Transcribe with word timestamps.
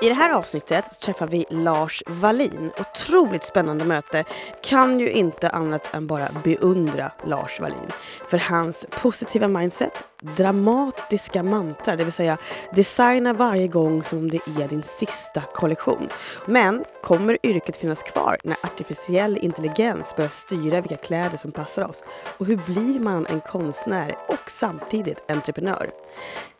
I 0.00 0.08
det 0.08 0.14
här 0.14 0.30
avsnittet 0.30 1.00
träffar 1.00 1.26
vi 1.26 1.44
Lars 1.50 2.02
Wallin. 2.06 2.72
Otroligt 2.80 3.44
spännande 3.44 3.84
möte. 3.84 4.24
Kan 4.62 5.00
ju 5.00 5.10
inte 5.10 5.50
annat 5.50 5.94
än 5.94 6.06
bara 6.06 6.28
beundra 6.44 7.12
Lars 7.26 7.60
Wallin. 7.60 7.90
För 8.28 8.38
hans 8.38 8.86
positiva 8.90 9.48
mindset, 9.48 9.92
dramatiska 10.36 11.42
mantra, 11.42 11.96
det 11.96 12.04
vill 12.04 12.12
säga 12.12 12.38
designa 12.74 13.32
varje 13.32 13.68
gång 13.68 14.04
som 14.04 14.18
om 14.18 14.30
det 14.30 14.48
är 14.60 14.68
din 14.68 14.82
sista 14.82 15.42
kollektion. 15.54 16.08
Men 16.46 16.84
kommer 17.02 17.46
yrket 17.46 17.76
finnas 17.76 18.02
kvar 18.02 18.38
när 18.44 18.56
artificiell 18.62 19.38
intelligens 19.42 20.16
börjar 20.16 20.30
styra 20.30 20.80
vilka 20.80 20.96
kläder 20.96 21.36
som 21.36 21.52
passar 21.52 21.82
oss? 21.82 22.04
Och 22.38 22.46
hur 22.46 22.56
blir 22.66 23.00
man 23.00 23.26
en 23.26 23.40
konstnär 23.40 24.16
och 24.28 24.50
samtidigt 24.50 25.30
entreprenör? 25.30 25.90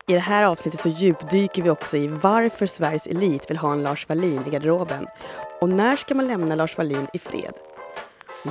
I 0.08 0.12
det 0.12 0.20
här 0.20 0.44
avsnittet 0.44 0.80
så 0.80 0.88
djupdyker 0.88 1.62
vi 1.62 1.70
också 1.70 1.96
i 1.96 2.08
varför 2.08 2.66
Sveriges 2.66 3.06
elit 3.06 3.50
vill 3.50 3.56
ha 3.56 3.72
en 3.72 3.82
Lars 3.82 4.08
Wallin 4.08 4.42
i 4.46 4.50
garderoben. 4.50 5.06
Och 5.60 5.68
när 5.68 5.96
ska 5.96 6.14
man 6.14 6.26
lämna 6.26 6.54
Lars 6.54 6.78
Wallin 6.78 7.06
i 7.12 7.18
fred? 7.18 7.52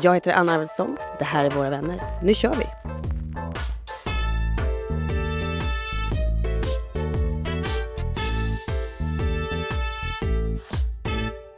Jag 0.02 0.14
heter 0.14 0.34
Anna 0.34 0.54
Arvidsson. 0.54 0.98
Det 1.20 1.26
här 1.26 1.46
är 1.46 1.50
Våra 1.50 1.70
vänner. 1.70 2.02
Nu 2.24 2.34
kör 2.34 2.56
vi! 2.56 2.66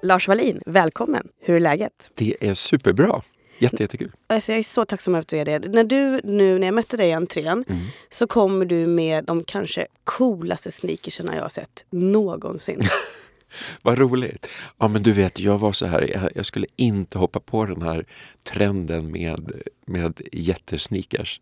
Lars 0.02 0.28
Wallin, 0.28 0.62
välkommen! 0.66 1.28
Hur 1.42 1.56
är 1.56 1.60
läget? 1.60 2.12
Det 2.14 2.36
är 2.40 2.54
superbra. 2.54 3.22
Jätte, 3.60 3.84
jättekul. 3.84 4.12
Alltså 4.28 4.52
jag 4.52 4.60
är 4.60 4.64
så 4.64 4.86
tacksam 4.86 5.16
över 5.16 5.22
att 5.22 5.28
du 5.28 5.38
är 5.38 5.46
det. 5.46 5.60
När 5.60 5.84
du 5.84 6.22
nu, 6.24 6.60
när 6.60 6.68
jag 6.68 6.74
mötte 6.74 6.98
dig 6.98 7.10
i 7.10 7.12
entrén, 7.12 7.66
mm. 7.68 7.86
så 8.10 8.28
kommer 8.28 8.66
du 8.66 8.88
med 8.88 9.26
de 9.26 9.44
kanske 9.44 9.88
coolaste 10.04 10.72
sneakersarna 10.72 11.36
jag 11.36 11.42
har 11.42 11.50
sett 11.50 11.86
någonsin. 11.90 12.82
Vad 13.82 13.98
roligt! 13.98 14.48
Ja 14.78 14.88
men 14.88 15.04
du 15.04 15.12
vet, 15.12 15.40
jag 15.40 15.58
var 15.58 15.72
så 15.72 15.86
här, 15.86 16.32
jag, 16.36 16.46
skulle 16.46 16.68
inte 16.76 17.18
hoppa 17.18 17.40
på 17.40 17.66
den 17.66 17.82
här 17.82 18.06
trenden 18.44 19.12
med, 19.12 19.52
med 19.86 20.22
jättesneakers 20.32 21.42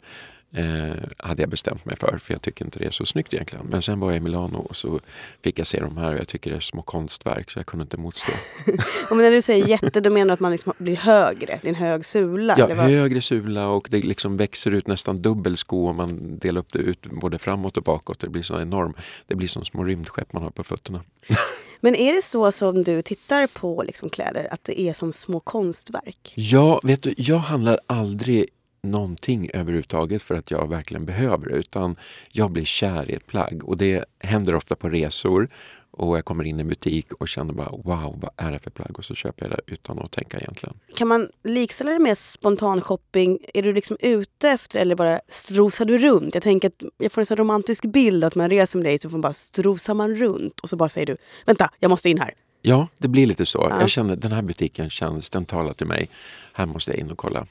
eh, 0.54 0.96
hade 1.18 1.42
jag 1.42 1.50
bestämt 1.50 1.86
mig 1.86 1.96
för, 1.96 2.18
för 2.18 2.34
jag 2.34 2.42
tycker 2.42 2.66
inte 2.66 2.80
det 2.80 2.86
är 2.86 2.92
så 2.92 3.06
snyggt 3.06 3.34
egentligen. 3.34 3.66
Men 3.66 3.82
sen 3.82 4.00
var 4.00 4.10
jag 4.10 4.18
i 4.18 4.20
Milano 4.20 4.58
och 4.58 4.76
så 4.76 5.00
fick 5.44 5.60
jag 5.60 5.68
se 5.68 5.80
de 5.80 5.98
här 5.98 6.14
och 6.14 6.20
jag 6.20 6.28
tycker 6.28 6.52
det 6.52 6.56
är 6.56 6.62
små 6.62 6.82
konstverk 6.82 7.52
så 7.52 7.60
jag 7.60 7.66
kunde 7.66 7.84
inte 7.84 7.98
motstå. 7.98 8.32
och 9.12 9.18
när 9.18 9.32
du 9.32 9.42
säger 9.42 9.68
jätte, 9.68 10.02
då 10.02 10.10
menar 10.10 10.26
du 10.26 10.34
att 10.34 10.40
man 10.40 10.52
liksom 10.52 10.74
blir 10.78 10.96
högre? 10.96 11.60
Det 11.62 11.68
är 11.68 11.70
en 11.70 11.76
hög 11.76 12.06
sula? 12.06 12.56
Ja, 12.58 12.76
högre 12.76 13.22
sula 13.22 13.68
och 13.68 13.88
det 13.92 13.98
liksom 13.98 14.38
växer 14.38 14.72
ut 14.72 14.88
nästan 14.88 15.22
dubbel 15.22 15.58
sko 15.58 15.90
om 15.90 15.96
man 15.96 16.38
delar 16.38 16.62
upp 16.62 16.74
det 16.74 16.80
ut 16.80 17.06
både 17.06 17.40
framåt 17.40 17.78
och 17.78 17.84
bakåt. 17.84 18.20
Det 18.20 18.30
blir 18.30 18.44
så 18.44 18.62
enormt. 18.62 18.98
Det 19.28 19.36
blir 19.36 19.48
som 19.48 19.66
små 19.66 19.84
rymdskepp 19.84 20.34
man 20.34 20.44
har 20.44 20.52
på 20.52 20.64
fötterna. 20.64 21.04
Men 21.80 21.96
är 21.96 22.14
det 22.14 22.22
så 22.22 22.52
som 22.52 22.84
du 22.84 23.02
tittar 23.02 23.48
på 23.48 23.84
liksom 23.84 24.10
kläder, 24.10 24.48
att 24.52 24.64
det 24.64 24.82
är 24.82 24.94
som 24.94 25.14
små 25.14 25.40
konstverk? 25.40 26.34
Ja, 26.36 26.80
vet 26.84 27.04
du, 27.04 27.14
jag 27.18 27.38
handlar 27.38 27.80
aldrig 27.88 28.46
någonting 28.92 29.50
överhuvudtaget 29.54 30.22
för 30.22 30.36
att 30.36 30.52
jag 30.52 30.70
verkligen 30.70 31.06
behöver 31.06 31.50
utan 31.50 31.96
jag 32.32 32.52
blir 32.52 32.66
kär 32.66 33.12
i 33.12 33.14
ett 33.14 33.28
plagg 33.28 33.62
och 33.64 33.78
det 33.78 34.06
händer 34.20 34.56
ofta 34.56 34.76
på 34.76 34.90
resor 34.90 35.50
och 35.92 36.18
jag 36.18 36.26
kommer 36.26 36.44
in 36.44 36.58
i 36.60 36.62
en 36.62 36.68
butik 36.68 37.14
och 37.14 37.28
känner 37.28 37.54
bara 37.54 37.70
wow, 37.70 38.20
vad 38.22 38.30
är 38.48 38.52
det 38.52 38.60
för 38.60 38.72
plagg? 38.72 38.98
Och 38.98 39.06
så 39.06 39.16
köper 39.16 39.46
jag 39.46 39.58
det 39.58 39.74
utan 39.74 40.00
att 40.00 40.12
tänka 40.12 40.38
egentligen. 40.38 40.80
Kan 40.96 41.08
man 41.08 41.30
likställa 41.44 41.92
det 41.92 42.00
med 42.00 42.18
spontan 42.18 42.82
shopping? 42.82 43.40
Är 43.54 43.64
du 43.64 43.74
liksom 43.74 43.98
ute 44.00 44.50
efter 44.50 44.80
eller 44.80 44.96
bara 44.96 45.20
strosar 45.30 45.86
du 45.86 46.00
runt? 46.00 46.34
Jag 46.34 46.44
tänker 46.44 46.68
att 46.68 46.84
jag 46.98 47.12
får 47.12 47.22
en 47.22 47.26
sån 47.26 47.38
romantisk 47.38 47.86
bild 47.86 48.24
att 48.24 48.36
man 48.36 48.50
reser 48.50 48.80
med 48.80 48.86
dig 48.86 49.00
så 49.00 49.10
får 49.10 49.18
man 49.18 49.22
bara 49.22 49.34
strosar 49.34 49.94
man 49.94 50.16
runt 50.16 50.60
och 50.60 50.70
så 50.70 50.76
bara 50.76 50.90
säger 50.90 51.08
du 51.08 51.18
vänta, 51.46 51.70
jag 51.80 51.90
måste 51.90 52.10
in 52.10 52.20
här. 52.20 52.34
Ja, 52.62 52.88
det 52.98 53.08
blir 53.08 53.26
lite 53.26 53.46
så. 53.46 53.68
Ja. 53.70 53.80
Jag 53.80 53.90
känner 53.90 54.16
den 54.16 54.32
här 54.32 54.42
butiken 54.42 54.90
känns, 54.90 55.30
den 55.30 55.46
talar 55.46 55.74
till 55.74 55.88
mig. 55.88 56.10
Här 56.54 56.66
måste 56.66 56.92
jag 56.92 57.00
in 57.00 57.12
och 57.12 57.18
kolla. 57.18 57.46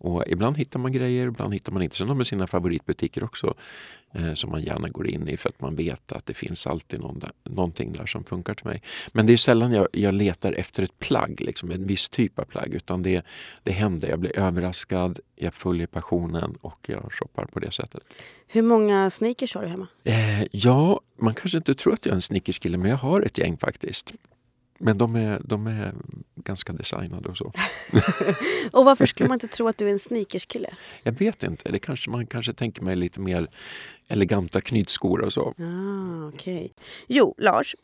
Och 0.00 0.24
ibland 0.26 0.58
hittar 0.58 0.78
man 0.78 0.92
grejer, 0.92 1.26
ibland 1.26 1.54
hittar 1.54 1.72
man 1.72 1.82
inte. 1.82 1.96
Sen 1.96 2.08
har 2.08 2.14
man 2.14 2.24
sina 2.24 2.46
favoritbutiker 2.46 3.24
också 3.24 3.54
eh, 4.14 4.34
som 4.34 4.50
man 4.50 4.62
gärna 4.62 4.88
går 4.88 5.06
in 5.08 5.28
i 5.28 5.36
för 5.36 5.48
att 5.48 5.60
man 5.60 5.76
vet 5.76 6.12
att 6.12 6.26
det 6.26 6.34
finns 6.34 6.66
alltid 6.66 7.00
någon 7.00 7.18
där, 7.18 7.32
någonting 7.44 7.92
där 7.92 8.06
som 8.06 8.24
funkar 8.24 8.54
till 8.54 8.66
mig. 8.66 8.82
Men 9.12 9.26
det 9.26 9.32
är 9.32 9.36
sällan 9.36 9.72
jag, 9.72 9.88
jag 9.92 10.14
letar 10.14 10.52
efter 10.52 10.82
ett 10.82 10.98
plagg, 10.98 11.40
liksom 11.40 11.70
en 11.70 11.86
viss 11.86 12.08
typ 12.08 12.38
av 12.38 12.44
plagg. 12.44 12.74
Utan 12.74 13.02
det, 13.02 13.22
det 13.62 13.72
händer. 13.72 14.08
Jag 14.08 14.18
blir 14.18 14.38
överraskad, 14.38 15.18
jag 15.36 15.54
följer 15.54 15.86
passionen 15.86 16.56
och 16.60 16.78
jag 16.88 17.12
shoppar 17.12 17.44
på 17.44 17.60
det 17.60 17.70
sättet. 17.70 18.02
Hur 18.46 18.62
många 18.62 19.10
sneakers 19.10 19.54
har 19.54 19.62
du 19.62 19.68
hemma? 19.68 19.86
Eh, 20.04 20.44
ja, 20.50 21.00
man 21.16 21.34
kanske 21.34 21.58
inte 21.58 21.74
tror 21.74 21.92
att 21.92 22.06
jag 22.06 22.10
är 22.10 22.14
en 22.14 22.22
sneakerskille 22.22 22.78
men 22.78 22.90
jag 22.90 22.96
har 22.96 23.20
ett 23.22 23.38
gäng 23.38 23.56
faktiskt. 23.56 24.14
Men 24.78 24.98
de 24.98 25.16
är, 25.16 25.40
de 25.44 25.66
är 25.66 25.94
ganska 26.36 26.72
designade 26.72 27.28
och 27.28 27.36
så. 27.36 27.44
och 28.72 28.84
varför 28.84 29.06
skulle 29.06 29.28
man 29.28 29.36
inte 29.36 29.48
tro 29.48 29.68
att 29.68 29.78
du 29.78 29.88
är 29.88 29.92
en 29.92 29.98
sneakerskille? 29.98 30.70
Jag 31.02 31.12
vet 31.12 31.42
inte. 31.42 31.72
Det 31.72 31.78
kanske, 31.78 32.10
man 32.10 32.26
kanske 32.26 32.52
tänker 32.52 32.82
mig 32.82 32.96
lite 32.96 33.20
mer 33.20 33.48
eleganta 34.08 34.60
knytskor 34.60 35.20
och 35.20 35.32
så. 35.32 35.54
Ah, 35.58 36.28
okay. 36.28 36.68
Jo, 37.06 37.34
Lars. 37.38 37.74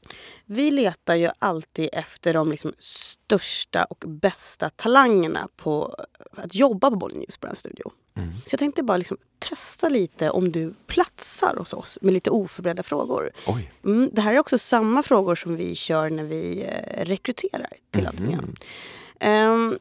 Vi 0.46 0.70
letar 0.70 1.14
ju 1.14 1.28
alltid 1.38 1.88
efter 1.92 2.34
de 2.34 2.50
liksom 2.50 2.72
största 2.78 3.84
och 3.84 4.04
bästa 4.08 4.70
talangerna 4.70 5.48
på 5.56 5.96
att 6.32 6.54
jobba 6.54 6.90
på 6.90 6.96
Bollen 6.96 7.18
Newsbrand 7.18 7.58
Studio. 7.58 7.92
Mm. 8.22 8.34
Så 8.44 8.54
jag 8.54 8.58
tänkte 8.58 8.82
bara 8.82 8.96
liksom 8.96 9.16
testa 9.38 9.88
lite 9.88 10.30
om 10.30 10.52
du 10.52 10.74
platsar 10.86 11.56
hos 11.56 11.72
oss 11.72 11.98
med 12.02 12.14
lite 12.14 12.30
oförberedda 12.30 12.82
frågor. 12.82 13.30
Mm, 13.84 14.10
det 14.12 14.20
här 14.20 14.34
är 14.34 14.38
också 14.38 14.58
samma 14.58 15.02
frågor 15.02 15.34
som 15.34 15.56
vi 15.56 15.74
kör 15.74 16.10
när 16.10 16.24
vi 16.24 16.62
eh, 16.62 17.04
rekryterar 17.04 17.72
till 17.90 18.08
mm. 18.18 18.54
Um, 19.24 19.78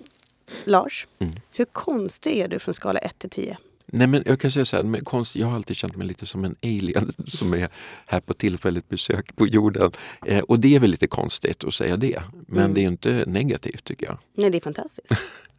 Lars, 0.64 1.08
mm. 1.20 1.34
hur 1.52 1.66
konstig 1.66 2.38
är 2.38 2.48
du 2.48 2.60
från 2.60 2.74
skala 2.74 3.00
1 3.00 3.20
till 3.20 3.30
10? 3.30 3.58
Nej 3.92 4.08
men 4.08 4.24
jag 4.26 4.40
kan 4.40 4.52
säga 4.52 4.66
så 4.66 4.76
här, 4.76 5.00
konst, 5.00 5.36
jag 5.36 5.48
har 5.48 5.56
alltid 5.56 5.76
känt 5.76 5.96
mig 5.96 6.08
lite 6.08 6.26
som 6.26 6.46
en 6.46 6.56
alien 6.64 7.14
som 7.28 7.54
är 7.54 7.70
här 8.06 8.20
på 8.20 8.34
tillfälligt 8.34 8.90
besök 8.90 9.36
på 9.36 9.48
jorden. 9.48 9.92
Eh, 10.26 10.40
och 10.40 10.60
det 10.60 10.76
är 10.76 10.80
väl 10.80 10.92
lite 10.92 11.08
konstigt 11.08 11.64
att 11.64 11.74
säga 11.74 11.98
det. 11.98 12.22
Men 12.48 12.64
mm. 12.64 12.74
det 12.74 12.82
är 12.82 12.88
inte 12.88 13.24
negativt 13.28 13.84
tycker 13.84 14.06
jag. 14.06 14.18
Nej, 14.34 14.50
det 14.50 14.58
är 14.58 14.62
fantastiskt. 14.62 15.08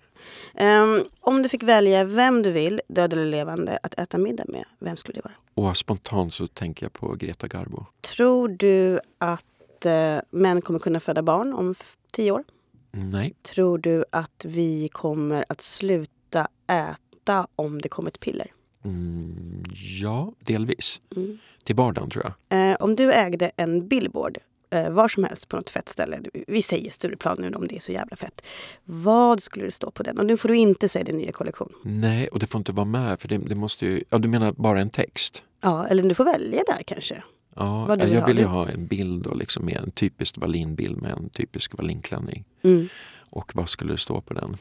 um, 0.54 1.04
om 1.20 1.42
du 1.42 1.48
fick 1.48 1.62
välja 1.62 2.04
vem 2.04 2.42
du 2.42 2.50
vill, 2.52 2.80
död 2.88 3.12
eller 3.12 3.24
levande, 3.24 3.78
att 3.82 3.98
äta 3.98 4.18
middag 4.18 4.44
med, 4.48 4.64
vem 4.78 4.96
skulle 4.96 5.18
det 5.18 5.24
vara? 5.24 5.68
Och 5.68 5.76
spontant 5.76 6.34
så 6.34 6.46
tänker 6.46 6.84
jag 6.84 6.92
på 6.92 7.14
Greta 7.14 7.48
Garbo. 7.48 7.86
Tror 8.00 8.48
du 8.48 9.00
att 9.18 9.86
uh, 9.86 10.20
män 10.30 10.62
kommer 10.62 10.78
kunna 10.78 11.00
föda 11.00 11.22
barn 11.22 11.54
om 11.54 11.74
tio 12.10 12.32
år? 12.32 12.44
Nej. 12.92 13.34
Tror 13.42 13.78
du 13.78 14.04
att 14.12 14.44
vi 14.44 14.88
kommer 14.88 15.44
att 15.48 15.60
sluta 15.60 16.48
äta 16.66 17.46
om 17.56 17.80
det 17.80 17.88
kommer 17.88 18.10
ett 18.10 18.20
piller? 18.20 18.52
Mm, 18.84 19.64
ja, 20.00 20.32
delvis. 20.38 21.00
Mm. 21.16 21.38
Till 21.64 21.76
vardagen 21.76 22.10
tror 22.10 22.24
jag. 22.24 22.70
Eh, 22.70 22.76
om 22.80 22.96
du 22.96 23.12
ägde 23.12 23.50
en 23.56 23.88
billboard 23.88 24.38
eh, 24.70 24.90
var 24.90 25.08
som 25.08 25.24
helst 25.24 25.48
på 25.48 25.56
något 25.56 25.70
fett 25.70 25.88
ställe. 25.88 26.20
Vi 26.46 26.62
säger 26.62 26.90
Stureplan 26.90 27.36
nu 27.40 27.50
om 27.50 27.68
det 27.68 27.76
är 27.76 27.80
så 27.80 27.92
jävla 27.92 28.16
fett. 28.16 28.42
Vad 28.84 29.42
skulle 29.42 29.64
det 29.64 29.70
stå 29.70 29.90
på 29.90 30.02
den? 30.02 30.18
Och 30.18 30.26
nu 30.26 30.36
får 30.36 30.48
du 30.48 30.56
inte 30.56 30.88
säga 30.88 31.04
din 31.04 31.16
nya 31.16 31.32
kollektion. 31.32 31.72
Nej, 31.82 32.28
och 32.28 32.38
det 32.38 32.46
får 32.46 32.58
inte 32.58 32.72
vara 32.72 32.86
med 32.86 33.20
för 33.20 33.28
det, 33.28 33.38
det 33.38 33.54
måste 33.54 33.86
ju... 33.86 34.04
Ja, 34.10 34.18
du 34.18 34.28
menar 34.28 34.52
bara 34.52 34.80
en 34.80 34.90
text? 34.90 35.42
Ja, 35.60 35.86
eller 35.86 36.02
du 36.02 36.14
får 36.14 36.24
välja 36.24 36.62
där 36.66 36.82
kanske. 36.82 37.22
Ja, 37.56 37.96
vill 38.00 38.12
jag 38.12 38.26
vill 38.26 38.38
ju 38.38 38.44
ha 38.44 38.68
en 38.68 38.86
bild 38.86 39.26
och 39.26 39.36
liksom 39.36 39.64
med 39.64 39.76
en 39.76 39.90
typisk 39.90 40.38
Wallin-bild 40.38 41.02
med 41.02 41.10
en 41.10 41.28
typisk 41.28 41.74
Wallin-klänning. 41.74 42.44
Mm. 42.62 42.88
Och 43.30 43.52
vad 43.54 43.68
skulle 43.68 43.92
det 43.92 43.98
stå 43.98 44.20
på 44.20 44.34
den? 44.34 44.56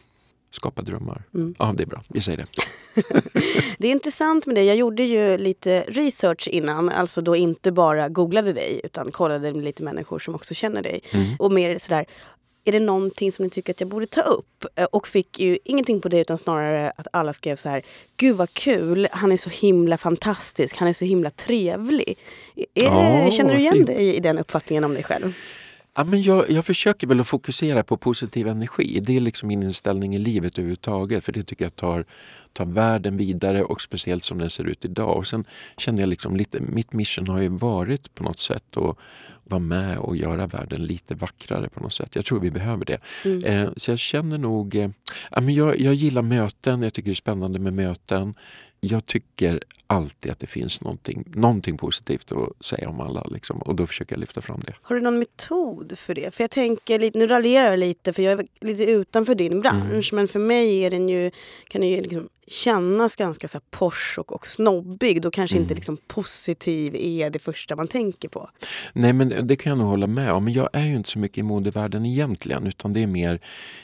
Skapa 0.52 0.82
drömmar. 0.82 1.24
Mm. 1.34 1.56
Ja, 1.60 1.74
det 1.78 1.84
är 1.84 1.88
bra. 1.88 2.04
Vi 2.08 2.22
säger 2.22 2.38
det. 2.38 2.46
det 3.78 3.88
är 3.88 3.92
intressant 3.92 4.46
med 4.46 4.56
det. 4.56 4.64
Jag 4.64 4.76
gjorde 4.76 5.04
ju 5.04 5.38
lite 5.38 5.82
research 5.88 6.48
innan. 6.48 6.90
Alltså 6.90 7.22
då 7.22 7.36
inte 7.36 7.72
bara 7.72 8.10
googlade 8.10 8.54
dig 8.54 8.82
utan 8.84 9.12
kollade 9.12 9.54
med 9.54 9.64
lite 9.64 9.84
människor 9.84 10.20
som 10.20 10.36
också 10.36 10.54
känner 10.54 10.82
dig. 10.82 11.02
Mm. 11.12 11.36
Och 11.40 11.52
mer 11.52 11.78
sådär, 11.78 12.06
är 12.66 12.72
det 12.72 12.80
någonting 12.80 13.32
som 13.32 13.46
ni 13.46 13.50
tycker 13.50 13.74
att 13.74 13.80
jag 13.80 13.90
borde 13.90 14.06
ta 14.06 14.22
upp? 14.22 14.66
Eh, 14.76 14.86
och 14.86 15.08
fick 15.08 15.40
ju 15.40 15.58
ingenting 15.64 16.02
på 16.02 16.10
det 16.10 16.20
utan 16.20 16.38
snarare 16.38 16.92
att 16.96 17.08
alla 17.14 17.34
skrev 17.34 17.56
så 17.56 17.70
här. 17.70 17.82
Gud 18.18 18.36
vad 18.36 18.54
kul, 18.54 19.08
han 19.12 19.32
är 19.32 19.38
så 19.38 19.50
himla 19.50 19.98
fantastisk, 19.98 20.78
han 20.78 20.88
är 20.88 20.94
så 20.94 21.06
himla 21.06 21.30
trevlig. 21.30 22.18
Är, 22.74 22.88
oh, 22.88 23.32
känner 23.32 23.54
du 23.54 23.60
igen 23.60 23.74
fint. 23.74 23.88
dig 23.88 24.16
i 24.16 24.20
den 24.20 24.38
uppfattningen 24.38 24.84
om 24.84 24.94
dig 24.94 25.04
själv? 25.04 25.34
Ja, 25.96 26.04
men 26.04 26.22
jag, 26.22 26.52
jag 26.52 26.66
försöker 26.66 27.08
väl 27.08 27.20
att 27.20 27.28
fokusera 27.28 27.84
på 27.84 27.98
positiv 27.98 28.48
energi. 28.48 29.00
Det 29.04 29.18
är 29.18 29.22
liksom 29.22 29.48
min 29.48 29.64
inställning 29.64 30.16
i 30.16 30.18
livet 30.18 30.58
överhuvudtaget. 30.58 31.24
För 31.24 31.32
det 31.32 31.44
tycker 31.44 31.66
jag 31.66 31.76
tar, 31.76 32.06
ta 32.54 32.66
världen 32.66 33.18
vidare 33.18 33.64
och 33.64 33.82
speciellt 33.82 34.24
som 34.24 34.38
den 34.38 34.50
ser 34.50 34.64
ut 34.64 34.86
idag. 34.86 35.18
Och 35.18 35.28
sen 35.28 35.46
kände 35.78 36.02
jag 36.02 36.10
liksom 36.10 36.36
lite, 36.36 36.60
mitt 36.60 36.94
mission 36.94 37.28
har 37.28 37.42
ju 37.42 37.50
varit 37.50 38.16
på 38.16 38.24
något 38.24 38.40
sätt 38.40 38.78
att 38.78 38.98
vara 39.44 39.60
med 39.60 39.98
och 39.98 40.16
göra 40.16 40.48
världen 40.48 40.86
lite 40.86 41.16
vackrare 41.16 41.70
på 41.70 41.80
något 41.80 41.94
sätt. 41.94 42.16
Jag 42.16 42.26
tror 42.26 42.40
vi 42.40 42.52
behöver 42.52 42.86
det. 42.86 42.98
Mm. 43.26 43.44
Eh, 43.44 43.70
så 43.78 43.92
jag 43.92 44.00
känner 44.00 44.38
nog, 44.38 44.76
eh, 44.76 44.90
jag, 45.32 45.80
jag 45.80 45.94
gillar 45.94 46.22
möten, 46.22 46.82
jag 46.82 46.94
tycker 46.94 47.10
det 47.10 47.14
är 47.14 47.16
spännande 47.16 47.60
med 47.60 47.74
möten 47.74 48.34
jag 48.80 49.06
tycker 49.06 49.60
alltid 49.88 50.32
att 50.32 50.40
det 50.40 50.48
finns 50.48 50.82
någonting, 50.82 51.24
någonting 51.28 51.78
positivt 51.78 52.32
att 52.32 52.66
säga 52.66 52.90
om 52.90 53.02
alla. 53.02 53.24
Liksom, 53.32 53.58
och 53.60 53.76
då 53.76 53.88
försöker 53.88 54.16
jag 54.16 54.20
lyfta 54.20 54.42
fram 54.42 54.60
det. 54.66 54.74
Har 54.82 54.96
du 54.96 55.02
någon 55.02 55.20
metod 55.20 56.00
för 56.00 56.16
det? 56.16 56.36
För 56.36 56.44
jag 56.44 56.52
tänker, 56.52 57.12
nu 57.14 57.28
raljerar 57.28 57.70
jag 57.70 57.80
lite 57.80 58.14
för 58.14 58.24
jag 58.24 58.40
är 58.40 58.48
lite 58.62 58.84
utanför 58.84 59.36
din 59.36 59.62
bransch. 59.62 60.14
Mm. 60.14 60.16
Men 60.22 60.28
för 60.28 60.40
mig 60.40 60.86
är 60.86 60.90
den 60.90 61.10
ju, 61.10 61.32
kan 61.68 61.82
den 61.82 61.90
ju 61.90 62.02
liksom 62.02 62.30
kännas 62.50 63.16
ganska 63.16 63.48
så 63.48 63.60
posh 63.70 64.20
och, 64.20 64.32
och 64.32 64.48
snobbig. 64.48 65.22
Då 65.22 65.32
kanske 65.32 65.56
mm. 65.56 65.64
inte 65.64 65.76
liksom 65.76 65.98
positiv 66.08 66.96
är 66.96 67.30
det 67.30 67.40
första 67.40 67.76
man 67.76 67.88
tänker 67.88 68.30
på. 68.30 68.50
Nej 68.94 69.14
men 69.14 69.48
det 69.48 69.56
kan 69.56 69.70
jag 69.70 69.78
nog 69.78 69.88
hålla 69.88 70.08
med 70.08 70.32
om. 70.32 70.44
Men 70.44 70.54
jag 70.54 70.70
är 70.74 70.86
ju 70.86 70.96
inte 70.96 71.10
så 71.10 71.20
mycket 71.20 71.38
i 71.38 71.44
modevärlden 71.44 72.06
egentligen. 72.06 72.68
Utan 72.68 72.94
det 72.94 73.04
är 73.04 73.08
mer 73.08 73.40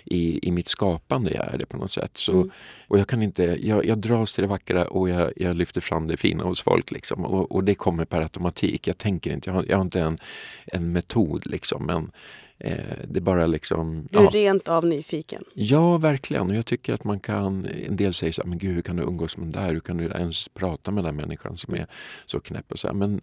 i, 0.05 0.47
i 0.47 0.51
mitt 0.51 0.67
skapande 0.67 1.33
jag 1.33 1.53
är 1.53 1.57
det 1.57 1.65
på 1.65 1.77
något 1.77 1.91
sätt. 1.91 2.11
Så, 2.17 2.31
mm. 2.31 2.51
Och 2.87 2.99
jag 2.99 3.07
kan 3.07 3.21
inte, 3.21 3.43
jag, 3.43 3.85
jag 3.85 3.97
dras 3.97 4.33
till 4.33 4.41
det 4.41 4.47
vackra 4.47 4.87
och 4.87 5.09
jag, 5.09 5.33
jag 5.35 5.55
lyfter 5.55 5.81
fram 5.81 6.07
det 6.07 6.17
fina 6.17 6.43
hos 6.43 6.61
folk. 6.61 6.91
Liksom. 6.91 7.25
Och, 7.25 7.51
och 7.51 7.63
det 7.63 7.75
kommer 7.75 8.05
per 8.05 8.21
automatik. 8.21 8.87
Jag 8.87 8.97
tänker 8.97 9.31
inte, 9.31 9.49
jag 9.49 9.55
har, 9.55 9.65
jag 9.69 9.77
har 9.77 9.81
inte 9.81 10.01
en, 10.01 10.17
en 10.65 10.91
metod 10.91 11.45
liksom. 11.45 11.85
Men 11.85 12.11
det 12.57 13.15
är 13.15 13.21
bara 13.21 13.45
liksom... 13.45 14.07
Du 14.11 14.19
är 14.19 14.23
ja. 14.23 14.29
rent 14.29 14.69
av 14.69 14.85
nyfiken? 14.85 15.43
Ja, 15.53 15.97
verkligen. 15.97 16.49
Och 16.49 16.55
jag 16.55 16.65
tycker 16.65 16.93
att 16.93 17.03
man 17.03 17.19
kan... 17.19 17.65
En 17.65 17.95
del 17.95 18.13
säger 18.13 18.33
så 18.33 18.41
här, 18.41 18.49
men 18.49 18.57
gud, 18.57 18.75
hur 18.75 18.81
kan 18.81 18.95
du 18.95 19.03
umgås 19.03 19.37
med 19.37 19.47
den 19.47 19.63
där? 19.63 19.73
Hur 19.73 19.79
kan 19.79 19.97
du 19.97 20.05
ens 20.05 20.49
prata 20.49 20.91
med 20.91 21.03
den 21.03 21.15
människan 21.15 21.57
som 21.57 21.73
är 21.73 21.87
så 22.25 22.39
knäpp? 22.39 22.71
Och 22.71 22.79
så 22.79 22.87
här. 22.87 22.93
Men 22.93 23.21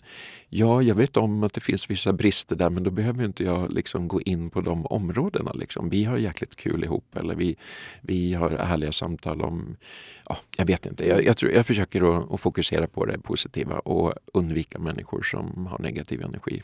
ja, 0.48 0.82
jag 0.82 0.94
vet 0.94 1.16
om 1.16 1.42
att 1.42 1.52
det 1.52 1.60
finns 1.60 1.90
vissa 1.90 2.12
brister 2.12 2.56
där, 2.56 2.70
men 2.70 2.82
då 2.82 2.90
behöver 2.90 3.24
inte 3.24 3.44
jag 3.44 3.72
liksom 3.72 4.08
gå 4.08 4.20
in 4.20 4.50
på 4.50 4.60
de 4.60 4.86
områdena. 4.86 5.52
Liksom. 5.52 5.88
Vi 5.88 6.04
har 6.04 6.16
jäkligt 6.16 6.56
kul 6.56 6.84
ihop, 6.84 7.16
eller 7.16 7.34
vi, 7.34 7.56
vi 8.00 8.34
har 8.34 8.50
härliga 8.50 8.92
samtal 8.92 9.42
om... 9.42 9.76
Ja, 10.28 10.38
jag 10.56 10.66
vet 10.66 10.86
inte. 10.86 11.08
Jag, 11.08 11.24
jag, 11.24 11.36
tror, 11.36 11.52
jag 11.52 11.66
försöker 11.66 12.16
att, 12.16 12.32
att 12.32 12.40
fokusera 12.40 12.86
på 12.86 13.04
det 13.04 13.18
positiva 13.18 13.78
och 13.78 14.12
undvika 14.34 14.78
människor 14.78 15.22
som 15.22 15.66
har 15.66 15.78
negativ 15.78 16.22
energi. 16.22 16.62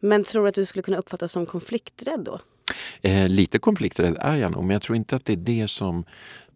Men 0.00 0.24
tror 0.24 0.42
du 0.42 0.48
att 0.48 0.54
du 0.54 0.66
skulle 0.66 0.82
kunna 0.82 0.96
uppfattas 0.96 1.32
som 1.32 1.46
konflikträdd 1.46 2.20
då? 2.20 2.40
Eh, 3.02 3.28
lite 3.28 3.58
konflikträdd 3.58 4.16
är 4.20 4.36
jag 4.36 4.52
nog, 4.52 4.64
men 4.64 4.70
jag 4.74 4.82
tror 4.82 4.96
inte 4.96 5.16
att 5.16 5.24
det 5.24 5.32
är 5.32 5.36
det 5.36 5.68
som... 5.68 6.04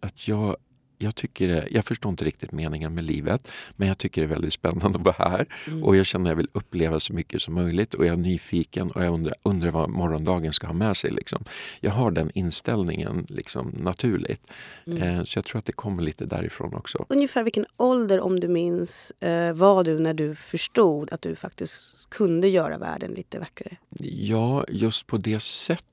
Att 0.00 0.28
jag, 0.28 0.56
jag, 1.02 1.14
tycker 1.14 1.49
det, 1.49 1.69
jag 1.70 1.85
förstår 1.85 2.11
inte 2.11 2.25
riktigt 2.25 2.52
meningen 2.52 2.94
med 2.94 3.05
livet, 3.05 3.49
men 3.76 3.88
jag 3.88 3.99
tycker 3.99 4.20
det 4.20 4.26
är 4.26 4.29
väldigt 4.29 4.52
spännande 4.52 4.99
att 4.99 5.05
vara 5.05 5.31
här. 5.31 5.47
Mm. 5.67 5.85
Och 5.85 5.97
jag 5.97 6.06
känner 6.06 6.25
att 6.25 6.31
jag 6.31 6.37
vill 6.37 6.49
uppleva 6.52 7.00
så 7.00 7.12
mycket 7.12 7.43
som 7.43 7.55
möjligt 7.55 7.94
och 7.94 8.06
jag 8.06 8.12
är 8.12 8.17
nyfiken 8.17 8.91
och 8.91 9.05
jag 9.05 9.14
undrar, 9.14 9.35
undrar 9.43 9.70
vad 9.70 9.91
morgondagen 9.91 10.52
ska 10.52 10.67
ha 10.67 10.75
med 10.75 10.97
sig. 10.97 11.11
Liksom. 11.11 11.44
Jag 11.81 11.91
har 11.91 12.11
den 12.11 12.31
inställningen 12.35 13.26
liksom, 13.29 13.75
naturligt. 13.76 14.43
Mm. 14.87 15.02
Eh, 15.02 15.25
så 15.25 15.38
jag 15.38 15.44
tror 15.44 15.58
att 15.58 15.64
det 15.64 15.73
kommer 15.73 16.02
lite 16.02 16.25
därifrån 16.25 16.75
också. 16.75 17.06
Ungefär 17.08 17.43
vilken 17.43 17.67
ålder, 17.76 18.20
om 18.20 18.41
du 18.41 18.49
minns, 18.49 19.11
eh, 19.20 19.52
var 19.52 19.85
du 19.85 19.99
när 19.99 20.14
du 20.14 20.35
förstod 20.35 21.12
att 21.12 21.23
du 21.23 21.37
faktiskt 21.37 22.11
kunde 22.11 22.49
göra 22.49 22.79
världen 22.79 23.11
lite 23.11 23.38
vackrare? 23.38 23.76
Ja, 24.02 24.64
just 24.69 25.06
på 25.06 25.17
det 25.17 25.41
sättet 25.41 25.89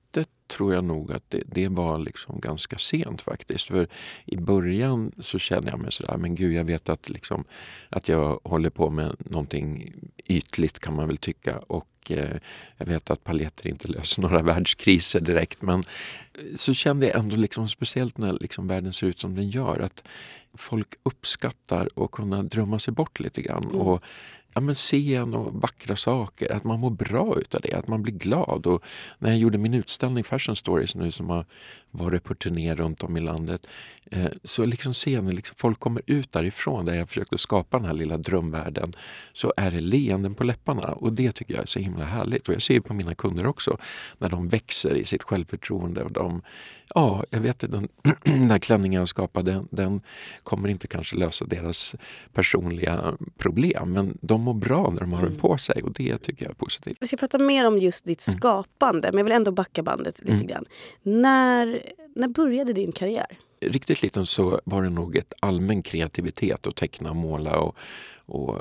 tror 0.47 0.73
jag 0.73 0.83
nog 0.83 1.11
att 1.11 1.23
det, 1.29 1.43
det 1.45 1.67
var 1.67 1.97
liksom 1.97 2.39
ganska 2.39 2.77
sent 2.77 3.21
faktiskt. 3.21 3.67
För 3.67 3.87
i 4.25 4.37
början 4.37 5.11
så 5.19 5.39
kände 5.39 5.69
jag 5.69 5.79
mig 5.79 5.91
sådär, 5.91 6.17
men 6.17 6.35
gud 6.35 6.53
jag 6.53 6.65
vet 6.65 6.89
att, 6.89 7.09
liksom, 7.09 7.43
att 7.89 8.07
jag 8.07 8.39
håller 8.43 8.69
på 8.69 8.89
med 8.89 9.15
någonting 9.19 9.93
ytligt 10.25 10.79
kan 10.79 10.95
man 10.95 11.07
väl 11.07 11.17
tycka. 11.17 11.57
Och 11.57 12.11
eh, 12.11 12.37
jag 12.77 12.85
vet 12.85 13.09
att 13.09 13.23
paletter 13.23 13.67
inte 13.67 13.87
löser 13.91 14.21
några 14.21 14.41
världskriser 14.41 15.19
direkt. 15.19 15.61
Men 15.61 15.83
så 16.55 16.73
kände 16.73 17.07
jag 17.07 17.15
ändå, 17.15 17.35
liksom, 17.35 17.69
speciellt 17.69 18.17
när 18.17 18.33
liksom, 18.33 18.67
världen 18.67 18.93
ser 18.93 19.07
ut 19.07 19.19
som 19.19 19.35
den 19.35 19.49
gör, 19.49 19.79
att 19.79 20.03
folk 20.53 20.87
uppskattar 21.03 21.89
att 21.95 22.11
kunna 22.11 22.43
drömma 22.43 22.79
sig 22.79 22.93
bort 22.93 23.19
lite 23.19 23.41
grann. 23.41 23.63
Mm. 23.63 23.75
Och 23.75 24.03
ja, 24.57 24.61
men 24.61 24.75
se 24.75 25.19
och 25.19 25.53
vackra 25.53 25.95
saker, 25.95 26.51
att 26.51 26.63
man 26.63 26.79
mår 26.79 26.89
bra 26.89 27.39
utav 27.39 27.61
det, 27.61 27.73
att 27.73 27.87
man 27.87 28.01
blir 28.01 28.13
glad. 28.13 28.65
Och 28.67 28.83
när 29.19 29.29
jag 29.29 29.39
gjorde 29.39 29.57
min 29.57 29.73
utställning 29.73 30.23
Fashion 30.23 30.55
Stories 30.55 30.95
nu 30.95 31.11
som 31.11 31.29
har 31.29 31.45
varit 31.91 32.23
på 32.23 32.35
turné 32.35 32.75
runt 32.75 33.03
om 33.03 33.17
i 33.17 33.19
landet 33.19 33.67
eh, 34.11 34.27
så 34.43 34.65
liksom 34.65 34.93
ser 34.93 35.21
ni, 35.21 35.31
liksom, 35.31 35.55
folk 35.59 35.79
kommer 35.79 36.01
ut 36.05 36.31
därifrån 36.31 36.85
där 36.85 36.93
jag 36.93 37.09
försökte 37.09 37.37
skapa 37.37 37.77
den 37.77 37.85
här 37.85 37.93
lilla 37.93 38.17
drömvärlden 38.17 38.93
så 39.33 39.53
är 39.57 39.71
det 39.71 39.81
leenden 39.81 40.35
på 40.35 40.43
läpparna 40.43 40.87
och 40.87 41.13
det 41.13 41.31
tycker 41.31 41.53
jag 41.53 41.63
är 41.63 41.67
så 41.67 41.79
himla 41.79 42.05
härligt. 42.05 42.47
Och 42.47 42.53
jag 42.53 42.61
ser 42.61 42.79
på 42.79 42.93
mina 42.93 43.15
kunder 43.15 43.45
också 43.47 43.77
när 44.17 44.29
de 44.29 44.49
växer 44.49 44.95
i 44.95 45.05
sitt 45.05 45.23
självförtroende 45.23 46.03
och 46.03 46.11
de 46.11 46.41
Ja, 46.95 47.23
jag 47.29 47.39
vet 47.39 47.63
att 47.63 47.71
den, 47.71 47.87
den 48.23 48.51
här 48.51 48.59
klänningen 48.59 48.99
jag 48.99 49.09
skapade, 49.09 49.51
den, 49.51 49.67
den 49.71 50.01
kommer 50.43 50.69
inte 50.69 50.87
kanske 50.87 51.15
lösa 51.15 51.45
deras 51.45 51.95
personliga 52.33 53.17
problem 53.37 53.91
men 53.91 54.17
de 54.21 54.46
mår 54.47 54.53
bra 54.53 54.89
när 54.89 54.99
de 54.99 55.11
har 55.11 55.21
den 55.21 55.27
mm. 55.27 55.39
på 55.39 55.57
sig 55.57 55.83
och 55.83 55.91
det 55.91 56.17
tycker 56.17 56.45
jag 56.45 56.51
är 56.51 56.55
positivt. 56.55 56.97
Vi 56.99 57.07
ska 57.07 57.17
prata 57.17 57.37
mer 57.37 57.67
om 57.67 57.79
just 57.79 58.05
ditt 58.05 58.27
mm. 58.27 58.37
skapande 58.37 59.11
men 59.11 59.17
jag 59.17 59.23
vill 59.23 59.33
ändå 59.33 59.51
backa 59.51 59.83
bandet 59.83 60.19
lite 60.19 60.33
mm. 60.33 60.47
grann. 60.47 60.65
När, 61.03 61.81
när 62.15 62.27
började 62.27 62.73
din 62.73 62.91
karriär? 62.91 63.39
Riktigt 63.61 64.01
liten 64.01 64.25
så 64.25 64.61
var 64.63 64.83
det 64.83 64.89
nog 64.89 65.15
ett 65.15 65.33
allmän 65.39 65.81
kreativitet 65.81 66.67
att 66.67 66.75
teckna, 66.75 67.13
måla 67.13 67.59
och, 67.59 67.75
och 68.25 68.55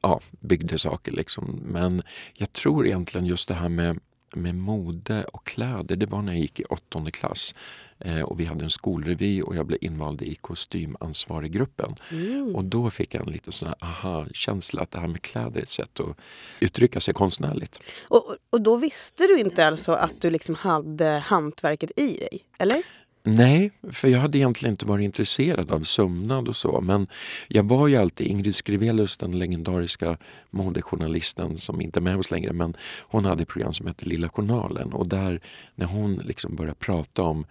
ja, 0.00 0.20
byggde 0.40 0.78
saker. 0.78 1.12
Liksom. 1.12 1.60
Men 1.64 2.02
jag 2.36 2.52
tror 2.52 2.86
egentligen 2.86 3.26
just 3.26 3.48
det 3.48 3.54
här 3.54 3.68
med 3.68 4.00
med 4.34 4.54
mode 4.54 5.24
och 5.24 5.46
kläder, 5.46 5.96
det 5.96 6.06
var 6.06 6.22
när 6.22 6.32
jag 6.32 6.40
gick 6.40 6.60
i 6.60 6.64
åttonde 6.64 7.10
klass. 7.10 7.54
Eh, 7.98 8.20
och 8.20 8.40
vi 8.40 8.44
hade 8.44 8.64
en 8.64 8.70
skolrevy 8.70 9.42
och 9.42 9.56
jag 9.56 9.66
blev 9.66 9.78
invald 9.80 10.22
i 10.22 10.34
kostymansvarig-gruppen. 10.34 11.94
Mm. 12.10 12.56
Och 12.56 12.64
då 12.64 12.90
fick 12.90 13.14
jag 13.14 13.26
en 13.26 13.32
liten 13.32 13.52
sån 13.52 13.68
här 13.68 13.76
aha-känsla 13.80 14.82
att 14.82 14.90
det 14.90 14.98
här 14.98 15.08
med 15.08 15.22
kläder 15.22 15.58
är 15.58 15.62
ett 15.62 15.68
sätt 15.68 16.00
att 16.00 16.16
uttrycka 16.60 17.00
sig 17.00 17.14
konstnärligt. 17.14 17.80
Och, 18.08 18.36
och 18.50 18.60
då 18.60 18.76
visste 18.76 19.26
du 19.26 19.38
inte 19.38 19.66
alltså 19.66 19.92
att 19.92 20.20
du 20.20 20.30
liksom 20.30 20.54
hade 20.54 21.06
hantverket 21.08 21.90
i 21.96 22.16
dig, 22.16 22.44
eller? 22.58 22.82
Nej, 23.24 23.70
för 23.90 24.08
jag 24.08 24.20
hade 24.20 24.38
egentligen 24.38 24.72
inte 24.72 24.86
varit 24.86 25.04
intresserad 25.04 25.70
av 25.70 25.84
sömnad 25.84 26.48
och 26.48 26.56
så. 26.56 26.80
Men 26.80 27.06
jag 27.48 27.62
var 27.62 27.88
ju 27.88 27.96
alltid 27.96 28.26
Ingrid 28.26 28.54
Skrivelius, 28.54 29.16
den 29.16 29.38
legendariska 29.38 30.18
modejournalisten 30.50 31.58
som 31.58 31.80
inte 31.80 31.98
är 31.98 32.02
med 32.02 32.18
oss 32.18 32.30
längre. 32.30 32.52
Men 32.52 32.76
hon 33.00 33.24
hade 33.24 33.42
ett 33.42 33.48
program 33.48 33.72
som 33.72 33.86
hette 33.86 34.04
Lilla 34.04 34.28
journalen 34.28 34.92
och 34.92 35.08
där 35.08 35.40
när 35.74 35.86
hon 35.86 36.14
liksom 36.14 36.56
började 36.56 36.74
prata 36.74 37.22
om 37.22 37.46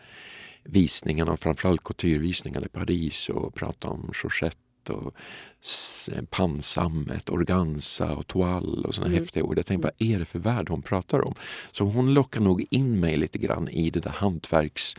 visningarna, 0.64 1.38
framförallt 1.38 1.84
couturevisningarna 1.84 2.66
i 2.66 2.70
Paris 2.70 3.30
och 3.30 3.54
prata 3.54 3.88
om 3.88 4.12
Georgette 4.24 4.94
och 4.94 5.16
pansammet, 6.30 7.30
organza 7.30 8.12
och 8.12 8.28
toal 8.28 8.86
och 8.86 8.96
såna 8.96 9.08
mm. 9.08 9.20
häftiga 9.20 9.44
ord. 9.44 9.58
Jag 9.58 9.66
tänkte, 9.66 9.88
vad 9.88 10.10
är 10.10 10.20
det 10.20 10.26
för 10.26 10.40
värld 10.40 10.70
hon 10.70 10.82
pratar 10.82 11.28
om? 11.28 11.34
Så 11.72 11.84
hon 11.84 12.14
lockar 12.14 12.42
nog 12.42 12.66
in 12.70 13.00
mig 13.00 13.18
lite 13.18 13.38
grann 13.38 13.70
i 13.70 13.90
det 13.90 14.00
där 14.00 14.10
hantverks 14.10 14.96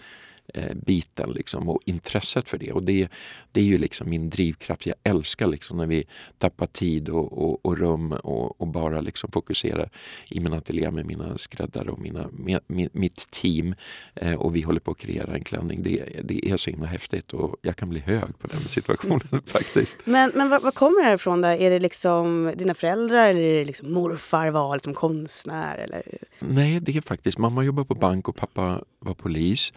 biten 0.74 1.30
liksom, 1.30 1.68
och 1.68 1.80
intresset 1.84 2.48
för 2.48 2.58
det. 2.58 2.72
Och 2.72 2.82
det, 2.82 3.08
det 3.52 3.60
är 3.60 3.64
ju 3.64 3.78
liksom 3.78 4.10
min 4.10 4.30
drivkraft. 4.30 4.86
Jag 4.86 4.96
älskar 5.04 5.46
liksom 5.46 5.76
när 5.76 5.86
vi 5.86 6.06
tappar 6.38 6.66
tid 6.66 7.08
och, 7.08 7.32
och, 7.32 7.66
och 7.66 7.78
rum 7.78 8.12
och, 8.12 8.60
och, 8.60 8.68
bara 8.68 9.00
liksom 9.00 9.30
fokuserar 9.30 9.90
i 10.28 10.40
min 10.40 10.52
ateljé 10.52 10.90
med 10.90 11.06
mina 11.06 11.38
skräddare 11.38 11.90
och 11.90 11.98
mina, 11.98 12.28
med, 12.32 12.88
mitt 12.92 13.30
team 13.30 13.74
eh, 14.14 14.34
och 14.34 14.56
vi 14.56 14.62
håller 14.62 14.80
på 14.80 14.90
att 14.90 14.98
kreera 14.98 15.34
en 15.34 15.44
klänning. 15.44 15.82
Det, 15.82 16.20
det 16.24 16.50
är 16.50 16.56
så 16.56 16.70
himla 16.70 16.86
häftigt 16.86 17.32
och 17.32 17.56
jag 17.62 17.76
kan 17.76 17.88
bli 17.88 18.00
hög 18.00 18.38
på 18.38 18.46
den 18.46 18.68
situationen 18.68 19.42
faktiskt. 19.46 19.96
Men, 20.04 20.32
men 20.34 20.48
vad, 20.48 20.62
vad 20.62 20.74
kommer 20.74 21.02
det 21.02 21.06
här 21.06 21.14
ifrån? 21.14 21.40
Då? 21.40 21.48
Är 21.48 21.70
det 21.70 21.78
liksom 21.78 22.52
dina 22.56 22.74
föräldrar 22.74 23.28
eller 23.28 23.40
är 23.40 23.58
det 23.58 23.64
liksom 23.64 23.92
morfar 23.92 24.50
var 24.50 24.76
liksom 24.76 24.94
konstnär? 24.94 25.78
Eller? 25.78 26.02
Nej, 26.38 26.80
det 26.80 26.96
är 26.96 27.00
faktiskt 27.00 27.38
mamma 27.38 27.64
jobbar 27.64 27.84
på 27.84 27.94
bank 27.94 28.28
och 28.28 28.36
pappa 28.36 28.84
var 28.98 29.14
polis. 29.14 29.72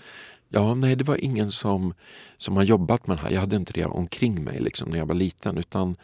Ja, 0.55 0.74
nej, 0.74 0.95
det 0.95 1.03
var 1.03 1.24
ingen 1.24 1.51
som, 1.51 1.93
som 2.38 2.55
har 2.55 2.63
jobbat 2.63 3.07
med 3.07 3.17
det 3.17 3.21
här. 3.21 3.31
Jag 3.31 3.39
hade 3.39 3.55
inte 3.55 3.74
det 3.74 3.85
omkring 3.85 4.43
mig 4.43 4.59
liksom, 4.59 4.89
när 4.89 4.97
jag 4.97 5.05
var 5.05 5.15
liten. 5.15 5.57
Utan 5.57 5.95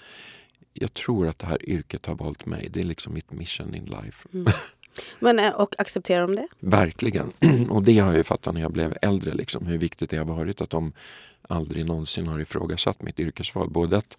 jag 0.73 0.93
tror 0.93 1.27
att 1.27 1.39
det 1.39 1.47
här 1.47 1.69
yrket 1.69 2.05
har 2.05 2.15
valt 2.15 2.45
mig. 2.45 2.69
Det 2.73 2.81
är 2.81 2.83
liksom 2.83 3.13
mitt 3.13 3.31
mission 3.31 3.75
in 3.75 3.85
life. 3.85 4.27
Mm. 4.33 4.53
Men, 5.19 5.39
eh, 5.39 5.49
och 5.49 5.79
accepterar 5.79 6.21
de 6.21 6.35
det? 6.35 6.47
Verkligen. 6.59 7.31
Och 7.69 7.83
det 7.83 7.99
har 7.99 8.13
jag 8.13 8.25
fattat 8.25 8.53
när 8.53 8.61
jag 8.61 8.71
blev 8.71 8.97
äldre. 9.01 9.33
Liksom, 9.33 9.65
hur 9.67 9.77
viktigt 9.77 10.09
det 10.09 10.17
har 10.17 10.25
varit 10.25 10.61
att 10.61 10.69
de 10.69 10.93
aldrig 11.41 11.85
någonsin 11.85 12.27
har 12.27 12.39
ifrågasatt 12.39 13.01
mitt 13.01 13.19
yrkesval. 13.19 13.69
Både 13.69 13.97
att 13.97 14.17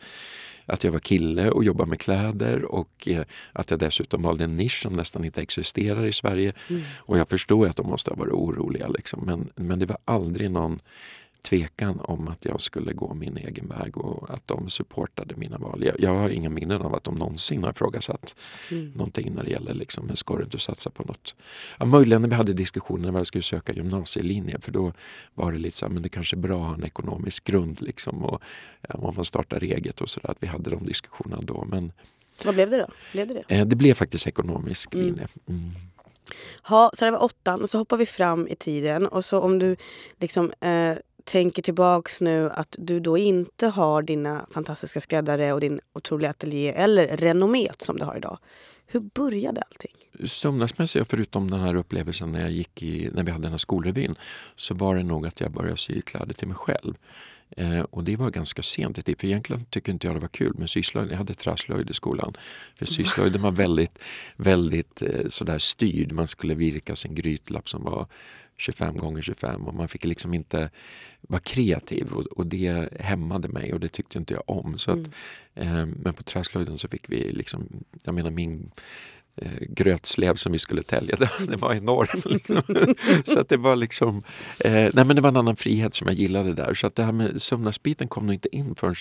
att 0.66 0.84
jag 0.84 0.92
var 0.92 0.98
kille 0.98 1.50
och 1.50 1.64
jobbade 1.64 1.90
med 1.90 2.00
kläder 2.00 2.64
och 2.64 3.08
eh, 3.08 3.24
att 3.52 3.70
jag 3.70 3.78
dessutom 3.78 4.22
valde 4.22 4.44
en 4.44 4.56
nisch 4.56 4.82
som 4.82 4.92
nästan 4.92 5.24
inte 5.24 5.42
existerar 5.42 6.06
i 6.06 6.12
Sverige. 6.12 6.52
Mm. 6.68 6.82
Och 6.98 7.18
jag 7.18 7.28
förstår 7.28 7.66
att 7.66 7.76
de 7.76 7.86
måste 7.86 8.10
ha 8.10 8.16
varit 8.16 8.32
oroliga 8.32 8.88
liksom. 8.88 9.22
men, 9.26 9.50
men 9.66 9.78
det 9.78 9.86
var 9.86 9.98
aldrig 10.04 10.50
någon 10.50 10.80
tvekan 11.42 12.00
om 12.00 12.28
att 12.28 12.44
jag 12.44 12.60
skulle 12.60 12.92
gå 12.92 13.14
min 13.14 13.36
egen 13.36 13.68
väg 13.68 13.98
och 13.98 14.30
att 14.30 14.48
de 14.48 14.70
supportade 14.70 15.36
mina 15.36 15.58
val. 15.58 15.84
Jag, 15.84 15.94
jag 15.98 16.14
har 16.14 16.28
inga 16.28 16.50
minnen 16.50 16.82
av 16.82 16.94
att 16.94 17.04
de 17.04 17.14
någonsin 17.14 17.64
har 17.64 17.70
ifrågasatt 17.70 18.34
mm. 18.70 18.90
någonting 18.90 19.34
när 19.34 19.44
det 19.44 19.50
gäller 19.50 19.74
liksom, 19.74 20.06
men 20.06 20.16
ska 20.16 20.36
du 20.36 20.44
inte 20.44 20.58
satsa 20.58 20.90
på 20.90 21.02
något? 21.02 21.34
Ja, 21.78 21.86
möjligen 21.86 22.22
när 22.22 22.28
vi 22.28 22.34
hade 22.34 22.52
diskussioner 22.52 23.12
när 23.12 23.20
jag 23.20 23.26
skulle 23.26 23.42
söka 23.42 23.72
gymnasielinje 23.72 24.60
för 24.60 24.72
då 24.72 24.92
var 25.34 25.52
det 25.52 25.58
lite 25.58 25.78
så 25.78 25.86
här, 25.86 25.92
men 25.92 26.02
det 26.02 26.08
kanske 26.08 26.36
är 26.36 26.40
bra 26.40 26.60
att 26.60 26.66
ha 26.66 26.74
en 26.74 26.84
ekonomisk 26.84 27.44
grund 27.44 27.82
liksom 27.82 28.24
och 28.24 28.42
ja, 28.88 28.94
om 28.94 29.14
man 29.16 29.24
startar 29.24 29.62
eget 29.62 30.00
och 30.00 30.10
sådär, 30.10 30.30
att 30.30 30.38
vi 30.40 30.46
hade 30.46 30.70
de 30.70 30.86
diskussionerna 30.86 31.42
då. 31.42 31.64
Men, 31.64 31.92
Vad 32.44 32.54
blev 32.54 32.70
det 32.70 32.76
då? 32.76 32.88
Blev 33.12 33.28
det, 33.28 33.34
det? 33.34 33.54
Eh, 33.54 33.66
det 33.66 33.76
blev 33.76 33.94
faktiskt 33.94 34.26
ekonomisk 34.26 34.94
mm. 34.94 35.06
linje. 35.06 35.26
Mm. 35.48 35.60
Ha, 36.62 36.90
så 36.94 37.04
det 37.04 37.10
var 37.10 37.24
åttan 37.24 37.62
och 37.62 37.70
så 37.70 37.78
hoppar 37.78 37.96
vi 37.96 38.06
fram 38.06 38.48
i 38.48 38.54
tiden 38.54 39.06
och 39.06 39.24
så 39.24 39.40
om 39.40 39.58
du 39.58 39.76
liksom 40.20 40.52
eh, 40.60 40.96
tänker 41.24 41.62
tillbaks 41.62 42.20
nu 42.20 42.50
att 42.50 42.76
du 42.78 43.00
då 43.00 43.18
inte 43.18 43.66
har 43.66 44.02
dina 44.02 44.46
fantastiska 44.50 45.00
skräddare 45.00 45.52
och 45.52 45.60
din 45.60 45.80
otroliga 45.92 46.30
ateljé 46.30 46.72
eller 46.72 47.16
renommet 47.16 47.82
som 47.82 47.98
du 47.98 48.04
har 48.04 48.16
idag. 48.16 48.38
Hur 48.86 49.00
började 49.00 49.62
allting? 49.62 49.90
Sömnadsmässigt, 50.28 51.10
förutom 51.10 51.50
den 51.50 51.60
här 51.60 51.74
upplevelsen 51.74 52.32
när, 52.32 52.40
jag 52.40 52.50
gick 52.50 52.82
i, 52.82 53.10
när 53.12 53.22
vi 53.22 53.30
hade 53.30 53.42
den 53.42 53.50
här 53.50 53.58
skolrevyn, 53.58 54.14
så 54.56 54.74
var 54.74 54.96
det 54.96 55.02
nog 55.02 55.26
att 55.26 55.40
jag 55.40 55.50
började 55.50 55.76
sy 55.76 56.02
kläder 56.02 56.34
till 56.34 56.48
mig 56.48 56.56
själv. 56.56 56.94
Eh, 57.56 57.80
och 57.80 58.04
det 58.04 58.16
var 58.16 58.30
ganska 58.30 58.62
sent 58.62 58.98
i 58.98 59.02
tid, 59.02 59.20
för 59.20 59.26
egentligen 59.26 59.64
tycker 59.64 59.92
inte 59.92 60.06
jag 60.06 60.16
det 60.16 60.20
var 60.20 60.28
kul 60.28 60.54
med 60.58 60.70
syslöjd. 60.70 61.10
Jag 61.10 61.16
hade 61.16 61.34
träslöjd 61.34 61.90
i 61.90 61.94
skolan. 61.94 62.34
För 62.76 62.86
syslöjden 62.86 63.42
var 63.42 63.52
väldigt, 63.52 63.98
väldigt 64.36 65.02
eh, 65.02 65.28
sådär 65.28 65.58
styrd. 65.58 66.12
Man 66.12 66.28
skulle 66.28 66.54
virka 66.54 66.96
sin 66.96 67.14
grytlapp 67.14 67.68
som 67.68 67.84
var 67.84 68.06
25 68.56 68.96
gånger 68.96 69.22
25 69.22 69.66
och 69.66 69.74
man 69.74 69.88
fick 69.88 70.04
liksom 70.04 70.34
inte 70.34 70.70
vara 71.20 71.40
kreativ 71.40 72.12
och, 72.12 72.22
och, 72.22 72.46
det 72.46 72.88
hämmade 73.00 73.48
mig 73.48 73.72
och 73.72 73.80
det 73.80 73.88
tyckte 73.88 74.18
inte 74.18 74.34
jag 74.34 74.42
om. 74.46 74.78
Så 74.78 74.90
att, 74.90 74.98
mm. 74.98 75.10
eh, 75.54 75.86
men 75.96 76.12
på 76.12 76.22
träslöjden 76.22 76.78
så 76.78 76.88
fick 76.88 77.10
vi 77.10 77.32
liksom, 77.32 77.68
jag 78.04 78.14
menar 78.14 78.30
min 78.30 78.70
grötslev 79.60 80.34
som 80.34 80.52
vi 80.52 80.58
skulle 80.58 80.82
tälja, 80.82 81.16
det 81.48 81.56
var 81.56 81.74
enorm. 81.74 82.40
Så 83.24 83.40
att 83.40 83.48
det 83.48 83.56
var 83.56 83.76
liksom, 83.76 84.22
eh, 84.58 84.72
nej 84.72 85.04
men 85.04 85.16
det 85.16 85.22
var 85.22 85.28
en 85.28 85.36
annan 85.36 85.56
frihet 85.56 85.94
som 85.94 86.06
jag 86.06 86.16
gillade 86.16 86.54
där. 86.54 86.74
Så 86.74 86.86
att 86.86 86.94
det 86.94 87.02
här 87.02 87.12
med 87.12 87.42
sömnadsbiten 87.42 88.08
kom 88.08 88.26
nog 88.26 88.34
inte 88.34 88.56
in 88.56 88.74
förrän 88.74 88.94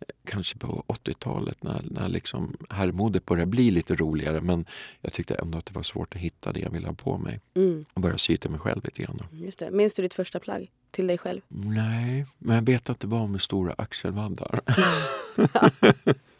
eh, 0.00 0.06
kanske 0.24 0.58
på 0.58 0.84
80-talet 0.88 1.62
när, 1.62 1.82
när 1.90 2.08
liksom 2.08 2.56
herrmodet 2.70 3.26
började 3.26 3.50
bli 3.50 3.70
lite 3.70 3.94
roligare. 3.94 4.40
Men 4.40 4.66
jag 5.00 5.12
tyckte 5.12 5.34
ändå 5.34 5.58
att 5.58 5.66
det 5.66 5.74
var 5.74 5.82
svårt 5.82 6.14
att 6.14 6.20
hitta 6.20 6.52
det 6.52 6.60
jag 6.60 6.70
ville 6.70 6.86
ha 6.86 6.94
på 6.94 7.18
mig. 7.18 7.40
Mm. 7.56 7.84
Och 7.92 8.00
börja 8.00 8.18
sy 8.18 8.36
till 8.36 8.50
mig 8.50 8.60
själv 8.60 8.84
lite 8.84 9.02
grann. 9.02 9.22
Just 9.32 9.58
det. 9.58 9.70
Minns 9.70 9.94
du 9.94 10.02
ditt 10.02 10.14
första 10.14 10.40
plagg 10.40 10.70
till 10.90 11.06
dig 11.06 11.18
själv? 11.18 11.40
Nej, 11.48 12.26
men 12.38 12.56
jag 12.56 12.66
vet 12.66 12.90
att 12.90 13.00
det 13.00 13.06
var 13.06 13.26
med 13.26 13.40
stora 13.40 13.74
axelvaddar. 13.78 14.60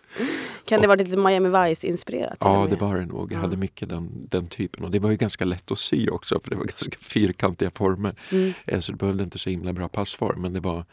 Kan 0.64 0.80
det 0.80 0.86
vara 0.86 0.96
lite 0.96 1.16
Miami 1.16 1.48
Vice-inspirerat? 1.48 2.36
Ja, 2.40 2.66
det 2.70 2.76
var 2.76 2.96
det 2.96 3.06
nog. 3.06 3.32
Jag 3.32 3.36
ja. 3.36 3.40
hade 3.40 3.56
mycket 3.56 3.88
den, 3.88 4.26
den 4.28 4.48
typen. 4.48 4.84
Och 4.84 4.90
det 4.90 4.98
var 4.98 5.10
ju 5.10 5.16
ganska 5.16 5.44
lätt 5.44 5.70
att 5.70 5.78
sy 5.78 6.08
också 6.08 6.40
för 6.40 6.50
det 6.50 6.56
var 6.56 6.64
ganska 6.78 6.98
fyrkantiga 6.98 7.70
former. 7.70 8.14
Mm. 8.32 8.52
Eh, 8.64 8.80
så 8.80 8.92
det 8.92 8.98
behövde 8.98 9.24
inte 9.24 9.38
så 9.38 9.50
himla 9.50 9.72
bra 9.72 9.88
passform. 9.88 10.42
Men 10.42 10.52
det 10.52 10.60
var 10.60 10.84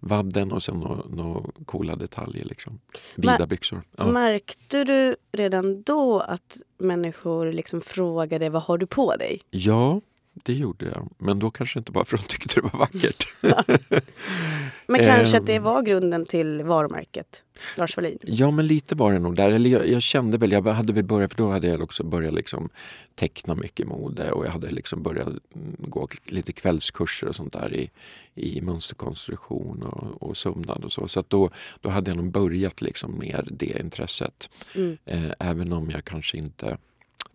vadden 0.00 0.52
och 0.52 0.62
sen 0.62 0.80
några 0.80 1.02
nå 1.08 1.50
coola 1.66 1.96
detaljer. 1.96 2.44
Liksom. 2.44 2.80
Vida 3.16 3.38
Mär, 3.38 3.46
byxor. 3.46 3.82
Ja. 3.96 4.12
Märkte 4.12 4.84
du 4.84 5.16
redan 5.32 5.82
då 5.82 6.20
att 6.20 6.56
människor 6.78 7.52
liksom 7.52 7.80
frågade 7.80 8.50
vad 8.50 8.62
har 8.62 8.78
du 8.78 8.86
på 8.86 9.16
dig? 9.16 9.42
Ja, 9.50 10.00
det 10.34 10.54
gjorde 10.54 10.84
jag. 10.86 11.10
Men 11.18 11.38
då 11.38 11.50
kanske 11.50 11.78
inte 11.78 11.92
bara 11.92 12.04
för 12.04 12.16
att 12.16 12.22
de 12.22 12.28
tyckte 12.28 12.60
det 12.60 12.60
var 12.60 12.78
vackert. 12.78 13.26
men 14.86 15.00
kanske 15.00 15.36
att 15.36 15.46
det 15.46 15.54
ehm. 15.54 15.62
var 15.62 15.82
grunden 15.82 16.26
till 16.26 16.62
varumärket 16.62 17.42
Lars 17.76 17.96
Wallin? 17.96 18.18
Ja, 18.22 18.50
men 18.50 18.66
lite 18.66 18.94
var 18.94 19.12
det 19.12 19.18
nog 19.18 19.36
där. 19.36 19.50
Eller 19.50 19.70
jag, 19.70 19.88
jag, 19.88 20.02
kände 20.02 20.38
väl, 20.38 20.52
jag 20.52 20.62
hade 20.62 20.92
väl 20.92 21.04
börjat, 21.04 21.32
för 21.32 21.38
då 21.38 21.50
hade 21.50 21.66
jag 21.66 21.82
också 21.82 22.04
börjat 22.04 22.34
liksom 22.34 22.68
teckna 23.14 23.54
mycket 23.54 23.86
mode 23.86 24.32
och 24.32 24.46
jag 24.46 24.50
hade 24.50 24.70
liksom 24.70 25.02
börjat 25.02 25.28
mm, 25.28 25.76
gå 25.78 26.08
lite 26.24 26.52
kvällskurser 26.52 27.28
och 27.28 27.36
sånt 27.36 27.52
där 27.52 27.74
i, 27.74 27.90
i 28.34 28.60
mönsterkonstruktion 28.60 29.82
och, 29.82 30.28
och 30.28 30.36
sömnad 30.36 30.84
och 30.84 30.92
så. 30.92 31.08
Så 31.08 31.24
då, 31.28 31.50
då 31.80 31.88
hade 31.88 32.10
jag 32.10 32.16
nog 32.16 32.30
börjat 32.30 32.80
liksom 32.80 33.18
med 33.18 33.48
det 33.50 33.80
intresset. 33.80 34.50
Mm. 34.74 34.98
Eh, 35.04 35.30
även 35.38 35.72
om 35.72 35.90
jag 35.90 36.04
kanske 36.04 36.36
inte 36.38 36.78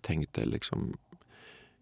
tänkte 0.02 0.46
liksom 0.46 0.98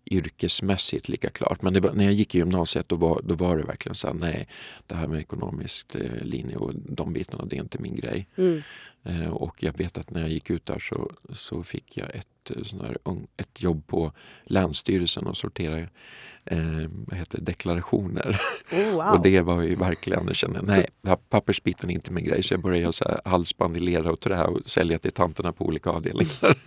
yrkesmässigt 0.05 1.09
lika 1.09 1.29
klart. 1.29 1.61
Men 1.61 1.81
var, 1.81 1.93
när 1.93 2.03
jag 2.03 2.13
gick 2.13 2.35
i 2.35 2.37
gymnasiet 2.37 2.89
då 2.89 2.95
var, 2.95 3.21
då 3.23 3.35
var 3.35 3.57
det 3.57 3.63
verkligen 3.63 3.95
så 3.95 4.07
här, 4.07 4.13
nej, 4.13 4.47
det 4.87 4.95
här 4.95 5.07
med 5.07 5.19
ekonomisk 5.19 5.95
eh, 5.95 6.21
linje 6.21 6.55
och 6.55 6.73
de 6.75 7.13
bitarna, 7.13 7.45
det 7.45 7.55
är 7.55 7.61
inte 7.61 7.81
min 7.81 7.95
grej. 7.95 8.27
Mm. 8.35 8.61
Eh, 9.03 9.29
och 9.29 9.63
jag 9.63 9.77
vet 9.77 9.97
att 9.97 10.09
när 10.09 10.21
jag 10.21 10.29
gick 10.29 10.49
ut 10.49 10.65
där 10.65 10.79
så, 10.79 11.11
så 11.33 11.63
fick 11.63 11.97
jag 11.97 12.15
ett, 12.15 12.51
eh, 12.55 12.63
sån 12.63 12.81
här, 12.81 12.97
ett 13.37 13.61
jobb 13.61 13.87
på 13.87 14.11
Länsstyrelsen 14.43 15.27
och 15.27 15.37
sortera 15.37 15.87
eh, 16.45 16.57
heter, 17.17 17.41
deklarationer. 17.41 18.41
Oh, 18.71 18.91
wow. 18.91 18.99
och 18.99 19.21
det 19.21 19.41
var 19.41 19.61
ju 19.61 19.75
verkligen, 19.75 20.27
jag 20.27 20.35
kände 20.35 20.61
nej, 20.61 20.87
pappersbiten 21.29 21.89
är 21.89 21.93
inte 21.93 22.11
min 22.11 22.23
grej. 22.23 22.43
Så 22.43 22.53
jag 22.53 22.61
började 22.61 22.81
göra 22.81 23.21
halsband 23.25 23.77
i 23.77 23.79
lera 23.79 24.11
och 24.11 24.19
trä 24.19 24.43
och 24.43 24.59
sälja 24.65 24.99
till 24.99 25.11
tanterna 25.11 25.53
på 25.53 25.65
olika 25.65 25.89
avdelningar. 25.89 26.33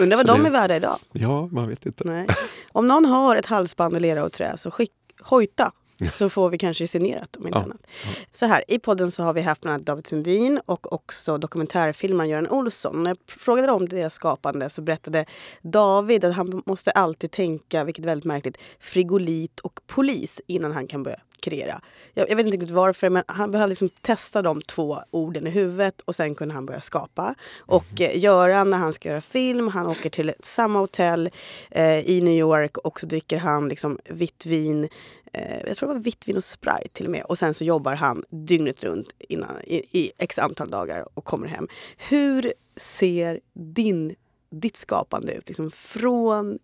Undrar 0.00 0.16
vad 0.16 0.26
så 0.26 0.32
de 0.32 0.42
det, 0.42 0.48
är 0.48 0.52
värda 0.52 0.76
idag? 0.76 0.96
Ja, 1.12 1.48
man 1.52 1.68
vet 1.68 1.86
inte. 1.86 2.04
Nej. 2.04 2.26
Om 2.72 2.86
någon 2.86 3.04
har 3.04 3.36
ett 3.36 3.46
halsband 3.46 3.96
i 3.96 4.00
lera 4.00 4.24
och 4.24 4.32
trä 4.32 4.56
så 4.56 4.70
skick, 4.70 4.92
hojta 5.20 5.72
så 6.12 6.30
får 6.30 6.50
vi 6.50 6.58
kanske 6.58 6.88
signerat 6.88 7.36
om 7.36 7.46
inte 7.46 7.58
ja. 7.58 7.62
annat. 7.62 7.86
Så 8.30 8.46
här, 8.46 8.64
i 8.68 8.78
podden 8.78 9.10
så 9.10 9.22
har 9.22 9.32
vi 9.32 9.40
haft 9.40 9.60
bland 9.60 9.74
annat 9.74 9.86
David 9.86 10.06
Sundin 10.06 10.60
och 10.66 10.92
också 10.92 11.38
dokumentärfilmaren 11.38 12.30
Göran 12.30 12.48
Olsson. 12.48 13.02
När 13.02 13.10
jag 13.10 13.18
frågade 13.26 13.72
om 13.72 13.88
deras 13.88 14.14
skapande 14.14 14.70
så 14.70 14.82
berättade 14.82 15.24
David 15.62 16.24
att 16.24 16.34
han 16.34 16.62
måste 16.66 16.90
alltid 16.90 17.30
tänka, 17.30 17.84
vilket 17.84 18.04
är 18.04 18.08
väldigt 18.08 18.24
märkligt, 18.24 18.58
frigolit 18.78 19.60
och 19.60 19.80
polis 19.86 20.40
innan 20.46 20.72
han 20.72 20.86
kan 20.86 21.02
börja 21.02 21.20
kreera. 21.40 21.80
Jag, 22.14 22.30
jag 22.30 22.36
vet 22.36 22.46
inte 22.46 22.56
riktigt 22.56 22.70
varför 22.70 23.10
men 23.10 23.22
han 23.26 23.50
behövde 23.50 23.70
liksom 23.70 23.88
testa 23.88 24.42
de 24.42 24.62
två 24.62 24.98
orden 25.10 25.46
i 25.46 25.50
huvudet 25.50 26.00
och 26.00 26.16
sen 26.16 26.34
kunde 26.34 26.54
han 26.54 26.66
börja 26.66 26.80
skapa. 26.80 27.34
Och 27.58 28.00
eh, 28.00 28.18
Göran 28.18 28.70
när 28.70 28.78
han 28.78 28.92
ska 28.92 29.08
göra 29.08 29.20
film, 29.20 29.68
han 29.68 29.86
åker 29.86 30.10
till 30.10 30.32
samma 30.40 30.78
hotell 30.78 31.30
eh, 31.70 32.10
i 32.10 32.20
New 32.20 32.34
York 32.34 32.78
och 32.78 33.00
så 33.00 33.06
dricker 33.06 33.38
han 33.38 33.68
liksom 33.68 33.98
vitt 34.04 34.46
vin 34.46 34.88
eh, 35.32 35.66
jag 35.66 35.76
tror 35.76 35.88
det 35.88 35.94
var 35.94 36.00
vitt 36.00 36.28
vin 36.28 36.36
och 36.36 36.44
Sprite 36.44 36.88
till 36.92 37.06
och 37.06 37.12
med. 37.12 37.24
Och 37.24 37.38
sen 37.38 37.54
så 37.54 37.64
jobbar 37.64 37.94
han 37.94 38.24
dygnet 38.30 38.84
runt 38.84 39.08
innan, 39.18 39.60
i, 39.64 40.00
i 40.00 40.12
x 40.18 40.38
antal 40.38 40.70
dagar 40.70 41.08
och 41.14 41.24
kommer 41.24 41.46
hem. 41.46 41.68
Hur 41.96 42.52
ser 42.76 43.40
din, 43.52 44.14
ditt 44.50 44.76
skapande 44.76 45.34
ut? 45.34 45.48
Liksom 45.48 45.70
från 45.70 46.58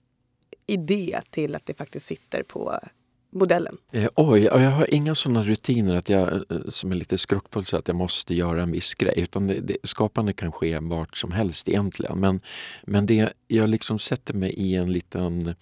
idé 0.67 1.21
till 1.31 1.55
att 1.55 1.67
det 1.67 1.75
faktiskt 1.75 2.07
sitter 2.07 2.43
på 2.43 2.81
modellen? 3.31 3.77
Eh, 3.93 4.09
oj, 4.15 4.41
jag 4.43 4.71
har 4.71 4.95
inga 4.95 5.15
sådana 5.15 5.45
rutiner 5.45 5.97
att 5.97 6.09
jag, 6.09 6.33
eh, 6.33 6.41
som 6.69 6.93
är 6.93 6.97
lite 6.97 7.19
skrockfull 7.19 7.67
så 7.67 7.77
att 7.77 7.89
jag 7.89 7.97
måste 7.97 8.35
göra 8.35 8.63
en 8.63 8.73
viss 8.73 8.95
grej. 8.95 9.15
Utan 9.17 9.47
det, 9.47 9.61
det, 9.61 9.77
skapande 9.85 10.33
kan 10.33 10.53
ske 10.53 10.79
vart 10.79 11.17
som 11.17 11.33
helst 11.33 11.69
egentligen. 11.69 12.21
Men, 12.21 12.41
men 12.83 13.07
det, 13.07 13.33
jag 13.47 13.69
liksom 13.69 13.99
sätter 13.99 14.35
mig 14.35 14.51
i 14.51 14.75
en 14.75 14.93
liten, 14.93 15.55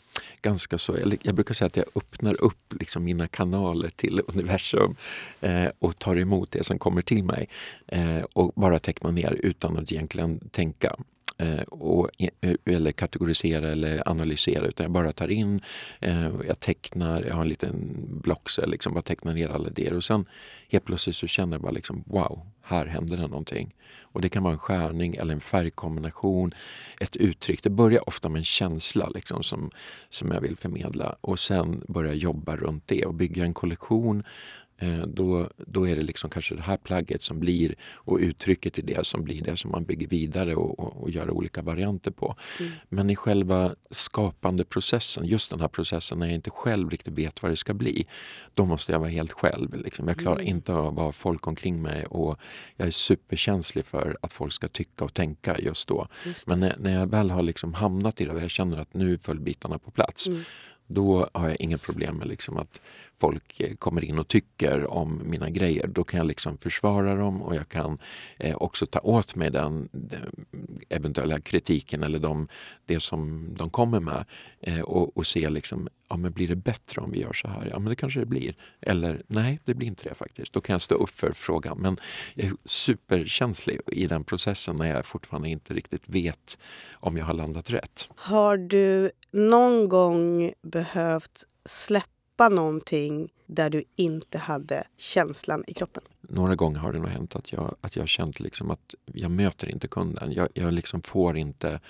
ganska 0.42 0.78
så, 0.78 0.96
jag, 0.98 1.16
jag 1.22 1.34
brukar 1.34 1.54
säga 1.54 1.66
att 1.66 1.76
jag 1.76 1.86
öppnar 1.94 2.42
upp 2.42 2.74
liksom 2.80 3.04
mina 3.04 3.28
kanaler 3.28 3.90
till 3.96 4.20
universum 4.26 4.96
eh, 5.40 5.68
och 5.78 5.98
tar 5.98 6.16
emot 6.16 6.50
det 6.50 6.64
som 6.64 6.78
kommer 6.78 7.02
till 7.02 7.24
mig. 7.24 7.48
Eh, 7.86 8.20
och 8.32 8.52
bara 8.56 8.78
tecknar 8.78 9.12
ner 9.12 9.32
utan 9.32 9.78
att 9.78 9.92
egentligen 9.92 10.48
tänka 10.50 10.96
Eh, 11.40 11.62
och, 11.62 12.10
eh, 12.18 12.54
eller 12.64 12.92
kategorisera 12.92 13.68
eller 13.68 14.08
analysera 14.08 14.66
utan 14.66 14.84
jag 14.84 14.92
bara 14.92 15.12
tar 15.12 15.28
in, 15.28 15.60
eh, 16.00 16.30
jag 16.46 16.60
tecknar, 16.60 17.22
jag 17.22 17.34
har 17.34 17.42
en 17.42 17.48
liten 17.48 17.94
block 18.22 18.50
så 18.50 18.66
liksom 18.66 18.94
bara 18.94 19.02
tecknar 19.02 19.34
ner 19.34 19.48
alla 19.48 19.68
idéer 19.68 19.94
och 19.94 20.04
sen 20.04 20.24
helt 20.68 20.84
plötsligt 20.84 21.16
så 21.16 21.26
känner 21.26 21.54
jag 21.54 21.62
bara 21.62 21.72
liksom 21.72 22.04
wow, 22.06 22.46
här 22.62 22.86
händer 22.86 23.16
det 23.16 23.26
någonting. 23.26 23.74
Och 24.00 24.20
det 24.20 24.28
kan 24.28 24.42
vara 24.42 24.52
en 24.52 24.58
skärning 24.58 25.14
eller 25.14 25.34
en 25.34 25.40
färgkombination, 25.40 26.54
ett 27.00 27.16
uttryck. 27.16 27.62
Det 27.62 27.70
börjar 27.70 28.08
ofta 28.08 28.28
med 28.28 28.38
en 28.38 28.44
känsla 28.44 29.08
liksom, 29.14 29.42
som, 29.42 29.70
som 30.08 30.30
jag 30.30 30.40
vill 30.40 30.56
förmedla 30.56 31.16
och 31.20 31.38
sen 31.38 31.84
börja 31.88 32.14
jobba 32.14 32.56
runt 32.56 32.86
det 32.86 33.04
och 33.04 33.14
bygga 33.14 33.44
en 33.44 33.54
kollektion 33.54 34.22
då, 35.06 35.48
då 35.56 35.88
är 35.88 35.96
det 35.96 36.02
liksom 36.02 36.30
kanske 36.30 36.54
det 36.54 36.62
här 36.62 36.76
plagget 36.76 37.22
som 37.22 37.40
blir 37.40 37.74
och 37.94 38.18
uttrycket 38.18 38.78
i 38.78 38.82
det 38.82 39.06
som 39.06 39.24
blir 39.24 39.42
det 39.42 39.56
som 39.56 39.70
man 39.70 39.84
bygger 39.84 40.08
vidare 40.08 40.54
och, 40.54 40.78
och, 40.78 41.02
och 41.02 41.10
gör 41.10 41.30
olika 41.30 41.62
varianter 41.62 42.10
på. 42.10 42.36
Mm. 42.60 42.72
Men 42.88 43.10
i 43.10 43.16
själva 43.16 43.74
skapande 43.90 44.64
processen, 44.64 45.26
just 45.26 45.50
den 45.50 45.60
här 45.60 45.68
processen 45.68 46.18
när 46.18 46.26
jag 46.26 46.34
inte 46.34 46.50
själv 46.50 46.90
riktigt 46.90 47.14
vet 47.14 47.42
vad 47.42 47.52
det 47.52 47.56
ska 47.56 47.74
bli, 47.74 48.06
då 48.54 48.64
måste 48.64 48.92
jag 48.92 48.98
vara 48.98 49.10
helt 49.10 49.32
själv. 49.32 49.74
Liksom. 49.74 50.08
Jag 50.08 50.16
klarar 50.16 50.40
mm. 50.40 50.48
inte 50.48 50.72
av 50.72 50.86
att 50.86 50.94
vara 50.94 51.12
folk 51.12 51.46
omkring 51.46 51.82
mig 51.82 52.06
och 52.06 52.38
jag 52.76 52.88
är 52.88 52.92
superkänslig 52.92 53.84
för 53.84 54.16
att 54.22 54.32
folk 54.32 54.52
ska 54.52 54.68
tycka 54.68 55.04
och 55.04 55.14
tänka 55.14 55.58
just 55.58 55.88
då. 55.88 56.08
Just 56.26 56.46
Men 56.46 56.60
när, 56.60 56.76
när, 56.78 56.98
jag 56.98 57.06
väl 57.06 57.30
har 57.30 57.42
liksom 57.42 57.74
hamnat 57.74 58.20
i 58.20 58.24
det 58.24 58.32
och 58.32 58.42
jag 58.42 58.50
känner 58.50 58.78
att 58.78 58.94
nu 58.94 59.18
föll 59.18 59.40
bitarna 59.40 59.78
på 59.78 59.90
plats, 59.90 60.28
mm 60.28 60.44
Då 60.90 61.28
har 61.32 61.48
jag 61.48 61.60
inga 61.60 61.78
problem 61.78 62.16
med 62.16 62.28
liksom 62.28 62.56
att 62.56 62.80
folk 63.20 63.60
eh, 63.60 63.74
kommer 63.74 64.04
in 64.04 64.18
och 64.18 64.28
tycker 64.28 64.86
om 64.86 65.22
mina 65.24 65.50
grejer. 65.50 65.86
Då 65.86 66.04
kan 66.04 66.18
jag 66.18 66.26
liksom 66.26 66.58
försvara 66.58 67.14
dem 67.14 67.42
och 67.42 67.54
jag 67.56 67.68
kan 67.68 67.98
eh, 68.36 68.56
också 68.56 68.86
ta 68.86 69.00
åt 69.00 69.34
mig 69.34 69.50
den, 69.50 69.88
den, 69.92 70.46
eventuella 70.88 71.40
kritiken 71.40 72.02
eller 72.02 72.18
de, 72.18 72.48
det 72.86 73.00
som 73.00 73.48
de 73.58 73.70
kommer 73.70 74.00
med 74.00 74.24
eh, 74.60 74.80
och, 74.80 75.16
och, 75.16 75.26
se 75.26 75.50
liksom, 75.50 75.88
ja 76.08 76.16
men 76.16 76.32
blir 76.32 76.48
det 76.48 76.56
bättre 76.56 77.00
om 77.00 77.10
vi 77.10 77.20
gör 77.20 77.32
så 77.32 77.48
här? 77.48 77.68
Ja 77.70 77.78
men 77.78 77.88
det 77.88 77.96
kanske 77.96 78.20
det 78.20 78.26
blir. 78.26 78.54
Eller 78.80 79.22
nej, 79.26 79.60
det 79.64 79.74
blir 79.74 79.88
inte 79.88 80.08
det 80.08 80.14
faktiskt. 80.14 80.52
Då 80.52 80.60
kan 80.60 80.74
jag 80.74 80.82
stå 80.82 80.94
upp 80.94 81.10
för 81.10 81.32
frågan. 81.32 81.78
Men 81.78 81.96
jag 82.34 82.46
är 82.46 82.52
superkänslig 82.64 83.80
i 83.86 84.06
den 84.06 84.24
processen 84.24 84.76
när 84.76 84.86
jag 84.86 85.06
fortfarande 85.06 85.48
inte 85.48 85.74
riktigt 85.74 86.02
vet 86.06 86.58
om 86.92 87.16
jag 87.16 87.24
har 87.24 87.34
landat 87.34 87.70
rätt. 87.70 88.08
Har 88.16 88.56
du 88.56 89.10
någon 89.30 89.88
gång 89.88 90.52
behövt 90.62 91.44
släppa 91.64 92.17
släppa 92.38 92.54
någonting 92.54 93.28
där 93.46 93.70
du 93.70 93.84
inte 93.96 94.38
hade 94.38 94.84
känslan 94.96 95.64
i 95.66 95.74
kroppen? 95.74 96.02
Några 96.20 96.54
gånger 96.54 96.78
har 96.78 96.92
det 96.92 96.98
nog 96.98 97.08
hänt 97.08 97.36
att 97.36 97.52
jag, 97.52 97.74
att 97.80 97.96
jag 97.96 98.02
har 98.02 98.06
känt 98.08 98.40
liksom 98.40 98.70
att 98.70 98.94
jag 99.14 99.30
möter 99.30 99.70
inte 99.70 99.88
kunden. 99.88 100.32
Jag, 100.32 100.48
jag 100.54 100.72
liksom 100.72 101.02
får 101.02 101.36
inte 101.36 101.80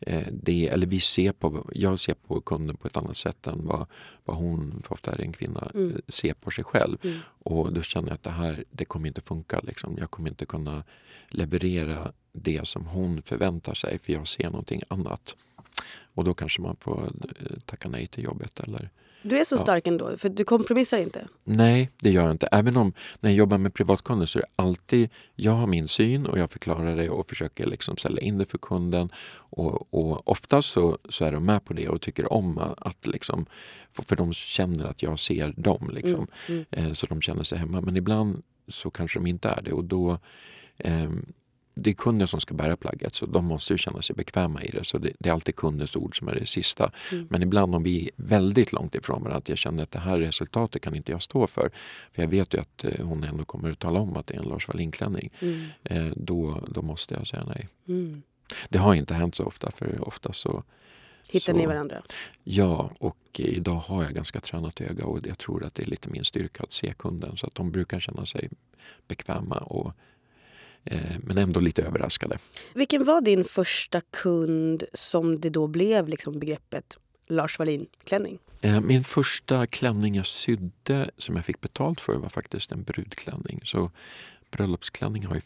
eh, 0.00 0.26
det, 0.32 0.68
eller 0.68 0.86
vi 0.86 1.00
ser 1.00 1.32
på, 1.32 1.66
jag 1.74 1.98
ser 1.98 2.14
på 2.14 2.40
kunden 2.40 2.76
på 2.76 2.88
ett 2.88 2.96
annat 2.96 3.16
sätt 3.16 3.46
än 3.46 3.66
vad, 3.66 3.86
vad 4.24 4.36
hon, 4.36 4.82
för 4.84 4.92
ofta 4.92 5.12
är 5.12 5.16
det 5.16 5.22
en 5.22 5.32
kvinna, 5.32 5.70
mm. 5.74 5.90
Eh, 5.90 5.96
ser 6.08 6.34
på 6.34 6.50
sig 6.50 6.64
själv. 6.64 6.98
Mm. 7.02 7.18
Och 7.44 7.72
då 7.72 7.82
känner 7.82 8.08
jag 8.08 8.14
att 8.14 8.22
det 8.22 8.30
här 8.30 8.64
det 8.70 8.84
kommer 8.84 9.08
inte 9.08 9.20
funka. 9.20 9.60
Liksom. 9.62 9.96
Jag 9.98 10.10
kommer 10.10 10.28
inte 10.30 10.46
kunna 10.46 10.84
leverera 11.28 12.12
det 12.32 12.66
som 12.66 12.86
hon 12.86 13.22
förväntar 13.22 13.74
sig 13.74 13.98
för 13.98 14.12
jag 14.12 14.28
ser 14.28 14.50
någonting 14.50 14.82
annat. 14.88 15.36
Och 16.14 16.24
då 16.24 16.34
kanske 16.34 16.62
man 16.62 16.76
får 16.76 17.02
eh, 17.04 17.58
tacka 17.66 17.88
nej 17.88 18.06
till 18.06 18.24
jobbet 18.24 18.60
eller 18.60 18.90
du 19.22 19.38
är 19.38 19.44
så 19.44 19.54
ja. 19.54 19.58
stark 19.58 19.86
ändå, 19.86 20.16
för 20.18 20.28
du 20.28 20.44
kompromissar 20.44 20.98
inte? 20.98 21.28
Nej, 21.44 21.90
det 22.00 22.10
gör 22.10 22.22
jag 22.22 22.30
inte. 22.30 22.48
Även 22.52 22.76
om 22.76 22.92
när 23.20 23.30
jag 23.30 23.36
jobbar 23.36 23.58
med 23.58 23.74
privatkunder 23.74 24.26
så 24.26 24.38
är 24.38 24.42
det 24.42 24.48
alltid, 24.56 25.10
jag 25.34 25.52
har 25.52 25.66
min 25.66 25.88
syn 25.88 26.26
och 26.26 26.38
jag 26.38 26.50
förklarar 26.50 26.96
det 26.96 27.10
och 27.10 27.28
försöker 27.28 27.66
liksom 27.66 27.96
sälja 27.96 28.22
in 28.22 28.38
det 28.38 28.50
för 28.50 28.58
kunden. 28.58 29.12
Och, 29.32 29.94
och 29.94 30.28
oftast 30.28 30.68
så, 30.68 30.98
så 31.08 31.24
är 31.24 31.32
de 31.32 31.44
med 31.44 31.64
på 31.64 31.72
det 31.72 31.88
och 31.88 32.00
tycker 32.00 32.32
om 32.32 32.58
att 32.58 33.06
liksom, 33.06 33.46
för 33.92 34.16
de 34.16 34.32
känner 34.32 34.84
att 34.84 35.02
jag 35.02 35.18
ser 35.18 35.54
dem. 35.56 35.90
Liksom. 35.92 36.26
Mm, 36.48 36.64
mm. 36.70 36.86
Eh, 36.86 36.92
så 36.92 37.06
de 37.06 37.20
känner 37.20 37.42
sig 37.42 37.58
hemma. 37.58 37.80
Men 37.80 37.96
ibland 37.96 38.42
så 38.68 38.90
kanske 38.90 39.18
de 39.18 39.26
inte 39.26 39.48
är 39.48 39.62
det 39.62 39.72
och 39.72 39.84
då 39.84 40.18
eh, 40.78 41.10
det 41.74 41.90
är 41.90 41.94
kunden 41.94 42.28
som 42.28 42.40
ska 42.40 42.54
bära 42.54 42.76
plagget 42.76 43.14
så 43.14 43.26
de 43.26 43.44
måste 43.44 43.72
ju 43.72 43.78
känna 43.78 44.02
sig 44.02 44.16
bekväma 44.16 44.62
i 44.62 44.70
det. 44.70 44.84
Så 44.84 44.98
det, 44.98 45.12
det 45.18 45.28
är 45.28 45.32
alltid 45.32 45.56
kundens 45.56 45.96
ord 45.96 46.18
som 46.18 46.28
är 46.28 46.34
det 46.34 46.46
sista. 46.46 46.92
Mm. 47.12 47.26
Men 47.30 47.42
ibland 47.42 47.74
om 47.74 47.82
vi 47.82 48.04
är 48.04 48.10
väldigt 48.16 48.72
långt 48.72 48.94
ifrån 48.94 49.22
varandra, 49.22 49.38
att 49.38 49.48
jag 49.48 49.58
känner 49.58 49.82
att 49.82 49.90
det 49.90 49.98
här 49.98 50.18
resultatet 50.18 50.82
kan 50.82 50.94
inte 50.94 51.12
jag 51.12 51.22
stå 51.22 51.46
för. 51.46 51.70
För 52.12 52.22
jag 52.22 52.28
vet 52.28 52.54
ju 52.54 52.60
att 52.60 52.84
eh, 52.84 53.06
hon 53.06 53.24
ändå 53.24 53.44
kommer 53.44 53.70
att 53.70 53.78
tala 53.78 54.00
om 54.00 54.16
att 54.16 54.26
det 54.26 54.34
är 54.34 54.38
en 54.38 54.48
Lars 54.48 54.68
Wallin-klänning. 54.68 55.30
Mm. 55.40 55.66
Eh, 55.84 56.12
då, 56.16 56.64
då 56.68 56.82
måste 56.82 57.14
jag 57.14 57.26
säga 57.26 57.44
nej. 57.44 57.68
Mm. 57.88 58.22
Det 58.68 58.78
har 58.78 58.94
inte 58.94 59.14
hänt 59.14 59.34
så 59.34 59.44
ofta 59.44 59.70
för 59.70 60.08
ofta 60.08 60.32
så 60.32 60.64
Hittar 61.28 61.52
så, 61.52 61.58
ni 61.58 61.66
varandra? 61.66 62.02
Ja, 62.44 62.90
och 62.98 63.16
idag 63.34 63.74
har 63.74 64.02
jag 64.04 64.12
ganska 64.12 64.40
tränat 64.40 64.80
öga 64.80 65.04
och 65.04 65.26
jag 65.26 65.38
tror 65.38 65.64
att 65.64 65.74
det 65.74 65.82
är 65.82 65.86
lite 65.86 66.08
min 66.08 66.24
styrka 66.24 66.62
att 66.62 66.72
se 66.72 66.94
kunden 66.98 67.36
så 67.36 67.46
att 67.46 67.54
de 67.54 67.70
brukar 67.70 68.00
känna 68.00 68.26
sig 68.26 68.48
bekväma 69.08 69.56
och 69.56 69.92
men 71.20 71.38
ändå 71.38 71.60
lite 71.60 71.82
överraskade. 71.82 72.38
Vilken 72.74 73.04
var 73.04 73.20
din 73.20 73.44
första 73.44 74.00
kund 74.00 74.84
som 74.94 75.40
det 75.40 75.50
då 75.50 75.66
blev 75.66 76.08
liksom 76.08 76.38
begreppet 76.38 76.98
Lars 77.28 77.58
Wallin-klänning? 77.58 78.38
Eh, 78.60 78.80
min 78.80 79.04
första 79.04 79.66
klänning 79.66 80.14
jag 80.14 80.26
sydde 80.26 81.10
som 81.18 81.36
jag 81.36 81.44
fick 81.44 81.60
betalt 81.60 82.00
för 82.00 82.14
var 82.14 82.28
faktiskt 82.28 82.72
en 82.72 82.82
brudklänning. 82.82 83.60
Så 83.64 83.90
bröllopsklänning 84.50 85.26
har 85.26 85.34
ju 85.34 85.40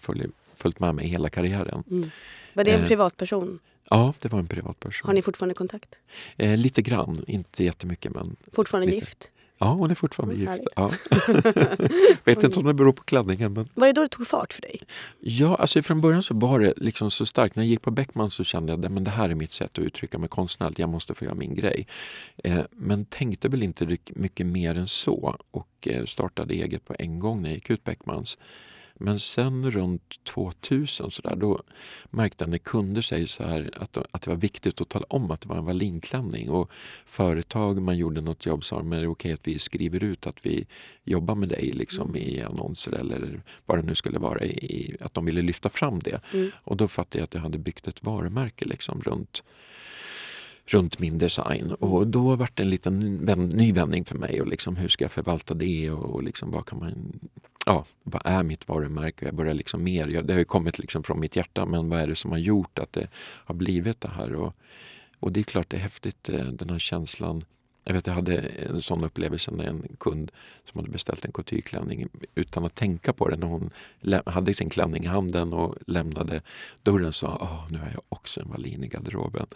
följt 0.54 0.80
med 0.80 0.94
mig 0.94 1.06
hela 1.06 1.28
karriären. 1.28 1.84
Mm. 1.90 2.10
Var 2.54 2.64
det 2.64 2.72
en 2.72 2.80
eh, 2.80 2.86
privatperson? 2.86 3.58
Ja, 3.90 4.14
det 4.22 4.28
var 4.28 4.38
en 4.38 4.46
privatperson. 4.46 5.06
Har 5.06 5.14
ni 5.14 5.22
fortfarande 5.22 5.54
kontakt? 5.54 5.94
Eh, 6.36 6.56
lite 6.56 6.82
grann, 6.82 7.24
inte 7.26 7.64
jättemycket 7.64 8.12
men... 8.14 8.36
Fortfarande 8.52 8.86
lite. 8.86 8.98
gift? 8.98 9.30
Ja, 9.58 9.66
hon 9.66 9.90
är 9.90 9.94
fortfarande 9.94 10.34
gift. 10.34 10.66
Ja. 10.76 10.92
Vet 12.24 12.42
inte 12.44 12.58
om 12.58 12.66
det 12.66 12.74
beror 12.74 12.92
på 12.92 13.02
klänningen. 13.04 13.52
Men... 13.52 13.68
Var 13.74 13.86
det 13.86 13.92
då 13.92 14.02
det 14.02 14.08
tog 14.08 14.26
fart 14.26 14.52
för 14.52 14.62
dig? 14.62 14.80
Ja, 15.20 15.54
alltså 15.54 15.82
från 15.82 16.00
början 16.00 16.22
så 16.22 16.34
var 16.34 16.60
det 16.60 16.74
liksom 16.76 17.10
så 17.10 17.26
starkt. 17.26 17.56
När 17.56 17.62
jag 17.62 17.68
gick 17.68 17.82
på 17.82 17.90
Beckman 17.90 18.30
så 18.30 18.44
kände 18.44 18.72
jag 18.72 18.84
att 18.84 19.04
det 19.04 19.10
här 19.10 19.28
är 19.28 19.34
mitt 19.34 19.52
sätt 19.52 19.78
att 19.78 19.84
uttrycka 19.84 20.18
mig 20.18 20.28
konstnärligt. 20.28 20.78
Jag 20.78 20.88
måste 20.88 21.14
få 21.14 21.24
göra 21.24 21.34
min 21.34 21.54
grej. 21.54 21.86
Eh, 22.44 22.60
men 22.70 23.04
tänkte 23.04 23.48
väl 23.48 23.62
inte 23.62 23.96
mycket 24.08 24.46
mer 24.46 24.74
än 24.74 24.88
så 24.88 25.36
och 25.50 25.88
eh, 25.88 26.04
startade 26.04 26.54
eget 26.54 26.84
på 26.84 26.94
en 26.98 27.18
gång 27.18 27.42
när 27.42 27.48
jag 27.48 27.54
gick 27.54 27.70
ut 27.70 27.84
Beckmans. 27.84 28.38
Men 28.98 29.20
sen 29.20 29.70
runt 29.70 30.24
2000 30.24 31.10
så 31.10 31.22
där, 31.22 31.36
då 31.36 31.62
märkte 32.10 32.44
jag 32.44 32.50
när 32.50 32.58
kunder 32.58 33.02
säger 33.02 33.26
så 33.26 33.42
här 33.42 33.70
att, 33.76 33.96
att 33.96 34.22
det 34.22 34.30
var 34.30 34.36
viktigt 34.36 34.80
att 34.80 34.88
tala 34.88 35.06
om 35.08 35.30
att 35.30 35.40
det 35.40 35.48
var 35.48 35.56
en 35.56 35.64
Wallinklänning. 35.64 36.50
Och 36.50 36.70
företag, 37.06 37.82
man 37.82 37.96
gjorde 37.96 38.20
något 38.20 38.46
jobb, 38.46 38.64
sa 38.64 38.76
de 38.76 38.92
är 38.92 39.00
det 39.00 39.08
okej 39.08 39.32
att 39.32 39.48
vi 39.48 39.58
skriver 39.58 40.04
ut 40.04 40.26
att 40.26 40.36
vi 40.42 40.66
jobbar 41.04 41.34
med 41.34 41.48
dig 41.48 41.72
liksom, 41.72 42.08
mm. 42.08 42.22
i 42.22 42.42
annonser 42.42 42.92
eller 42.92 43.40
vad 43.66 43.78
det 43.78 43.82
nu 43.82 43.94
skulle 43.94 44.18
vara, 44.18 44.44
i, 44.44 44.96
att 45.00 45.14
de 45.14 45.24
ville 45.24 45.42
lyfta 45.42 45.68
fram 45.68 45.98
det. 45.98 46.20
Mm. 46.32 46.50
Och 46.64 46.76
då 46.76 46.88
fattade 46.88 47.18
jag 47.18 47.24
att 47.24 47.34
jag 47.34 47.40
hade 47.40 47.58
byggt 47.58 47.88
ett 47.88 48.02
varumärke 48.02 48.64
liksom, 48.64 49.02
runt 49.02 49.42
runt 50.66 50.98
min 50.98 51.18
design. 51.18 51.72
Och 51.72 52.06
då 52.06 52.36
var 52.36 52.48
det 52.54 52.62
en 52.62 52.70
liten 52.70 52.98
ny 53.48 53.72
vändning 53.72 54.04
för 54.04 54.14
mig. 54.14 54.40
Och 54.40 54.46
liksom, 54.46 54.76
hur 54.76 54.88
ska 54.88 55.04
jag 55.04 55.12
förvalta 55.12 55.54
det? 55.54 55.90
Och, 55.90 56.22
liksom, 56.22 56.50
vad, 56.50 56.66
kan 56.66 56.78
man, 56.78 57.20
ja, 57.66 57.84
vad 58.02 58.22
är 58.24 58.42
mitt 58.42 58.68
varumärke? 58.68 59.24
Jag 59.24 59.34
börjar 59.34 59.54
liksom 59.54 59.84
mer, 59.84 60.22
det 60.22 60.32
har 60.32 60.38
ju 60.38 60.44
kommit 60.44 60.78
liksom 60.78 61.02
från 61.02 61.20
mitt 61.20 61.36
hjärta, 61.36 61.66
men 61.66 61.88
vad 61.88 62.00
är 62.00 62.06
det 62.06 62.16
som 62.16 62.30
har 62.30 62.38
gjort 62.38 62.78
att 62.78 62.92
det 62.92 63.08
har 63.16 63.54
blivit 63.54 64.00
det 64.00 64.08
här? 64.08 64.34
Och, 64.34 64.54
och 65.20 65.32
det 65.32 65.40
är 65.40 65.44
klart 65.44 65.70
det 65.70 65.76
är 65.76 65.80
häftigt, 65.80 66.28
eh, 66.28 66.44
den 66.44 66.70
här 66.70 66.78
känslan 66.78 67.44
jag 67.84 67.94
vet 67.94 68.06
jag 68.06 68.14
hade 68.14 68.36
en 68.36 68.82
sån 68.82 69.04
upplevelse 69.04 69.50
när 69.50 69.64
en 69.64 69.96
kund 70.00 70.32
som 70.70 70.78
hade 70.80 70.92
beställt 70.92 71.24
en 71.24 71.32
coutureklänning 71.32 72.08
utan 72.34 72.64
att 72.64 72.74
tänka 72.74 73.12
på 73.12 73.28
det 73.28 73.36
när 73.36 73.46
hon 73.46 73.70
hade 74.26 74.54
sin 74.54 74.70
klänning 74.70 75.04
i 75.04 75.06
handen 75.06 75.52
och 75.52 75.74
lämnade 75.86 76.40
dörren 76.82 77.12
sa 77.12 77.38
Åh, 77.40 77.66
nu 77.70 77.78
har 77.78 77.88
jag 77.92 78.02
också 78.08 78.40
en 78.40 78.48
Wallin 78.48 78.84
i 78.84 78.88
garderoben. 78.88 79.46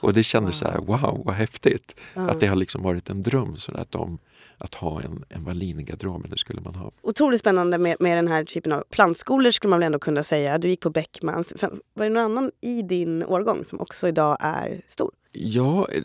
Och 0.00 0.12
det 0.12 0.22
kändes 0.22 0.62
wow. 0.62 0.68
så 0.68 0.72
här, 0.72 0.78
wow 0.78 1.22
vad 1.24 1.34
häftigt! 1.34 2.00
Mm. 2.14 2.28
Att 2.28 2.40
det 2.40 2.46
har 2.46 2.56
liksom 2.56 2.82
varit 2.82 3.10
en 3.10 3.22
dröm 3.22 3.56
så 3.56 3.72
att, 3.72 3.90
de, 3.90 4.18
att 4.60 4.74
ha 4.74 5.02
en, 5.02 5.24
en 5.28 5.44
Wallin 5.44 5.80
i 5.80 5.82
garderoben, 5.82 6.30
det 6.30 6.38
skulle 6.38 6.60
man 6.60 6.74
ha. 6.74 6.90
Otroligt 7.02 7.40
spännande 7.40 7.78
med, 7.78 7.96
med 8.00 8.18
den 8.18 8.28
här 8.28 8.44
typen 8.44 8.72
av 8.72 8.84
plantskolor 8.90 9.50
skulle 9.50 9.70
man 9.70 9.78
väl 9.78 9.86
ändå 9.86 9.98
kunna 9.98 10.22
säga. 10.22 10.58
Du 10.58 10.68
gick 10.68 10.80
på 10.80 10.90
Beckmans. 10.90 11.52
Var 11.94 12.04
det 12.04 12.08
någon 12.08 12.24
annan 12.24 12.50
i 12.60 12.82
din 12.82 13.24
årgång 13.24 13.64
som 13.64 13.80
också 13.80 14.08
idag 14.08 14.36
är 14.40 14.82
stor? 14.88 15.10
Ja, 15.32 15.88
eh, 15.92 16.02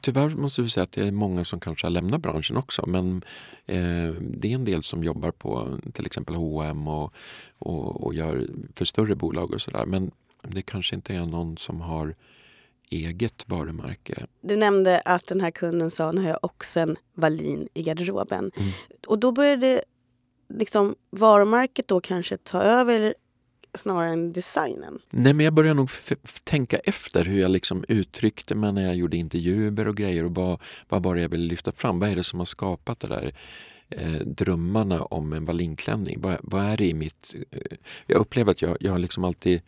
tyvärr 0.00 0.28
måste 0.28 0.62
vi 0.62 0.70
säga 0.70 0.84
att 0.84 0.92
det 0.92 1.06
är 1.06 1.12
många 1.12 1.44
som 1.44 1.60
kanske 1.60 1.86
har 1.86 1.90
lämnat 1.90 2.20
branschen 2.20 2.56
också. 2.56 2.86
Men 2.86 3.22
eh, 3.66 4.14
det 4.20 4.50
är 4.50 4.54
en 4.54 4.64
del 4.64 4.82
som 4.82 5.04
jobbar 5.04 5.30
på 5.30 5.78
till 5.92 6.06
exempel 6.06 6.34
H&M 6.34 6.88
och, 6.88 7.12
och, 7.58 8.04
och 8.04 8.14
gör 8.14 8.46
för 8.74 8.84
större 8.84 9.16
bolag 9.16 9.54
och 9.54 9.60
sådär. 9.60 9.84
Men 9.86 10.10
det 10.42 10.62
kanske 10.62 10.94
inte 10.94 11.14
är 11.14 11.26
någon 11.26 11.58
som 11.58 11.80
har 11.80 12.14
eget 12.90 13.44
varumärke. 13.46 14.26
Du 14.40 14.56
nämnde 14.56 15.00
att 15.00 15.26
den 15.26 15.40
här 15.40 15.50
kunden 15.50 15.90
sa 15.90 16.12
nu 16.12 16.20
har 16.20 16.28
jag 16.28 16.38
också 16.42 16.80
en 16.80 16.96
Wallin 17.14 17.68
i 17.74 17.82
garderoben. 17.82 18.50
Mm. 18.56 18.70
Och 19.06 19.18
då 19.18 19.32
började 19.32 19.82
liksom 20.48 20.94
varumärket 21.10 21.88
då 21.88 22.00
kanske 22.00 22.36
ta 22.36 22.62
över 22.62 23.14
snarare 23.74 24.12
än 24.12 24.32
designen? 24.32 24.98
Nej, 25.10 25.32
men 25.32 25.44
jag 25.44 25.54
började 25.54 25.76
nog 25.76 25.90
tänka 26.44 26.76
efter 26.76 27.24
hur 27.24 27.40
jag 27.40 27.50
liksom 27.50 27.84
uttryckte 27.88 28.54
mig 28.54 28.72
när 28.72 28.82
jag 28.82 28.96
gjorde 28.96 29.16
intervjuer 29.16 29.88
och 29.88 29.96
grejer 29.96 30.24
och 30.24 30.34
vad, 30.34 30.60
vad 30.88 31.02
bara 31.02 31.20
jag 31.20 31.28
ville 31.28 31.48
lyfta 31.48 31.72
fram. 31.72 32.00
Vad 32.00 32.08
är 32.10 32.16
det 32.16 32.24
som 32.24 32.38
har 32.38 32.46
skapat 32.46 33.00
det 33.00 33.08
där? 33.08 33.34
Eh, 33.88 34.12
drömmarna 34.12 35.02
om 35.02 35.32
en 35.32 35.44
Wallinklänning. 35.44 36.20
Vad, 36.20 36.38
vad 36.42 36.64
är 36.64 36.76
det 36.76 36.86
i 36.86 36.94
mitt... 36.94 37.34
Eh, 37.50 37.76
jag 38.06 38.20
upplever 38.20 38.50
att 38.50 38.62
jag, 38.62 38.76
jag 38.80 38.92
har 38.92 38.98
liksom 38.98 39.24
alltid 39.24 39.62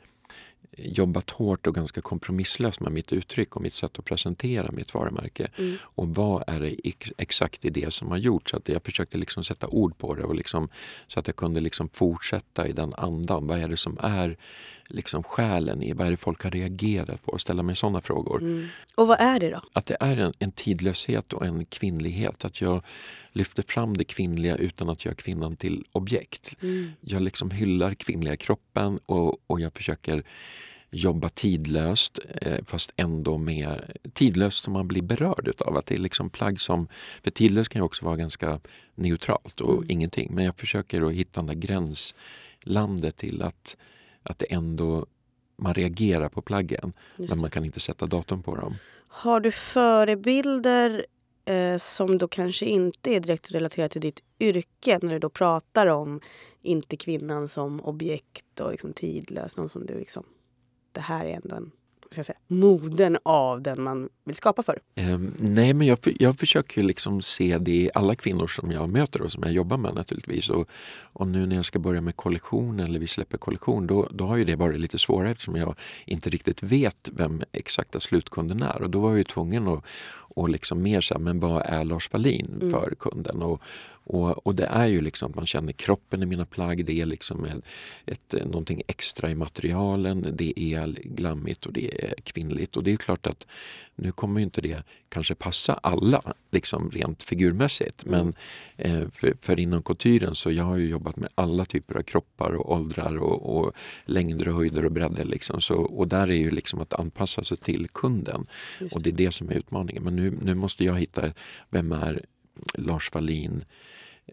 jobbat 0.79 1.31
hårt 1.31 1.67
och 1.67 1.75
ganska 1.75 2.01
kompromisslöst 2.01 2.81
med 2.81 2.93
mitt 2.93 3.13
uttryck 3.13 3.57
och 3.57 3.63
mitt 3.63 3.75
sätt 3.75 3.99
att 3.99 4.05
presentera 4.05 4.71
mitt 4.73 4.95
varumärke. 4.95 5.49
Mm. 5.57 5.77
Och 5.83 6.09
vad 6.09 6.45
är 6.47 6.61
det 6.61 6.77
exakt 7.17 7.65
i 7.65 7.71
det 7.71 7.95
som 7.95 8.09
har 8.09 8.19
gjort? 8.19 8.49
Så 8.49 8.57
att 8.57 8.69
jag 8.69 8.85
försökte 8.85 9.19
liksom 9.19 9.45
sätta 9.45 9.67
ord 9.67 9.99
på 9.99 10.15
det 10.15 10.23
och 10.23 10.35
liksom, 10.35 10.69
så 11.07 11.21
att 11.21 11.27
jag 11.27 11.37
kunde 11.37 11.61
liksom 11.61 11.89
fortsätta 11.89 12.69
i 12.69 12.73
den 12.73 12.95
andan. 12.95 13.47
Vad 13.47 13.59
är 13.59 13.69
det 13.69 13.77
som 13.77 13.99
är 14.01 14.37
liksom 14.89 15.23
själen 15.23 15.83
i? 15.83 15.93
Vad 15.93 16.07
är 16.07 16.11
det 16.11 16.17
folk 16.17 16.43
har 16.43 16.51
reagerat 16.51 17.25
på? 17.25 17.33
Och 17.33 17.41
ställa 17.41 17.63
mig 17.63 17.77
sådana 17.77 18.01
frågor. 18.01 18.41
Mm. 18.41 18.69
Och 18.95 19.07
vad 19.07 19.21
är 19.21 19.41
det 19.41 19.51
då? 19.51 19.61
Att 19.73 19.87
det 19.87 19.97
är 20.01 20.17
en, 20.17 20.33
en 20.39 20.53
tidlöshet 20.53 21.33
och 21.33 21.47
en 21.47 21.65
kvinnlighet. 21.65 22.45
Att 22.45 22.61
jag 22.61 22.83
lyfter 23.39 23.63
fram 23.63 23.97
det 23.97 24.05
kvinnliga 24.05 24.57
utan 24.57 24.89
att 24.89 25.05
göra 25.05 25.15
kvinnan 25.15 25.57
till 25.57 25.85
objekt. 25.93 26.57
Mm. 26.63 26.91
Jag 27.01 27.23
liksom 27.23 27.51
hyllar 27.51 27.95
kvinnliga 27.95 28.37
kroppen 28.37 28.99
och, 29.07 29.37
och 29.47 29.61
jag 29.61 29.73
försöker 29.73 30.25
jobba 30.91 31.29
tidlöst 31.29 32.19
eh, 32.43 32.65
fast 32.67 32.93
ändå 32.97 33.39
med 33.39 33.97
tidlöst 34.13 34.65
som 34.65 34.73
man 34.73 34.89
blir 34.89 35.03
berörd 35.03 35.49
utav. 35.49 35.77
Att 35.77 35.87
det 35.87 35.95
är 35.95 35.99
liksom 35.99 36.31
plagg 36.31 36.61
som, 36.61 36.89
för 37.23 37.31
tidlöst 37.31 37.71
kan 37.71 37.81
ju 37.81 37.85
också 37.85 38.05
vara 38.05 38.17
ganska 38.17 38.61
neutralt 38.95 39.61
och 39.61 39.77
mm. 39.77 39.91
ingenting. 39.91 40.35
Men 40.35 40.45
jag 40.45 40.57
försöker 40.57 41.03
att 41.03 41.13
hitta 41.13 41.41
den 41.41 41.47
där 41.47 41.55
gränslandet 41.55 43.17
till 43.17 43.43
att, 43.43 43.77
att 44.23 44.39
det 44.39 44.53
ändå 44.53 45.07
man 45.59 45.75
reagerar 45.75 46.29
på 46.29 46.43
plaggen 46.43 46.93
men 47.17 47.41
man 47.41 47.51
kan 47.51 47.65
inte 47.65 47.81
sätta 47.81 48.07
datum 48.07 48.43
på 48.43 48.57
dem. 48.57 48.77
Har 49.09 49.41
du 49.41 49.51
förebilder 49.51 51.07
eh, 51.49 51.79
som 51.79 52.19
då 52.19 52.29
kanske 52.29 52.67
inte 52.67 53.15
är 53.15 53.21
direkt 53.21 53.51
relaterat 53.51 53.93
till 53.93 54.01
ditt 54.01 54.23
yrke 54.41 54.99
när 55.03 55.13
du 55.13 55.19
då 55.19 55.29
pratar 55.29 55.87
om 55.87 56.21
inte 56.63 56.97
kvinnan 56.97 57.49
som 57.49 57.81
objekt 57.81 58.61
och 58.61 58.71
liksom 58.71 58.93
tidlös. 58.93 59.57
Någon 59.57 59.69
som 59.69 59.87
du 59.87 59.99
liksom, 59.99 60.25
det 60.93 61.01
här 61.01 61.25
är 61.25 61.35
ändå 61.35 61.57
en 61.57 61.71
ska 62.11 62.19
jag 62.19 62.27
säga, 62.27 62.39
moden 62.47 63.19
av 63.23 63.63
den 63.63 63.83
man 63.83 64.09
vill 64.25 64.37
skapa 64.37 64.63
för? 64.63 64.79
Um, 64.97 65.35
nej, 65.39 65.75
men 65.75 65.87
jag, 65.87 65.99
jag 66.19 66.39
försöker 66.39 66.83
liksom 66.83 67.23
se 67.23 67.59
det 67.59 67.71
i 67.71 67.91
alla 67.95 68.15
kvinnor 68.15 68.47
som 68.47 68.73
jag 68.73 68.89
möter 68.89 69.23
och 69.23 69.33
som 69.33 69.43
jag 69.43 69.53
jobbar 69.53 69.77
med 69.77 69.95
naturligtvis. 69.95 70.51
Och, 70.51 70.69
och 71.13 71.27
nu 71.27 71.47
när 71.47 71.57
jag 71.57 71.65
ska 71.65 71.79
börja 71.79 72.01
med 72.01 72.17
kollektion 72.17 72.81
eller 72.81 72.99
vi 72.99 73.07
släpper 73.07 73.39
kollektion 73.39 73.87
då, 73.87 74.09
då 74.11 74.27
har 74.27 74.37
ju 74.37 74.45
det 74.45 74.57
varit 74.57 74.81
lite 74.81 74.99
svårare 74.99 75.31
eftersom 75.31 75.57
jag 75.57 75.75
inte 76.07 76.31
riktigt 76.31 76.63
vet 76.63 77.11
vem 77.13 77.43
exakta 77.53 78.01
slutkunden 78.01 78.63
är. 78.63 78.83
Och 78.83 78.91
då 78.91 79.01
var 79.01 79.09
jag 79.09 79.19
ju 79.19 79.25
tvungen 79.25 79.69
att 79.69 79.85
och 80.39 80.49
liksom 80.49 80.83
mer 80.83 81.01
så 81.01 81.15
här, 81.15 81.21
men 81.21 81.41
vad 81.41 81.63
är 81.67 81.85
Lars 81.85 82.13
Wallin 82.13 82.59
mm. 82.61 82.71
för 82.71 82.95
kunden? 82.99 83.43
Och, 83.43 83.63
och, 83.91 84.47
och, 84.47 84.55
det 84.55 84.67
är 84.67 84.87
ju 84.87 84.99
liksom 85.01 85.31
att 85.31 85.37
man 85.37 85.47
känner 85.47 85.73
kroppen 85.73 86.23
i 86.23 86.27
mina 86.27 86.47
plagg. 86.47 86.85
Det 86.85 87.01
är 87.01 87.07
liksom 87.07 87.45
ett, 87.45 87.65
ett, 88.07 88.47
någonting 88.47 88.83
extra 88.87 89.31
i 89.31 89.35
materialen. 89.35 90.27
Det 90.33 90.61
är 90.61 90.87
glammigt 91.05 91.67
och 91.67 91.73
det 91.73 92.05
är 92.05 92.15
kvinnligt. 92.23 92.77
Och 92.77 92.83
det 92.83 92.93
är 92.93 92.97
klart 92.97 93.27
att 93.27 93.47
nu 93.95 94.13
kommer 94.13 94.41
inte 94.41 94.61
det 94.61 94.83
kanske 95.09 95.35
passa 95.35 95.73
alla 95.83 96.23
liksom 96.51 96.91
rent 96.91 97.23
figurmässigt. 97.23 98.07
Mm. 98.07 98.19
Men 98.19 98.35
eh, 98.77 99.09
för, 99.11 99.35
för, 99.41 99.61
inom 99.61 99.83
couturen 99.83 100.35
så 100.35 100.51
jag 100.51 100.65
har 100.65 100.77
ju 100.77 100.89
jobbat 100.89 101.17
med 101.17 101.29
alla 101.35 101.65
typer 101.65 101.95
av 101.95 102.03
kroppar 102.03 102.53
och 102.53 102.73
åldrar 102.73 103.17
och, 103.17 103.59
och 103.59 103.73
längder 104.05 104.49
och 104.49 104.55
höjder 104.55 104.85
och 104.85 104.93
bredder. 104.93 105.25
Liksom. 105.25 105.61
Så, 105.61 105.75
och 105.75 106.09
där 106.09 106.31
är 106.31 106.37
ju 106.37 106.51
liksom 106.51 106.81
att 106.81 106.93
anpassa 106.93 107.45
sig 107.45 107.57
till 107.57 107.89
kunden. 107.89 108.47
Och 108.93 109.03
det 109.03 109.11
är 109.11 109.15
det 109.15 109.33
som 109.33 109.51
är 109.51 109.55
utmaningen. 109.55 110.05
Men 110.05 110.17
nu, 110.17 110.39
nu 110.43 110.55
måste 110.55 110.85
jag 110.85 110.99
hitta, 110.99 111.33
vem 111.71 111.93
är 111.93 112.25
Lars 112.75 113.15
Wallin 113.15 113.65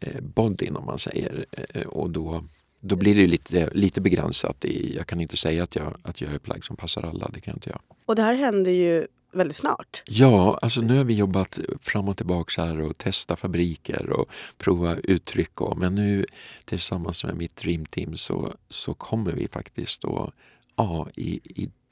eh, 0.02 0.22
bodyn 0.22 0.76
om 0.76 0.86
man 0.86 1.00
säger. 1.00 1.46
Eh, 1.52 1.88
och 1.88 2.10
då, 2.10 2.44
då 2.80 2.96
blir 2.96 3.16
det 3.16 3.28
lite, 3.28 3.70
lite 3.74 4.02
begränsat. 4.02 4.66
I, 4.66 4.96
jag 4.96 5.08
kan 5.08 5.22
inte 5.22 5.38
säga 5.38 5.64
att 5.64 5.76
jag, 5.76 5.98
att 6.02 6.22
jag 6.22 6.34
är 6.34 6.40
plagg 6.40 6.66
som 6.66 6.76
passar 6.76 7.04
alla. 7.04 7.30
Det 7.34 7.42
kan 7.42 7.52
jag 7.52 7.58
inte 7.58 7.70
göra. 7.70 7.82
Och 8.06 8.16
det 8.16 8.22
här 8.22 8.36
händer 8.36 8.72
ju 8.72 9.08
väldigt 9.36 9.58
snart. 9.58 10.04
Ja, 10.06 10.60
alltså 10.62 10.82
nu 10.82 10.98
har 10.98 11.04
vi 11.04 11.14
jobbat 11.14 11.60
fram 11.82 12.10
och 12.10 12.18
tillbaka 12.18 12.64
här 12.64 12.80
och 12.80 12.98
testat 12.98 13.40
fabriker 13.40 14.10
och 14.10 14.30
prova 14.58 14.96
uttryck. 14.96 15.62
Och, 15.62 15.78
men 15.78 15.96
nu 15.96 16.26
tillsammans 16.66 17.24
med 17.24 17.36
mitt 17.36 17.56
Dreamteam 17.56 18.18
så, 18.18 18.54
så 18.70 18.94
kommer 18.94 19.32
vi 19.32 19.48
faktiskt 19.48 20.06
att 20.06 20.34
ja, 20.76 21.08
i, 21.16 21.40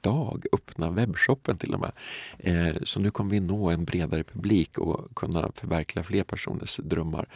idag 0.03 0.45
öppna 0.51 0.89
webbshoppen 0.89 1.57
till 1.57 1.73
och 1.73 1.79
med. 1.79 1.91
Eh, 2.37 2.75
så 2.83 2.99
nu 2.99 3.11
kommer 3.11 3.31
vi 3.31 3.39
nå 3.39 3.69
en 3.69 3.85
bredare 3.85 4.23
publik 4.23 4.77
och 4.77 5.15
kunna 5.15 5.51
förverkliga 5.55 6.03
fler 6.03 6.23
personers 6.23 6.77
drömmar 6.77 7.27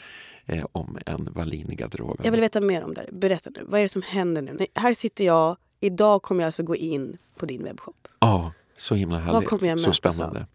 eh, 0.45 0.65
om 0.71 0.97
en 1.05 1.29
Wallin 1.33 1.71
i 1.71 1.75
garderoben. 1.75 2.21
Jag 2.23 2.31
vill 2.31 2.41
veta 2.41 2.61
mer 2.61 2.83
om 2.83 2.93
det. 2.93 3.05
Berätta 3.11 3.49
nu. 3.49 3.65
Vad 3.67 3.79
är 3.79 3.83
det 3.83 3.89
som 3.89 4.01
händer 4.01 4.41
nu? 4.41 4.65
Här 4.73 4.93
sitter 4.93 5.25
jag. 5.25 5.57
Idag 5.79 6.21
kommer 6.21 6.41
jag 6.41 6.47
alltså 6.47 6.63
gå 6.63 6.75
in 6.75 7.17
på 7.35 7.45
din 7.45 7.63
webbshop. 7.63 8.07
Ja, 8.19 8.51
så 8.77 8.95
himla 8.95 9.19
härligt. 9.19 9.81
Så 9.81 9.93
spännande. 9.93 10.39
Av? 10.39 10.45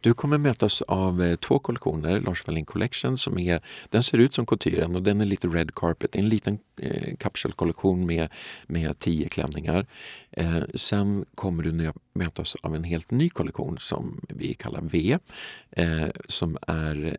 Du 0.00 0.14
kommer 0.14 0.38
mötas 0.38 0.82
av 0.82 1.22
eh, 1.22 1.36
två 1.36 1.58
kollektioner, 1.58 2.20
Lars 2.20 2.46
Wallin 2.46 2.64
Collection 2.64 3.18
som 3.18 3.38
är, 3.38 3.60
den 3.88 4.02
ser 4.02 4.18
ut 4.18 4.34
som 4.34 4.46
couturen 4.46 4.96
och 4.96 5.02
den 5.02 5.20
är 5.20 5.24
lite 5.24 5.48
red 5.48 5.74
carpet, 5.74 6.16
en 6.16 6.28
liten 6.28 6.58
eh, 6.76 7.16
kapselkollektion 7.16 8.06
med, 8.06 8.28
med 8.66 8.98
tio 8.98 9.28
klänningar. 9.28 9.86
Eh, 10.30 10.62
sen 10.74 11.24
kommer 11.34 11.62
du 11.62 11.92
mötas 12.14 12.56
av 12.62 12.74
en 12.74 12.84
helt 12.84 13.10
ny 13.10 13.28
kollektion 13.28 13.78
som 13.78 14.20
vi 14.28 14.54
kallar 14.54 14.80
V. 14.80 15.18
Eh, 15.70 16.08
som 16.28 16.58
är, 16.66 17.16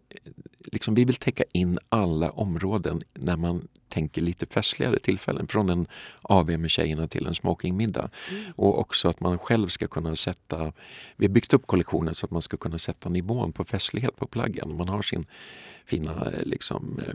liksom, 0.72 0.96
vi 0.96 1.06
vill 1.06 1.16
täcka 1.16 1.44
in 1.54 1.80
alla 1.90 2.30
områden 2.30 3.02
när 3.14 3.36
man 3.36 3.68
tänker 3.92 4.22
lite 4.22 4.46
festligare 4.46 5.00
tillfällen. 5.00 5.48
Från 5.48 5.70
en 5.70 5.88
AV 6.22 6.60
med 6.60 6.72
tjejerna 6.72 7.08
till 7.08 7.28
en 7.28 7.36
smokingmiddag. 7.36 8.10
Mm. 8.30 8.44
Och 8.56 8.80
också 8.80 9.10
att 9.10 9.20
man 9.20 9.38
själv 9.38 9.68
ska 9.68 9.88
kunna 9.88 10.16
sätta... 10.16 10.74
Vi 11.16 11.26
har 11.26 11.34
byggt 11.34 11.54
upp 11.54 11.68
kollektionen 11.68 12.16
så 12.16 12.26
att 12.26 12.32
man 12.32 12.42
ska 12.42 12.58
kunna 12.58 12.78
sätta 12.78 13.10
nivån 13.10 13.52
på 13.52 13.64
festlighet 13.64 14.16
på 14.16 14.28
plaggen. 14.28 14.78
Man 14.78 14.90
har 14.90 15.02
sin 15.02 15.26
fina 15.86 16.32
liksom, 16.44 17.00
eh, 17.08 17.14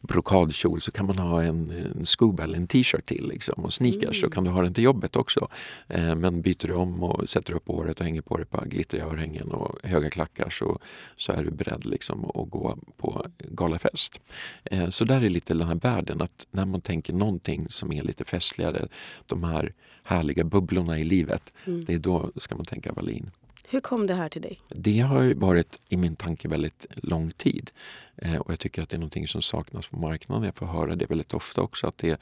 brokadkjol 0.00 0.80
så 0.80 0.90
kan 0.90 1.06
man 1.06 1.18
ha 1.18 1.42
en, 1.42 1.70
en 1.70 2.06
scuba 2.06 2.44
eller 2.44 2.56
en 2.56 2.66
t-shirt 2.66 3.06
till 3.06 3.28
liksom, 3.28 3.64
och 3.64 3.72
sneakers 3.72 4.02
mm. 4.02 4.14
så 4.14 4.30
kan 4.30 4.44
du 4.44 4.50
ha 4.50 4.62
den 4.62 4.74
till 4.74 4.84
jobbet 4.84 5.16
också. 5.16 5.48
Eh, 5.88 6.14
men 6.14 6.42
byter 6.42 6.66
du 6.66 6.74
om 6.74 7.02
och 7.02 7.28
sätter 7.28 7.52
upp 7.52 7.68
håret 7.68 8.00
och 8.00 8.06
hänger 8.06 8.22
på 8.22 8.36
dig 8.36 8.46
par 8.46 8.66
glittriga 8.66 9.04
örhängen 9.04 9.52
och 9.52 9.78
höga 9.82 10.10
klackar 10.10 10.50
så, 10.50 10.78
så 11.16 11.32
är 11.32 11.44
du 11.44 11.50
beredd 11.50 11.86
liksom, 11.86 12.24
att 12.24 12.50
gå 12.50 12.78
på 12.96 13.26
galafest. 13.38 14.20
Eh, 14.64 14.88
så 14.88 15.04
där 15.04 15.22
är 15.22 15.28
lite 15.28 15.54
den 15.54 15.68
här 15.68 15.74
världen 15.74 16.22
att 16.22 16.46
när 16.50 16.66
man 16.66 16.80
tänker 16.80 17.12
någonting 17.12 17.66
som 17.68 17.92
är 17.92 18.02
lite 18.02 18.24
festligare, 18.24 18.88
de 19.26 19.44
här 19.44 19.72
härliga 20.04 20.44
bubblorna 20.44 20.98
i 20.98 21.04
livet, 21.04 21.52
mm. 21.64 21.84
det 21.84 21.94
är 21.94 21.98
då 21.98 22.30
ska 22.36 22.56
man 22.56 22.64
tänka 22.64 22.92
Wallin. 22.92 23.30
Hur 23.68 23.80
kom 23.80 24.06
det 24.06 24.14
här 24.14 24.28
till 24.28 24.42
dig? 24.42 24.60
Det 24.68 25.00
har 25.00 25.34
varit 25.34 25.80
i 25.88 25.96
min 25.96 26.16
tanke 26.16 26.48
väldigt 26.48 26.86
lång 26.94 27.30
tid. 27.30 27.70
Eh, 28.16 28.36
och 28.36 28.52
jag 28.52 28.60
tycker 28.60 28.82
att 28.82 28.88
det 28.88 28.96
är 28.96 28.98
någonting 28.98 29.28
som 29.28 29.42
saknas 29.42 29.86
på 29.86 29.96
marknaden. 29.96 30.44
Jag 30.44 30.56
får 30.56 30.66
höra 30.66 30.96
det 30.96 31.06
väldigt 31.06 31.34
ofta 31.34 31.62
också 31.62 31.86
att 31.86 31.98
det, 31.98 32.20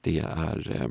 det 0.00 0.18
är 0.18 0.72
eh, 0.74 0.88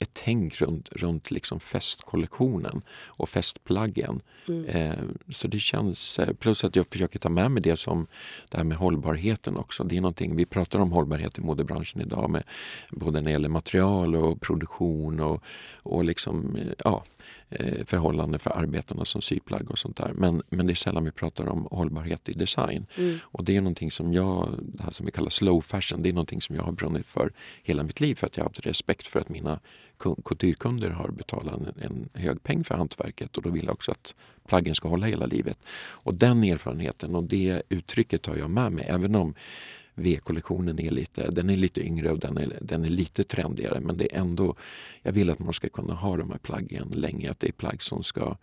ett 0.00 0.10
tänk 0.12 0.60
runt, 0.60 0.88
runt 0.88 1.30
liksom 1.30 1.60
festkollektionen 1.60 2.82
och 3.06 3.28
festplaggen. 3.28 4.20
Mm. 4.48 4.64
Eh, 4.64 4.98
så 5.34 5.48
det 5.48 5.60
känns, 5.60 6.18
eh, 6.18 6.32
plus 6.32 6.64
att 6.64 6.76
jag 6.76 6.86
försöker 6.86 7.18
ta 7.18 7.28
med 7.28 7.50
mig 7.50 7.62
det 7.62 7.76
som 7.76 8.06
det 8.50 8.56
här 8.56 8.64
med 8.64 8.76
hållbarheten 8.76 9.56
också. 9.56 9.84
Det 9.84 9.96
är 9.96 10.00
någonting, 10.00 10.36
vi 10.36 10.46
pratar 10.46 10.78
om 10.78 10.92
hållbarhet 10.92 11.38
i 11.38 11.40
modebranschen 11.40 12.00
idag 12.00 12.30
med 12.30 12.42
både 12.90 13.20
när 13.20 13.24
det 13.24 13.30
gäller 13.30 13.48
material 13.48 14.16
och 14.16 14.40
produktion 14.40 15.20
och, 15.20 15.42
och 15.82 16.04
liksom, 16.04 16.58
ja, 16.84 17.04
eh, 17.50 17.84
förhållande 17.86 18.38
för 18.38 18.50
arbetarna 18.50 19.04
som 19.04 19.22
syplagg 19.22 19.70
och 19.70 19.78
sånt 19.78 19.96
där. 19.96 20.12
Men, 20.14 20.42
men 20.48 20.66
det 20.66 20.72
är 20.72 20.74
sällan 20.74 21.04
vi 21.04 21.10
pratar 21.10 21.48
om 21.48 21.68
hållbarhet 21.70 22.28
i 22.28 22.32
design. 22.32 22.86
Mm. 22.96 23.18
Och 23.22 23.44
det 23.44 23.56
är 23.56 23.60
någonting 23.78 23.90
som 23.90 24.12
jag, 24.12 24.54
det 24.62 24.82
här 24.82 24.90
som 24.90 25.06
vi 25.06 25.12
kallar 25.12 25.30
slow 25.30 25.60
fashion, 25.60 26.02
det 26.02 26.08
är 26.08 26.12
någonting 26.12 26.42
som 26.42 26.56
jag 26.56 26.62
har 26.62 26.72
brunnit 26.72 27.06
för 27.06 27.32
hela 27.62 27.82
mitt 27.82 28.00
liv 28.00 28.14
för 28.14 28.26
att 28.26 28.36
jag 28.36 28.44
har 28.44 28.50
haft 28.50 28.66
respekt 28.66 29.06
för 29.06 29.20
att 29.20 29.28
mina 29.28 29.60
couturekunder 30.24 30.90
har 30.90 31.08
betalat 31.08 31.54
en, 31.54 31.74
en 31.82 32.08
hög 32.14 32.42
peng 32.42 32.64
för 32.64 32.74
hantverket 32.74 33.36
och 33.36 33.42
då 33.42 33.50
vill 33.50 33.64
jag 33.64 33.74
också 33.74 33.90
att 33.90 34.14
plaggen 34.48 34.74
ska 34.74 34.88
hålla 34.88 35.06
hela 35.06 35.26
livet. 35.26 35.58
Och 36.06 36.14
den 36.14 36.44
erfarenheten 36.44 37.14
och 37.14 37.24
det 37.24 37.62
uttrycket 37.68 38.26
har 38.26 38.36
jag 38.36 38.50
med 38.50 38.72
mig 38.72 38.84
även 38.88 39.14
om 39.14 39.34
V-kollektionen 39.98 40.80
är 40.80 40.90
lite, 40.90 41.30
den 41.30 41.50
är 41.50 41.56
lite 41.56 41.80
yngre 41.80 42.10
och 42.10 42.18
den 42.18 42.38
är, 42.38 42.58
den 42.60 42.84
är 42.84 42.88
lite 42.88 43.24
trendigare 43.24 43.80
men 43.80 43.96
det 43.96 44.14
är 44.14 44.20
ändå, 44.20 44.56
jag 45.02 45.12
vill 45.12 45.30
att 45.30 45.38
man 45.38 45.54
ska 45.54 45.68
kunna 45.68 45.94
ha 45.94 46.16
de 46.16 46.30
här 46.30 46.38
plaggen 46.38 46.88
länge, 46.88 47.30
att 47.30 47.40
det 47.40 47.48
är 47.48 47.52
plagg 47.52 47.82
som 47.82 48.02
ska 48.02 48.36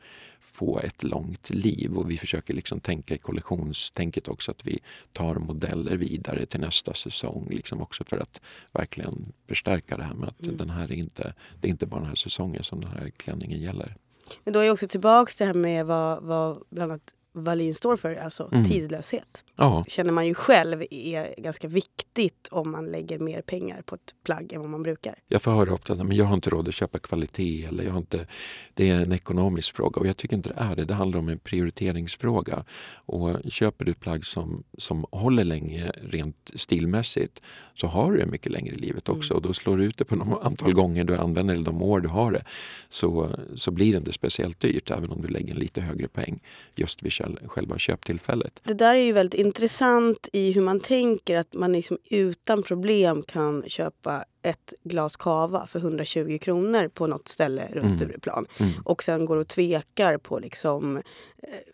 få 0.55 0.79
ett 0.79 1.03
långt 1.03 1.49
liv 1.49 1.97
och 1.97 2.11
vi 2.11 2.17
försöker 2.17 2.53
liksom 2.53 2.79
tänka 2.79 3.15
i 3.15 3.17
kollektionstänket 3.17 4.27
också 4.27 4.51
att 4.51 4.67
vi 4.67 4.79
tar 5.13 5.35
modeller 5.35 5.97
vidare 5.97 6.45
till 6.45 6.59
nästa 6.59 6.93
säsong 6.93 7.47
liksom 7.49 7.81
också 7.81 8.03
för 8.03 8.17
att 8.17 8.41
verkligen 8.71 9.33
förstärka 9.47 9.97
det 9.97 10.03
här 10.03 10.13
med 10.13 10.29
att 10.29 10.43
mm. 10.43 10.57
den 10.57 10.69
här 10.69 10.91
är 10.91 10.95
inte, 10.95 11.33
det 11.61 11.67
är 11.67 11.69
inte 11.69 11.85
bara 11.85 11.99
den 11.99 12.07
här 12.07 12.15
säsongen 12.15 12.63
som 12.63 12.81
den 12.81 12.91
här 12.91 13.09
klänningen 13.09 13.59
gäller. 13.59 13.95
Men 14.43 14.53
då 14.53 14.59
är 14.59 14.71
också 14.71 14.87
tillbaks 14.87 15.35
det 15.35 15.45
här 15.45 15.53
med 15.53 15.85
vad, 15.85 16.23
vad 16.23 16.63
bland 16.69 16.91
annat 16.91 17.13
Wallin 17.35 17.75
står 17.75 17.97
för, 17.97 18.15
alltså 18.15 18.49
mm. 18.51 18.65
tidlöshet. 18.65 19.43
Ja. 19.55 19.85
känner 19.87 20.11
man 20.11 20.27
ju 20.27 20.33
själv 20.33 20.83
är 20.89 21.41
ganska 21.41 21.67
viktigt 21.67 22.47
om 22.51 22.71
man 22.71 22.85
lägger 22.85 23.19
mer 23.19 23.41
pengar 23.41 23.81
på 23.81 23.95
ett 23.95 24.15
plagg 24.23 24.53
än 24.53 24.61
vad 24.61 24.69
man 24.69 24.83
brukar. 24.83 25.15
Jag 25.27 25.41
får 25.41 25.51
höra 25.51 25.73
ofta 25.73 25.93
att 25.93 26.15
jag 26.15 26.25
har 26.25 26.33
inte 26.33 26.49
råd 26.49 26.67
att 26.67 26.73
köpa 26.73 26.99
kvalitet 26.99 27.65
eller 27.65 27.83
jag 27.83 27.91
har 27.91 27.99
inte, 27.99 28.27
det 28.73 28.89
är 28.89 29.01
en 29.01 29.11
ekonomisk 29.11 29.75
fråga 29.75 30.01
och 30.01 30.07
jag 30.07 30.17
tycker 30.17 30.35
inte 30.35 30.49
det 30.49 30.55
är 30.57 30.75
det. 30.75 30.85
Det 30.85 30.93
handlar 30.93 31.19
om 31.19 31.29
en 31.29 31.39
prioriteringsfråga. 31.39 32.63
Och 32.95 33.37
köper 33.49 33.85
du 33.85 33.91
ett 33.91 33.99
plagg 33.99 34.25
som, 34.25 34.63
som 34.77 35.05
håller 35.11 35.43
länge 35.43 35.91
rent 35.95 36.51
stilmässigt 36.55 37.41
så 37.75 37.87
har 37.87 38.11
du 38.11 38.17
det 38.17 38.25
mycket 38.25 38.51
längre 38.51 38.75
i 38.75 38.77
livet 38.77 39.09
också 39.09 39.33
mm. 39.33 39.37
och 39.37 39.47
då 39.47 39.53
slår 39.53 39.77
du 39.77 39.83
ut 39.83 39.97
det 39.97 40.05
på 40.05 40.15
de 40.15 40.33
antal 40.33 40.73
gånger 40.73 41.03
du 41.03 41.15
använder 41.15 41.53
eller 41.53 41.65
de 41.65 41.81
år 41.81 41.99
du 41.99 42.07
har 42.09 42.31
det 42.31 42.43
så, 42.89 43.39
så 43.55 43.71
blir 43.71 43.91
det 43.91 43.97
inte 43.97 44.13
speciellt 44.13 44.59
dyrt 44.59 44.91
även 44.91 45.11
om 45.11 45.21
du 45.21 45.27
lägger 45.27 45.53
en 45.53 45.59
lite 45.59 45.81
högre 45.81 46.07
poäng 46.07 46.39
just 46.75 47.03
vid 47.03 47.11
själva 47.45 47.77
köptillfället. 47.77 48.61
Det 48.63 48.73
där 48.73 48.95
är 48.95 49.03
ju 49.03 49.11
väldigt 49.11 49.39
intressant 49.39 50.29
i 50.33 50.51
hur 50.51 50.61
man 50.61 50.79
tänker 50.79 51.37
att 51.37 51.53
man 51.53 51.71
liksom 51.73 51.97
utan 52.09 52.63
problem 52.63 53.23
kan 53.23 53.63
köpa 53.67 54.25
ett 54.41 54.73
glas 54.83 55.17
kava 55.17 55.67
för 55.67 55.79
120 55.79 56.37
kronor 56.41 56.87
på 56.87 57.07
något 57.07 57.27
ställe 57.27 57.67
runt 57.71 57.85
mm. 57.85 57.97
Stureplan. 57.97 58.45
Mm. 58.57 58.71
Och 58.83 59.03
sen 59.03 59.25
går 59.25 59.37
och 59.37 59.47
tvekar 59.47 60.17
på 60.17 60.39
liksom, 60.39 61.01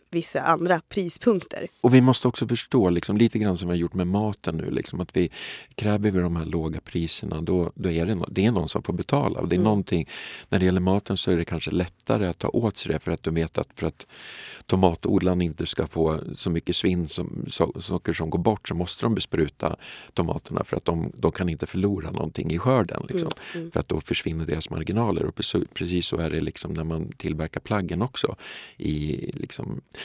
vissa 0.10 0.42
andra 0.42 0.82
prispunkter. 0.90 1.68
Och 1.82 1.94
vi 1.94 2.02
måste 2.02 2.28
också 2.28 2.48
förstå, 2.48 2.90
liksom, 2.90 3.18
lite 3.18 3.40
grann 3.40 3.58
som 3.58 3.68
vi 3.68 3.72
har 3.72 3.80
gjort 3.80 3.94
med 3.94 4.08
maten 4.08 4.58
nu, 4.58 4.72
liksom, 4.72 5.02
att 5.02 5.18
vi 5.18 5.32
kräver 5.76 6.12
vi 6.12 6.20
de 6.20 6.36
här 6.36 6.46
låga 6.46 6.82
priserna 6.82 7.42
då, 7.42 7.72
då 7.76 7.90
är 7.90 8.06
det, 8.06 8.16
no 8.16 8.26
det 8.30 8.46
är 8.46 8.52
någon 8.52 8.70
som 8.70 8.84
får 8.84 8.94
betala. 8.94 9.40
Och 9.40 9.48
det 9.48 9.56
är 9.56 9.60
mm. 9.60 10.06
när 10.50 10.60
det 10.60 10.66
gäller 10.66 10.82
maten 10.82 11.18
så 11.18 11.32
är 11.32 11.38
det 11.38 11.46
kanske 11.46 11.72
lättare 11.72 12.28
att 12.28 12.40
ta 12.40 12.48
åt 12.48 12.78
sig 12.78 12.92
det 12.92 13.00
för 13.00 13.12
att 13.12 13.24
du 13.24 13.32
vet 13.32 13.58
att 13.58 13.68
för 13.76 13.88
att 13.88 14.06
tomatodlaren 14.66 15.42
inte 15.42 15.66
ska 15.66 15.88
få 15.88 16.20
så 16.34 16.50
mycket 16.50 16.76
svinn 16.76 17.08
som 17.08 17.46
so 17.48 17.82
socker 17.82 18.14
som 18.14 18.30
går 18.30 18.40
bort 18.40 18.68
så 18.68 18.76
måste 18.76 19.06
de 19.06 19.16
bespruta 19.16 19.76
tomaterna 20.14 20.64
för 20.64 20.78
att 20.78 20.86
de, 20.86 21.12
de 21.16 21.32
kan 21.32 21.50
inte 21.50 21.68
förlora 21.68 22.12
någonting 22.12 22.52
i 22.52 22.60
skörden. 22.60 23.06
Liksom, 23.10 23.30
mm. 23.54 23.62
Mm. 23.62 23.72
För 23.72 23.80
att 23.80 23.88
då 23.88 24.02
försvinner 24.02 24.46
deras 24.46 24.70
marginaler. 24.70 25.26
Och 25.26 25.36
precis 25.74 26.06
så 26.06 26.18
är 26.18 26.30
det 26.30 26.42
liksom 26.42 26.74
när 26.74 26.84
man 26.84 27.12
tillverkar 27.18 27.60
plaggen 27.60 28.02
också. 28.02 28.36
I, 28.78 29.32
liksom, 29.34 29.61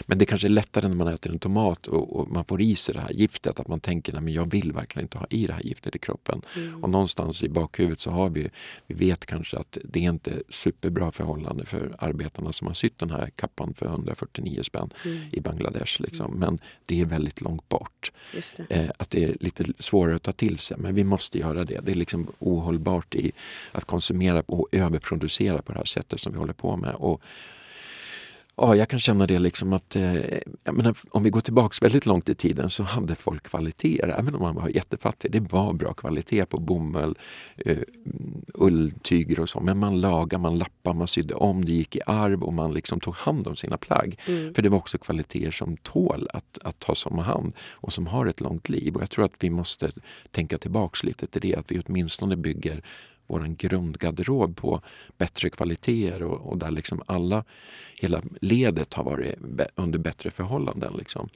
men 0.06 0.18
det 0.18 0.26
kanske 0.26 0.46
är 0.46 0.48
lättare 0.48 0.88
när 0.88 0.96
man 0.96 1.08
äter 1.08 1.32
en 1.32 1.38
tomat 1.38 1.86
och, 1.86 2.16
och 2.16 2.28
man 2.28 2.44
får 2.44 2.62
i 2.62 2.76
sig 2.76 2.94
det 2.94 3.00
här 3.00 3.12
giftet 3.12 3.60
att 3.60 3.68
man 3.68 3.80
tänker 3.80 4.16
att 4.16 4.32
jag 4.32 4.50
vill 4.50 4.72
verkligen 4.72 5.04
inte 5.04 5.18
ha 5.18 5.26
i 5.30 5.46
det 5.46 5.52
här 5.52 5.62
giftet 5.62 5.96
i 5.96 5.98
kroppen. 5.98 6.42
Mm. 6.56 6.84
Och 6.84 6.90
någonstans 6.90 7.42
i 7.42 7.48
bakhuvudet 7.48 8.00
så 8.00 8.10
har 8.10 8.30
vi, 8.30 8.50
vi 8.86 8.94
vet 8.94 9.26
kanske 9.26 9.56
att 9.56 9.78
det 9.84 10.04
är 10.04 10.10
inte 10.10 10.42
superbra 10.48 11.12
förhållande 11.12 11.66
för 11.66 11.96
arbetarna 11.98 12.52
som 12.52 12.66
har 12.66 12.74
sytt 12.74 12.98
den 12.98 13.10
här 13.10 13.30
kappan 13.36 13.74
för 13.74 13.86
149 13.86 14.62
spänn 14.62 14.90
mm. 15.04 15.18
i 15.32 15.40
Bangladesh. 15.40 16.02
Liksom. 16.02 16.26
Mm. 16.26 16.38
Men 16.38 16.58
det 16.86 17.00
är 17.00 17.04
väldigt 17.04 17.40
långt 17.40 17.68
bort. 17.68 18.12
Det. 18.32 18.76
Eh, 18.76 18.90
att 18.98 19.10
det 19.10 19.24
är 19.24 19.36
lite 19.40 19.64
svårare 19.78 20.16
att 20.16 20.22
ta 20.22 20.32
till 20.32 20.58
sig 20.58 20.76
men 20.80 20.94
vi 20.94 21.04
måste 21.04 21.38
göra 21.38 21.64
det. 21.64 21.80
Det 21.80 21.90
är 21.90 21.94
liksom 21.94 22.26
ohållbart 22.38 23.14
i 23.14 23.32
att 23.72 23.84
konsumera 23.84 24.42
och 24.46 24.68
överproducera 24.72 25.62
på 25.62 25.72
det 25.72 25.78
här 25.78 25.84
sättet 25.84 26.20
som 26.20 26.32
vi 26.32 26.38
håller 26.38 26.52
på 26.52 26.76
med. 26.76 26.94
Och 26.94 27.22
Ja, 28.58 28.76
jag 28.76 28.88
kan 28.88 29.00
känna 29.00 29.26
det 29.26 29.38
liksom 29.38 29.72
att 29.72 29.96
eh, 29.96 30.12
menar, 30.64 30.96
om 31.10 31.22
vi 31.22 31.30
går 31.30 31.40
tillbaks 31.40 31.82
väldigt 31.82 32.06
långt 32.06 32.28
i 32.28 32.34
tiden 32.34 32.70
så 32.70 32.82
hade 32.82 33.14
folk 33.14 33.42
kvaliteter, 33.42 34.08
även 34.18 34.34
om 34.34 34.42
man 34.42 34.54
var 34.54 34.68
jättefattig. 34.68 35.30
Det 35.32 35.40
var 35.40 35.72
bra 35.72 35.92
kvalitet 35.92 36.46
på 36.46 36.58
bomull, 36.60 37.18
eh, 37.56 37.78
ulltyger 38.54 39.40
och 39.40 39.48
så. 39.48 39.60
Men 39.60 39.78
man 39.78 40.00
lagade, 40.00 40.42
man 40.42 40.58
lappade, 40.58 40.98
man 40.98 41.08
sydde 41.08 41.34
om, 41.34 41.64
det 41.64 41.72
gick 41.72 41.96
i 41.96 42.00
arv 42.06 42.42
och 42.42 42.52
man 42.52 42.74
liksom 42.74 43.00
tog 43.00 43.14
hand 43.14 43.46
om 43.46 43.56
sina 43.56 43.76
plagg. 43.76 44.18
Mm. 44.26 44.54
För 44.54 44.62
det 44.62 44.68
var 44.68 44.78
också 44.78 44.98
kvaliteter 44.98 45.50
som 45.50 45.76
tål 45.76 46.28
att, 46.32 46.58
att 46.62 46.78
tas 46.78 47.06
om 47.06 47.18
hand 47.18 47.54
och 47.70 47.92
som 47.92 48.06
har 48.06 48.26
ett 48.26 48.40
långt 48.40 48.68
liv. 48.68 48.94
Och 48.94 49.02
jag 49.02 49.10
tror 49.10 49.24
att 49.24 49.34
vi 49.38 49.50
måste 49.50 49.90
tänka 50.30 50.58
tillbaks 50.58 51.04
lite 51.04 51.26
till 51.26 51.40
det, 51.40 51.56
att 51.56 51.70
vi 51.70 51.82
åtminstone 51.86 52.36
bygger 52.36 52.82
vår 53.26 53.40
grundgarderob 53.40 54.56
på 54.56 54.80
bättre 55.18 55.50
kvaliteter 55.50 56.22
och, 56.22 56.50
och, 56.50 56.58
där 56.58 56.70
liksom 56.70 57.02
alla, 57.06 57.44
hela 57.94 58.22
ledet 58.40 58.94
har 58.94 59.04
varit 59.04 59.34
under 59.74 59.98
bättre 59.98 60.30
förhållanden. 60.30 60.94
Liksom. 60.98 61.28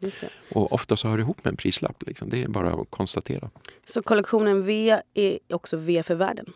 Och 0.55 0.73
ofta 0.73 0.97
så 0.97 1.09
hör 1.09 1.17
det 1.17 1.23
ihop 1.23 1.45
med 1.45 1.51
en 1.51 1.57
prislapp. 1.57 2.03
Liksom. 2.07 2.31
Det 2.31 2.43
är 2.43 2.49
bara 2.49 2.73
att 2.73 2.91
konstatera. 2.91 3.51
Så 3.87 4.03
kollektionen 4.03 4.63
V 4.65 5.01
är 5.15 5.39
också 5.49 5.77
V 5.77 6.03
för 6.03 6.15
världen? 6.15 6.53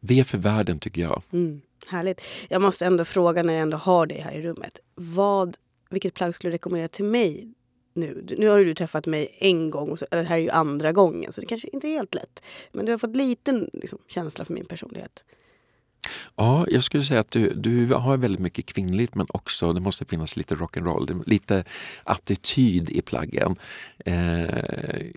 V 0.00 0.24
för 0.24 0.38
världen 0.38 0.78
tycker 0.78 1.02
jag. 1.02 1.22
Mm, 1.32 1.60
härligt. 1.86 2.20
Jag 2.48 2.62
måste 2.62 2.86
ändå 2.86 3.04
fråga 3.04 3.42
när 3.42 3.52
jag 3.52 3.62
ändå 3.62 3.76
har 3.76 4.06
dig 4.06 4.20
här 4.20 4.32
i 4.32 4.42
rummet. 4.42 4.78
Vad, 4.94 5.56
vilket 5.90 6.14
plagg 6.14 6.34
skulle 6.34 6.50
du 6.50 6.54
rekommendera 6.54 6.88
till 6.88 7.04
mig 7.04 7.54
nu. 7.92 8.24
Nu 8.38 8.48
har 8.48 8.58
du 8.58 8.74
träffat 8.74 9.06
mig 9.06 9.36
en 9.38 9.70
gång, 9.70 9.90
och 9.90 9.98
så, 9.98 10.06
eller 10.10 10.22
det 10.22 10.28
här 10.28 10.36
är 10.36 10.42
ju 10.42 10.50
andra 10.50 10.92
gången 10.92 11.32
så 11.32 11.40
det 11.40 11.46
kanske 11.46 11.68
inte 11.72 11.88
är 11.88 11.92
helt 11.92 12.14
lätt. 12.14 12.42
Men 12.72 12.86
du 12.86 12.92
har 12.92 12.98
fått 12.98 13.16
liten 13.16 13.70
liksom, 13.72 13.98
känsla 14.08 14.44
för 14.44 14.54
min 14.54 14.66
personlighet. 14.66 15.24
Ja, 16.36 16.66
jag 16.68 16.84
skulle 16.84 17.04
säga 17.04 17.20
att 17.20 17.30
du, 17.30 17.54
du 17.54 17.94
har 17.94 18.16
väldigt 18.16 18.40
mycket 18.40 18.66
kvinnligt 18.66 19.14
men 19.14 19.26
också 19.28 19.72
det 19.72 19.80
måste 19.80 20.04
finnas 20.04 20.36
lite 20.36 20.54
rock'n'roll, 20.54 21.22
lite 21.26 21.64
attityd 22.04 22.90
i 22.90 23.02
plaggen. 23.02 23.56
Eh, 24.04 24.44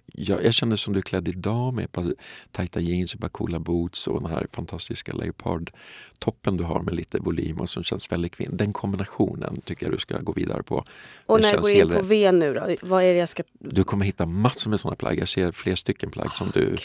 jag, 0.06 0.46
jag 0.46 0.54
känner 0.54 0.76
som 0.76 0.94
du 0.94 1.00
är 1.00 1.04
klädd 1.04 1.28
idag 1.28 1.74
med 1.74 1.92
på 1.92 2.14
tajta 2.52 2.80
jeans, 2.80 3.16
och 3.16 3.32
coola 3.32 3.60
boots 3.60 4.08
och 4.08 4.22
den 4.22 4.32
här 4.32 4.48
fantastiska 4.52 5.14
leopardtoppen 5.14 6.58
du 6.58 6.64
har 6.64 6.82
med 6.82 6.96
lite 6.96 7.20
volym 7.20 7.60
och 7.60 7.70
som 7.70 7.84
känns 7.84 8.12
väldigt 8.12 8.36
kvinnlig. 8.36 8.58
Den 8.58 8.74
kombinationen 8.74 9.62
tycker 9.62 9.86
jag 9.86 9.94
du 9.94 10.00
ska 10.00 10.18
gå 10.18 10.34
vidare 10.34 10.64
på. 10.64 10.86
Och 11.26 11.42
när 11.42 11.54
jag 11.54 11.62
går 11.62 11.72
in 11.72 11.90
på 11.90 12.02
V 12.02 12.32
nu 12.32 12.54
då, 12.54 12.76
vad 12.82 13.04
är 13.04 13.14
jag 13.14 13.30
ska... 13.30 13.44
Du 13.60 13.84
kommer 13.84 14.06
hitta 14.06 14.26
massor 14.26 14.70
med 14.70 14.80
sådana 14.80 14.96
plagg. 14.96 15.20
Jag 15.20 15.30
ser 15.30 15.52
fler 15.52 15.76
stycken 15.76 16.10
plagg 16.10 16.28
oh, 16.28 16.34
som 16.34 16.52
du 16.54 16.70
Gud 16.70 16.80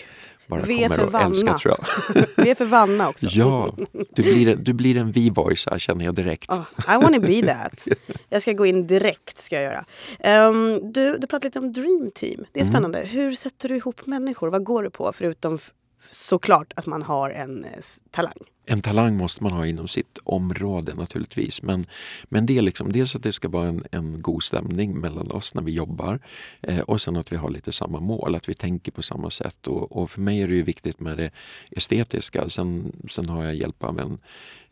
bara 0.48 0.62
v 0.62 0.88
kommer 0.88 1.16
att 1.16 1.26
älska 1.26 1.58
tror 1.58 1.74
jag. 1.78 2.24
v 2.44 2.54
för 2.54 2.64
Vanna 2.64 3.08
också. 3.08 3.26
ja, 3.30 3.74
du 4.10 4.22
blir, 4.22 4.48
en, 4.48 4.64
du 4.64 4.72
blir 4.72 4.96
en 4.96 5.12
V-voice 5.12 5.66
här 5.70 5.78
känner 5.78 6.04
jag 6.04 6.14
direkt. 6.14 6.50
Oh, 6.50 6.64
I 6.88 7.02
wanna 7.02 7.18
be 7.18 7.42
that. 7.46 7.88
Jag 8.28 8.42
ska 8.42 8.52
gå 8.52 8.66
in 8.66 8.86
direkt. 8.86 9.42
ska 9.42 9.62
jag 9.62 9.64
göra. 9.64 10.48
Um, 10.48 10.92
du, 10.92 11.18
du 11.18 11.26
pratade 11.26 11.46
lite 11.46 11.58
om 11.58 11.72
Dream 11.72 12.10
Team. 12.14 12.44
Det 12.52 12.60
är 12.60 12.64
mm. 12.64 12.72
spännande. 12.74 12.98
Mm. 12.98 13.10
Hur 13.10 13.34
sätter 13.34 13.68
du 13.68 13.76
ihop 13.76 14.06
människor? 14.06 14.48
Vad 14.48 14.64
går 14.64 14.82
du 14.82 14.90
på 14.90 15.12
förutom 15.12 15.58
såklart 16.10 16.72
att 16.76 16.86
man 16.86 17.02
har 17.02 17.30
en 17.30 17.64
eh, 17.64 17.70
talang? 18.10 18.38
En 18.70 18.82
talang 18.82 19.16
måste 19.16 19.42
man 19.42 19.52
ha 19.52 19.66
inom 19.66 19.88
sitt 19.88 20.18
område 20.24 20.94
naturligtvis. 20.94 21.62
Men, 21.62 21.86
men 22.24 22.46
det 22.46 22.58
är 22.58 22.62
liksom, 22.62 22.92
dels 22.92 23.16
att 23.16 23.22
det 23.22 23.32
ska 23.32 23.48
vara 23.48 23.68
en, 23.68 23.84
en 23.92 24.22
god 24.22 24.42
stämning 24.42 25.00
mellan 25.00 25.30
oss 25.30 25.54
när 25.54 25.62
vi 25.62 25.72
jobbar 25.72 26.20
eh, 26.62 26.80
och 26.80 27.00
sen 27.00 27.16
att 27.16 27.32
vi 27.32 27.36
har 27.36 27.50
lite 27.50 27.72
samma 27.72 28.00
mål, 28.00 28.34
att 28.34 28.48
vi 28.48 28.54
tänker 28.54 28.92
på 28.92 29.02
samma 29.02 29.30
sätt. 29.30 29.66
Och, 29.66 29.96
och 29.96 30.10
för 30.10 30.20
mig 30.20 30.42
är 30.42 30.48
det 30.48 30.54
ju 30.54 30.62
viktigt 30.62 31.00
med 31.00 31.16
det 31.16 31.30
estetiska. 31.70 32.48
Sen, 32.48 32.92
sen 33.08 33.28
har 33.28 33.44
jag 33.44 33.54
hjälp 33.54 33.84
av 33.84 34.00
en, 34.00 34.18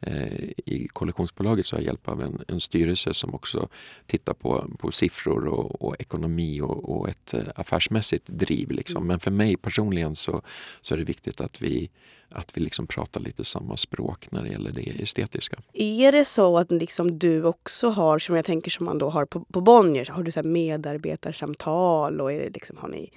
eh, 0.00 0.50
i 0.66 0.88
kollektionsbolaget 0.92 1.66
så 1.66 1.76
har 1.76 1.80
jag 1.80 1.86
hjälp 1.86 2.08
av 2.08 2.22
en, 2.22 2.44
en 2.48 2.60
styrelse 2.60 3.14
som 3.14 3.34
också 3.34 3.68
tittar 4.06 4.34
på, 4.34 4.70
på 4.78 4.92
siffror 4.92 5.48
och, 5.48 5.82
och 5.82 5.96
ekonomi 5.98 6.60
och, 6.60 6.96
och 6.96 7.08
ett 7.08 7.34
eh, 7.34 7.40
affärsmässigt 7.54 8.26
driv. 8.26 8.70
Liksom. 8.70 8.96
Mm. 8.96 9.08
Men 9.08 9.20
för 9.20 9.30
mig 9.30 9.56
personligen 9.56 10.16
så, 10.16 10.42
så 10.82 10.94
är 10.94 10.98
det 10.98 11.04
viktigt 11.04 11.40
att 11.40 11.62
vi 11.62 11.90
att 12.30 12.56
vi 12.56 12.60
liksom 12.60 12.86
pratar 12.86 13.20
lite 13.20 13.44
samma 13.44 13.76
språk 13.76 14.28
när 14.30 14.42
det 14.42 14.48
gäller 14.48 14.72
det 14.72 15.02
estetiska. 15.02 15.56
Är 15.72 16.12
det 16.12 16.24
så 16.24 16.58
att 16.58 16.72
liksom 16.72 17.18
du 17.18 17.44
också 17.44 17.88
har, 17.88 18.18
som 18.18 18.36
jag 18.36 18.44
tänker 18.44 18.70
som 18.70 18.86
man 18.86 18.98
då 18.98 19.10
har 19.10 19.26
på, 19.26 19.40
på 19.40 19.60
Bonnier, 19.60 20.10
har 20.10 20.22
du 20.22 20.32
så 20.32 20.42
medarbetarsamtal 20.42 22.20
och 22.20 22.32
är 22.32 22.38
det 22.40 22.50
liksom, 22.50 22.76
har 22.76 22.88
ni 22.88 23.10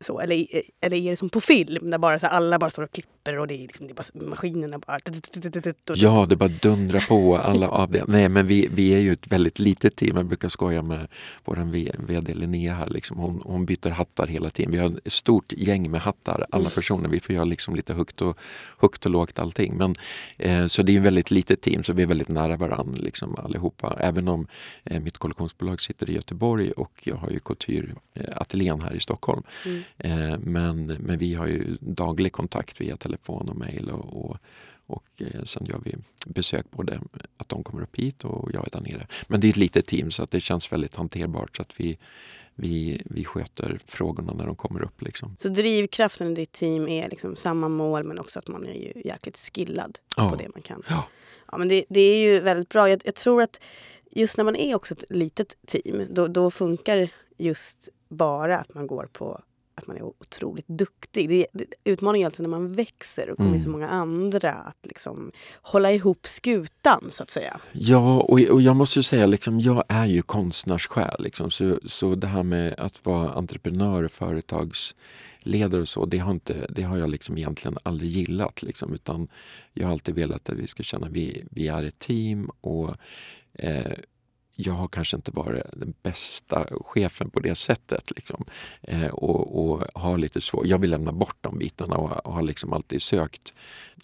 så, 0.00 0.20
eller, 0.20 0.46
eller 0.80 0.96
är 0.96 1.10
det 1.10 1.16
som 1.16 1.28
på 1.28 1.40
film 1.40 1.90
där 1.90 1.98
bara 1.98 2.18
så 2.18 2.26
alla 2.26 2.58
bara 2.58 2.70
står 2.70 2.82
och 2.82 3.00
klipper 3.24 3.38
och 3.38 3.46
det 3.46 3.54
är, 3.54 3.58
liksom, 3.58 3.86
det 3.86 3.92
är 3.92 3.94
bara 3.94 4.28
maskinerna 4.30 4.78
bara... 4.78 4.98
Ja, 5.94 6.26
det 6.28 6.36
bara 6.36 6.48
dundrar 6.48 7.00
på 7.08 7.36
alla 7.36 7.68
avdelningar. 7.68 8.18
Nej, 8.18 8.28
men 8.28 8.46
vi, 8.46 8.68
vi 8.72 8.94
är 8.94 8.98
ju 8.98 9.12
ett 9.12 9.26
väldigt 9.26 9.58
litet 9.58 9.96
team. 9.96 10.16
Jag 10.16 10.26
brukar 10.26 10.48
skoja 10.48 10.82
med 10.82 11.08
vår 11.44 11.56
VD 12.06 12.34
Linnea 12.34 12.74
här. 12.74 12.90
Liksom. 12.90 13.16
Hon, 13.16 13.42
hon 13.44 13.66
byter 13.66 13.90
hattar 13.90 14.26
hela 14.26 14.50
tiden. 14.50 14.72
Vi 14.72 14.78
har 14.78 14.92
ett 15.04 15.12
stort 15.12 15.52
gäng 15.52 15.90
med 15.90 16.00
hattar, 16.00 16.46
alla 16.50 16.70
personer. 16.70 17.08
Vi 17.08 17.20
får 17.20 17.34
göra 17.34 17.44
liksom 17.44 17.74
lite 17.74 17.94
högt 17.94 18.22
och, 18.22 18.38
högt 18.78 19.06
och 19.06 19.10
lågt 19.10 19.38
allting. 19.38 19.76
Men, 19.76 19.94
eh, 20.38 20.66
så 20.66 20.82
det 20.82 20.92
är 20.92 20.96
ett 20.96 21.02
väldigt 21.02 21.30
litet 21.30 21.60
team, 21.60 21.84
så 21.84 21.92
vi 21.92 22.02
är 22.02 22.06
väldigt 22.06 22.28
nära 22.28 22.56
varandra 22.56 23.02
liksom, 23.02 23.36
allihopa. 23.36 23.96
Även 24.00 24.28
om 24.28 24.46
eh, 24.84 25.00
mitt 25.00 25.18
kollektionsbolag 25.18 25.80
sitter 25.80 26.10
i 26.10 26.14
Göteborg 26.14 26.70
och 26.70 26.92
jag 27.04 27.16
har 27.16 27.30
ju 27.30 27.38
couture-ateljén 27.38 28.80
här 28.80 28.94
i 28.94 29.00
Stockholm. 29.00 29.42
Mm. 29.64 29.82
Eh, 29.98 30.38
men, 30.38 30.86
men 30.86 31.18
vi 31.18 31.34
har 31.34 31.46
ju 31.46 31.76
daglig 31.80 32.32
kontakt 32.32 32.80
via 32.80 32.96
telefon 32.96 33.13
och 33.26 33.56
mejl 33.56 33.90
och, 33.90 34.24
och, 34.24 34.36
och 34.86 35.04
eh, 35.18 35.42
sen 35.42 35.66
gör 35.66 35.80
vi 35.84 35.94
besök 36.26 36.70
både 36.70 37.00
att 37.36 37.48
de 37.48 37.62
kommer 37.64 37.82
upp 37.82 37.96
hit 37.96 38.24
och 38.24 38.50
jag 38.52 38.66
är 38.66 38.70
där 38.70 38.80
nere. 38.80 39.06
Men 39.28 39.40
det 39.40 39.46
är 39.46 39.50
ett 39.50 39.56
litet 39.56 39.86
team 39.86 40.10
så 40.10 40.22
att 40.22 40.30
det 40.30 40.40
känns 40.40 40.72
väldigt 40.72 40.96
hanterbart 40.96 41.56
så 41.56 41.62
att 41.62 41.80
vi, 41.80 41.98
vi, 42.54 43.02
vi 43.04 43.24
sköter 43.24 43.78
frågorna 43.86 44.32
när 44.32 44.46
de 44.46 44.54
kommer 44.54 44.82
upp. 44.82 45.02
Liksom. 45.02 45.36
Så 45.38 45.48
drivkraften 45.48 46.32
i 46.32 46.34
ditt 46.34 46.52
team 46.52 46.88
är 46.88 47.08
liksom 47.08 47.36
samma 47.36 47.68
mål 47.68 48.04
men 48.04 48.18
också 48.18 48.38
att 48.38 48.48
man 48.48 48.66
är 48.66 48.74
ju 48.74 49.02
jäkligt 49.04 49.36
skillad 49.36 49.98
ja. 50.16 50.30
på 50.30 50.36
det 50.36 50.48
man 50.54 50.62
kan. 50.62 50.82
Ja. 50.88 51.04
Ja, 51.52 51.58
men 51.58 51.68
det, 51.68 51.84
det 51.88 52.00
är 52.00 52.16
ju 52.16 52.40
väldigt 52.40 52.68
bra. 52.68 52.90
Jag, 52.90 53.02
jag, 53.04 53.14
tror 53.14 53.42
att 53.42 53.60
just 54.10 54.36
när 54.36 54.44
man 54.44 54.56
är 54.56 54.74
också 54.74 54.94
ett 54.94 55.04
litet 55.08 55.56
team 55.66 56.06
då, 56.10 56.28
då 56.28 56.50
funkar 56.50 57.08
just 57.38 57.88
bara 58.08 58.58
att 58.58 58.74
man 58.74 58.86
går 58.86 59.08
på 59.12 59.42
att 59.74 59.86
man 59.86 59.96
är 59.96 60.02
otroligt 60.02 60.68
duktig. 60.68 61.28
Det, 61.28 61.46
det, 61.52 61.64
utmaningen 61.84 62.24
är 62.24 62.26
alltså 62.26 62.42
när 62.42 62.50
man 62.50 62.72
växer 62.72 63.30
och 63.30 63.36
kommer 63.36 63.50
mm. 63.50 63.62
så 63.62 63.68
många 63.68 63.88
andra 63.88 64.52
att 64.52 64.78
liksom 64.82 65.32
hålla 65.62 65.92
ihop 65.92 66.26
skutan 66.26 67.08
så 67.10 67.22
att 67.22 67.30
säga. 67.30 67.60
Ja, 67.72 68.20
och, 68.20 68.40
och 68.40 68.62
jag 68.62 68.76
måste 68.76 68.98
ju 68.98 69.02
säga 69.02 69.26
liksom, 69.26 69.60
jag 69.60 69.84
är 69.88 70.06
ju 70.06 70.22
konstnärssjäl. 70.22 71.16
Liksom, 71.18 71.50
så, 71.50 71.78
så 71.86 72.14
det 72.14 72.26
här 72.26 72.42
med 72.42 72.74
att 72.78 73.04
vara 73.06 73.30
entreprenör 73.30 74.08
företagsledare 74.08 75.80
och 75.80 75.88
så, 75.88 76.06
det 76.06 76.18
har, 76.18 76.30
inte, 76.30 76.66
det 76.70 76.82
har 76.82 76.98
jag 76.98 77.10
liksom 77.10 77.38
egentligen 77.38 77.78
aldrig 77.82 78.10
gillat. 78.10 78.62
Liksom, 78.62 78.94
utan 78.94 79.28
jag 79.72 79.86
har 79.86 79.92
alltid 79.92 80.14
velat 80.14 80.48
att 80.48 80.58
vi 80.58 80.66
ska 80.66 80.82
känna 80.82 81.06
att 81.06 81.12
vi, 81.12 81.44
vi 81.50 81.68
är 81.68 81.82
ett 81.82 81.98
team 81.98 82.50
och 82.60 82.94
eh, 83.58 83.92
jag 84.54 84.72
har 84.72 84.88
kanske 84.88 85.16
inte 85.16 85.30
varit 85.30 85.62
den 85.72 85.94
bästa 86.02 86.66
chefen 86.80 87.30
på 87.30 87.40
det 87.40 87.54
sättet. 87.54 88.10
Liksom. 88.16 88.44
Eh, 88.82 89.06
och, 89.06 89.64
och 89.64 89.84
har 89.94 90.18
lite 90.18 90.40
svår, 90.40 90.66
Jag 90.66 90.78
vill 90.78 90.90
lämna 90.90 91.12
bort 91.12 91.36
de 91.40 91.58
bitarna 91.58 91.96
och, 91.96 92.26
och 92.26 92.32
har 92.32 92.42
liksom 92.42 92.72
alltid 92.72 93.02
sökt 93.02 93.52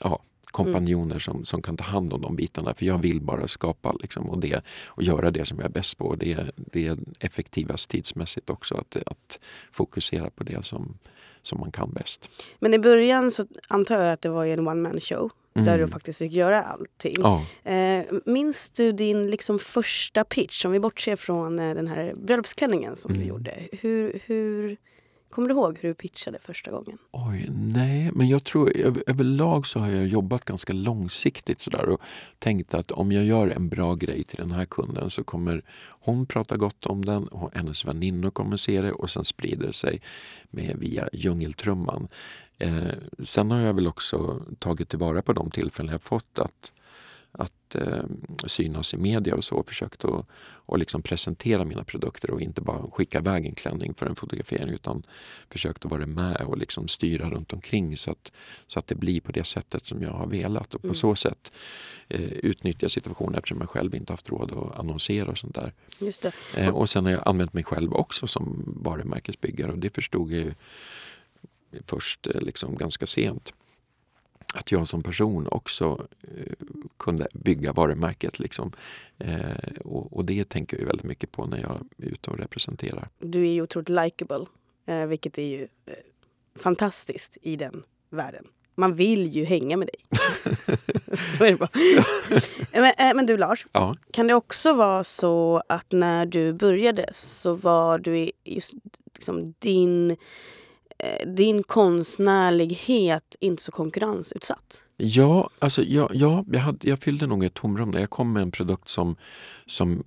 ja, 0.00 0.20
kompanjoner 0.44 1.10
mm. 1.10 1.20
som, 1.20 1.44
som 1.44 1.62
kan 1.62 1.76
ta 1.76 1.84
hand 1.84 2.12
om 2.12 2.20
de 2.20 2.36
bitarna. 2.36 2.74
För 2.74 2.86
jag 2.86 2.98
vill 2.98 3.20
bara 3.20 3.48
skapa 3.48 3.92
liksom, 3.92 4.30
och, 4.30 4.38
det, 4.38 4.62
och 4.86 5.02
göra 5.02 5.30
det 5.30 5.44
som 5.44 5.58
jag 5.58 5.66
är 5.66 5.72
bäst 5.72 5.98
på. 5.98 6.14
Det, 6.14 6.50
det 6.56 6.86
är 6.86 6.98
effektivast 7.20 7.90
tidsmässigt 7.90 8.50
också 8.50 8.74
att, 8.74 8.96
att 9.06 9.38
fokusera 9.72 10.30
på 10.30 10.44
det 10.44 10.64
som, 10.64 10.98
som 11.42 11.60
man 11.60 11.72
kan 11.72 11.90
bäst. 11.92 12.30
Men 12.58 12.74
i 12.74 12.78
början 12.78 13.32
så 13.32 13.46
antar 13.68 14.02
jag 14.02 14.12
att 14.12 14.22
det 14.22 14.28
var 14.28 14.46
en 14.46 14.68
one 14.68 14.88
man 14.88 15.00
show. 15.00 15.30
Mm. 15.54 15.66
Där 15.66 15.78
du 15.78 15.88
faktiskt 15.88 16.18
fick 16.18 16.32
göra 16.32 16.62
allting. 16.62 17.16
Ja. 17.18 17.44
Eh, 17.70 18.04
minns 18.26 18.70
du 18.70 18.92
din 18.92 19.30
liksom 19.30 19.58
första 19.58 20.24
pitch, 20.24 20.64
om 20.64 20.72
vi 20.72 20.80
bortser 20.80 21.16
från 21.16 21.58
eh, 21.58 21.74
den 21.74 21.88
här 21.88 22.14
bröllopsklänningen 22.14 22.96
som 22.96 23.10
mm. 23.10 23.22
du 23.22 23.28
gjorde. 23.28 23.68
Hur, 23.72 24.20
hur, 24.26 24.76
Kommer 25.30 25.48
du 25.48 25.54
ihåg 25.54 25.78
hur 25.80 25.88
du 25.88 25.94
pitchade 25.94 26.38
första 26.42 26.70
gången? 26.70 26.98
Oj, 27.10 27.46
nej, 27.50 28.10
men 28.14 28.28
jag 28.28 28.44
tror 28.44 28.72
överlag 29.06 29.66
så 29.66 29.78
har 29.78 29.90
jag 29.90 30.06
jobbat 30.06 30.44
ganska 30.44 30.72
långsiktigt 30.72 31.62
sådär 31.62 31.88
och 31.88 32.00
tänkt 32.38 32.74
att 32.74 32.90
om 32.90 33.12
jag 33.12 33.24
gör 33.24 33.48
en 33.48 33.68
bra 33.68 33.94
grej 33.94 34.24
till 34.24 34.36
den 34.36 34.52
här 34.52 34.64
kunden 34.64 35.10
så 35.10 35.24
kommer 35.24 35.62
hon 36.00 36.26
prata 36.26 36.56
gott 36.56 36.86
om 36.86 37.04
den 37.04 37.28
och 37.28 37.50
hennes 37.54 37.84
väninnor 37.84 38.30
kommer 38.30 38.56
se 38.56 38.80
det 38.80 38.92
och 38.92 39.10
sen 39.10 39.24
sprider 39.24 39.66
det 39.66 39.72
sig 39.72 40.02
med, 40.50 40.76
via 40.78 41.08
djungeltrumman. 41.12 42.08
Eh, 42.60 42.92
sen 43.24 43.50
har 43.50 43.60
jag 43.60 43.74
väl 43.74 43.86
också 43.86 44.42
tagit 44.58 44.88
tillvara 44.88 45.22
på 45.22 45.32
de 45.32 45.50
tillfällen 45.50 45.92
jag 45.92 46.02
fått 46.02 46.38
att 46.38 46.72
att 47.32 47.74
eh, 47.74 48.04
synas 48.46 48.94
i 48.94 48.96
media 48.96 49.34
och 49.34 49.44
så. 49.44 49.64
Försökt 49.66 50.04
att 50.04 50.26
och 50.70 50.78
liksom 50.78 51.02
presentera 51.02 51.64
mina 51.64 51.84
produkter 51.84 52.30
och 52.30 52.40
inte 52.40 52.60
bara 52.60 52.82
skicka 52.90 53.18
iväg 53.18 53.46
en 53.46 53.54
klänning 53.54 53.94
för 53.94 54.06
en 54.06 54.14
fotografering 54.14 54.68
utan 54.68 55.02
försökt 55.50 55.84
att 55.84 55.90
vara 55.90 56.06
med 56.06 56.36
och 56.36 56.58
liksom 56.58 56.88
styra 56.88 57.30
runt 57.30 57.52
omkring 57.52 57.96
så 57.96 58.10
att, 58.10 58.32
så 58.66 58.78
att 58.78 58.86
det 58.86 58.94
blir 58.94 59.20
på 59.20 59.32
det 59.32 59.44
sättet 59.44 59.86
som 59.86 60.02
jag 60.02 60.10
har 60.10 60.26
velat 60.26 60.74
och 60.74 60.80
på 60.80 60.86
mm. 60.86 60.94
så 60.94 61.14
sätt 61.14 61.52
eh, 62.08 62.32
utnyttja 62.32 62.88
situationen 62.88 63.34
eftersom 63.34 63.60
jag 63.60 63.70
själv 63.70 63.94
inte 63.94 64.12
haft 64.12 64.28
råd 64.28 64.52
att 64.52 64.78
annonsera 64.78 65.30
och 65.30 65.38
sånt 65.38 65.54
där. 65.54 65.72
Eh, 66.56 66.76
och 66.76 66.90
sen 66.90 67.04
har 67.04 67.12
jag 67.12 67.22
använt 67.28 67.52
mig 67.52 67.64
själv 67.64 67.92
också 67.92 68.26
som 68.26 68.74
varumärkesbyggare 68.82 69.72
och 69.72 69.78
det 69.78 69.94
förstod 69.94 70.32
jag 70.32 70.54
först 71.86 72.26
eh, 72.26 72.40
liksom 72.40 72.76
ganska 72.76 73.06
sent 73.06 73.52
att 74.54 74.72
jag 74.72 74.88
som 74.88 75.02
person 75.02 75.46
också 75.50 76.06
eh, 76.22 76.52
kunde 76.96 77.28
bygga 77.32 77.72
varumärket. 77.72 78.38
Liksom. 78.38 78.72
Eh, 79.18 79.40
och, 79.84 80.12
och, 80.12 80.24
det 80.24 80.48
tänker 80.48 80.78
jag 80.78 80.86
väldigt 80.86 81.06
mycket 81.06 81.32
på 81.32 81.46
när 81.46 81.58
jag 81.58 81.86
är 81.98 82.08
ute 82.12 82.30
och 82.30 82.38
representerar. 82.38 83.08
Du 83.18 83.46
är 83.46 83.52
ju 83.52 83.62
otroligt 83.62 83.88
likeable, 83.88 84.46
eh, 84.86 85.06
vilket 85.06 85.38
är 85.38 85.46
ju 85.46 85.68
fantastiskt 86.56 87.38
i 87.42 87.56
den 87.56 87.82
världen. 88.10 88.44
Man 88.74 88.94
vill 88.94 89.26
ju 89.26 89.44
hänga 89.44 89.76
med 89.76 89.88
dig. 89.88 90.04
så 91.38 91.44
är 91.44 91.50
det 91.50 91.56
bara. 91.56 91.70
men, 92.72 93.16
men, 93.16 93.26
du 93.26 93.36
Lars, 93.36 93.66
ja. 93.72 93.96
kan 94.10 94.26
det 94.26 94.34
också 94.34 94.72
vara 94.72 95.04
så 95.04 95.62
att 95.68 95.92
när 95.92 96.26
du 96.26 96.52
började 96.52 97.08
så 97.12 97.54
var 97.54 97.98
du 97.98 98.30
just 98.44 98.74
liksom 99.14 99.54
din 99.58 100.16
Eh, 101.02 101.28
din 101.28 101.62
konstnärlighet 101.62 103.36
inte 103.40 103.62
så 103.62 103.72
konkurrensutsatt? 103.72 104.84
Ja, 104.96 105.50
alltså, 105.58 105.82
ja, 105.82 106.10
ja 106.12 106.44
jag, 106.52 106.60
hade, 106.60 106.88
jag 106.88 106.98
fyllde 106.98 107.26
nog 107.26 107.44
ett 107.44 107.54
tomrum 107.54 107.90
när 107.90 108.00
jag 108.00 108.10
kom 108.10 108.32
med 108.32 108.42
en 108.42 108.50
produkt 108.50 108.88
som, 108.88 109.16
som 109.66 110.04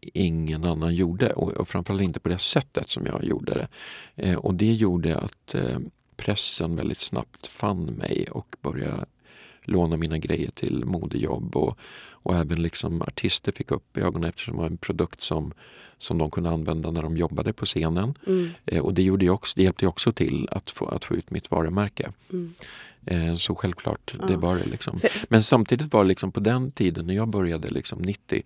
ingen 0.00 0.64
annan 0.64 0.94
gjorde 0.94 1.32
och, 1.32 1.52
och 1.52 1.68
framförallt 1.68 2.02
inte 2.02 2.20
på 2.20 2.28
det 2.28 2.38
sättet 2.38 2.90
som 2.90 3.06
jag 3.06 3.24
gjorde 3.24 3.54
det. 3.54 3.68
Eh, 4.16 4.36
och 4.36 4.54
det 4.54 4.72
gjorde 4.72 5.18
att 5.18 5.54
eh, 5.54 5.78
pressen 6.16 6.76
väldigt 6.76 6.98
snabbt 6.98 7.46
fann 7.46 7.84
mig 7.84 8.28
och 8.30 8.56
började 8.62 9.06
låna 9.64 9.96
mina 9.96 10.18
grejer 10.18 10.50
till 10.50 10.84
modejobb 10.84 11.56
och, 11.56 11.78
och 12.10 12.36
även 12.36 12.62
liksom 12.62 13.02
artister 13.02 13.52
fick 13.52 13.70
upp 13.70 13.96
ögonen 13.96 14.28
eftersom 14.28 14.54
det 14.54 14.60
var 14.60 14.66
en 14.66 14.76
produkt 14.76 15.22
som, 15.22 15.52
som 15.98 16.18
de 16.18 16.30
kunde 16.30 16.50
använda 16.50 16.90
när 16.90 17.02
de 17.02 17.16
jobbade 17.16 17.52
på 17.52 17.64
scenen. 17.64 18.14
Mm. 18.26 18.50
Eh, 18.66 18.80
och 18.80 18.94
det, 18.94 19.02
gjorde 19.02 19.30
också, 19.30 19.52
det 19.56 19.62
hjälpte 19.62 19.86
också 19.86 20.12
till 20.12 20.48
att 20.50 20.70
få, 20.70 20.86
att 20.86 21.04
få 21.04 21.14
ut 21.14 21.30
mitt 21.30 21.50
varumärke. 21.50 22.12
Mm. 22.32 22.54
Eh, 23.06 23.36
så 23.36 23.54
självklart, 23.54 24.14
ja. 24.18 24.26
det 24.26 24.36
var 24.36 24.56
det. 24.56 24.66
Liksom. 24.66 25.00
Men 25.28 25.42
samtidigt 25.42 25.92
var 25.92 26.04
det 26.04 26.08
liksom 26.08 26.32
på 26.32 26.40
den 26.40 26.70
tiden 26.70 27.06
när 27.06 27.14
jag 27.14 27.28
började 27.28 27.70
liksom 27.70 28.02
90 28.02 28.42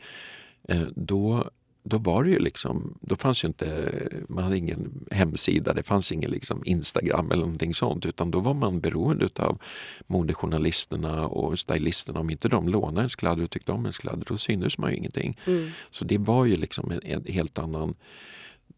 eh, 0.68 0.82
då 0.96 1.50
då 1.88 1.98
var 1.98 2.24
det 2.24 2.30
ju 2.30 2.38
liksom, 2.38 2.98
då 3.00 3.16
fanns 3.16 3.44
ju 3.44 3.48
inte, 3.48 3.92
man 4.28 4.44
hade 4.44 4.56
ingen 4.56 5.06
hemsida, 5.10 5.74
det 5.74 5.82
fanns 5.82 6.12
ingen 6.12 6.30
liksom 6.30 6.62
Instagram 6.64 7.30
eller 7.30 7.42
någonting 7.42 7.74
sånt 7.74 8.06
utan 8.06 8.30
då 8.30 8.40
var 8.40 8.54
man 8.54 8.80
beroende 8.80 9.28
av 9.36 9.58
modejournalisterna 10.06 11.26
och 11.26 11.58
stylisterna. 11.58 12.20
Om 12.20 12.30
inte 12.30 12.48
de 12.48 12.68
lånade 12.68 13.00
ens 13.00 13.16
kläder 13.16 13.42
och 13.42 13.50
tyckte 13.50 13.72
om 13.72 13.84
ens 13.84 13.98
kläder 13.98 14.24
då 14.26 14.36
syntes 14.36 14.78
man 14.78 14.90
ju 14.90 14.96
ingenting. 14.96 15.38
Mm. 15.46 15.70
Så 15.90 16.04
det 16.04 16.18
var 16.18 16.44
ju 16.44 16.56
liksom 16.56 16.90
en, 16.90 17.00
en 17.02 17.24
helt 17.34 17.58
annan 17.58 17.94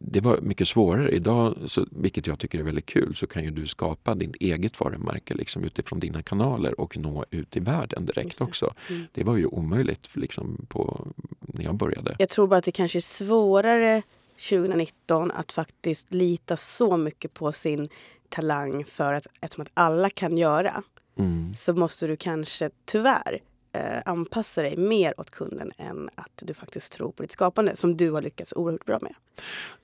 det 0.03 0.21
var 0.21 0.39
mycket 0.41 0.69
svårare. 0.69 1.11
Idag, 1.11 1.57
så, 1.67 1.87
vilket 1.91 2.27
jag 2.27 2.39
tycker 2.39 2.59
är 2.59 2.63
väldigt 2.63 2.87
kul, 2.87 3.17
så 3.17 3.27
kan 3.27 3.45
ju 3.45 3.51
du 3.51 3.67
skapa 3.67 4.15
ditt 4.15 4.37
eget 4.41 4.81
varumärke 4.81 5.35
liksom, 5.35 5.65
utifrån 5.65 6.01
dina 6.01 6.23
kanaler 6.23 6.81
och 6.81 6.97
nå 6.97 7.25
ut 7.31 7.57
i 7.57 7.61
världen 7.61 8.07
direkt 8.07 8.35
okay. 8.35 8.47
också. 8.49 8.75
Mm. 8.89 9.03
Det 9.13 9.25
var 9.25 9.37
ju 9.37 9.47
omöjligt 9.47 10.09
liksom, 10.17 10.67
på, 10.69 11.07
när 11.41 11.65
jag 11.65 11.75
började. 11.75 12.17
Jag 12.19 12.29
tror 12.29 12.47
bara 12.47 12.59
att 12.59 12.65
det 12.65 12.73
kanske 12.73 12.99
är 12.99 13.01
svårare 13.01 14.03
2019 14.49 15.31
att 15.31 15.53
faktiskt 15.53 16.13
lita 16.13 16.57
så 16.57 16.97
mycket 16.97 17.35
på 17.35 17.53
sin 17.53 17.89
talang 18.29 18.85
för 18.85 19.13
att 19.13 19.27
eftersom 19.41 19.63
att 19.63 19.71
alla 19.75 20.11
kan 20.11 20.39
göra 20.39 20.83
mm. 21.19 21.55
så 21.55 21.73
måste 21.73 22.07
du 22.07 22.17
kanske 22.17 22.71
tyvärr 22.85 23.41
eh, 23.73 24.03
anpassa 24.05 24.63
dig 24.63 24.77
mer 24.77 25.21
åt 25.21 25.31
kunden 25.31 25.73
än 25.79 26.11
att 26.15 26.43
du 26.43 26.55
faktiskt 26.55 26.93
tror 26.93 27.13
på 27.13 27.23
ditt 27.23 27.33
skapande 27.33 27.77
som 27.77 27.97
du 27.97 28.11
har 28.11 28.23
lyckats 28.23 28.53
oerhört 28.57 28.85
bra 28.85 28.99
med. 29.03 29.15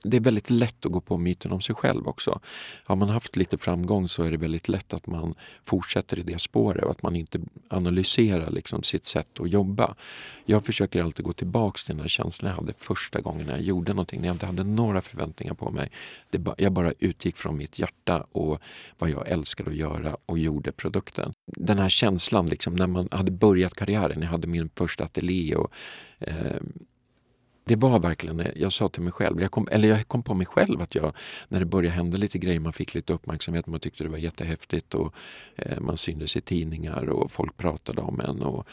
Det 0.03 0.17
är 0.17 0.21
väldigt 0.21 0.49
lätt 0.49 0.85
att 0.85 0.91
gå 0.91 1.01
på 1.01 1.17
myten 1.17 1.51
om 1.51 1.61
sig 1.61 1.75
själv 1.75 2.07
också. 2.07 2.39
Har 2.83 2.95
man 2.95 3.09
haft 3.09 3.35
lite 3.35 3.57
framgång 3.57 4.07
så 4.07 4.23
är 4.23 4.31
det 4.31 4.37
väldigt 4.37 4.67
lätt 4.67 4.93
att 4.93 5.07
man 5.07 5.35
fortsätter 5.65 6.19
i 6.19 6.23
det 6.23 6.41
spåret 6.41 6.83
och 6.83 6.91
att 6.91 7.03
man 7.03 7.15
inte 7.15 7.39
analyserar 7.67 8.51
liksom 8.51 8.83
sitt 8.83 9.05
sätt 9.05 9.39
att 9.39 9.49
jobba. 9.49 9.95
Jag 10.45 10.65
försöker 10.65 11.03
alltid 11.03 11.25
gå 11.25 11.33
tillbaks 11.33 11.83
till 11.83 11.95
den 11.95 12.01
här 12.01 12.09
känslan 12.09 12.51
jag 12.51 12.57
hade 12.57 12.73
första 12.77 13.21
gången 13.21 13.47
jag 13.47 13.61
gjorde 13.61 13.93
någonting, 13.93 14.21
när 14.21 14.27
jag 14.27 14.35
inte 14.35 14.45
hade 14.45 14.63
några 14.63 15.01
förväntningar 15.01 15.53
på 15.53 15.69
mig. 15.69 15.91
Det, 16.29 16.47
jag 16.57 16.71
bara 16.71 16.93
utgick 16.99 17.37
från 17.37 17.57
mitt 17.57 17.79
hjärta 17.79 18.25
och 18.31 18.61
vad 18.97 19.09
jag 19.09 19.27
älskade 19.27 19.69
att 19.69 19.75
göra 19.75 20.17
och 20.25 20.39
gjorde 20.39 20.71
produkten. 20.71 21.33
Den 21.45 21.77
här 21.77 21.89
känslan 21.89 22.47
liksom, 22.47 22.75
när 22.75 22.87
man 22.87 23.07
hade 23.11 23.31
börjat 23.31 23.73
karriären. 23.77 24.21
Jag 24.21 24.29
hade 24.29 24.47
min 24.47 24.69
första 24.75 25.03
ateljé 25.03 25.55
och 25.55 25.71
eh, 26.19 26.61
det 27.67 27.75
var 27.75 27.99
verkligen, 27.99 28.47
jag 28.55 28.73
sa 28.73 28.89
till 28.89 29.01
mig 29.01 29.11
själv, 29.11 29.41
jag 29.41 29.51
kom, 29.51 29.67
eller 29.71 29.87
jag 29.89 30.07
kom 30.07 30.23
på 30.23 30.33
mig 30.33 30.45
själv 30.45 30.81
att 30.81 30.95
jag, 30.95 31.13
när 31.47 31.59
det 31.59 31.65
började 31.65 31.95
hända 31.95 32.17
lite 32.17 32.37
grejer, 32.37 32.59
man 32.59 32.73
fick 32.73 32.93
lite 32.93 33.13
uppmärksamhet, 33.13 33.67
man 33.67 33.79
tyckte 33.79 34.03
det 34.03 34.09
var 34.09 34.17
jättehäftigt 34.17 34.93
och 34.93 35.13
eh, 35.55 35.79
man 35.79 35.97
syntes 35.97 36.35
i 36.35 36.41
tidningar 36.41 37.09
och 37.09 37.31
folk 37.31 37.57
pratade 37.57 38.01
om 38.01 38.19
en. 38.19 38.41
Och, 38.41 38.67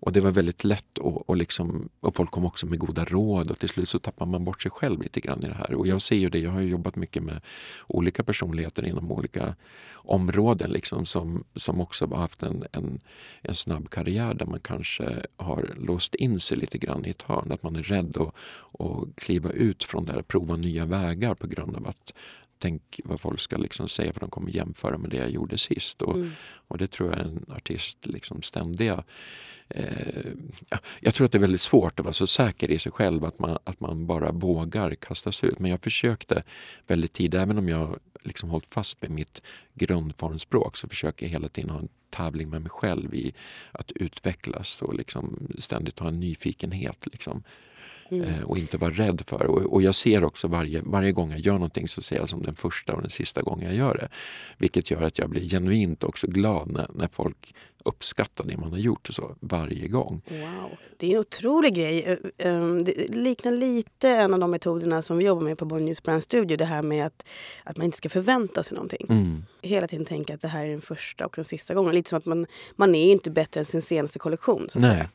och 0.00 0.12
det 0.12 0.20
var 0.20 0.30
väldigt 0.30 0.64
lätt 0.64 0.98
och, 0.98 1.28
och, 1.28 1.36
liksom, 1.36 1.88
och 2.00 2.16
folk 2.16 2.30
kom 2.30 2.44
också 2.44 2.66
med 2.66 2.78
goda 2.78 3.04
råd 3.04 3.50
och 3.50 3.58
till 3.58 3.68
slut 3.68 3.88
så 3.88 3.98
tappar 3.98 4.26
man 4.26 4.44
bort 4.44 4.62
sig 4.62 4.70
själv 4.70 5.02
lite 5.02 5.20
grann 5.20 5.44
i 5.44 5.48
det 5.48 5.54
här. 5.54 5.74
Och 5.74 5.86
jag 5.86 6.02
ser 6.02 6.16
ju 6.16 6.30
det, 6.30 6.38
jag 6.38 6.50
har 6.50 6.60
jobbat 6.60 6.96
mycket 6.96 7.22
med 7.22 7.40
olika 7.86 8.24
personligheter 8.24 8.86
inom 8.86 9.12
olika 9.12 9.54
områden 9.94 10.70
liksom 10.70 11.06
som, 11.06 11.44
som 11.54 11.80
också 11.80 12.06
har 12.06 12.16
haft 12.16 12.42
en, 12.42 12.64
en, 12.72 13.00
en 13.42 13.54
snabb 13.54 13.90
karriär 13.90 14.34
där 14.34 14.46
man 14.46 14.60
kanske 14.60 15.22
har 15.36 15.74
låst 15.76 16.14
in 16.14 16.40
sig 16.40 16.56
lite 16.56 16.78
grann 16.78 17.06
i 17.06 17.10
ett 17.10 17.22
hörn. 17.22 17.52
Att 17.52 17.62
man 17.62 17.76
är 17.76 17.82
rädd 17.82 18.16
att, 18.16 18.34
att 18.80 19.16
kliva 19.16 19.50
ut 19.50 19.84
från 19.84 20.04
det 20.04 20.12
här, 20.12 20.22
prova 20.22 20.56
nya 20.56 20.84
vägar 20.86 21.34
på 21.34 21.46
grund 21.46 21.76
av 21.76 21.86
att 21.86 22.12
tänk 22.58 23.00
vad 23.04 23.20
folk 23.20 23.40
ska 23.40 23.56
liksom 23.56 23.88
säga 23.88 24.12
för 24.12 24.20
de 24.20 24.30
kommer 24.30 24.50
jämföra 24.50 24.98
med 24.98 25.10
det 25.10 25.16
jag 25.16 25.30
gjorde 25.30 25.58
sist. 25.58 26.02
Och, 26.02 26.14
mm. 26.14 26.32
och 26.68 26.78
det 26.78 26.86
tror 26.86 27.10
jag 27.10 27.18
är 27.18 27.24
en 27.24 27.44
artist 27.48 28.06
liksom 28.06 28.42
ständiga 28.42 29.04
eh, 29.68 30.32
jag 31.00 31.14
tror 31.14 31.24
att 31.24 31.32
det 31.32 31.38
är 31.38 31.40
väldigt 31.40 31.60
svårt 31.60 32.00
att 32.00 32.04
vara 32.04 32.12
så 32.12 32.26
säker 32.26 32.70
i 32.70 32.78
sig 32.78 32.92
själv 32.92 33.24
att 33.24 33.38
man, 33.38 33.58
att 33.64 33.80
man 33.80 34.06
bara 34.06 34.32
vågar 34.32 34.94
kasta 34.94 35.32
sig 35.32 35.48
ut. 35.48 35.58
Men 35.58 35.70
jag 35.70 35.82
försökte 35.82 36.42
väldigt 36.86 37.12
tidigt, 37.12 37.40
även 37.40 37.58
om 37.58 37.68
jag 37.68 37.98
liksom 38.22 38.50
hållit 38.50 38.70
fast 38.70 39.02
med 39.02 39.10
mitt 39.10 39.42
grundformspråk 39.74 40.76
så 40.76 40.88
försöker 40.88 41.26
jag 41.26 41.30
hela 41.30 41.48
tiden 41.48 41.70
ha 41.70 41.78
en 41.78 41.88
tävling 42.10 42.50
med 42.50 42.62
mig 42.62 42.70
själv 42.70 43.14
i 43.14 43.34
att 43.72 43.92
utvecklas 43.92 44.82
och 44.82 44.94
liksom 44.94 45.48
ständigt 45.58 45.98
ha 45.98 46.08
en 46.08 46.20
nyfikenhet. 46.20 47.06
Liksom. 47.12 47.42
Mm. 48.10 48.28
Eh, 48.28 48.42
och 48.42 48.58
inte 48.58 48.76
vara 48.76 48.90
rädd 48.90 49.22
för 49.26 49.46
och, 49.46 49.72
och 49.72 49.82
jag 49.82 49.94
ser 49.94 50.24
också 50.24 50.48
varje, 50.48 50.82
varje 50.84 51.12
gång 51.12 51.30
jag 51.30 51.40
gör 51.40 51.52
någonting 51.52 51.88
så 51.88 52.02
ser 52.02 52.16
jag 52.16 52.28
som 52.28 52.42
den 52.42 52.54
första 52.54 52.94
och 52.94 53.00
den 53.00 53.10
sista 53.10 53.42
gången 53.42 53.66
jag 53.66 53.76
gör 53.76 53.94
det. 53.94 54.08
Vilket 54.58 54.90
gör 54.90 55.02
att 55.02 55.18
jag 55.18 55.30
blir 55.30 55.48
genuint 55.48 56.04
också 56.04 56.26
glad 56.26 56.70
när, 56.70 56.86
när 56.94 57.08
folk 57.08 57.54
uppskattar 57.84 58.44
det 58.44 58.56
man 58.56 58.70
har 58.70 58.78
gjort 58.78 59.08
och 59.08 59.14
så 59.14 59.36
varje 59.40 59.88
gång. 59.88 60.22
Wow, 60.28 60.70
det 60.96 61.06
är 61.06 61.10
en 61.10 61.20
otrolig 61.20 61.74
grej. 61.74 62.18
Det 62.84 63.14
liknar 63.14 63.52
lite 63.52 64.10
en 64.10 64.34
av 64.34 64.40
de 64.40 64.50
metoderna 64.50 65.02
som 65.02 65.18
vi 65.18 65.24
jobbar 65.24 65.42
med 65.42 65.58
på 65.58 65.64
Bonniers 65.64 66.02
Brand 66.02 66.22
Studio. 66.22 66.56
Det 66.56 66.64
här 66.64 66.82
med 66.82 67.06
att, 67.06 67.26
att 67.64 67.76
man 67.76 67.84
inte 67.84 67.98
ska 67.98 68.08
förvänta 68.08 68.62
sig 68.62 68.74
någonting. 68.74 69.06
Mm. 69.10 69.44
Hela 69.62 69.88
tiden 69.88 70.06
tänka 70.06 70.34
att 70.34 70.40
det 70.40 70.48
här 70.48 70.64
är 70.64 70.70
den 70.70 70.80
första 70.80 71.26
och 71.26 71.32
den 71.36 71.44
sista 71.44 71.74
gången. 71.74 71.94
Lite 71.94 72.08
som 72.08 72.18
att 72.18 72.26
man, 72.26 72.46
man 72.76 72.94
är 72.94 73.12
inte 73.12 73.30
bättre 73.30 73.60
än 73.60 73.64
sin 73.64 73.82
senaste 73.82 74.18
kollektion. 74.18 74.68
Nej. 74.74 74.90
Säga. 74.90 75.08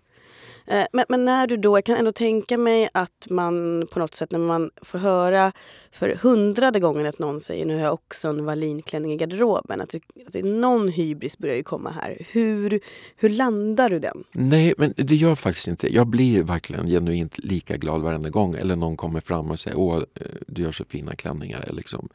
Eh, 0.67 0.85
men, 0.93 1.05
men, 1.09 1.25
när 1.25 1.47
du 1.47 1.57
då, 1.57 1.77
jag 1.77 1.85
kan 1.85 1.97
ändå 1.97 2.11
tänka 2.11 2.57
mig 2.57 2.89
att 2.93 3.27
man 3.29 3.87
på 3.91 3.99
något 3.99 4.15
sätt 4.15 4.31
när 4.31 4.39
man 4.39 4.71
får 4.81 4.99
höra 4.99 5.51
för 5.91 6.15
hundrade 6.21 6.79
gången 6.79 7.05
att 7.05 7.19
någon 7.19 7.41
säger 7.41 7.65
nu 7.65 7.75
har 7.75 7.83
jag 7.83 7.93
också 7.93 8.27
en 8.27 8.45
Wallin-klänning 8.45 9.11
i 9.11 9.17
garderoben. 9.17 9.81
Att 9.81 9.89
det, 9.89 9.97
att 10.27 10.33
det 10.33 10.39
är 10.39 10.43
någon 10.43 10.87
hybris 10.87 11.37
börjar 11.37 11.55
ju 11.55 11.63
komma 11.63 11.91
här. 11.91 12.17
Hur, 12.31 12.79
hur 13.15 13.29
landar 13.29 13.89
du 13.89 13.99
den? 13.99 14.23
Nej, 14.31 14.73
men 14.77 14.93
det 14.97 15.15
gör 15.15 15.29
jag 15.29 15.39
faktiskt 15.39 15.67
inte. 15.67 15.93
Jag 15.93 16.07
blir 16.07 16.43
verkligen 16.43 16.87
genuint 16.87 17.37
lika 17.37 17.77
glad 17.77 18.01
varenda 18.01 18.29
gång. 18.29 18.55
Eller 18.55 18.75
någon 18.75 18.97
kommer 18.97 19.19
fram 19.21 19.51
och 19.51 19.59
säger 19.59 19.77
åh, 19.79 19.97
eh, 19.97 20.25
du 20.47 20.61
gör 20.61 20.71
så 20.71 20.85
fina 20.85 21.15
klänningar. 21.15 21.69
Liksom 21.71 22.09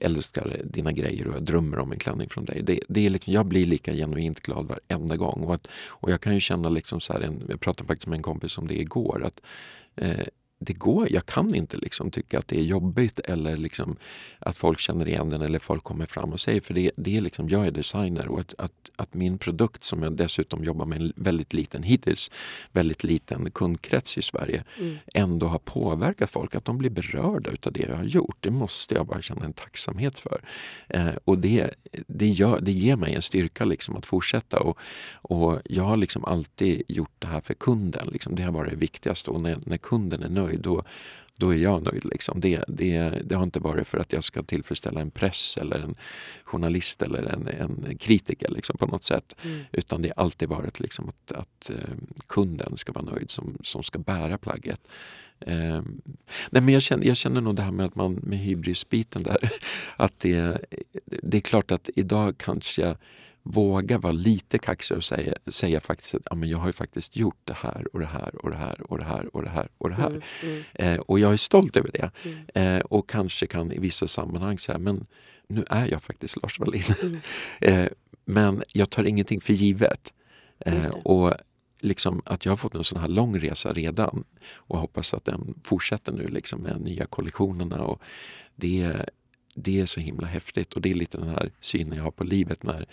älskar 0.00 0.60
dina 0.64 0.92
grejer 0.92 1.26
och 1.28 1.34
jag 1.34 1.42
drömmer 1.42 1.78
om 1.78 1.92
en 1.92 1.98
klänning 1.98 2.28
från 2.28 2.44
dig. 2.44 2.62
Det, 2.62 2.80
det 2.88 3.06
är 3.06 3.10
liksom, 3.10 3.32
jag 3.32 3.46
blir 3.46 3.66
lika 3.66 3.92
genuint 3.92 4.40
glad 4.40 4.68
varenda 4.68 5.16
gång. 5.16 5.42
Och, 5.42 5.54
att, 5.54 5.66
och 5.88 6.10
jag 6.10 6.20
kan 6.20 6.34
ju 6.34 6.40
känna, 6.40 6.68
liksom 6.68 7.00
så 7.00 7.12
här, 7.12 7.20
en, 7.20 7.42
jag 7.48 7.60
pratade 7.60 7.86
faktiskt 7.86 8.06
med 8.06 8.16
en 8.16 8.22
kompis 8.22 8.58
om 8.58 8.68
det 8.68 8.80
igår, 8.80 9.24
att 9.24 9.40
eh, 9.96 10.26
det 10.58 10.72
går, 10.72 11.12
jag 11.12 11.26
kan 11.26 11.54
inte 11.54 11.76
liksom 11.76 12.10
tycka 12.10 12.38
att 12.38 12.48
det 12.48 12.58
är 12.58 12.62
jobbigt 12.62 13.18
eller 13.18 13.56
liksom 13.56 13.96
att 14.38 14.56
folk 14.56 14.80
känner 14.80 15.08
igen 15.08 15.30
den 15.30 15.42
eller 15.42 15.58
folk 15.58 15.84
kommer 15.84 16.06
fram 16.06 16.32
och 16.32 16.40
säger. 16.40 16.60
För 16.60 16.74
det, 16.74 16.90
det 16.96 17.16
är 17.16 17.20
liksom, 17.20 17.48
jag 17.48 17.66
är 17.66 17.70
designer 17.70 18.28
och 18.28 18.40
att, 18.40 18.54
att, 18.58 18.72
att, 18.96 19.14
min 19.14 19.38
produkt 19.38 19.84
som 19.84 20.02
jag 20.02 20.16
dessutom 20.16 20.64
jobbar 20.64 20.86
med 20.86 21.00
en 21.00 21.12
väldigt 21.16 21.52
liten, 21.52 21.82
hittills 21.82 22.30
väldigt 22.72 23.04
liten 23.04 23.50
kundkrets 23.50 24.18
i 24.18 24.22
Sverige 24.22 24.64
mm. 24.78 24.96
ändå 25.14 25.46
har 25.46 25.58
påverkat 25.58 26.30
folk. 26.30 26.54
Att 26.54 26.64
de 26.64 26.78
blir 26.78 26.90
berörda 26.90 27.50
utav 27.50 27.72
det 27.72 27.80
jag 27.88 27.96
har 27.96 28.04
gjort. 28.04 28.36
Det 28.40 28.50
måste 28.50 28.94
jag 28.94 29.06
bara 29.06 29.22
känna 29.22 29.44
en 29.44 29.52
tacksamhet 29.52 30.18
för. 30.18 30.40
Eh, 30.88 31.14
och 31.24 31.38
det, 31.38 31.70
det, 32.06 32.28
gör, 32.28 32.60
det 32.60 32.72
ger 32.72 32.96
mig 32.96 33.14
en 33.14 33.22
styrka 33.22 33.64
liksom 33.64 33.96
att 33.96 34.06
fortsätta. 34.06 34.60
Och, 34.60 34.78
och 35.12 35.60
jag 35.64 35.84
har 35.84 35.96
liksom 35.96 36.24
alltid 36.24 36.82
gjort 36.88 37.14
det 37.18 37.26
här 37.26 37.40
för 37.40 37.54
kunden. 37.54 38.08
Liksom. 38.12 38.34
Det 38.34 38.42
har 38.42 38.52
varit 38.52 38.70
det 38.70 38.76
viktigaste 38.76 39.30
och 39.30 39.40
när, 39.40 39.58
när 39.66 39.76
kunden 39.76 40.22
är 40.22 40.28
nöjd 40.28 40.55
nöjd, 40.56 40.62
då, 40.62 40.82
då 41.36 41.50
är 41.50 41.56
jag 41.56 41.82
nöjd. 41.82 42.04
Liksom. 42.04 42.40
Det, 42.40 42.64
det, 42.68 43.22
det 43.24 43.34
har 43.34 43.42
inte 43.42 43.60
varit 43.60 43.88
för 43.88 43.98
att 43.98 44.12
jag 44.12 44.24
ska 44.24 44.42
tillfredsställa 44.42 45.00
en 45.00 45.10
press 45.10 45.56
eller 45.56 45.78
en 45.78 45.94
journalist 46.44 47.02
eller 47.02 47.22
en, 47.22 47.48
en 47.48 47.98
kritiker 47.98 48.50
liksom, 48.50 48.76
på 48.78 48.86
något 48.86 49.04
sätt. 49.04 49.34
Mm. 49.42 49.60
Utan 49.72 50.02
det 50.02 50.12
har 50.16 50.24
alltid 50.24 50.48
varit 50.48 50.80
liksom, 50.80 51.08
att, 51.08 51.32
att 51.32 51.70
uh, 51.70 51.76
kunden 52.26 52.76
ska 52.76 52.92
vara 52.92 53.04
nöjd 53.04 53.30
som, 53.30 53.58
som 53.62 53.82
ska 53.82 53.98
bära 53.98 54.38
plagget. 54.38 54.80
Uh, 55.48 55.82
nej, 56.50 56.62
men 56.62 56.68
jag, 56.68 56.82
känner, 56.82 57.06
jag 57.06 57.16
känner 57.16 57.40
nog 57.40 57.56
det 57.56 57.62
här 57.62 57.72
med 57.72 57.86
att 57.86 57.94
man 57.94 58.14
med 58.14 58.38
hybrisbiten 58.38 59.22
där, 59.22 59.50
att 59.96 60.18
det, 60.18 60.58
det 61.22 61.36
är 61.36 61.40
klart 61.40 61.70
att 61.70 61.90
idag 61.94 62.38
kanske 62.38 62.82
jag 62.82 62.96
våga 63.48 63.98
vara 63.98 64.12
lite 64.12 64.58
kaxig 64.58 64.96
och 64.96 65.04
säga, 65.04 65.34
säga 65.46 65.80
faktiskt 65.80 66.14
att 66.14 66.22
ja, 66.30 66.36
men 66.36 66.48
jag 66.48 66.58
har 66.58 66.66
ju 66.66 66.72
faktiskt 66.72 67.16
gjort 67.16 67.40
det 67.44 67.56
här 67.56 67.86
och 67.92 68.00
det 68.00 68.06
här 68.06 68.44
och 68.44 68.50
det 68.50 68.56
här 68.56 68.90
och 68.90 68.98
det 68.98 69.04
här 69.04 69.28
och 69.32 69.42
det 69.42 69.50
här 69.50 69.68
och 69.78 69.88
det 69.88 69.94
här. 69.94 70.10
Mm, 70.10 70.22
mm. 70.42 70.64
Eh, 70.74 71.00
och 71.00 71.18
jag 71.18 71.32
är 71.32 71.36
stolt 71.36 71.76
över 71.76 71.90
det. 71.92 72.10
Mm. 72.24 72.76
Eh, 72.78 72.80
och 72.80 73.08
kanske 73.08 73.46
kan 73.46 73.72
i 73.72 73.78
vissa 73.78 74.08
sammanhang 74.08 74.58
säga 74.58 74.78
men 74.78 75.06
nu 75.48 75.64
är 75.68 75.86
jag 75.86 76.02
faktiskt 76.02 76.42
Lars 76.42 76.58
Wallin. 76.58 76.82
Mm. 77.02 77.20
eh, 77.60 77.88
men 78.24 78.62
jag 78.72 78.90
tar 78.90 79.04
ingenting 79.04 79.40
för 79.40 79.52
givet. 79.52 80.12
Eh, 80.58 80.88
och 80.88 81.34
liksom 81.80 82.22
att 82.24 82.44
jag 82.44 82.52
har 82.52 82.56
fått 82.56 82.74
en 82.74 82.84
sån 82.84 83.00
här 83.00 83.08
lång 83.08 83.40
resa 83.40 83.72
redan 83.72 84.24
och 84.54 84.78
hoppas 84.78 85.14
att 85.14 85.24
den 85.24 85.54
fortsätter 85.64 86.12
nu 86.12 86.28
liksom 86.28 86.60
med 86.60 86.80
nya 86.80 87.06
kollektionerna. 87.06 87.82
Och 87.82 88.02
det, 88.56 88.92
det 89.54 89.80
är 89.80 89.86
så 89.86 90.00
himla 90.00 90.26
häftigt 90.26 90.72
och 90.72 90.80
det 90.80 90.90
är 90.90 90.94
lite 90.94 91.18
den 91.18 91.28
här 91.28 91.50
synen 91.60 91.96
jag 91.96 92.04
har 92.04 92.10
på 92.10 92.24
livet 92.24 92.62
när 92.62 92.86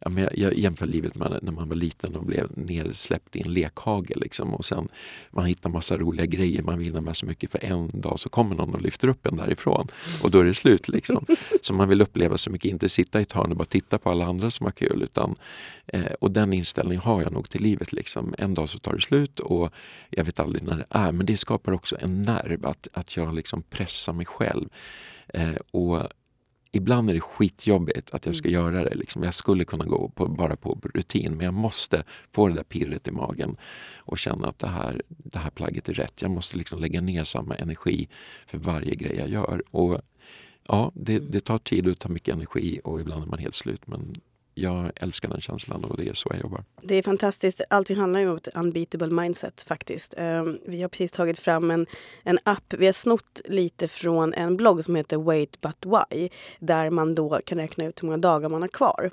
ja, 0.00 0.10
men 0.10 0.22
jag, 0.22 0.38
jag 0.38 0.54
jämför 0.54 0.86
livet 0.86 1.14
med 1.14 1.38
när 1.42 1.52
man 1.52 1.68
var 1.68 1.76
liten 1.76 2.16
och 2.16 2.24
blev 2.24 2.48
nersläppt 2.54 3.36
i 3.36 3.42
en 3.42 3.52
lekhage. 3.52 4.16
Liksom. 4.16 4.54
Och 4.54 4.64
sen 4.64 4.88
man 5.30 5.46
hittar 5.46 5.70
massa 5.70 5.98
roliga 5.98 6.26
grejer, 6.26 6.62
man 6.62 6.78
vinner 6.78 7.00
med 7.00 7.16
så 7.16 7.26
mycket 7.26 7.50
för 7.50 7.64
en 7.64 8.00
dag 8.00 8.20
så 8.20 8.28
kommer 8.28 8.56
någon 8.56 8.74
och 8.74 8.82
lyfter 8.82 9.08
upp 9.08 9.26
en 9.26 9.36
därifrån 9.36 9.88
och 10.22 10.30
då 10.30 10.40
är 10.40 10.44
det 10.44 10.54
slut. 10.54 10.88
Liksom. 10.88 11.26
Så 11.62 11.74
man 11.74 11.88
vill 11.88 12.02
uppleva 12.02 12.38
så 12.38 12.50
mycket, 12.50 12.70
inte 12.70 12.88
sitta 12.88 13.20
i 13.20 13.22
ett 13.22 13.32
hörn 13.32 13.50
och 13.50 13.56
bara 13.56 13.64
titta 13.64 13.98
på 13.98 14.10
alla 14.10 14.26
andra 14.26 14.50
som 14.50 14.66
har 14.66 14.72
kul. 14.72 15.02
Utan, 15.02 15.34
eh, 15.86 16.12
och 16.20 16.30
den 16.30 16.52
inställningen 16.52 17.02
har 17.02 17.22
jag 17.22 17.32
nog 17.32 17.50
till 17.50 17.62
livet. 17.62 17.92
Liksom. 17.92 18.34
En 18.38 18.54
dag 18.54 18.68
så 18.68 18.78
tar 18.78 18.92
det 18.92 19.00
slut 19.00 19.40
och 19.40 19.72
jag 20.10 20.24
vet 20.24 20.40
aldrig 20.40 20.62
när 20.62 20.76
det 20.76 20.86
är. 20.90 21.12
Men 21.12 21.26
det 21.26 21.36
skapar 21.36 21.72
också 21.72 21.96
en 22.00 22.22
nerv 22.22 22.66
att, 22.66 22.88
att 22.92 23.16
jag 23.16 23.34
liksom 23.34 23.62
pressar 23.62 24.12
mig 24.12 24.26
själv. 24.26 24.68
Eh, 25.34 25.56
och 25.70 26.08
ibland 26.72 27.10
är 27.10 27.14
det 27.14 27.20
skitjobbigt 27.20 28.10
att 28.10 28.26
jag 28.26 28.36
ska 28.36 28.48
mm. 28.48 28.60
göra 28.60 28.84
det. 28.84 28.94
Liksom. 28.94 29.22
Jag 29.22 29.34
skulle 29.34 29.64
kunna 29.64 29.84
gå 29.84 30.08
på, 30.08 30.26
bara 30.28 30.56
på 30.56 30.80
rutin 30.94 31.36
men 31.36 31.44
jag 31.44 31.54
måste 31.54 32.04
få 32.32 32.48
det 32.48 32.54
där 32.54 32.62
pirret 32.62 33.08
i 33.08 33.10
magen 33.10 33.56
och 33.96 34.18
känna 34.18 34.48
att 34.48 34.58
det 34.58 34.68
här, 34.68 35.02
det 35.08 35.38
här 35.38 35.50
plagget 35.50 35.88
är 35.88 35.94
rätt. 35.94 36.22
Jag 36.22 36.30
måste 36.30 36.56
liksom 36.56 36.80
lägga 36.80 37.00
ner 37.00 37.24
samma 37.24 37.54
energi 37.54 38.08
för 38.46 38.58
varje 38.58 38.94
grej 38.94 39.16
jag 39.16 39.28
gör. 39.28 39.62
Och 39.70 40.00
Ja, 40.72 40.92
det, 40.94 41.18
det 41.18 41.40
tar 41.40 41.58
tid 41.58 41.88
och 41.88 41.98
tar 41.98 42.10
mycket 42.10 42.34
energi 42.34 42.80
och 42.84 43.00
ibland 43.00 43.22
är 43.22 43.26
man 43.26 43.38
helt 43.38 43.54
slut 43.54 43.86
men 43.86 44.14
jag 44.54 44.90
älskar 44.96 45.28
den 45.28 45.40
känslan 45.40 45.84
och 45.84 45.96
det 45.96 46.08
är 46.08 46.14
så 46.14 46.28
jag 46.32 46.40
jobbar. 46.40 46.64
Det 46.82 46.94
är 46.94 47.02
fantastiskt. 47.02 47.60
Allting 47.70 47.96
handlar 47.96 48.20
ju 48.20 48.30
om 48.30 48.36
ett 48.36 48.48
unbeatable 48.54 49.10
mindset 49.10 49.62
faktiskt. 49.62 50.14
Ehm, 50.16 50.58
vi 50.66 50.82
har 50.82 50.88
precis 50.88 51.12
tagit 51.12 51.38
fram 51.38 51.70
en, 51.70 51.86
en 52.22 52.38
app. 52.44 52.74
Vi 52.78 52.86
har 52.86 52.92
snott 52.92 53.40
lite 53.44 53.88
från 53.88 54.34
en 54.34 54.56
blogg 54.56 54.84
som 54.84 54.96
heter 54.96 55.16
Wait 55.16 55.60
But 55.60 55.86
Why. 55.86 56.28
Där 56.58 56.90
man 56.90 57.14
då 57.14 57.40
kan 57.44 57.58
räkna 57.58 57.86
ut 57.86 58.02
hur 58.02 58.06
många 58.06 58.18
dagar 58.18 58.48
man 58.48 58.62
har 58.62 58.68
kvar. 58.68 59.10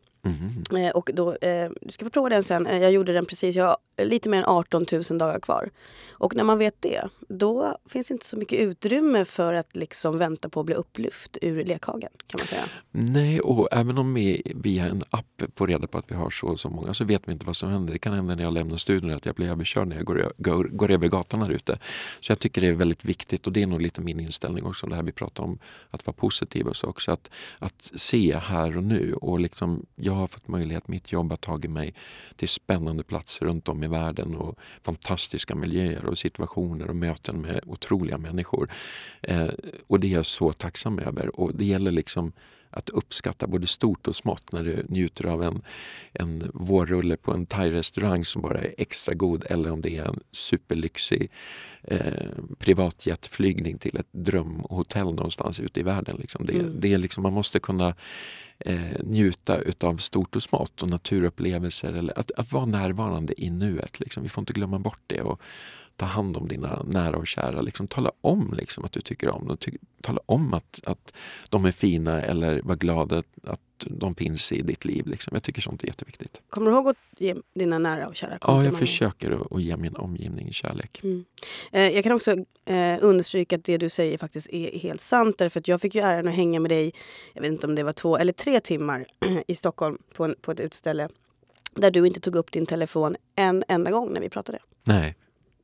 Mm. 0.69 0.91
Och 0.91 1.09
då, 1.13 1.35
eh, 1.35 1.69
du 1.81 1.91
ska 1.91 2.05
få 2.05 2.11
prova 2.11 2.29
den 2.29 2.43
sen. 2.43 2.67
Eh, 2.67 2.77
jag 2.77 2.91
gjorde 2.91 3.13
den 3.13 3.25
precis, 3.25 3.55
jag 3.55 3.65
har 3.65 3.77
lite 4.05 4.29
mer 4.29 4.37
än 4.37 4.45
18 4.45 4.85
000 4.91 5.03
dagar 5.17 5.39
kvar. 5.39 5.69
Och 6.09 6.35
när 6.35 6.43
man 6.43 6.57
vet 6.57 6.75
det, 6.79 7.03
då 7.29 7.77
finns 7.89 8.07
det 8.07 8.13
inte 8.13 8.25
så 8.25 8.37
mycket 8.37 8.59
utrymme 8.59 9.25
för 9.25 9.53
att 9.53 9.75
liksom 9.75 10.17
vänta 10.17 10.49
på 10.49 10.59
att 10.59 10.65
bli 10.65 10.75
upplyft 10.75 11.37
ur 11.41 11.65
lekhagen. 11.65 12.11
kan 12.27 12.39
man 12.39 12.47
säga. 12.47 12.63
Nej, 12.91 13.39
och 13.39 13.67
även 13.71 13.97
om 13.97 14.13
vi 14.13 14.41
via 14.55 14.85
en 14.85 15.03
app 15.09 15.43
får 15.55 15.67
reda 15.67 15.87
på 15.87 15.97
att 15.97 16.11
vi 16.11 16.15
har 16.15 16.29
så 16.29 16.47
och 16.47 16.59
så 16.59 16.69
många 16.69 16.93
så 16.93 17.03
vet 17.03 17.27
vi 17.27 17.31
inte 17.31 17.45
vad 17.45 17.55
som 17.55 17.69
händer. 17.69 17.93
Det 17.93 17.99
kan 17.99 18.13
hända 18.13 18.35
när 18.35 18.43
jag 18.43 18.53
lämnar 18.53 18.77
studion 18.77 19.13
att 19.13 19.25
jag 19.25 19.35
blir 19.35 19.49
överkörd 19.49 19.87
när 19.87 19.95
jag 19.95 20.05
går, 20.05 20.33
går, 20.37 20.63
går 20.63 20.91
över 20.91 21.07
gatan 21.07 21.41
här 21.41 21.49
ute. 21.49 21.75
Så 22.19 22.31
jag 22.31 22.39
tycker 22.39 22.61
det 22.61 22.67
är 22.67 22.73
väldigt 22.73 23.05
viktigt 23.05 23.47
och 23.47 23.53
det 23.53 23.61
är 23.61 23.67
nog 23.67 23.81
lite 23.81 24.01
min 24.01 24.19
inställning 24.19 24.65
också, 24.65 24.87
det 24.87 24.95
här 24.95 25.03
vi 25.03 25.11
pratar 25.11 25.43
om 25.43 25.59
att 25.89 26.05
vara 26.05 26.15
positiv 26.15 26.67
och 26.67 26.75
så 26.75 26.87
också. 26.87 27.11
Att, 27.11 27.29
att 27.59 27.91
se 27.95 28.37
här 28.37 28.77
och 28.77 28.83
nu 28.83 29.13
och 29.13 29.39
liksom, 29.39 29.85
jag 29.95 30.13
har 30.17 30.27
fått 30.27 30.47
möjlighet, 30.47 30.87
mitt 30.87 31.11
jobb 31.11 31.29
har 31.29 31.37
tagit 31.37 31.71
mig 31.71 31.93
till 32.35 32.49
spännande 32.49 33.03
platser 33.03 33.45
runt 33.45 33.69
om 33.69 33.83
i 33.83 33.87
världen 33.87 34.35
och 34.35 34.59
fantastiska 34.83 35.55
miljöer 35.55 36.05
och 36.05 36.17
situationer 36.17 36.87
och 36.89 36.95
möten 36.95 37.41
med 37.41 37.59
otroliga 37.65 38.17
människor. 38.17 38.71
Eh, 39.21 39.49
och 39.87 39.99
det 39.99 40.07
är 40.07 40.11
jag 40.11 40.25
så 40.25 40.53
tacksam 40.53 40.99
över 40.99 41.39
och 41.39 41.55
det 41.55 41.65
gäller 41.65 41.91
liksom 41.91 42.31
att 42.77 42.89
uppskatta 42.89 43.47
både 43.47 43.67
stort 43.67 44.07
och 44.07 44.15
smått 44.15 44.51
när 44.51 44.63
du 44.63 44.85
njuter 44.89 45.25
av 45.25 45.43
en, 45.43 45.61
en 46.13 46.51
vårrulle 46.53 47.17
på 47.17 47.33
en 47.33 47.45
thai-restaurang 47.45 48.25
som 48.25 48.41
bara 48.41 48.59
är 48.59 48.73
extra 48.77 49.13
god 49.13 49.45
eller 49.49 49.71
om 49.71 49.81
det 49.81 49.97
är 49.97 50.03
en 50.03 50.19
superlyxig 50.31 51.31
eh, 51.83 52.29
privatjetflygning 52.59 53.77
till 53.77 53.97
ett 53.97 54.07
drömhotell 54.11 55.05
någonstans 55.05 55.59
ute 55.59 55.79
i 55.79 55.83
världen. 55.83 56.17
Liksom. 56.19 56.45
Det, 56.45 56.53
mm. 56.53 56.79
det 56.79 56.93
är 56.93 56.97
liksom, 56.97 57.23
man 57.23 57.33
måste 57.33 57.59
kunna 57.59 57.95
eh, 58.59 58.99
njuta 59.03 59.57
utav 59.57 59.97
stort 59.97 60.35
och 60.35 60.43
smått 60.43 60.81
och 60.83 60.89
naturupplevelser. 60.89 61.93
Eller 61.93 62.19
att, 62.19 62.31
att 62.31 62.51
vara 62.51 62.65
närvarande 62.65 63.41
i 63.41 63.49
nuet. 63.49 63.99
Liksom. 63.99 64.23
Vi 64.23 64.29
får 64.29 64.41
inte 64.41 64.53
glömma 64.53 64.79
bort 64.79 65.01
det. 65.07 65.21
Och 65.21 65.41
ta 65.97 66.05
hand 66.05 66.37
om 66.37 66.47
dina 66.47 66.83
nära 66.83 67.17
och 67.17 67.27
kära. 67.27 67.61
Liksom, 67.61 67.87
tala 67.87 68.11
om 68.21 68.53
liksom, 68.57 68.85
att 68.85 68.91
du 68.91 69.01
tycker 69.01 69.29
om 69.29 69.47
dem. 69.47 69.57
Ty 69.57 69.71
tala 70.01 70.21
om 70.25 70.53
att, 70.53 70.79
att 70.83 71.13
de 71.49 71.65
är 71.65 71.71
fina 71.71 72.21
eller 72.21 72.61
var 72.61 72.75
glad 72.75 73.13
att, 73.13 73.25
att 73.43 73.59
de 73.77 74.15
finns 74.15 74.51
i 74.51 74.61
ditt 74.61 74.85
liv. 74.85 75.07
Liksom. 75.07 75.31
Jag 75.33 75.43
tycker 75.43 75.61
sånt 75.61 75.83
är 75.83 75.87
jätteviktigt. 75.87 76.41
Kommer 76.49 76.71
du 76.71 76.77
ihåg 76.77 76.87
att 76.87 76.97
ge 77.17 77.35
dina 77.55 77.79
nära 77.79 78.07
och 78.07 78.15
kära 78.15 78.37
Ja, 78.41 78.63
jag 78.63 78.77
försöker 78.77 79.31
att, 79.31 79.51
att 79.51 79.61
ge 79.61 79.77
min 79.77 79.95
omgivning 79.95 80.53
kärlek. 80.53 80.99
Mm. 81.03 81.25
Eh, 81.71 81.89
jag 81.89 82.03
kan 82.03 82.11
också 82.11 82.31
eh, 82.65 82.97
understryka 83.01 83.55
att 83.55 83.63
det 83.63 83.77
du 83.77 83.89
säger 83.89 84.17
faktiskt 84.17 84.47
är 84.49 84.79
helt 84.79 85.01
sant. 85.01 85.37
Därför 85.37 85.59
att 85.59 85.67
jag 85.67 85.81
fick 85.81 85.95
ju 85.95 86.01
äran 86.01 86.27
att 86.27 86.35
hänga 86.35 86.59
med 86.59 86.71
dig, 86.71 86.93
jag 87.33 87.41
vet 87.41 87.51
inte 87.51 87.67
om 87.67 87.75
det 87.75 87.83
var 87.83 87.93
två 87.93 88.17
eller 88.17 88.33
tre 88.33 88.59
timmar 88.59 89.05
i 89.47 89.55
Stockholm 89.55 89.97
på, 90.13 90.25
en, 90.25 90.35
på 90.41 90.51
ett 90.51 90.59
utställe 90.59 91.09
där 91.75 91.91
du 91.91 92.07
inte 92.07 92.19
tog 92.19 92.35
upp 92.35 92.51
din 92.51 92.65
telefon 92.65 93.15
en 93.35 93.63
enda 93.67 93.91
gång 93.91 94.13
när 94.13 94.21
vi 94.21 94.29
pratade. 94.29 94.59
Nej. 94.83 95.15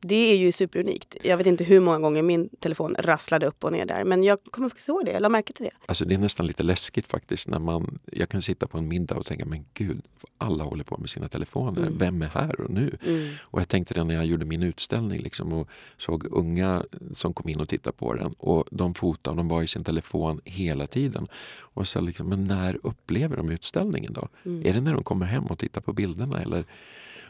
Det 0.03 0.31
är 0.31 0.37
ju 0.37 0.51
superunikt. 0.51 1.17
Jag 1.23 1.37
vet 1.37 1.47
inte 1.47 1.63
hur 1.63 1.79
många 1.79 1.99
gånger 1.99 2.21
min 2.21 2.49
telefon 2.49 2.95
rasslade 2.99 3.45
upp 3.45 3.63
och 3.63 3.71
ner 3.71 3.85
där. 3.85 4.03
Men 4.03 4.23
jag 4.23 4.39
kommer 4.51 4.69
faktiskt 4.69 4.89
ihåg 4.89 5.05
det. 5.05 5.11
Jag 5.11 5.31
märke 5.31 5.53
till 5.53 5.65
det. 5.65 5.71
Alltså 5.85 6.05
det 6.05 6.13
är 6.13 6.17
nästan 6.17 6.47
lite 6.47 6.63
läskigt 6.63 7.07
faktiskt. 7.07 7.47
när 7.47 7.59
man, 7.59 7.99
Jag 8.11 8.29
kan 8.29 8.41
sitta 8.41 8.67
på 8.67 8.77
en 8.77 8.87
middag 8.87 9.15
och 9.15 9.25
tänka, 9.25 9.45
men 9.45 9.65
gud, 9.73 10.01
alla 10.37 10.63
håller 10.63 10.83
på 10.83 10.97
med 10.97 11.09
sina 11.09 11.27
telefoner. 11.27 11.81
Mm. 11.81 11.97
Vem 11.97 12.21
är 12.21 12.27
här 12.27 12.61
och 12.61 12.69
nu? 12.69 12.97
Mm. 13.05 13.29
Och 13.41 13.59
jag 13.59 13.67
tänkte 13.67 13.93
det 13.93 14.03
när 14.03 14.15
jag 14.15 14.25
gjorde 14.25 14.45
min 14.45 14.63
utställning 14.63 15.21
liksom, 15.21 15.53
och 15.53 15.69
såg 15.97 16.25
unga 16.31 16.83
som 17.15 17.33
kom 17.33 17.49
in 17.49 17.59
och 17.59 17.69
tittade 17.69 17.97
på 17.97 18.13
den. 18.13 18.33
Och 18.37 18.65
de 18.71 18.93
fotade, 18.93 19.37
de 19.37 19.47
var 19.47 19.63
i 19.63 19.67
sin 19.67 19.83
telefon 19.83 20.41
hela 20.45 20.87
tiden. 20.87 21.27
Och 21.59 21.87
så 21.87 22.01
liksom, 22.01 22.29
men 22.29 22.43
när 22.43 22.79
upplever 22.83 23.37
de 23.37 23.49
utställningen 23.49 24.13
då? 24.13 24.27
Mm. 24.45 24.65
Är 24.65 24.73
det 24.73 24.81
när 24.81 24.93
de 24.93 25.03
kommer 25.03 25.25
hem 25.25 25.45
och 25.45 25.59
tittar 25.59 25.81
på 25.81 25.93
bilderna? 25.93 26.41
Eller? 26.41 26.65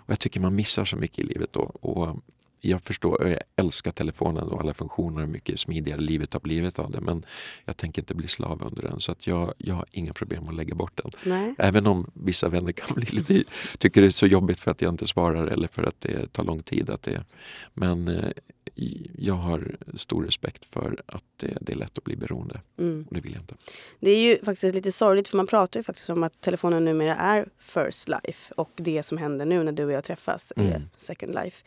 Och 0.05 0.09
jag 0.09 0.19
tycker 0.19 0.39
man 0.39 0.55
missar 0.55 0.85
så 0.85 0.95
mycket 0.97 1.19
i 1.19 1.23
livet 1.23 1.53
då. 1.53 1.61
Och 1.61 2.23
jag 2.65 2.81
förstår, 2.81 3.27
jag 3.27 3.39
älskar 3.55 3.91
telefonen 3.91 4.43
och 4.43 4.61
alla 4.61 4.73
funktioner 4.73 5.23
och 5.23 5.29
mycket 5.29 5.59
smidigare 5.59 6.01
livet 6.01 6.33
har 6.33 6.39
blivit 6.39 6.79
av 6.79 6.91
det. 6.91 7.01
Men 7.01 7.25
jag 7.65 7.77
tänker 7.77 8.01
inte 8.01 8.15
bli 8.15 8.27
slav 8.27 8.63
under 8.63 8.81
den 8.83 8.99
så 8.99 9.11
att 9.11 9.27
jag, 9.27 9.53
jag 9.57 9.75
har 9.75 9.85
inga 9.91 10.13
problem 10.13 10.47
att 10.47 10.55
lägga 10.55 10.75
bort 10.75 11.01
den. 11.03 11.11
Nej. 11.23 11.55
Även 11.57 11.87
om 11.87 12.11
vissa 12.13 12.49
vänner 12.49 12.71
kan 12.71 12.95
bli 12.95 13.05
lite, 13.05 13.43
tycker 13.77 14.01
det 14.01 14.07
är 14.07 14.11
så 14.11 14.27
jobbigt 14.27 14.59
för 14.59 14.71
att 14.71 14.81
jag 14.81 14.93
inte 14.93 15.07
svarar 15.07 15.47
eller 15.47 15.67
för 15.67 15.83
att 15.83 16.01
det 16.01 16.33
tar 16.33 16.43
lång 16.43 16.63
tid. 16.63 16.89
Att 16.89 17.03
det, 17.03 17.23
men 17.73 18.07
eh, 18.07 18.29
jag 19.17 19.33
har 19.33 19.77
stor 19.93 20.23
respekt 20.23 20.65
för 20.65 21.01
att 21.05 21.23
det, 21.37 21.57
det 21.61 21.71
är 21.71 21.77
lätt 21.77 21.97
att 21.97 22.03
bli 22.03 22.15
beroende. 22.15 22.61
Mm. 22.79 23.05
Och 23.09 23.13
det 23.13 23.21
vill 23.21 23.33
jag 23.33 23.41
inte. 23.41 23.55
Det 23.99 24.11
är 24.11 24.19
ju 24.19 24.45
faktiskt 24.45 24.75
lite 24.75 24.91
sorgligt 24.91 25.27
för 25.29 25.37
man 25.37 25.47
pratar 25.47 25.79
ju 25.79 25.83
faktiskt 25.83 26.09
om 26.09 26.23
att 26.23 26.41
telefonen 26.41 26.85
numera 26.85 27.15
är 27.15 27.49
first 27.59 28.07
life 28.07 28.53
och 28.57 28.71
det 28.75 29.03
som 29.03 29.17
händer 29.17 29.45
nu 29.45 29.63
när 29.63 29.71
du 29.71 29.85
och 29.85 29.91
jag 29.91 30.03
träffas 30.03 30.53
mm. 30.55 30.71
är 30.71 30.81
second 30.97 31.33
life. 31.33 31.63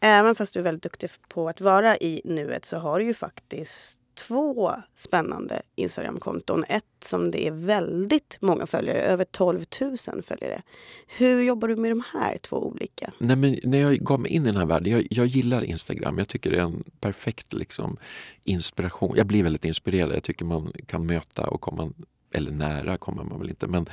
Även 0.00 0.34
fast 0.34 0.54
du 0.54 0.58
är 0.58 0.64
väldigt 0.64 0.82
duktig 0.82 1.10
på 1.28 1.48
att 1.48 1.60
vara 1.60 1.96
i 1.96 2.20
nuet 2.24 2.64
så 2.64 2.76
har 2.76 2.98
du 2.98 3.04
ju 3.04 3.14
faktiskt 3.14 3.98
två 4.16 4.72
spännande 4.94 5.62
Instagramkonton. 5.74 6.64
Ett 6.68 6.84
som 7.04 7.30
det 7.30 7.46
är 7.46 7.50
väldigt 7.50 8.38
många 8.40 8.66
följare, 8.66 9.02
över 9.02 9.24
12 9.24 9.64
000 9.80 9.96
följare. 10.22 10.62
Hur 11.06 11.42
jobbar 11.42 11.68
du 11.68 11.76
med 11.76 11.90
de 11.90 12.02
här 12.12 12.36
två 12.36 12.66
olika? 12.66 13.12
Nej, 13.18 13.36
men 13.36 13.58
när 13.62 13.78
jag 13.78 13.98
gav 13.98 14.20
mig 14.20 14.30
in 14.30 14.42
i 14.42 14.46
den 14.46 14.56
här 14.56 14.66
världen, 14.66 14.92
jag, 14.92 15.06
jag 15.10 15.26
gillar 15.26 15.64
Instagram. 15.64 16.18
Jag 16.18 16.28
tycker 16.28 16.50
det 16.50 16.56
är 16.56 16.62
en 16.62 16.84
perfekt 17.00 17.52
liksom, 17.52 17.96
inspiration. 18.44 19.16
Jag 19.16 19.26
blir 19.26 19.42
väldigt 19.42 19.64
inspirerad. 19.64 20.14
Jag 20.14 20.22
tycker 20.22 20.44
man 20.44 20.72
kan 20.86 21.06
möta 21.06 21.46
och 21.46 21.60
komma 21.60 21.92
eller 22.32 22.50
nära 22.50 22.96
kommer 22.96 23.24
man 23.24 23.38
väl 23.38 23.48
inte, 23.48 23.66
men 23.66 23.86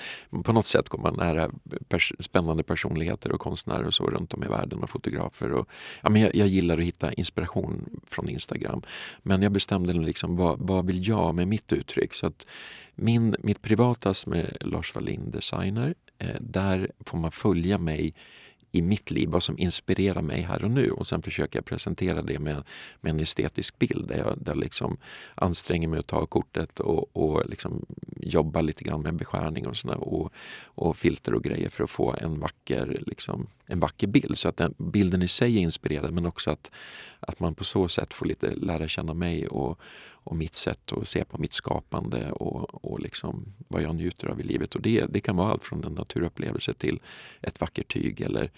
på 0.43 0.53
något 0.53 0.67
sätt 0.67 0.89
kommer 0.89 1.11
man 1.11 1.27
nära 1.27 1.51
pers 1.87 2.13
spännande 2.19 2.63
personligheter 2.63 3.31
och 3.31 3.41
konstnärer 3.41 3.85
och 3.85 3.93
så 3.93 4.07
runt 4.07 4.33
om 4.33 4.43
i 4.43 4.47
världen 4.47 4.83
och 4.83 4.89
fotografer. 4.89 5.51
Och, 5.51 5.69
ja, 6.01 6.09
men 6.09 6.21
jag, 6.21 6.35
jag 6.35 6.47
gillar 6.47 6.77
att 6.77 6.83
hitta 6.83 7.13
inspiration 7.13 8.01
från 8.07 8.29
Instagram. 8.29 8.81
Men 9.23 9.41
jag 9.41 9.51
bestämde 9.51 9.93
liksom, 9.93 10.35
vad, 10.35 10.59
vad 10.59 10.85
vill 10.85 11.07
jag 11.07 11.35
med 11.35 11.47
mitt 11.47 11.73
uttryck? 11.73 12.13
Så 12.13 12.27
att 12.27 12.45
min, 12.95 13.35
mitt 13.39 13.61
privatas 13.61 14.27
med 14.27 14.57
Lars 14.61 14.95
Wallin 14.95 15.31
Designer, 15.31 15.95
eh, 16.17 16.35
där 16.39 16.91
får 17.05 17.17
man 17.17 17.31
följa 17.31 17.77
mig 17.77 18.13
i 18.75 18.81
mitt 18.81 19.11
liv, 19.11 19.29
vad 19.29 19.43
som 19.43 19.57
inspirerar 19.57 20.21
mig 20.21 20.41
här 20.41 20.63
och 20.63 20.71
nu. 20.71 20.91
Och 20.91 21.07
sen 21.07 21.21
försöker 21.21 21.59
jag 21.59 21.65
presentera 21.65 22.21
det 22.21 22.39
med, 22.39 22.63
med 23.01 23.09
en 23.09 23.19
estetisk 23.19 23.79
bild 23.79 24.07
där 24.07 24.17
jag, 24.17 24.37
där 24.41 24.55
liksom 24.55 24.97
anstränger 25.35 25.87
mig 25.87 25.99
att 25.99 26.07
ta 26.07 26.25
kortet 26.25 26.79
och, 26.79 27.15
och 27.15 27.49
liksom 27.49 27.85
jobba 28.17 28.61
lite 28.61 28.83
grann 28.83 29.01
med 29.01 29.15
beskärning 29.15 29.67
och, 29.67 29.77
såna, 29.77 29.95
och, 29.95 30.31
och 30.65 30.97
filter 30.97 31.33
och 31.33 31.43
grejer 31.43 31.69
för 31.69 31.83
att 31.83 31.89
få 31.89 32.15
en 32.21 32.39
vacker, 32.39 33.03
liksom, 33.07 33.47
en 33.65 33.79
vacker 33.79 34.07
bild. 34.07 34.37
Så 34.37 34.47
att 34.49 34.57
den, 34.57 34.73
bilden 34.77 35.21
i 35.21 35.27
sig 35.27 35.57
är 35.57 35.61
inspirerad 35.61 36.13
men 36.13 36.25
också 36.25 36.51
att, 36.51 36.71
att 37.19 37.39
man 37.39 37.55
på 37.55 37.63
så 37.63 37.87
sätt 37.87 38.13
får 38.13 38.25
lite 38.25 38.55
lära 38.55 38.87
känna 38.87 39.13
mig 39.13 39.47
och, 39.47 39.79
och 40.23 40.35
mitt 40.35 40.55
sätt 40.55 40.91
att 40.91 41.07
se 41.07 41.25
på 41.25 41.37
mitt 41.37 41.53
skapande 41.53 42.31
och, 42.31 42.85
och 42.85 42.99
liksom 42.99 43.45
vad 43.67 43.81
jag 43.81 43.95
njuter 43.95 44.27
av 44.27 44.39
i 44.39 44.43
livet. 44.43 44.75
Och 44.75 44.81
det, 44.81 45.05
det 45.09 45.19
kan 45.19 45.35
vara 45.35 45.51
allt 45.51 45.63
från 45.63 45.83
en 45.83 45.93
naturupplevelse 45.93 46.73
till 46.73 46.99
ett 47.41 47.61
vackert 47.61 47.93
tyg 47.93 48.21
eller 48.21 48.51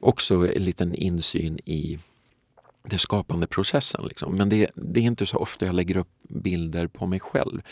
också 0.00 0.54
en 0.56 0.64
liten 0.64 0.94
insyn 0.94 1.58
i 1.64 1.98
den 2.82 2.98
skapande 2.98 3.46
processen. 3.46 4.04
Liksom. 4.08 4.36
Men 4.36 4.48
det, 4.48 4.70
det, 4.74 5.00
är 5.00 5.04
inte 5.04 5.26
så 5.26 5.38
ofta 5.38 5.66
jag 5.66 5.74
lägger 5.74 5.96
upp 5.96 6.10
bilder 6.28 6.86
på 6.86 7.06
mig 7.06 7.20
själv 7.20 7.62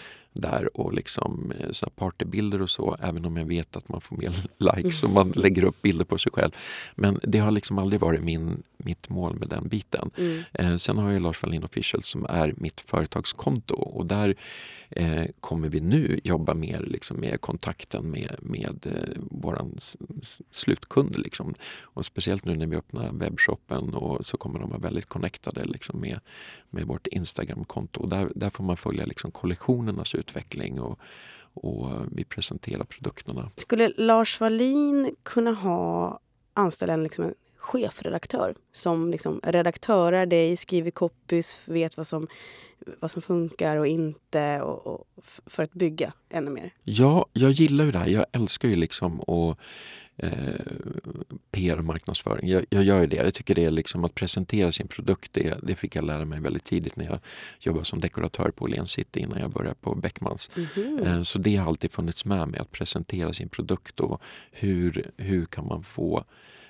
där 0.41 0.81
och 0.81 0.93
liksom 0.93 1.53
eh, 1.61 1.73
såna 1.73 1.91
partybilder 1.97 2.63
och 2.63 2.71
så, 2.71 2.97
även 3.01 3.25
om 3.25 3.37
jag 3.37 3.45
vet 3.45 3.77
att 3.77 3.89
man 3.89 4.01
får 4.01 4.17
mer 4.17 4.33
likes 4.77 5.03
om 5.03 5.15
man 5.15 5.31
lägger 5.31 5.65
upp 5.65 5.83
bilder 5.83 6.05
på 6.05 6.19
sig 6.19 6.33
själv. 6.33 6.51
Men 6.95 7.21
det 7.23 7.39
har 7.39 7.51
liksom 7.51 7.79
aldrig 7.79 8.01
varit 8.01 8.23
min, 8.23 8.63
mitt 8.77 9.09
mål 9.09 9.35
med 9.39 9.49
den 9.49 9.69
biten. 9.69 10.11
Mm. 10.17 10.43
Eh, 10.53 10.77
sen 10.77 10.99
har 10.99 11.11
jag 11.11 11.23
Lars 11.23 11.43
Wallin 11.43 11.65
Official 11.65 12.03
som 12.03 12.27
är 12.29 12.55
mitt 12.57 12.81
företagskonto 12.81 13.75
och 13.75 14.07
där 14.07 14.35
eh, 14.91 15.25
kommer 15.41 15.69
vi 15.69 15.81
nu 15.81 16.21
jobba 16.25 16.55
mer 16.55 16.81
liksom, 16.81 17.17
med 17.21 17.41
kontakten 17.41 18.11
med, 18.11 18.37
med 18.41 18.87
eh, 18.87 19.23
våran 19.31 19.81
slutkund. 20.53 21.19
Liksom. 21.19 21.55
Och 21.81 22.05
speciellt 22.05 22.45
nu 22.45 22.55
när 22.55 22.67
vi 22.67 22.77
öppnar 22.77 23.13
webbshoppen 23.13 23.95
och 23.95 24.27
så 24.27 24.37
kommer 24.37 24.59
de 24.59 24.71
vara 24.71 24.81
väldigt 24.81 25.07
connectade 25.07 25.65
liksom, 25.65 26.01
med, 26.01 26.21
med 26.71 26.87
vårt 26.87 27.07
Instagramkonto. 27.07 28.07
Där, 28.07 28.33
där 28.35 28.51
får 28.51 28.65
man 28.65 28.77
följa 28.77 29.07
liksom, 29.07 29.31
kollektionernas 29.31 30.15
utveckling 30.27 30.81
och, 30.81 30.99
och 31.55 31.91
vi 32.13 32.25
presenterar 32.25 32.85
produkterna. 32.85 33.51
Skulle 33.57 33.93
Lars 33.97 34.41
Wallin 34.41 35.17
kunna 35.23 35.53
ha 35.53 36.21
anställa 36.55 36.93
en, 36.93 37.03
liksom 37.03 37.25
en 37.25 37.35
chefredaktör 37.67 38.55
som 38.73 39.11
liksom 39.11 39.41
redaktörar 39.43 40.27
dig, 40.27 40.57
skriver 40.57 40.91
copies, 40.91 41.61
vet 41.65 41.97
vad 41.97 42.07
som, 42.07 42.29
vad 43.01 43.11
som 43.11 43.23
funkar 43.23 43.77
och 43.77 43.87
inte 43.87 44.61
och, 44.61 44.87
och 44.87 45.25
för 45.47 45.63
att 45.63 45.73
bygga 45.73 46.13
ännu 46.29 46.51
mer? 46.51 46.71
Ja, 46.83 47.27
jag 47.33 47.51
gillar 47.51 47.85
ju 47.85 47.93
det 47.93 47.99
här. 47.99 48.07
Jag 48.07 48.27
älskar 48.33 48.69
ju 48.69 48.77
liksom 48.77 49.21
att 49.21 49.59
eh, 50.17 50.31
PR 51.51 51.79
och 51.79 51.85
marknadsföring. 51.85 52.49
Jag, 52.49 52.67
jag 52.71 52.85
gör 52.85 53.07
det. 53.07 53.17
Jag 53.17 53.35
tycker 53.35 53.55
det 53.55 53.65
är 53.65 53.71
liksom 53.71 54.05
att 54.05 54.15
presentera 54.15 54.73
sin 54.73 54.89
produkt. 54.89 55.33
Det, 55.33 55.59
det 55.63 55.75
fick 55.75 55.97
jag 55.97 56.05
lära 56.05 56.25
mig 56.25 56.41
väldigt 56.41 56.65
tidigt 56.65 56.97
när 56.97 57.05
jag 57.05 57.19
jobbade 57.61 57.85
som 57.85 58.01
dekoratör 58.01 58.51
på 58.51 58.65
Åhléns 58.65 58.91
City 58.91 59.21
innan 59.21 59.41
jag 59.41 59.51
började 59.51 59.77
på 59.81 59.95
Beckmans. 59.95 60.51
Mm 60.57 60.69
-hmm. 60.75 61.07
eh, 61.07 61.23
så 61.23 61.39
det 61.39 61.57
har 61.57 61.69
alltid 61.69 61.93
funnits 61.93 62.25
med 62.25 62.49
mig 62.49 62.61
att 62.61 62.73
presentera 62.73 63.33
sin 63.33 63.49
produkt 63.49 64.01
och 64.01 64.23
hur, 64.51 65.11
hur 65.17 65.47
kan 65.47 65.67
man 65.67 65.83
få 65.83 66.25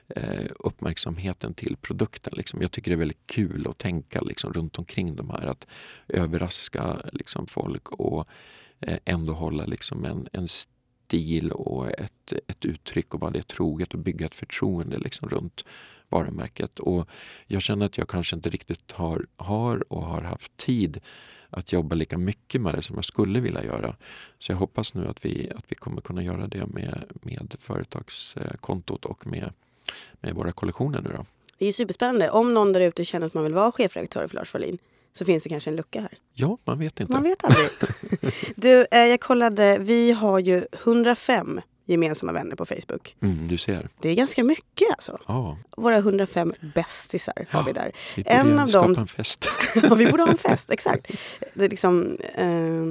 eh, 0.08 0.46
uppmärksamheten 0.58 1.54
till 1.54 1.76
produkten. 1.76 2.32
Liksom. 2.36 2.62
Jag 2.62 2.72
tycker 2.72 2.90
det 2.90 2.94
är 2.94 2.98
väldigt 2.98 3.26
kul 3.26 3.66
att 3.68 3.78
tänka 3.78 4.20
liksom, 4.20 4.52
runt 4.52 4.78
omkring 4.78 5.16
de 5.16 5.30
här. 5.30 5.46
Att 5.46 5.66
överraska 6.08 7.00
liksom, 7.12 7.46
folk 7.46 7.90
och 7.90 8.28
eh, 8.80 8.98
ändå 9.04 9.32
hålla 9.32 9.66
liksom, 9.66 10.04
en, 10.04 10.28
en 10.32 10.48
stil 10.48 11.52
och 11.52 12.00
ett, 12.00 12.32
ett 12.48 12.64
uttryck 12.64 13.14
och 13.14 13.20
vara 13.20 13.30
det 13.30 13.48
troget 13.48 13.94
och 13.94 14.00
bygga 14.00 14.26
ett 14.26 14.34
förtroende 14.34 14.98
liksom 14.98 15.28
runt 15.28 15.64
varumärket. 16.08 16.78
Och 16.78 17.08
jag 17.46 17.62
känner 17.62 17.86
att 17.86 17.98
jag 17.98 18.08
kanske 18.08 18.36
inte 18.36 18.50
riktigt 18.50 18.92
har, 18.92 19.26
har 19.36 19.92
och 19.92 20.02
har 20.02 20.22
haft 20.22 20.56
tid 20.56 21.00
att 21.50 21.72
jobba 21.72 21.94
lika 21.94 22.18
mycket 22.18 22.60
med 22.60 22.74
det 22.74 22.82
som 22.82 22.96
jag 22.96 23.04
skulle 23.04 23.40
vilja 23.40 23.64
göra. 23.64 23.96
Så 24.38 24.52
jag 24.52 24.56
hoppas 24.56 24.94
nu 24.94 25.08
att 25.08 25.24
vi, 25.24 25.50
att 25.56 25.64
vi 25.68 25.74
kommer 25.74 26.00
kunna 26.00 26.22
göra 26.22 26.46
det 26.46 26.66
med, 26.66 27.04
med 27.22 27.54
företagskontot 27.58 29.04
och 29.04 29.26
med, 29.26 29.52
med 30.20 30.34
våra 30.34 30.52
kollektioner 30.52 31.00
nu 31.00 31.10
då. 31.16 31.24
Det 31.58 31.66
är 31.66 31.72
superspännande. 31.72 32.30
Om 32.30 32.54
någon 32.54 32.72
där 32.72 32.80
ute 32.80 33.04
känner 33.04 33.26
att 33.26 33.34
man 33.34 33.44
vill 33.44 33.54
vara 33.54 33.72
chefredaktör 33.72 34.28
för 34.28 34.34
Lars 34.34 34.52
Wallin 34.52 34.78
så 35.12 35.24
finns 35.24 35.42
det 35.42 35.48
kanske 35.48 35.70
en 35.70 35.76
lucka 35.76 36.00
här. 36.00 36.18
Ja, 36.32 36.58
man 36.64 36.78
vet 36.78 37.00
inte. 37.00 37.12
Man 37.12 37.22
vet 37.22 37.44
aldrig. 37.44 37.68
du, 38.56 38.86
eh, 38.90 38.98
jag 38.98 39.20
kollade, 39.20 39.78
vi 39.78 40.12
har 40.12 40.38
ju 40.38 40.66
105 40.72 41.60
gemensamma 41.86 42.32
vänner 42.32 42.56
på 42.56 42.66
Facebook. 42.66 43.16
Mm, 43.22 43.48
du 43.48 43.58
ser. 43.58 43.88
Det 44.00 44.08
är 44.08 44.14
ganska 44.14 44.44
mycket 44.44 44.90
alltså. 44.90 45.18
Ja. 45.26 45.58
Våra 45.76 45.96
105 45.96 46.54
bästisar 46.74 47.46
har 47.50 47.64
vi 47.64 47.72
där. 47.72 47.92
Vi 48.16 48.22
borde 48.22 48.34
en 48.34 48.58
av 48.58 48.68
dem... 48.68 48.94
en 48.98 49.06
fest. 49.06 49.48
ja, 49.74 49.94
vi 49.94 50.06
borde 50.06 50.22
ha 50.22 50.30
en 50.30 50.38
fest, 50.38 50.70
exakt. 50.72 51.10
Det 51.54 51.68
liksom, 51.68 52.16
eh, 52.34 52.48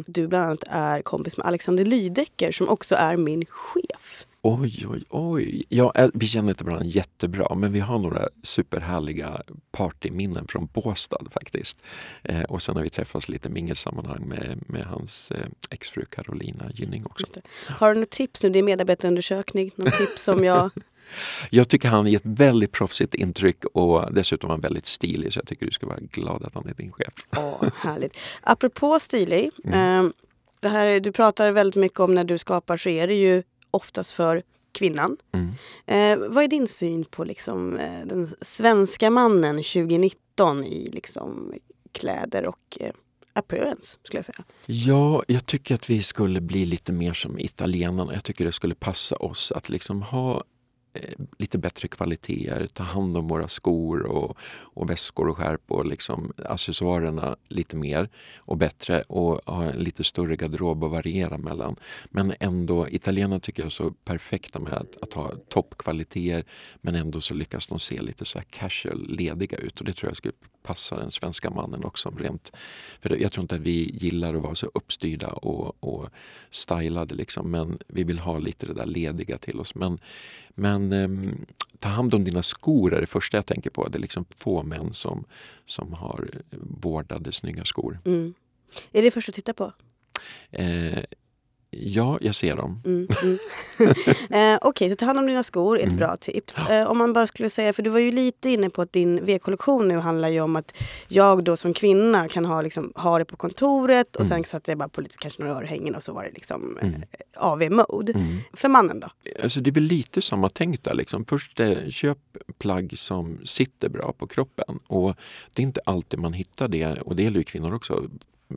du 0.07 0.27
bland 0.27 0.45
annat 0.45 0.63
är 0.67 1.01
kompis 1.01 1.37
med 1.37 1.47
Alexander 1.47 1.85
Lydecker 1.85 2.51
som 2.51 2.69
också 2.69 2.95
är 2.95 3.17
min 3.17 3.45
chef. 3.45 4.25
Oj, 4.47 4.85
oj, 4.89 5.03
oj. 5.09 5.63
Ja, 5.69 5.93
vi 6.13 6.27
känner 6.27 6.49
inte 6.49 6.63
varandra 6.63 6.85
jättebra 6.85 7.55
men 7.55 7.73
vi 7.73 7.79
har 7.79 7.99
några 7.99 8.27
superhärliga 8.43 9.41
partyminnen 9.71 10.47
från 10.47 10.69
Båstad 10.73 11.21
faktiskt. 11.31 11.81
Eh, 12.23 12.41
och 12.41 12.61
sen 12.61 12.75
har 12.75 12.83
vi 12.83 12.89
träffats 12.89 13.29
lite 13.29 13.49
mingelsammanhang 13.49 14.27
med, 14.27 14.63
med 14.67 14.83
hans 14.83 15.31
eh, 15.31 15.45
exfru 15.69 16.05
Carolina 16.05 16.71
Gynning 16.73 17.05
också. 17.05 17.25
Har 17.67 17.93
du 17.93 17.99
något 17.99 18.09
tips 18.09 18.43
nu? 18.43 18.49
Det 18.49 18.59
är 18.59 18.63
medarbetarundersökning. 18.63 19.71
Något 19.75 19.97
tips 19.97 20.23
som 20.23 20.43
jag 20.43 20.69
Jag 21.49 21.69
tycker 21.69 21.89
han 21.89 22.07
ger 22.07 22.17
ett 22.17 22.25
väldigt 22.25 22.71
proffsigt 22.71 23.13
intryck 23.13 23.65
och 23.65 24.13
dessutom 24.13 24.49
är 24.49 24.53
han 24.53 24.61
väldigt 24.61 24.85
stilig 24.85 25.33
så 25.33 25.39
jag 25.39 25.47
tycker 25.47 25.65
du 25.65 25.71
ska 25.71 25.87
vara 25.87 25.99
glad 26.11 26.43
att 26.45 26.53
han 26.53 26.67
är 26.67 26.73
din 26.73 26.91
chef. 26.91 27.13
Åh, 27.37 27.63
härligt. 27.75 28.17
Apropå 28.41 28.99
stilig. 28.99 29.51
Mm. 29.63 30.05
Eh, 30.05 30.11
det 30.59 30.69
här, 30.69 30.99
du 30.99 31.11
pratar 31.11 31.51
väldigt 31.51 31.81
mycket 31.81 31.99
om 31.99 32.13
när 32.13 32.23
du 32.23 32.37
skapar 32.37 32.77
så 32.77 32.89
är 32.89 33.07
det 33.07 33.13
ju 33.13 33.43
oftast 33.75 34.11
för 34.11 34.43
kvinnan. 34.71 35.17
Mm. 35.31 35.51
Eh, 35.85 36.29
vad 36.29 36.43
är 36.43 36.47
din 36.47 36.67
syn 36.67 37.05
på 37.05 37.23
liksom, 37.23 37.77
eh, 37.77 38.05
den 38.05 38.35
svenska 38.41 39.09
mannen 39.09 39.55
2019 39.55 40.63
i 40.63 40.89
liksom, 40.91 41.53
kläder 41.91 42.45
och 42.45 42.77
eh, 42.79 42.93
appearance 43.33 43.97
skulle 44.03 44.17
jag 44.17 44.25
säga. 44.25 44.43
Ja, 44.65 45.23
jag 45.27 45.45
tycker 45.45 45.75
att 45.75 45.89
vi 45.89 46.03
skulle 46.03 46.41
bli 46.41 46.65
lite 46.65 46.91
mer 46.91 47.13
som 47.13 47.39
italienarna. 47.39 48.13
Jag 48.13 48.23
tycker 48.23 48.45
det 48.45 48.51
skulle 48.51 48.75
passa 48.75 49.15
oss 49.15 49.51
att 49.51 49.69
liksom 49.69 50.01
ha 50.01 50.43
Eh, 50.95 51.25
lite 51.37 51.57
bättre 51.57 51.87
kvaliteter, 51.87 52.67
ta 52.73 52.83
hand 52.83 53.17
om 53.17 53.27
våra 53.27 53.47
skor 53.47 54.05
och, 54.05 54.37
och 54.75 54.89
väskor 54.89 55.27
och 55.27 55.37
skärp 55.37 55.71
och 55.71 55.85
liksom 55.85 56.31
accessoarerna 56.45 57.35
lite 57.47 57.75
mer 57.75 58.09
och 58.37 58.57
bättre 58.57 59.01
och 59.01 59.41
ha 59.45 59.63
en 59.63 59.79
lite 59.79 60.03
större 60.03 60.35
garderob 60.35 60.83
att 60.83 60.91
variera 60.91 61.37
mellan. 61.37 61.75
Men 62.09 62.33
ändå, 62.39 62.89
italienarna 62.89 63.39
tycker 63.39 63.61
jag 63.63 63.67
är 63.67 63.71
så 63.71 63.91
perfekta 63.91 64.59
med 64.59 64.73
att, 64.73 65.01
att 65.01 65.13
ha 65.13 65.31
toppkvaliteter 65.49 66.43
men 66.81 66.95
ändå 66.95 67.21
så 67.21 67.33
lyckas 67.33 67.67
de 67.67 67.79
se 67.79 68.01
lite 68.01 68.25
så 68.25 68.37
här 68.37 68.45
casual, 68.49 69.05
lediga 69.09 69.57
ut 69.57 69.79
och 69.79 69.85
det 69.85 69.93
tror 69.93 70.09
jag 70.09 70.17
skulle 70.17 70.33
passa 70.65 70.95
den 70.95 71.11
svenska 71.11 71.49
mannen 71.49 71.83
också. 71.83 72.09
Rent, 72.17 72.51
för 73.01 73.21
jag 73.21 73.31
tror 73.31 73.41
inte 73.41 73.55
att 73.55 73.61
vi 73.61 73.89
gillar 73.93 74.33
att 74.33 74.41
vara 74.41 74.55
så 74.55 74.71
uppstyrda 74.73 75.27
och, 75.27 75.83
och 75.83 76.09
stylade 76.49 77.15
liksom, 77.15 77.51
men 77.51 77.77
vi 77.87 78.03
vill 78.03 78.19
ha 78.19 78.39
lite 78.39 78.65
det 78.65 78.73
där 78.73 78.85
lediga 78.85 79.37
till 79.37 79.59
oss. 79.59 79.75
Men, 79.75 79.99
men 80.49 80.93
um, 80.93 81.45
ta 81.79 81.89
hand 81.89 82.13
om 82.13 82.23
dina 82.23 82.41
skor 82.41 82.93
är 82.93 83.01
det 83.01 83.07
första 83.07 83.37
jag 83.37 83.45
tänker 83.45 83.69
på. 83.69 83.87
Det 83.87 83.97
är 83.97 84.01
liksom 84.01 84.25
få 84.37 84.63
män 84.63 84.93
som, 84.93 85.25
som 85.65 85.93
har 85.93 86.29
vårdade 86.81 87.31
snygga 87.31 87.65
skor. 87.65 87.99
Mm. 88.05 88.33
Är 88.91 89.01
det 89.01 89.11
första 89.11 89.29
att 89.29 89.35
titta 89.35 89.53
på? 89.53 89.73
Eh, 90.51 91.03
Ja, 91.69 92.17
jag 92.21 92.35
ser 92.35 92.55
dem. 92.55 92.81
Mm, 92.85 93.07
mm. 93.23 93.37
eh, 94.29 94.57
Okej, 94.61 94.69
okay, 94.69 94.89
så 94.89 94.95
ta 94.95 95.05
hand 95.05 95.19
om 95.19 95.27
dina 95.27 95.43
skor 95.43 95.77
är 95.77 95.81
ett 95.81 95.87
mm. 95.87 95.97
bra 95.97 96.17
tips. 96.17 96.59
Eh, 96.59 96.87
om 96.87 96.97
man 96.97 97.13
bara 97.13 97.27
skulle 97.27 97.49
säga, 97.49 97.73
för 97.73 97.83
du 97.83 97.89
var 97.89 97.99
ju 97.99 98.11
lite 98.11 98.49
inne 98.49 98.69
på 98.69 98.81
att 98.81 98.93
din 98.93 99.25
V-kollektion 99.25 99.87
nu 99.87 99.97
handlar 99.97 100.29
ju 100.29 100.41
om 100.41 100.55
att 100.55 100.73
jag 101.07 101.43
då 101.43 101.57
som 101.57 101.73
kvinna 101.73 102.27
kan 102.27 102.45
ha, 102.45 102.61
liksom, 102.61 102.91
ha 102.95 103.19
det 103.19 103.25
på 103.25 103.35
kontoret 103.35 104.15
och 104.15 104.25
mm. 104.25 104.29
sen 104.29 104.43
satte 104.43 104.71
jag 104.71 104.77
bara 104.77 104.89
på 104.89 105.01
lite, 105.01 105.17
kanske 105.17 105.43
några 105.43 105.55
örhängen 105.55 105.95
och 105.95 106.03
så 106.03 106.13
var 106.13 106.23
det 106.23 106.31
liksom 106.31 106.77
eh, 106.81 106.87
mm. 106.87 107.01
AV-mode. 107.37 108.13
Mm. 108.13 108.37
För 108.53 108.69
mannen 108.69 108.99
då? 108.99 109.07
Alltså 109.43 109.61
det 109.61 109.69
är 109.69 109.73
väl 109.73 109.83
lite 109.83 110.21
samma 110.21 110.49
tänk 110.49 110.83
där. 110.83 110.93
Liksom. 110.93 111.25
Först 111.25 111.59
eh, 111.59 111.89
köp 111.89 112.17
plagg 112.57 112.93
som 112.97 113.37
sitter 113.45 113.89
bra 113.89 114.13
på 114.17 114.27
kroppen. 114.27 114.79
Och 114.87 115.15
det 115.53 115.61
är 115.61 115.63
inte 115.63 115.81
alltid 115.85 116.19
man 116.19 116.33
hittar 116.33 116.67
det, 116.67 117.01
och 117.01 117.15
det 117.15 117.23
gäller 117.23 117.37
ju 117.37 117.43
kvinnor 117.43 117.73
också 117.73 118.09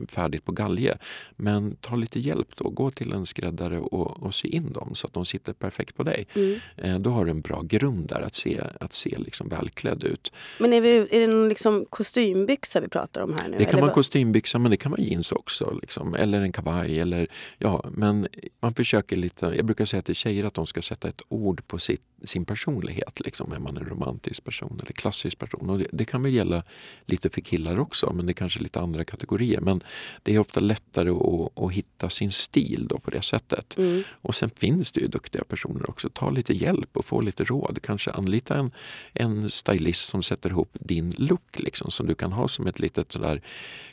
färdigt 0.09 0.45
på 0.45 0.51
galge. 0.51 0.97
Men 1.35 1.75
ta 1.75 1.95
lite 1.95 2.19
hjälp 2.19 2.55
då. 2.55 2.69
Gå 2.69 2.91
till 2.91 3.13
en 3.13 3.25
skräddare 3.25 3.79
och, 3.79 4.23
och 4.23 4.35
sy 4.35 4.47
in 4.47 4.73
dem 4.73 4.95
så 4.95 5.07
att 5.07 5.13
de 5.13 5.25
sitter 5.25 5.53
perfekt 5.53 5.95
på 5.95 6.03
dig. 6.03 6.27
Mm. 6.33 6.59
Eh, 6.77 6.99
då 6.99 7.09
har 7.09 7.25
du 7.25 7.31
en 7.31 7.41
bra 7.41 7.61
grund 7.61 8.07
där 8.07 8.21
att 8.21 8.35
se, 8.35 8.61
att 8.79 8.93
se 8.93 9.17
liksom 9.17 9.49
välklädd 9.49 10.03
ut. 10.03 10.31
Men 10.59 10.73
är, 10.73 10.81
vi, 10.81 11.07
är 11.11 11.19
det 11.19 11.27
någon 11.27 11.49
liksom 11.49 11.85
kostymbyxa 11.89 12.79
vi 12.79 12.87
pratar 12.87 13.21
om 13.21 13.33
här 13.33 13.49
nu? 13.49 13.57
Det 13.57 13.65
kan 13.65 13.81
vara 13.81 13.93
kostymbyxa 13.93 14.59
men 14.59 14.71
det 14.71 14.77
kan 14.77 14.91
vara 14.91 15.01
jeans 15.01 15.31
också. 15.31 15.79
Liksom. 15.81 16.15
Eller 16.15 16.41
en 16.41 16.51
kavaj. 16.51 16.99
Eller, 16.99 17.27
ja, 17.57 17.85
men 17.91 18.27
man 18.59 18.73
försöker 18.73 19.15
lite, 19.15 19.45
jag 19.45 19.65
brukar 19.65 19.85
säga 19.85 20.01
till 20.01 20.15
tjejer 20.15 20.43
att 20.43 20.53
de 20.53 20.67
ska 20.67 20.81
sätta 20.81 21.07
ett 21.07 21.21
ord 21.29 21.67
på 21.67 21.79
sitt, 21.79 22.01
sin 22.23 22.45
personlighet. 22.45 23.19
Liksom. 23.19 23.51
Är 23.51 23.59
man 23.59 23.77
en 23.77 23.85
romantisk 23.85 24.43
person 24.43 24.79
eller 24.83 24.93
klassisk 24.93 25.37
person? 25.37 25.69
Och 25.69 25.79
det, 25.79 25.87
det 25.91 26.05
kan 26.05 26.23
väl 26.23 26.33
gälla 26.33 26.63
lite 27.05 27.29
för 27.29 27.41
killar 27.41 27.79
också 27.79 28.13
men 28.13 28.25
det 28.25 28.31
är 28.31 28.33
kanske 28.33 28.59
lite 28.59 28.79
andra 28.79 29.03
kategorier. 29.03 29.61
Men 29.61 29.78
det 30.23 30.35
är 30.35 30.39
ofta 30.39 30.59
lättare 30.59 31.09
att, 31.09 31.63
att 31.63 31.71
hitta 31.71 32.09
sin 32.09 32.31
stil 32.31 32.87
då 32.89 32.99
på 32.99 33.11
det 33.11 33.21
sättet. 33.21 33.77
Mm. 33.77 34.03
Och 34.21 34.35
sen 34.35 34.49
finns 34.49 34.91
det 34.91 34.99
ju 34.99 35.07
duktiga 35.07 35.43
personer 35.43 35.89
också. 35.89 36.09
Ta 36.09 36.29
lite 36.29 36.53
hjälp 36.53 36.97
och 36.97 37.05
få 37.05 37.21
lite 37.21 37.43
råd. 37.43 37.79
Kanske 37.83 38.11
anlita 38.11 38.55
en, 38.55 38.71
en 39.13 39.49
stylist 39.49 40.09
som 40.09 40.23
sätter 40.23 40.49
ihop 40.49 40.77
din 40.79 41.13
look 41.17 41.59
liksom, 41.59 41.91
som 41.91 42.07
du 42.07 42.15
kan 42.15 42.31
ha 42.31 42.47
som 42.47 42.67
ett 42.67 42.79
litet 42.79 43.11
sådär 43.11 43.41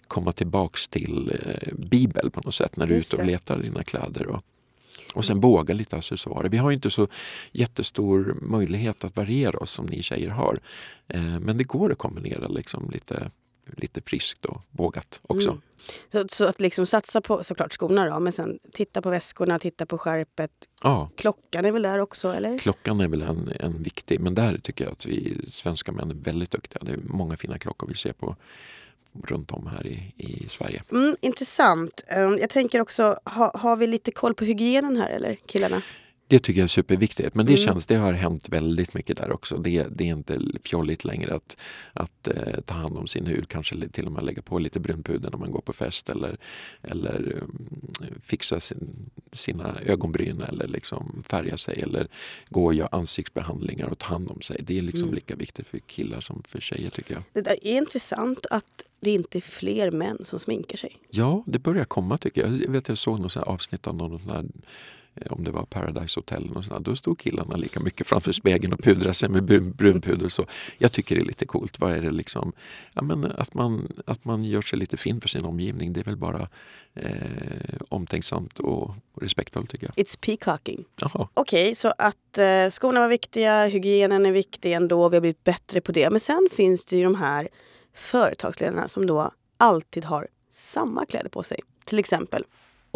komma 0.08 0.32
tillbaks 0.32 0.88
till 0.88 1.32
eh, 1.44 1.74
bibel 1.74 2.30
på 2.30 2.40
något 2.40 2.54
sätt 2.54 2.76
när 2.76 2.86
du 2.86 2.94
är 2.94 2.98
ute 2.98 3.16
och 3.16 3.24
letar 3.24 3.58
dina 3.58 3.82
kläder. 3.82 4.26
Och, 4.26 4.44
och 5.14 5.24
sen 5.24 5.40
våga 5.40 5.74
lite 5.74 5.96
accessoarer. 5.96 6.48
Vi 6.48 6.56
har 6.56 6.70
inte 6.70 6.90
så 6.90 7.08
jättestor 7.52 8.36
möjlighet 8.42 9.04
att 9.04 9.16
variera 9.16 9.58
oss 9.58 9.70
som 9.70 9.86
ni 9.86 10.02
tjejer 10.02 10.30
har. 10.30 10.60
Eh, 11.08 11.40
men 11.40 11.58
det 11.58 11.64
går 11.64 11.92
att 11.92 11.98
kombinera 11.98 12.48
liksom 12.48 12.90
lite 12.90 13.30
lite 13.76 14.00
friskt 14.00 14.44
och 14.44 14.62
vågat 14.70 15.20
också. 15.22 15.48
Mm. 15.48 15.60
Så, 16.12 16.24
så, 16.28 16.44
att 16.44 16.60
liksom 16.60 16.86
satsa 16.86 17.20
på 17.20 17.44
såklart 17.44 17.72
skorna 17.72 18.10
då, 18.10 18.20
men 18.20 18.32
sen 18.32 18.58
titta 18.72 19.02
på 19.02 19.10
väskorna, 19.10 19.58
titta 19.58 19.86
på 19.86 19.98
skärpet. 19.98 20.50
Ja. 20.82 21.10
Klockan 21.16 21.64
är 21.64 21.72
väl 21.72 21.82
där 21.82 21.98
också 21.98 22.32
eller? 22.32 22.58
Klockan 22.58 23.00
är 23.00 23.08
väl 23.08 23.22
en, 23.22 23.52
en 23.60 23.82
viktig, 23.82 24.20
men 24.20 24.34
där 24.34 24.58
tycker 24.58 24.84
jag 24.84 24.92
att 24.92 25.06
vi 25.06 25.40
svenska 25.50 25.92
män 25.92 26.10
är 26.10 26.14
väldigt 26.14 26.50
duktiga. 26.50 26.82
Det 26.84 26.92
är 26.92 26.98
många 27.04 27.36
fina 27.36 27.58
klockor 27.58 27.88
vi 27.88 27.94
ser 27.94 28.12
på 28.12 28.36
runt 29.24 29.50
om 29.50 29.66
här 29.66 29.86
i, 29.86 30.12
i 30.16 30.48
Sverige. 30.48 30.82
Mm, 30.92 31.16
intressant. 31.20 32.04
Ehm, 32.08 32.38
jag 32.38 32.50
tänker 32.50 32.80
också, 32.80 33.18
ha, 33.24 33.58
har 33.58 33.76
vi 33.76 33.86
lite 33.86 34.12
koll 34.12 34.34
på 34.34 34.44
hygienen 34.44 34.96
här 34.96 35.10
eller 35.10 35.34
killarna? 35.46 35.82
Det 36.28 36.38
tycker 36.38 36.60
jag 36.60 36.64
är 36.64 36.68
superviktigt. 36.68 37.34
Men 37.34 37.46
det, 37.46 37.52
mm. 37.52 37.64
känns, 37.64 37.86
det 37.86 37.96
har 37.96 38.12
hänt 38.12 38.48
väldigt 38.48 38.94
mycket 38.94 39.16
där 39.16 39.32
också. 39.32 39.56
Det, 39.58 39.86
det 39.90 40.04
är 40.04 40.08
inte 40.08 40.40
fjolligt 40.64 41.04
längre 41.04 41.34
att, 41.34 41.56
att 41.92 42.28
eh, 42.28 42.60
ta 42.64 42.74
hand 42.74 42.98
om 42.98 43.06
sin 43.06 43.26
hud. 43.26 43.48
Kanske 43.48 43.88
till 43.88 44.06
och 44.06 44.12
med 44.12 44.24
lägga 44.24 44.42
på 44.42 44.58
lite 44.58 44.80
brunpuder 44.80 45.30
när 45.30 45.38
man 45.38 45.50
går 45.50 45.60
på 45.60 45.72
fest 45.72 46.08
eller, 46.08 46.36
eller 46.82 47.42
um, 47.42 47.68
fixa 48.22 48.60
sin, 48.60 49.10
sina 49.32 49.80
ögonbryn 49.86 50.42
eller 50.48 50.68
liksom 50.68 51.22
färga 51.28 51.56
sig 51.56 51.82
eller 51.82 52.08
gå 52.48 52.64
och 52.64 52.74
göra 52.74 52.88
ansiktsbehandlingar 52.92 53.86
och 53.86 53.98
ta 53.98 54.06
hand 54.06 54.30
om 54.30 54.40
sig. 54.40 54.60
Det 54.62 54.78
är 54.78 54.82
liksom 54.82 55.02
mm. 55.02 55.14
lika 55.14 55.36
viktigt 55.36 55.66
för 55.66 55.78
killar 55.78 56.20
som 56.20 56.42
för 56.46 56.60
tjejer 56.60 56.90
tycker 56.90 57.14
jag. 57.14 57.22
Det 57.32 57.40
där 57.40 57.56
är 57.62 57.76
intressant 57.76 58.46
att 58.50 58.84
det 59.00 59.10
inte 59.10 59.38
är 59.38 59.42
fler 59.42 59.90
män 59.90 60.18
som 60.24 60.38
sminkar 60.38 60.76
sig. 60.76 60.98
Ja, 61.10 61.44
det 61.46 61.58
börjar 61.58 61.84
komma 61.84 62.18
tycker 62.18 62.40
jag. 62.40 62.62
Jag, 62.62 62.70
vet, 62.70 62.88
jag 62.88 62.98
såg 62.98 63.20
något 63.20 63.36
avsnitt 63.36 63.86
av 63.86 63.94
någon 63.94 64.18
sån 64.18 64.32
här 64.32 64.44
om 65.30 65.44
det 65.44 65.50
var 65.50 65.64
Paradise 65.64 66.20
Hotel, 66.20 66.50
och 66.54 66.64
sådär, 66.64 66.80
då 66.80 66.96
stod 66.96 67.18
killarna 67.18 67.56
lika 67.56 67.80
mycket 67.80 68.06
framför 68.06 68.32
spegeln 68.32 68.72
och 68.72 68.80
pudrade 68.80 69.14
sig 69.14 69.28
med 69.28 69.44
brunpuder. 69.74 70.28
Så 70.28 70.46
jag 70.78 70.92
tycker 70.92 71.14
det 71.14 71.20
är 71.20 71.26
lite 71.26 71.46
coolt. 71.46 71.80
Vad 71.80 71.92
är 71.92 72.02
det 72.02 72.10
liksom? 72.10 72.52
Ja, 72.92 73.02
men 73.02 73.24
att, 73.24 73.54
man, 73.54 73.88
att 74.06 74.24
man 74.24 74.44
gör 74.44 74.62
sig 74.62 74.78
lite 74.78 74.96
fin 74.96 75.20
för 75.20 75.28
sin 75.28 75.44
omgivning, 75.44 75.92
det 75.92 76.00
är 76.00 76.04
väl 76.04 76.16
bara 76.16 76.48
eh, 76.94 77.10
omtänksamt 77.88 78.58
och 78.58 78.94
respektfullt 79.20 79.70
tycker 79.70 79.86
jag. 79.86 80.06
It's 80.06 80.18
peacocking. 80.20 80.84
Okej, 81.04 81.28
okay, 81.34 81.74
så 81.74 81.92
att 81.98 82.38
eh, 82.38 82.70
skorna 82.70 83.00
var 83.00 83.08
viktiga, 83.08 83.66
hygienen 83.66 84.26
är 84.26 84.32
viktig 84.32 84.72
ändå, 84.72 85.08
vi 85.08 85.16
har 85.16 85.20
blivit 85.20 85.44
bättre 85.44 85.80
på 85.80 85.92
det. 85.92 86.10
Men 86.10 86.20
sen 86.20 86.48
finns 86.52 86.84
det 86.84 86.96
ju 86.96 87.04
de 87.04 87.14
här 87.14 87.48
företagsledarna 87.94 88.88
som 88.88 89.06
då 89.06 89.30
alltid 89.56 90.04
har 90.04 90.28
samma 90.52 91.06
kläder 91.06 91.28
på 91.28 91.42
sig. 91.42 91.60
Till 91.84 91.98
exempel 91.98 92.44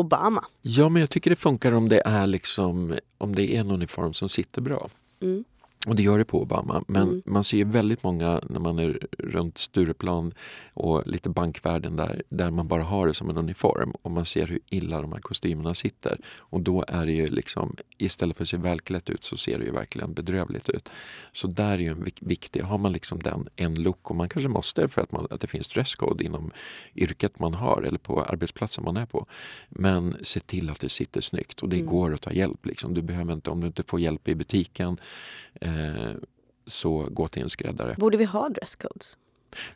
Obama. 0.00 0.44
Ja, 0.62 0.88
men 0.88 1.00
jag 1.00 1.10
tycker 1.10 1.30
det 1.30 1.36
funkar 1.36 1.72
om 1.72 1.88
det 1.88 2.02
är 2.04 2.26
liksom 2.26 2.98
om 3.18 3.34
det 3.34 3.56
är 3.56 3.60
en 3.60 3.70
uniform 3.70 4.12
som 4.12 4.28
sitter 4.28 4.62
bra. 4.62 4.88
Mm. 5.22 5.44
Och 5.86 5.96
det 5.96 6.02
gör 6.02 6.18
det 6.18 6.24
på 6.24 6.42
Obama. 6.42 6.84
Men 6.86 7.02
mm. 7.02 7.22
man 7.26 7.44
ser 7.44 7.64
väldigt 7.64 8.02
många 8.02 8.40
när 8.48 8.60
man 8.60 8.78
är 8.78 8.98
runt 9.18 9.58
Stureplan 9.58 10.34
och 10.74 11.06
lite 11.06 11.28
bankvärlden 11.28 11.96
där, 11.96 12.22
där 12.28 12.50
man 12.50 12.68
bara 12.68 12.82
har 12.82 13.06
det 13.06 13.14
som 13.14 13.30
en 13.30 13.36
uniform 13.36 13.92
och 14.02 14.10
man 14.10 14.26
ser 14.26 14.46
hur 14.46 14.60
illa 14.68 15.00
de 15.00 15.12
här 15.12 15.20
kostymerna 15.20 15.74
sitter. 15.74 16.20
Och 16.38 16.60
då 16.60 16.84
är 16.88 17.06
det 17.06 17.12
ju 17.12 17.26
liksom, 17.26 17.76
istället 17.98 18.36
för 18.36 18.44
att 18.44 18.48
se 18.48 18.56
välklätt 18.56 19.10
ut 19.10 19.24
så 19.24 19.36
ser 19.36 19.58
det 19.58 19.64
ju 19.64 19.70
verkligen 19.70 20.14
bedrövligt 20.14 20.68
ut. 20.68 20.88
Så 21.32 21.46
där 21.46 21.72
är 21.72 21.78
ju 21.78 21.88
en 21.88 22.08
viktig, 22.20 22.60
har 22.62 22.78
man 22.78 22.92
liksom 22.92 23.18
den 23.18 23.48
en 23.56 23.74
look 23.74 24.10
och 24.10 24.16
man 24.16 24.28
kanske 24.28 24.48
måste 24.48 24.88
för 24.88 25.02
att, 25.02 25.12
man, 25.12 25.26
att 25.30 25.40
det 25.40 25.46
finns 25.46 25.68
dresscode 25.68 26.24
inom 26.24 26.50
yrket 26.94 27.38
man 27.38 27.54
har 27.54 27.82
eller 27.82 27.98
på 27.98 28.22
arbetsplatsen 28.22 28.84
man 28.84 28.96
är 28.96 29.06
på. 29.06 29.26
Men 29.68 30.16
se 30.22 30.40
till 30.40 30.70
att 30.70 30.80
det 30.80 30.88
sitter 30.88 31.20
snyggt 31.20 31.62
och 31.62 31.68
det 31.68 31.76
mm. 31.76 31.86
går 31.86 32.14
att 32.14 32.20
ta 32.20 32.32
hjälp. 32.32 32.66
Liksom. 32.66 32.94
Du 32.94 33.02
behöver 33.02 33.32
inte, 33.32 33.50
om 33.50 33.60
du 33.60 33.66
inte 33.66 33.82
får 33.82 34.00
hjälp 34.00 34.28
i 34.28 34.34
butiken 34.34 35.00
eh, 35.60 35.69
Eh, 35.70 36.14
så 36.66 37.08
gå 37.10 37.28
till 37.28 37.42
en 37.42 37.50
skräddare. 37.50 37.94
Borde 37.98 38.16
vi 38.16 38.24
ha 38.24 38.48
dresscodes? 38.48 39.16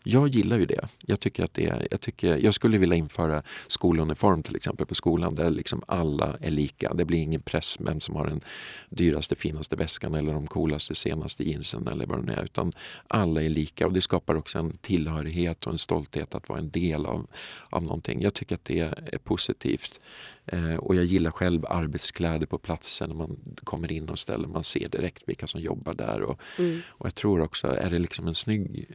Jag 0.02 0.28
gillar 0.28 0.58
ju 0.58 0.66
det. 0.66 0.86
Jag, 1.00 1.20
tycker 1.20 1.44
att 1.44 1.54
det 1.54 1.86
jag, 1.90 2.00
tycker, 2.00 2.36
jag 2.36 2.54
skulle 2.54 2.78
vilja 2.78 2.96
införa 2.96 3.42
skoluniform 3.66 4.42
till 4.42 4.56
exempel 4.56 4.86
på 4.86 4.94
skolan 4.94 5.34
där 5.34 5.50
liksom 5.50 5.82
alla 5.86 6.36
är 6.40 6.50
lika. 6.50 6.94
Det 6.94 7.04
blir 7.04 7.18
ingen 7.18 7.40
press 7.40 7.76
vem 7.80 8.00
som 8.00 8.16
har 8.16 8.26
den 8.26 8.40
dyraste, 8.88 9.36
finaste 9.36 9.76
väskan 9.76 10.14
eller 10.14 10.32
de 10.32 10.46
coolaste, 10.46 10.94
senaste 10.94 11.44
jeansen 11.44 11.88
eller 11.88 12.06
vad 12.06 12.26
det 12.26 12.32
är. 12.32 12.44
Utan 12.44 12.72
alla 13.08 13.42
är 13.42 13.48
lika 13.48 13.86
och 13.86 13.92
det 13.92 14.00
skapar 14.00 14.34
också 14.34 14.58
en 14.58 14.72
tillhörighet 14.76 15.66
och 15.66 15.72
en 15.72 15.78
stolthet 15.78 16.34
att 16.34 16.48
vara 16.48 16.58
en 16.58 16.70
del 16.70 17.06
av, 17.06 17.26
av 17.70 17.82
någonting. 17.82 18.22
Jag 18.22 18.34
tycker 18.34 18.54
att 18.54 18.64
det 18.64 18.80
är 18.80 19.18
positivt. 19.18 20.00
Eh, 20.46 20.76
och 20.76 20.94
jag 20.94 21.04
gillar 21.04 21.30
själv 21.30 21.66
arbetskläder 21.68 22.46
på 22.46 22.58
platsen 22.58 23.08
när 23.08 23.16
man 23.16 23.36
kommer 23.64 23.92
in 23.92 24.08
och 24.08 24.18
ställer. 24.18 24.48
Man 24.48 24.64
ser 24.64 24.88
direkt 24.88 25.22
vilka 25.26 25.46
som 25.46 25.60
jobbar 25.60 25.94
där. 25.94 26.22
Och, 26.22 26.40
mm. 26.58 26.80
och 26.88 27.06
jag 27.06 27.14
tror 27.14 27.40
också, 27.40 27.66
är 27.66 27.90
det 27.90 27.98
liksom 27.98 28.28
en 28.28 28.34
snygg 28.34 28.86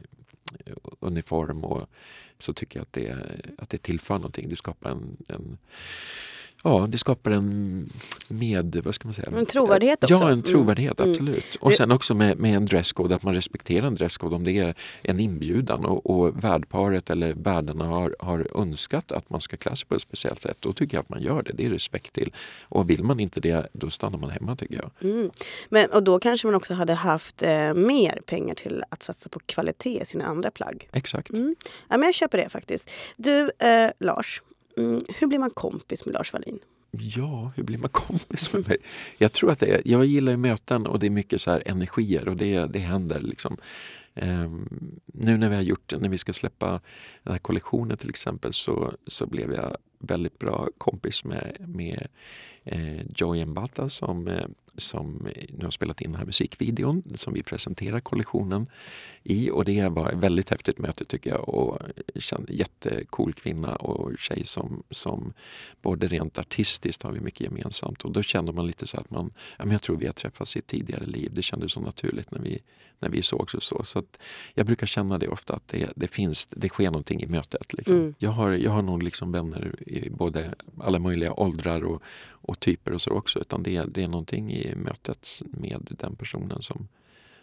uniform 1.00 1.64
och 1.64 1.88
så 2.38 2.52
tycker 2.52 2.78
jag 2.78 2.82
att 2.82 2.92
det, 2.92 3.16
att 3.58 3.70
det 3.70 3.82
tillför 3.82 4.14
någonting. 4.14 4.48
Det 4.48 4.56
skapar 4.56 4.90
en, 4.90 5.16
en 5.28 5.58
Ja, 6.64 6.86
det 6.88 6.98
skapar 6.98 7.30
en 7.30 7.88
med, 8.28 8.80
vad 8.84 8.94
ska 8.94 9.08
man 9.08 9.14
säga? 9.14 9.28
En 9.38 9.46
trovärdighet 9.46 10.04
också. 10.04 10.14
Ja, 10.14 10.22
en 10.22 10.32
mm. 10.32 10.42
trovärdighet, 10.42 11.00
mm. 11.00 11.10
absolut. 11.10 11.56
Och 11.60 11.72
sen 11.72 11.92
också 11.92 12.14
med, 12.14 12.38
med 12.38 12.56
en 12.56 12.66
dresscode, 12.66 13.14
att 13.14 13.22
man 13.22 13.34
respekterar 13.34 13.86
en 13.86 13.94
dresscode 13.94 14.36
om 14.36 14.44
det 14.44 14.58
är 14.58 14.74
en 15.02 15.20
inbjudan 15.20 15.84
och, 15.84 16.10
och 16.10 16.44
värdparet 16.44 17.10
eller 17.10 17.32
värdarna 17.32 17.84
har, 17.84 18.16
har 18.18 18.60
önskat 18.60 19.12
att 19.12 19.30
man 19.30 19.40
ska 19.40 19.56
klä 19.56 19.76
sig 19.76 19.88
på 19.88 19.94
ett 19.94 20.02
speciellt 20.02 20.42
sätt. 20.42 20.56
Då 20.60 20.72
tycker 20.72 20.96
jag 20.96 21.02
att 21.02 21.08
man 21.08 21.22
gör 21.22 21.42
det, 21.42 21.52
det 21.52 21.66
är 21.66 21.70
respekt 21.70 22.12
till. 22.12 22.32
Och 22.62 22.90
vill 22.90 23.02
man 23.02 23.20
inte 23.20 23.40
det, 23.40 23.68
då 23.72 23.90
stannar 23.90 24.18
man 24.18 24.30
hemma 24.30 24.56
tycker 24.56 24.74
jag. 24.74 25.10
Mm. 25.10 25.30
Men, 25.68 25.90
och 25.90 26.02
då 26.02 26.18
kanske 26.18 26.46
man 26.46 26.54
också 26.54 26.74
hade 26.74 26.94
haft 26.94 27.42
eh, 27.42 27.74
mer 27.74 28.20
pengar 28.26 28.54
till 28.54 28.84
att 28.88 29.02
satsa 29.02 29.28
på 29.28 29.40
kvalitet 29.46 30.00
i 30.02 30.04
sina 30.04 30.24
andra 30.24 30.50
plagg. 30.50 30.88
Exakt. 30.92 31.30
Mm. 31.30 31.56
Ja, 31.88 31.96
men 31.96 32.02
jag 32.02 32.14
köper 32.14 32.38
det 32.38 32.48
faktiskt. 32.48 32.90
Du, 33.16 33.50
eh, 33.58 33.90
Lars, 34.00 34.42
Mm, 34.80 35.00
hur 35.08 35.26
blir 35.26 35.38
man 35.38 35.50
kompis 35.50 36.06
med 36.06 36.14
Lars 36.14 36.32
Wallin? 36.32 36.58
Ja, 36.90 37.52
hur 37.56 37.62
blir 37.62 37.78
man 37.78 37.90
kompis 37.90 38.54
med 38.54 38.68
mig? 38.68 38.76
Jag 39.18 39.32
tror 39.32 39.50
att 39.50 39.58
det 39.58 39.66
är, 39.66 39.82
jag 39.84 40.04
gillar 40.04 40.36
möten 40.36 40.86
och 40.86 40.98
det 40.98 41.06
är 41.06 41.10
mycket 41.10 41.40
så 41.40 41.50
här 41.50 41.62
energier 41.66 42.28
och 42.28 42.36
det, 42.36 42.66
det 42.66 42.78
händer. 42.78 43.20
Liksom. 43.20 43.56
Um, 44.14 45.00
nu 45.06 45.36
när 45.36 45.48
vi 45.48 45.54
har 45.54 45.62
gjort, 45.62 45.92
när 46.00 46.08
vi 46.08 46.18
ska 46.18 46.32
släppa 46.32 46.80
den 47.22 47.32
här 47.32 47.38
kollektionen 47.38 47.96
till 47.96 48.10
exempel 48.10 48.52
så, 48.52 48.92
så 49.06 49.26
blev 49.26 49.52
jag 49.52 49.76
väldigt 49.98 50.38
bra 50.38 50.68
kompis 50.78 51.24
med, 51.24 51.56
med 51.58 52.08
eh, 52.64 53.00
Joey 53.16 53.46
Mbata 53.46 53.88
som, 53.88 54.28
eh, 54.28 54.46
som 54.80 55.26
eh, 55.26 55.44
nu 55.58 55.64
har 55.64 55.70
spelat 55.70 56.00
in 56.00 56.10
den 56.10 56.18
här 56.18 56.26
musikvideon 56.26 57.02
som 57.14 57.34
vi 57.34 57.42
presenterar 57.42 58.00
kollektionen 58.00 58.66
i. 59.22 59.50
Och 59.50 59.64
det 59.64 59.88
var 59.88 60.10
ett 60.10 60.18
väldigt 60.18 60.50
häftigt 60.50 60.78
möte 60.78 61.04
tycker 61.04 61.30
jag 61.30 61.48
och 61.48 61.78
jättecool 62.48 63.32
kvinna 63.32 63.76
och 63.76 64.18
tjej 64.18 64.44
som, 64.44 64.82
som 64.90 65.32
både 65.82 66.08
rent 66.08 66.38
artistiskt 66.38 67.02
har 67.02 67.12
vi 67.12 67.20
mycket 67.20 67.40
gemensamt 67.40 68.04
och 68.04 68.12
då 68.12 68.22
kände 68.22 68.52
man 68.52 68.66
lite 68.66 68.86
så 68.86 68.96
att 68.96 69.10
man, 69.10 69.32
ja, 69.58 69.64
men 69.64 69.72
jag 69.72 69.82
tror 69.82 69.96
vi 69.96 70.06
har 70.06 70.12
träffats 70.12 70.56
i 70.56 70.58
ett 70.58 70.66
tidigare 70.66 71.06
liv. 71.06 71.30
Det 71.34 71.42
kändes 71.42 71.72
så 71.72 71.80
naturligt 71.80 72.30
när 72.30 72.40
vi, 72.40 72.60
när 73.00 73.08
vi 73.08 73.22
sågs 73.22 73.54
och 73.54 73.62
så. 73.62 73.82
så 73.84 74.02
jag 74.54 74.66
brukar 74.66 74.86
känna 74.86 75.18
det 75.18 75.28
ofta 75.28 75.54
att 75.54 75.68
det, 75.68 75.92
det 75.96 76.08
finns, 76.08 76.46
det 76.46 76.68
sker 76.68 76.84
någonting 76.84 77.22
i 77.22 77.26
mötet. 77.26 77.72
Liksom. 77.72 77.96
Mm. 77.96 78.14
Jag, 78.18 78.30
har, 78.30 78.50
jag 78.50 78.70
har 78.70 78.82
nog 78.82 79.02
liksom 79.02 79.32
vänner 79.32 79.74
i 79.86 80.10
både 80.10 80.54
alla 80.80 80.98
möjliga 80.98 81.32
åldrar 81.32 81.84
och, 81.84 82.02
och 82.30 82.60
typer 82.60 82.92
och 82.92 83.02
så 83.02 83.10
också. 83.10 83.38
Utan 83.38 83.62
det, 83.62 83.84
det 83.84 84.02
är 84.02 84.08
någonting 84.08 84.52
i 84.52 84.74
mötet 84.74 85.28
med 85.40 85.96
den 85.98 86.16
personen 86.16 86.62
som, 86.62 86.88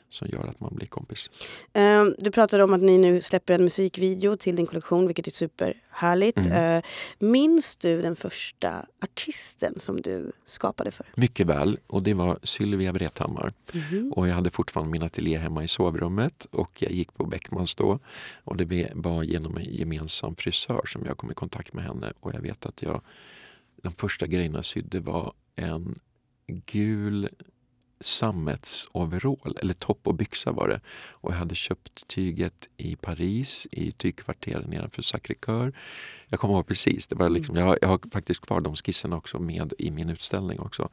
som 0.09 0.27
gör 0.27 0.47
att 0.47 0.59
man 0.59 0.75
blir 0.75 0.87
kompis. 0.87 1.29
Uh, 1.77 2.05
du 2.17 2.31
pratade 2.31 2.63
om 2.63 2.73
att 2.73 2.81
ni 2.81 2.97
nu 2.97 3.21
släpper 3.21 3.53
en 3.53 3.63
musikvideo 3.63 4.37
till 4.37 4.55
din 4.55 4.65
kollektion, 4.65 5.07
vilket 5.07 5.27
är 5.27 5.31
superhärligt. 5.31 6.37
Mm. 6.37 6.75
Uh, 6.75 6.83
minns 7.19 7.75
du 7.75 8.01
den 8.01 8.15
första 8.15 8.85
artisten 9.03 9.79
som 9.79 10.01
du 10.01 10.31
skapade 10.45 10.91
för? 10.91 11.05
Mycket 11.15 11.47
väl, 11.47 11.79
och 11.87 12.03
det 12.03 12.13
var 12.13 12.39
Sylvia 12.43 12.91
Vrethammar. 12.91 13.53
Mm. 13.73 14.13
Och 14.13 14.27
jag 14.27 14.35
hade 14.35 14.49
fortfarande 14.49 14.91
min 14.91 15.03
ateljé 15.03 15.37
hemma 15.37 15.63
i 15.63 15.67
sovrummet 15.67 16.47
och 16.51 16.81
jag 16.81 16.91
gick 16.91 17.13
på 17.13 17.25
Beckmans 17.25 17.75
då. 17.75 17.99
Och 18.43 18.57
det 18.57 18.91
var 18.95 19.23
genom 19.23 19.57
en 19.57 19.63
gemensam 19.63 20.35
frisör 20.35 20.81
som 20.85 21.05
jag 21.05 21.17
kom 21.17 21.31
i 21.31 21.33
kontakt 21.33 21.73
med 21.73 21.83
henne 21.83 22.13
och 22.19 22.33
jag 22.33 22.41
vet 22.41 22.65
att 22.65 22.81
jag 22.81 23.01
de 23.83 23.91
första 23.91 24.27
grejerna 24.27 24.57
jag 24.57 24.65
sydde 24.65 24.99
var 24.99 25.33
en 25.55 25.95
gul 26.47 27.29
sammetsoverall, 27.99 29.57
eller 29.61 29.73
topp 29.73 29.99
och 30.03 30.15
byxa 30.15 30.51
var 30.51 30.67
det. 30.67 30.81
Och 31.11 31.31
jag 31.31 31.37
hade 31.37 31.55
köpt 31.55 32.07
tyget 32.07 32.69
i 32.77 32.95
Paris, 32.95 33.67
i 33.71 33.91
tygkvarteret 33.91 34.67
nedanför 34.67 35.01
Sacré-Cœur. 35.01 35.73
Jag 36.27 36.39
kommer 36.39 36.53
ihåg 36.53 36.67
precis, 36.67 37.07
det 37.07 37.15
var 37.15 37.29
liksom, 37.29 37.55
jag, 37.55 37.65
har, 37.65 37.79
jag 37.81 37.89
har 37.89 37.99
faktiskt 38.11 38.41
kvar 38.41 38.61
de 38.61 38.75
skisserna 38.75 39.17
också 39.17 39.39
med 39.39 39.73
i 39.77 39.91
min 39.91 40.09
utställning 40.09 40.59
också. 40.59 40.89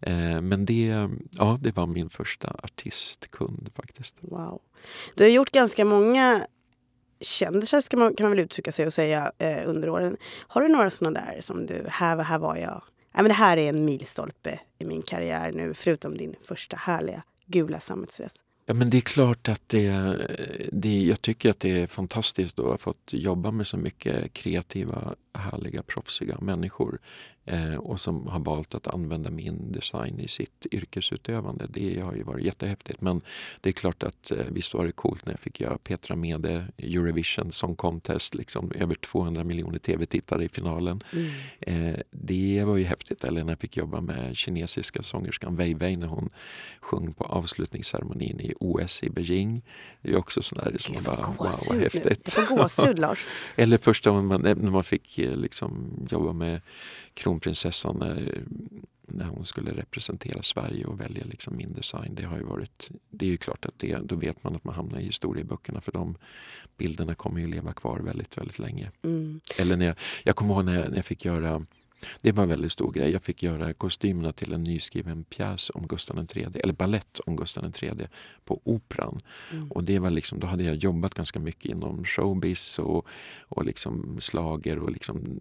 Eh, 0.00 0.40
men 0.40 0.64
det, 0.64 1.08
ja, 1.30 1.58
det 1.60 1.76
var 1.76 1.86
min 1.86 2.10
första 2.10 2.56
artistkund 2.62 3.70
faktiskt. 3.74 4.16
Wow. 4.20 4.60
Du 5.14 5.24
har 5.24 5.30
gjort 5.30 5.50
ganska 5.50 5.84
många 5.84 6.46
kändisar 7.20 7.80
ska 7.80 7.96
man, 7.96 8.14
kan 8.14 8.24
man 8.24 8.30
väl 8.30 8.44
uttrycka 8.44 8.72
sig 8.72 8.86
och 8.86 8.94
säga 8.94 9.32
eh, 9.38 9.68
under 9.68 9.88
åren. 9.88 10.16
Har 10.48 10.60
du 10.60 10.68
några 10.68 10.90
sådana 10.90 11.20
där 11.20 11.40
som 11.40 11.66
du, 11.66 11.84
här, 11.88 12.16
här 12.16 12.38
var 12.38 12.56
jag 12.56 12.82
Nej, 13.14 13.22
men 13.22 13.28
det 13.28 13.34
här 13.34 13.56
är 13.56 13.68
en 13.68 13.84
milstolpe 13.84 14.60
i 14.78 14.84
min 14.84 15.02
karriär 15.02 15.52
nu, 15.52 15.74
förutom 15.74 16.16
din 16.16 16.34
första 16.44 16.76
härliga 16.76 17.22
gula 17.46 17.80
sammetsdress. 17.80 18.42
Ja, 18.66 18.74
men 18.74 18.90
det 18.90 18.96
är 18.96 19.00
klart 19.00 19.48
att 19.48 19.68
det, 19.68 20.16
det, 20.72 21.02
jag 21.02 21.22
tycker 21.22 21.50
att 21.50 21.60
det 21.60 21.80
är 21.82 21.86
fantastiskt 21.86 22.58
att 22.58 22.66
ha 22.66 22.78
fått 22.78 23.12
jobba 23.12 23.50
med 23.50 23.66
så 23.66 23.76
mycket 23.76 24.32
kreativa, 24.32 25.14
härliga, 25.32 25.82
proffsiga 25.82 26.38
människor 26.40 26.98
eh, 27.44 27.74
och 27.74 28.00
som 28.00 28.26
har 28.26 28.40
valt 28.40 28.74
att 28.74 28.86
använda 28.86 29.30
min 29.30 29.72
design 29.72 30.20
i 30.20 30.28
sitt 30.28 30.66
yrkesutövande. 30.70 31.66
Det 31.68 32.00
har 32.00 32.14
ju 32.14 32.22
varit 32.22 32.44
jättehäftigt. 32.44 33.00
Men 33.00 33.20
det 33.60 33.68
är 33.68 33.72
klart 33.72 34.02
att 34.02 34.30
eh, 34.30 34.44
visst 34.48 34.74
var 34.74 34.84
det 34.84 34.92
coolt 34.92 35.26
när 35.26 35.32
jag 35.32 35.40
fick 35.40 35.60
göra 35.60 35.78
Petra 35.78 36.16
Mede, 36.16 36.64
Eurovision 36.78 37.52
Song 37.52 37.76
Contest, 37.76 38.34
liksom 38.34 38.72
över 38.74 38.94
200 38.94 39.44
miljoner 39.44 39.78
tv-tittare 39.78 40.44
i 40.44 40.48
finalen. 40.48 41.02
Mm. 41.12 41.30
Eh, 41.60 42.00
det 42.10 42.64
var 42.64 42.76
ju 42.76 42.84
häftigt. 42.84 43.24
Eller 43.24 43.44
när 43.44 43.52
jag 43.52 43.60
fick 43.60 43.76
jobba 43.76 44.00
med 44.00 44.36
kinesiska 44.36 45.02
sångerskan 45.02 45.56
Wei 45.56 45.74
Wei 45.74 45.96
när 45.96 46.06
hon 46.06 46.30
sjöng 46.80 47.12
på 47.12 47.24
avslutningsceremonin 47.24 48.40
i 48.40 48.54
OS 48.60 49.02
i 49.02 49.10
Beijing. 49.10 49.62
Det 50.02 50.10
är 50.10 50.16
också 50.16 50.42
sådär 50.42 50.76
som 50.78 50.94
man 50.94 51.04
bara, 51.04 51.26
wow 51.26 51.54
vad 51.68 51.76
häftigt. 51.76 52.36
Eller 53.56 53.78
första 53.78 54.10
gången 54.10 54.26
man, 54.26 54.40
när 54.40 54.70
man 54.70 54.84
fick 54.84 55.19
liksom 55.26 55.90
jobba 56.10 56.32
med 56.32 56.60
kronprinsessan 57.14 57.96
när, 57.98 58.44
när 59.06 59.24
hon 59.24 59.44
skulle 59.44 59.72
representera 59.72 60.42
Sverige 60.42 60.84
och 60.84 61.00
välja 61.00 61.24
liksom 61.24 61.56
min 61.56 61.72
design. 61.72 62.14
Det 62.14 62.22
har 62.22 62.36
ju 62.36 62.44
varit, 62.44 62.88
det 63.10 63.26
är 63.26 63.30
ju 63.30 63.36
klart 63.36 63.64
att 63.64 63.78
det, 63.78 63.98
då 64.04 64.16
vet 64.16 64.44
man 64.44 64.56
att 64.56 64.64
man 64.64 64.74
hamnar 64.74 64.98
i 64.98 65.04
historieböckerna 65.04 65.80
för 65.80 65.92
de 65.92 66.16
bilderna 66.76 67.14
kommer 67.14 67.40
ju 67.40 67.46
leva 67.46 67.72
kvar 67.72 68.00
väldigt, 68.00 68.38
väldigt 68.38 68.58
länge. 68.58 68.90
Mm. 69.02 69.40
Eller 69.58 69.76
när 69.76 69.86
jag, 69.86 69.94
jag 70.22 70.36
kommer 70.36 70.54
ihåg 70.54 70.64
när 70.64 70.80
jag, 70.80 70.88
när 70.88 70.96
jag 70.96 71.04
fick 71.04 71.24
göra 71.24 71.66
det 72.20 72.32
var 72.32 72.42
en 72.42 72.48
väldigt 72.48 72.72
stor 72.72 72.92
grej. 72.92 73.10
Jag 73.10 73.22
fick 73.22 73.42
göra 73.42 73.72
kostymerna 73.72 74.32
till 74.32 74.52
en 74.52 74.64
nyskriven 74.64 75.24
pjäs 75.24 75.70
om 75.74 75.86
Gustav 75.86 76.26
III, 76.34 76.46
eller 76.54 76.72
ballett 76.72 77.20
om 77.26 77.36
Gustav 77.36 77.72
III 77.82 78.08
på 78.44 78.60
Operan. 78.64 79.20
Mm. 79.52 79.70
Och 79.70 79.84
det 79.84 79.98
var 79.98 80.10
liksom, 80.10 80.40
då 80.40 80.46
hade 80.46 80.64
jag 80.64 80.76
jobbat 80.76 81.14
ganska 81.14 81.38
mycket 81.38 81.64
inom 81.64 82.04
showbiz 82.04 82.78
och, 82.78 83.06
och 83.40 83.64
liksom 83.64 84.20
slager 84.20 84.78
och 84.78 84.90
liksom 84.90 85.40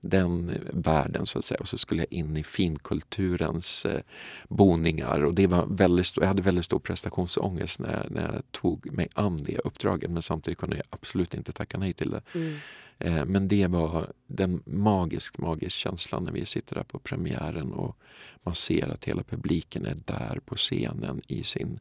den 0.00 0.52
världen 0.72 1.26
så 1.26 1.38
att 1.38 1.44
säga. 1.44 1.60
Och 1.60 1.68
så 1.68 1.78
skulle 1.78 2.02
jag 2.02 2.12
in 2.12 2.36
i 2.36 2.44
finkulturens 2.44 3.84
eh, 3.84 4.00
boningar 4.48 5.24
och 5.24 5.34
det 5.34 5.46
var 5.46 5.66
väldigt 5.66 6.06
stor, 6.06 6.24
jag 6.24 6.28
hade 6.28 6.42
väldigt 6.42 6.64
stor 6.64 6.78
prestationsångest 6.78 7.80
när, 7.80 8.06
när 8.10 8.32
jag 8.32 8.42
tog 8.50 8.92
mig 8.92 9.08
an 9.14 9.36
det 9.36 9.58
uppdraget 9.58 10.10
men 10.10 10.22
samtidigt 10.22 10.58
kunde 10.58 10.76
jag 10.76 10.84
absolut 10.90 11.34
inte 11.34 11.52
tacka 11.52 11.78
nej 11.78 11.92
till 11.92 12.10
det. 12.10 12.22
Mm. 12.34 12.56
Eh, 12.98 13.24
men 13.24 13.48
det 13.48 13.66
var 13.66 14.12
den 14.26 14.62
magisk, 14.66 15.38
magisk 15.38 15.76
känslan 15.76 16.24
när 16.24 16.32
vi 16.32 16.46
sitter 16.46 16.74
där 16.74 16.82
på 16.82 16.98
premiären 16.98 17.72
och 17.72 17.96
man 18.42 18.54
ser 18.54 18.88
att 18.88 19.04
hela 19.04 19.22
publiken 19.22 19.86
är 19.86 19.96
där 20.04 20.38
på 20.44 20.54
scenen 20.54 21.22
i 21.28 21.44
sin 21.44 21.80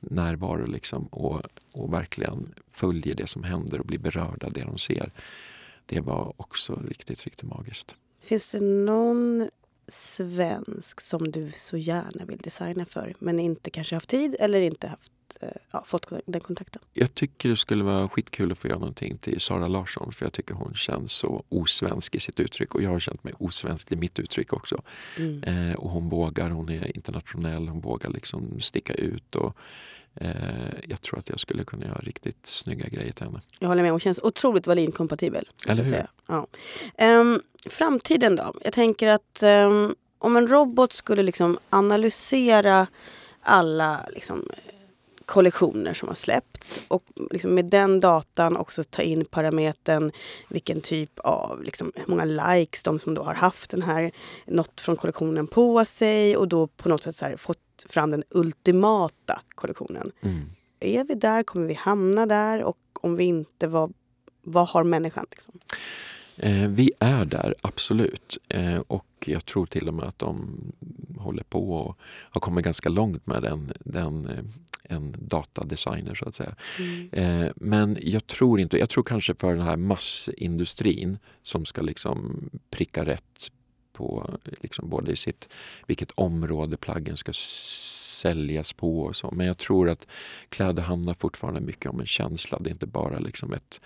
närvaro 0.00 0.66
liksom 0.66 1.06
och, 1.06 1.42
och 1.72 1.92
verkligen 1.92 2.54
följer 2.70 3.14
det 3.14 3.26
som 3.26 3.44
händer 3.44 3.78
och 3.78 3.86
blir 3.86 3.98
berörda 3.98 4.46
av 4.46 4.52
det 4.52 4.64
de 4.64 4.78
ser. 4.78 5.10
Det 5.86 6.00
var 6.00 6.32
också 6.36 6.80
riktigt, 6.88 7.24
riktigt 7.24 7.48
magiskt. 7.48 7.94
Finns 8.20 8.50
det 8.50 8.60
någon 8.60 9.50
svensk 9.88 11.00
som 11.00 11.30
du 11.30 11.52
så 11.54 11.76
gärna 11.76 12.24
vill 12.24 12.38
designa 12.38 12.86
för 12.86 13.14
men 13.18 13.40
inte 13.40 13.70
kanske 13.70 13.96
haft 13.96 14.08
tid 14.08 14.36
eller 14.40 14.60
inte 14.60 14.88
haft 14.88 15.12
ja, 15.70 15.84
fått 15.86 16.06
den 16.26 16.40
kontakten. 16.40 16.82
Jag 16.92 17.14
tycker 17.14 17.48
det 17.48 17.56
skulle 17.56 17.84
vara 17.84 18.08
skitkul 18.08 18.52
att 18.52 18.58
få 18.58 18.68
göra 18.68 18.78
någonting 18.78 19.18
till 19.18 19.40
Sara 19.40 19.68
Larsson 19.68 20.12
för 20.12 20.26
jag 20.26 20.32
tycker 20.32 20.54
hon 20.54 20.74
känns 20.74 21.12
så 21.12 21.44
osvensk 21.48 22.14
i 22.14 22.20
sitt 22.20 22.40
uttryck 22.40 22.74
och 22.74 22.82
jag 22.82 22.90
har 22.90 23.00
känt 23.00 23.24
mig 23.24 23.32
osvensk 23.38 23.92
i 23.92 23.96
mitt 23.96 24.18
uttryck 24.18 24.52
också. 24.52 24.82
Mm. 25.18 25.42
Eh, 25.42 25.76
och 25.76 25.90
hon 25.90 26.08
vågar, 26.08 26.50
hon 26.50 26.68
är 26.68 26.96
internationell, 26.96 27.68
hon 27.68 27.80
vågar 27.80 28.10
liksom 28.10 28.60
sticka 28.60 28.94
ut 28.94 29.36
och 29.36 29.56
eh, 30.14 30.28
jag 30.88 31.02
tror 31.02 31.18
att 31.18 31.28
jag 31.28 31.40
skulle 31.40 31.64
kunna 31.64 31.86
göra 31.86 31.98
riktigt 31.98 32.46
snygga 32.46 32.88
grejer 32.88 33.12
till 33.12 33.24
henne. 33.24 33.40
Jag 33.58 33.68
håller 33.68 33.82
med, 33.82 33.90
hon 33.90 34.00
känns 34.00 34.18
otroligt 34.22 34.66
Wallin-kompatibel. 34.66 35.48
Eller 35.66 35.84
hur? 35.84 36.06
Ja. 36.26 36.46
Um, 37.20 37.40
framtiden 37.66 38.36
då? 38.36 38.54
Jag 38.64 38.72
tänker 38.72 39.08
att 39.08 39.42
um, 39.42 39.94
om 40.18 40.36
en 40.36 40.48
robot 40.48 40.92
skulle 40.92 41.22
liksom 41.22 41.58
analysera 41.70 42.86
alla 43.40 44.06
liksom, 44.14 44.48
kollektioner 45.26 45.94
som 45.94 46.08
har 46.08 46.14
släppts 46.14 46.86
och 46.88 47.04
liksom 47.30 47.54
med 47.54 47.64
den 47.64 48.00
datan 48.00 48.56
också 48.56 48.84
ta 48.84 49.02
in 49.02 49.24
parametern 49.24 50.12
vilken 50.48 50.80
typ 50.80 51.18
av, 51.18 51.62
liksom, 51.62 51.92
hur 51.94 52.06
många 52.06 52.24
likes 52.24 52.82
de 52.82 52.98
som 52.98 53.14
då 53.14 53.22
har 53.22 53.34
haft 53.34 53.70
den 53.70 53.82
här, 53.82 54.12
något 54.46 54.80
från 54.80 54.96
kollektionen 54.96 55.46
på 55.46 55.84
sig 55.84 56.36
och 56.36 56.48
då 56.48 56.66
på 56.66 56.88
något 56.88 57.02
sätt 57.02 57.20
här, 57.20 57.36
fått 57.36 57.58
fram 57.88 58.10
den 58.10 58.24
ultimata 58.30 59.42
kollektionen. 59.54 60.12
Mm. 60.20 60.36
Är 60.80 61.04
vi 61.04 61.14
där? 61.14 61.42
Kommer 61.42 61.66
vi 61.66 61.74
hamna 61.74 62.26
där? 62.26 62.62
Och 62.62 62.78
om 63.00 63.16
vi 63.16 63.24
inte, 63.24 63.66
vad, 63.66 63.92
vad 64.42 64.68
har 64.68 64.84
människan? 64.84 65.26
Liksom? 65.30 65.60
Eh, 66.36 66.68
vi 66.68 66.92
är 66.98 67.24
där, 67.24 67.54
absolut. 67.60 68.38
Eh, 68.48 68.78
och 68.86 69.06
jag 69.24 69.44
tror 69.44 69.66
till 69.66 69.88
och 69.88 69.94
med 69.94 70.04
att 70.04 70.18
de 70.18 70.58
håller 71.18 71.42
på 71.42 71.74
och 71.74 71.98
har 72.30 72.40
kommit 72.40 72.64
ganska 72.64 72.88
långt 72.88 73.26
med 73.26 73.42
den, 73.42 73.72
den 73.80 74.26
eh, 74.28 74.44
en 74.84 75.14
datadesigner 75.18 76.14
så 76.14 76.28
att 76.28 76.34
säga. 76.34 76.54
Mm. 76.78 77.08
Eh, 77.12 77.52
men 77.56 77.98
jag 78.02 78.26
tror 78.26 78.60
inte, 78.60 78.78
jag 78.78 78.90
tror 78.90 79.04
kanske 79.04 79.34
för 79.34 79.54
den 79.54 79.64
här 79.64 79.76
massindustrin 79.76 81.18
som 81.42 81.64
ska 81.64 81.82
liksom 81.82 82.50
pricka 82.70 83.04
rätt 83.04 83.50
på 83.92 84.38
liksom 84.60 84.88
både 84.88 85.12
i 85.12 85.16
sitt, 85.16 85.48
vilket 85.86 86.10
område 86.10 86.76
plaggen 86.76 87.16
ska 87.16 87.32
säljas 87.32 88.72
på 88.72 89.00
och 89.00 89.16
så. 89.16 89.30
Men 89.30 89.46
jag 89.46 89.58
tror 89.58 89.88
att 89.88 90.06
kläder 90.48 90.82
handlar 90.82 91.14
fortfarande 91.14 91.60
mycket 91.60 91.90
om 91.90 92.00
en 92.00 92.06
känsla. 92.06 92.58
Det 92.58 92.70
är 92.70 92.72
inte 92.72 92.86
bara 92.86 93.18
liksom 93.18 93.52
ett 93.52 93.80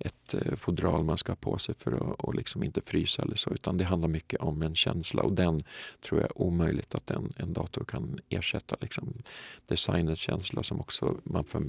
ett 0.00 0.34
eh, 0.34 0.56
fodral 0.56 1.04
man 1.04 1.18
ska 1.18 1.32
ha 1.32 1.36
på 1.36 1.58
sig 1.58 1.74
för 1.74 1.92
att 1.92 2.20
och 2.20 2.34
liksom 2.34 2.62
inte 2.62 2.80
frysa 2.80 3.22
eller 3.22 3.36
så. 3.36 3.50
Utan 3.50 3.78
det 3.78 3.84
handlar 3.84 4.08
mycket 4.08 4.40
om 4.40 4.62
en 4.62 4.74
känsla 4.74 5.22
och 5.22 5.32
den 5.32 5.64
tror 6.04 6.20
jag 6.20 6.30
är 6.30 6.42
omöjligt 6.42 6.94
att 6.94 7.10
en, 7.10 7.32
en 7.36 7.52
dator 7.52 7.84
kan 7.84 8.18
ersätta. 8.28 8.76
Liksom 8.80 9.12
designers 9.66 10.18
känsla 10.18 10.62
som 10.62 10.80
också 10.80 11.14
man 11.24 11.44
får 11.44 11.62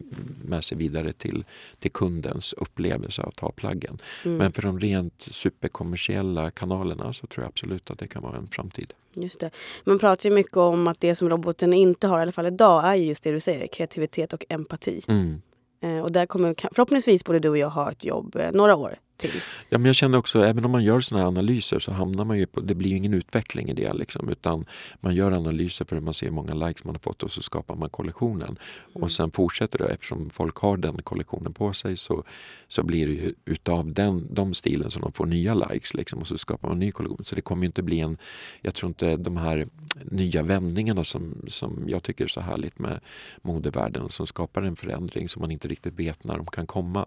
med 0.43 0.63
sig 0.63 0.77
vidare 0.77 1.13
till, 1.13 1.45
till 1.79 1.91
kundens 1.91 2.53
upplevelse 2.53 3.21
att 3.21 3.39
ha 3.39 3.51
plaggen. 3.51 3.97
Mm. 4.25 4.38
Men 4.38 4.51
för 4.51 4.61
de 4.61 4.79
rent 4.79 5.21
superkommersiella 5.21 6.51
kanalerna 6.51 7.13
så 7.13 7.27
tror 7.27 7.43
jag 7.43 7.49
absolut 7.49 7.91
att 7.91 7.99
det 7.99 8.07
kan 8.07 8.21
vara 8.21 8.38
en 8.38 8.47
framtid. 8.47 8.93
Just 9.13 9.39
det. 9.39 9.51
Man 9.84 9.99
pratar 9.99 10.29
ju 10.29 10.36
mycket 10.36 10.57
om 10.57 10.88
att 10.88 10.99
det 10.99 11.15
som 11.15 11.29
roboten 11.29 11.73
inte 11.73 12.07
har, 12.07 12.19
i 12.19 12.21
alla 12.21 12.32
fall 12.32 12.45
idag, 12.45 12.86
är 12.86 12.95
just 12.95 13.23
det 13.23 13.32
du 13.32 13.39
säger, 13.39 13.67
kreativitet 13.67 14.34
och 14.34 14.45
empati. 14.49 15.03
Mm. 15.07 15.41
Eh, 15.82 15.99
och 15.99 16.11
där 16.11 16.25
kommer 16.25 16.55
förhoppningsvis 16.71 17.23
både 17.25 17.39
du 17.39 17.49
och 17.49 17.57
jag 17.57 17.69
ha 17.69 17.91
ett 17.91 18.03
jobb 18.03 18.36
eh, 18.36 18.51
några 18.51 18.75
år 18.75 18.97
till. 19.22 19.41
Ja, 19.69 19.78
men 19.78 19.86
jag 19.86 19.95
känner 19.95 20.17
också, 20.17 20.43
även 20.43 20.65
om 20.65 20.72
man 20.72 20.84
gör 20.84 21.01
såna 21.01 21.22
här 21.22 21.28
analyser 21.28 21.80
så 21.80 21.91
hamnar 21.91 22.26
man 22.26 22.38
ju 22.38 22.45
på, 22.45 22.61
det 22.61 22.76
blir 22.76 22.89
ju 22.89 22.97
ingen 22.97 23.13
utveckling 23.13 23.69
i 23.69 23.74
det. 23.74 23.93
Liksom, 23.93 24.30
utan 24.30 24.65
man 24.99 25.15
gör 25.15 25.32
analyser 25.32 25.86
för 25.86 25.95
att 25.95 26.03
man 26.03 26.13
ser 26.13 26.26
hur 26.26 26.34
många 26.34 26.53
likes 26.53 26.84
man 26.84 26.95
har 26.95 26.99
fått 26.99 27.24
och 27.24 27.32
så 27.32 27.41
skapar 27.41 27.76
man 27.76 27.89
kollektionen. 27.89 28.47
Mm. 28.47 29.03
Och 29.03 29.11
sen 29.11 29.32
fortsätter 29.32 29.78
det, 29.78 29.86
eftersom 29.86 30.30
folk 30.30 30.57
har 30.57 30.78
den 30.78 31.01
kollektionen 31.01 31.53
på 31.53 31.74
sig 31.74 31.97
så, 31.97 32.24
så 32.67 32.84
blir 32.84 33.07
det 33.07 33.13
ju 33.13 33.34
utav 33.45 33.93
den, 33.93 34.28
de 34.34 34.53
stilen 34.53 34.91
som 34.91 35.01
de 35.01 35.11
får 35.11 35.26
nya 35.26 35.53
likes 35.53 35.93
liksom, 35.93 36.19
och 36.19 36.28
så 36.28 36.38
skapar 36.38 36.67
man 36.67 36.76
en 36.76 36.80
ny 36.80 36.91
kollektion. 36.91 37.26
Så 37.26 37.36
det 37.36 37.41
kommer 37.41 37.65
inte 37.65 37.84
bli 37.84 37.99
en, 37.99 38.17
jag 38.61 38.76
tror 38.76 38.88
inte 38.88 39.17
de 39.17 39.38
här 39.38 39.67
nya 40.03 40.43
vändningarna 40.43 41.03
som, 41.03 41.36
som 41.47 41.84
jag 41.88 42.03
tycker 42.03 42.24
är 42.24 42.28
så 42.28 42.41
härligt 42.41 42.80
med 42.80 42.99
modevärlden 43.41 44.09
som 44.09 44.28
skapar 44.28 44.61
en 44.61 44.76
förändring 44.76 45.30
som 45.30 45.41
man 45.41 45.51
inte 45.51 45.67
riktigt 45.67 45.99
vet 45.99 46.24
när 46.24 46.38
de 46.38 46.45
kan 46.45 46.67
komma. 46.67 47.05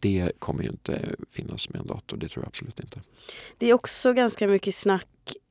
Det 0.00 0.32
kommer 0.38 0.62
ju 0.62 0.68
inte 0.68 1.16
finnas 1.30 1.68
med 1.68 1.80
en 1.80 1.86
dator, 1.86 2.16
det 2.16 2.28
tror 2.28 2.44
jag 2.44 2.48
absolut 2.48 2.80
inte. 2.80 3.00
Det 3.58 3.70
är 3.70 3.74
också 3.74 4.12
ganska 4.12 4.48
mycket 4.48 4.74
snack 4.74 5.08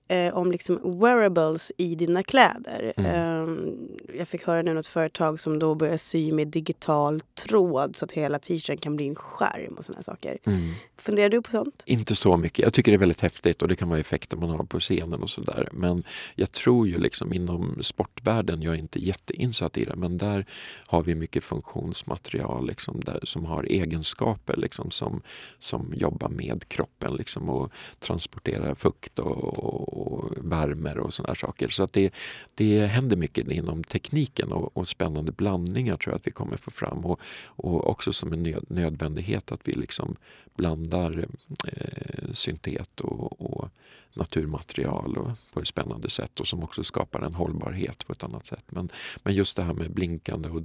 eh, 0.07 0.37
om 0.37 0.51
liksom 0.51 0.99
wearables 0.99 1.71
i 1.77 1.95
dina 1.95 2.23
kläder. 2.23 2.93
Mm. 2.97 3.11
Eh, 3.11 4.17
jag 4.17 4.27
fick 4.27 4.43
höra 4.43 4.61
nu 4.61 4.73
något 4.73 4.87
företag 4.87 5.39
som 5.41 5.59
då 5.59 5.75
börjar 5.75 5.97
sy 5.97 6.31
med 6.31 6.47
digital 6.47 7.21
tråd 7.21 7.95
så 7.95 8.05
att 8.05 8.11
hela 8.11 8.39
t-shirten 8.39 8.77
kan 8.77 8.95
bli 8.95 9.07
en 9.07 9.15
skärm 9.15 9.73
och 9.73 9.85
sådana 9.85 10.03
saker. 10.03 10.37
Mm. 10.43 10.59
Funderar 10.97 11.29
du 11.29 11.41
på 11.41 11.51
sånt? 11.51 11.83
Inte 11.85 12.15
så 12.15 12.37
mycket. 12.37 12.59
Jag 12.59 12.73
tycker 12.73 12.91
det 12.91 12.95
är 12.95 12.99
väldigt 12.99 13.21
häftigt 13.21 13.61
och 13.61 13.67
det 13.67 13.75
kan 13.75 13.89
vara 13.89 13.99
effekter 13.99 14.37
man 14.37 14.49
har 14.49 14.63
på 14.63 14.79
scenen 14.79 15.23
och 15.23 15.29
sådär. 15.29 15.69
Men 15.71 16.03
jag 16.35 16.51
tror 16.51 16.87
ju 16.87 16.97
liksom 16.97 17.33
inom 17.33 17.77
sportvärlden, 17.81 18.61
jag 18.61 18.73
är 18.73 18.79
inte 18.79 18.99
jätteinsatt 18.99 19.77
i 19.77 19.85
det, 19.85 19.95
men 19.95 20.17
där 20.17 20.45
har 20.87 21.03
vi 21.03 21.15
mycket 21.15 21.43
funktionsmaterial 21.43 22.67
liksom 22.67 22.99
där, 22.99 23.19
som 23.23 23.45
har 23.45 23.63
egenskaper 23.63 24.57
liksom 24.57 24.91
som, 24.91 25.21
som 25.59 25.93
jobbar 25.95 26.29
med 26.29 26.67
kroppen 26.67 27.15
liksom 27.15 27.49
och 27.49 27.71
transporterar 27.99 28.75
fukt 28.75 29.19
och, 29.19 29.59
och 29.59 29.94
och 29.95 30.51
värmer 30.51 30.97
och 30.97 31.13
sådana 31.13 31.35
saker. 31.35 31.69
Så 31.69 31.83
att 31.83 31.93
det, 31.93 32.13
det 32.55 32.85
händer 32.85 33.17
mycket 33.17 33.47
inom 33.47 33.83
tekniken 33.83 34.51
och, 34.51 34.77
och, 34.77 34.87
spännande 34.87 35.31
blandningar 35.31 35.97
tror 35.97 36.13
jag 36.13 36.19
att 36.19 36.27
vi 36.27 36.31
kommer 36.31 36.57
få 36.57 36.71
fram. 36.71 37.05
Och, 37.05 37.19
och 37.45 37.89
också 37.89 38.13
som 38.13 38.33
en 38.33 38.55
nödvändighet 38.69 39.51
att 39.51 39.61
vi 39.63 39.73
liksom 39.73 40.15
blandar 40.55 41.27
eh, 41.67 42.31
syntet 42.33 42.99
och, 43.01 43.41
och 43.41 43.69
naturmaterial 44.13 45.17
och 45.17 45.31
på 45.53 45.59
ett 45.59 45.67
spännande 45.67 46.09
sätt 46.09 46.39
och 46.39 46.47
som 46.47 46.63
också 46.63 46.83
skapar 46.83 47.21
en 47.21 47.33
hållbarhet 47.33 48.07
på 48.07 48.13
ett 48.13 48.23
annat 48.23 48.47
sätt. 48.47 48.63
Men, 48.67 48.89
men 49.23 49.33
just 49.33 49.55
det 49.55 49.63
här 49.63 49.73
med 49.73 49.91
blinkande 49.91 50.49
och 50.49 50.61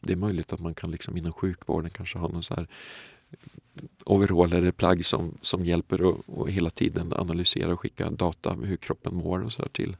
det 0.00 0.12
är 0.12 0.16
möjligt 0.16 0.52
att 0.52 0.60
man 0.60 0.74
kan 0.74 0.90
liksom 0.90 1.16
inom 1.16 1.32
sjukvården 1.32 1.90
kanske 1.90 2.18
ha 2.18 2.28
någon 2.28 2.42
så 2.42 2.54
här 2.54 2.68
overall 4.04 4.52
eller 4.52 4.72
plagg 4.72 5.06
som, 5.06 5.38
som 5.40 5.64
hjälper 5.64 6.10
att 6.10 6.48
hela 6.48 6.70
tiden 6.70 7.12
analysera 7.12 7.72
och 7.72 7.80
skicka 7.80 8.10
data 8.10 8.52
hur 8.52 8.76
kroppen 8.76 9.14
mår 9.14 9.44
och 9.44 9.52
så 9.52 9.62
till 9.62 9.96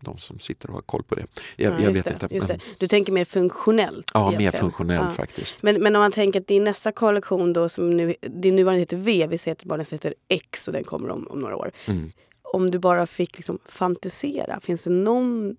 de 0.00 0.16
som 0.16 0.38
sitter 0.38 0.68
och 0.68 0.74
har 0.74 0.82
koll 0.82 1.02
på 1.02 1.14
det. 1.14 1.24
Jag, 1.56 1.72
ja, 1.72 1.80
jag 1.82 1.92
vet 1.92 2.04
det, 2.04 2.10
inte. 2.10 2.28
Men... 2.30 2.46
Det. 2.46 2.60
Du 2.78 2.88
tänker 2.88 3.12
mer 3.12 3.24
funktionellt? 3.24 4.10
Ja, 4.14 4.20
egentligen. 4.20 4.52
mer 4.52 4.60
funktionellt 4.60 5.08
ja. 5.08 5.14
faktiskt. 5.14 5.62
Men, 5.62 5.82
men 5.82 5.96
om 5.96 6.02
man 6.02 6.12
tänker 6.12 6.40
att 6.40 6.46
din 6.46 6.64
nästa 6.64 6.92
kollektion 6.92 7.52
då 7.52 7.68
som 7.68 7.96
nu, 7.96 8.14
din 8.20 8.56
nuvarande 8.56 8.80
heter 8.80 8.96
V, 8.96 9.26
vi 9.30 9.38
säger 9.38 9.52
att 9.52 9.64
bara 9.64 9.82
heter 9.82 10.14
X 10.28 10.68
och 10.68 10.74
den 10.74 10.84
kommer 10.84 11.10
om, 11.10 11.26
om 11.30 11.40
några 11.40 11.56
år. 11.56 11.72
Mm. 11.86 12.08
Om 12.42 12.70
du 12.70 12.78
bara 12.78 13.06
fick 13.06 13.36
liksom 13.36 13.58
fantisera, 13.66 14.60
finns 14.60 14.84
det 14.84 14.90
någon 14.90 15.56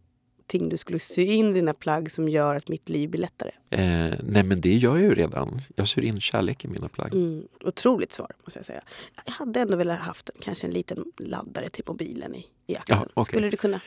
någonting 0.54 0.70
du 0.70 0.78
skulle 0.78 1.00
sy 1.00 1.24
in 1.24 1.54
dina 1.54 1.74
plagg 1.74 2.12
som 2.12 2.30
gör 2.30 2.56
att 2.56 2.68
mitt 2.68 2.90
liv 2.90 3.10
blir 3.10 3.22
lättare? 3.22 3.52
Eh, 3.70 4.14
nej 4.24 4.44
men 4.44 4.62
det 4.62 4.74
gör 4.74 4.98
jag 4.98 5.04
ju 5.04 5.16
redan. 5.16 5.62
Jag 5.76 5.88
syr 5.88 6.02
in 6.02 6.20
kärlek 6.20 6.66
i 6.66 6.68
mina 6.68 6.90
plagg. 6.90 7.14
Mm, 7.14 7.48
otroligt 7.64 8.14
svar 8.14 8.32
måste 8.44 8.60
jag 8.60 8.66
säga. 8.66 8.82
Jag 9.26 9.34
hade 9.34 9.60
ändå 9.60 9.78
velat 9.78 10.00
haft 10.00 10.30
kanske 10.42 10.68
en 10.68 10.74
liten 10.74 11.04
laddare 11.18 11.70
till 11.70 11.84
mobilen 11.88 12.36
i 12.36 12.46
axeln. 12.76 13.00
Ja, 13.00 13.22
okay. 13.22 13.32
Skulle 13.32 13.50
du 13.50 13.58
kunna? 13.58 13.80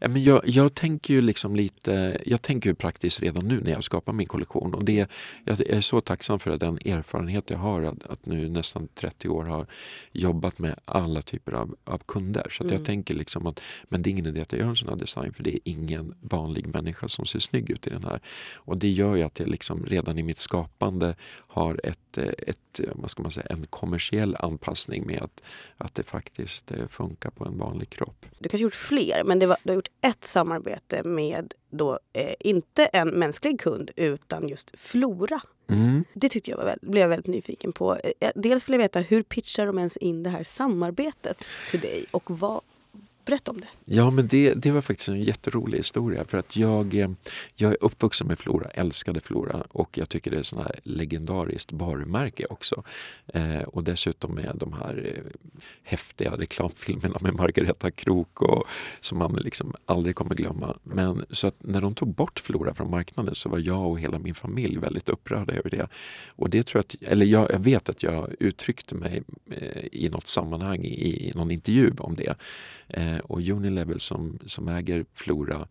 Ja, 0.00 0.08
men 0.08 0.24
jag, 0.24 0.42
jag, 0.44 0.74
tänker 0.74 1.14
ju 1.14 1.22
liksom 1.22 1.56
lite, 1.56 2.20
jag 2.26 2.42
tänker 2.42 2.70
ju 2.70 2.74
praktiskt 2.74 3.20
redan 3.20 3.48
nu 3.48 3.60
när 3.60 3.70
jag 3.70 3.84
skapar 3.84 4.12
min 4.12 4.26
kollektion. 4.26 4.74
Och 4.74 4.84
det, 4.84 5.10
jag 5.44 5.60
är 5.60 5.80
så 5.80 6.00
tacksam 6.00 6.38
för 6.38 6.56
den 6.56 6.78
erfarenhet 6.84 7.50
jag 7.50 7.58
har 7.58 7.82
att, 7.82 8.04
att 8.06 8.26
nu 8.26 8.48
nästan 8.48 8.88
30 8.94 9.28
år 9.28 9.44
har 9.44 9.66
jobbat 10.12 10.58
med 10.58 10.74
alla 10.84 11.22
typer 11.22 11.52
av, 11.52 11.76
av 11.84 11.98
kunder. 11.98 12.46
Så 12.50 12.64
mm. 12.64 12.76
jag 12.76 12.84
tänker 12.84 13.14
liksom 13.14 13.46
att 13.46 13.60
men 13.88 14.02
det 14.02 14.08
är 14.08 14.12
ingen 14.12 14.26
idé 14.26 14.40
att 14.40 14.52
jag 14.52 14.60
gör 14.60 14.68
en 14.68 14.76
sån 14.76 14.88
här 14.88 14.96
design 14.96 15.32
för 15.32 15.42
det 15.42 15.54
är 15.54 15.60
ingen 15.64 16.14
vanlig 16.20 16.74
människa 16.74 17.08
som 17.08 17.26
ser 17.26 17.38
snygg 17.38 17.70
ut 17.70 17.86
i 17.86 17.90
den 17.90 18.04
här. 18.04 18.20
Och 18.54 18.76
det 18.76 18.88
gör 18.88 19.16
ju 19.16 19.22
att 19.22 19.38
jag 19.38 19.48
liksom 19.48 19.86
redan 19.86 20.18
i 20.18 20.22
mitt 20.22 20.38
skapande 20.38 21.14
har 21.30 21.80
ett, 21.84 22.18
ett, 22.18 22.80
vad 22.94 23.10
ska 23.10 23.22
man 23.22 23.32
säga, 23.32 23.46
en 23.50 23.66
kommersiell 23.66 24.36
anpassning 24.38 25.06
med 25.06 25.22
att, 25.22 25.40
att 25.76 25.94
det 25.94 26.02
faktiskt 26.02 26.70
eh, 26.70 26.86
funkar 26.86 27.30
på 27.30 27.44
en 27.44 27.58
vanlig 27.58 27.90
kropp 27.90 28.26
du 28.38 28.48
kanske 28.48 28.62
gjort 28.62 28.74
fler, 28.74 29.24
men 29.24 29.38
det 29.38 29.46
var, 29.46 29.56
du 29.62 29.70
har 29.70 29.74
gjort 29.74 29.90
ett 30.00 30.24
samarbete 30.24 31.02
med 31.02 31.54
då, 31.70 31.98
eh, 32.12 32.34
inte 32.40 32.84
en 32.84 33.08
mänsklig 33.08 33.60
kund 33.60 33.90
utan 33.96 34.48
just 34.48 34.70
Flora. 34.74 35.40
Mm. 35.70 36.04
Det 36.14 36.28
tyckte 36.28 36.50
jag 36.50 36.58
var 36.58 36.64
väldigt, 36.64 36.90
blev 36.90 37.00
jag 37.00 37.08
väldigt 37.08 37.26
nyfiken 37.26 37.72
på. 37.72 37.96
Eh, 38.20 38.30
dels 38.34 38.68
vill 38.68 38.72
jag 38.72 38.78
veta 38.78 39.00
hur 39.00 39.22
pitchar 39.22 39.66
de 39.66 39.78
ens 39.78 39.96
in 39.96 40.22
det 40.22 40.30
här 40.30 40.44
samarbetet 40.44 41.44
till 41.70 41.80
dig 41.80 42.06
och 42.10 42.30
vad, 42.30 42.60
Berätta 43.24 43.50
om 43.50 43.60
det. 43.60 43.66
Ja, 43.84 44.10
men 44.10 44.26
det, 44.26 44.54
det 44.54 44.70
var 44.70 44.80
faktiskt 44.80 45.08
en 45.08 45.22
jätterolig 45.22 45.78
historia. 45.78 46.24
För 46.24 46.38
att 46.38 46.56
jag, 46.56 46.94
eh, 46.94 47.10
jag 47.54 47.72
är 47.72 47.76
uppvuxen 47.80 48.26
med 48.26 48.38
Flora, 48.38 48.70
älskade 48.70 49.20
Flora 49.20 49.66
och 49.68 49.98
jag 49.98 50.08
tycker 50.08 50.30
det 50.30 50.36
är 50.36 50.40
ett 50.40 50.80
legendariskt 50.82 51.72
varumärke 51.72 52.46
också. 52.50 52.82
Eh, 53.26 53.62
och 53.62 53.84
dessutom 53.84 54.34
med 54.34 54.52
de 54.54 54.72
här 54.72 55.12
eh, 55.14 55.50
häftiga 55.82 56.30
reklamfilmerna 56.36 57.16
med 57.20 57.34
Margareta 57.34 57.90
Krok 57.90 58.42
och, 58.42 58.64
som 59.00 59.18
man 59.18 59.32
liksom 59.32 59.74
aldrig 59.86 60.16
kommer 60.16 60.34
glömma. 60.34 60.76
Men 60.82 61.24
så 61.30 61.46
att 61.46 61.56
när 61.58 61.80
de 61.80 61.94
tog 61.94 62.14
bort 62.14 62.40
Flora 62.40 62.74
från 62.74 62.90
marknaden 62.90 63.34
så 63.34 63.48
var 63.48 63.58
jag 63.58 63.86
och 63.86 64.00
hela 64.00 64.18
min 64.18 64.34
familj 64.34 64.78
väldigt 64.78 65.08
upprörda 65.08 65.54
över 65.54 65.70
det. 65.70 65.88
Och 66.28 66.50
det 66.50 66.62
tror 66.62 66.78
jag, 66.78 66.84
att, 66.84 67.12
eller 67.12 67.26
jag, 67.26 67.50
jag 67.50 67.58
vet 67.58 67.88
att 67.88 68.02
jag 68.02 68.34
uttryckte 68.40 68.94
mig 68.94 69.22
eh, 69.50 69.84
i 69.92 70.08
något 70.08 70.28
sammanhang 70.28 70.84
i, 70.84 71.28
i 71.28 71.32
någon 71.34 71.50
intervju 71.50 71.92
om 71.98 72.16
det. 72.16 72.34
Eh, 72.88 73.09
Eh, 73.10 73.18
och 73.18 73.40
Unilevel 73.48 74.00
som, 74.00 74.38
som 74.46 74.68
äger 74.68 75.04
Flora 75.14 75.68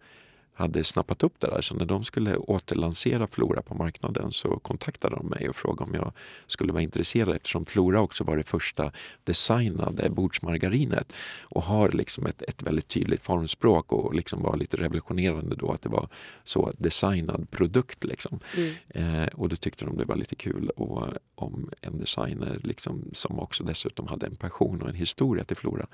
hade 0.60 0.84
snappat 0.84 1.24
upp 1.24 1.40
det 1.40 1.48
där. 1.48 1.62
Så 1.62 1.76
när 1.76 1.86
de 1.86 2.06
skulle 2.06 2.38
återlansera 2.38 3.28
Flora 3.28 3.62
på 3.62 3.76
marknaden 3.76 4.32
så 4.32 4.60
kontaktade 4.60 5.16
de 5.16 5.28
mig 5.28 5.50
och 5.50 5.56
frågade 5.56 5.92
om 5.92 5.96
jag 5.96 6.12
skulle 6.48 6.74
vara 6.74 6.84
intresserad 6.84 7.36
eftersom 7.36 7.66
Flora 7.66 8.02
också 8.02 8.24
var 8.24 8.38
det 8.38 8.44
första 8.44 8.92
designade 9.24 10.10
bordsmargarinet 10.10 11.14
och 11.42 11.64
har 11.64 11.92
liksom 11.92 12.26
ett, 12.26 12.42
ett 12.42 12.64
väldigt 12.64 12.88
tydligt 12.88 13.22
formspråk 13.22 13.92
och 13.92 14.16
liksom 14.16 14.42
var 14.42 14.58
lite 14.58 14.78
revolutionerande 14.78 15.56
då 15.56 15.72
att 15.72 15.82
det 15.82 15.90
var 15.90 16.10
så 16.44 16.72
designad 16.78 17.52
produkt. 17.52 18.04
Liksom. 18.04 18.40
Mm. 18.58 18.76
Eh, 18.90 19.28
och 19.28 19.50
då 19.50 19.56
tyckte 19.56 19.86
de 19.86 19.98
det 19.98 20.06
var 20.06 20.16
lite 20.16 20.36
kul 20.36 20.70
och, 20.70 21.08
om 21.36 21.70
en 21.82 22.00
designer 22.00 22.60
liksom, 22.64 23.10
som 23.14 23.40
också 23.40 23.64
dessutom 23.64 24.08
hade 24.08 24.26
en 24.26 24.36
passion 24.36 24.82
och 24.82 24.90
en 24.90 24.96
historia 24.96 25.44
till 25.44 25.58
Flora 25.58 25.88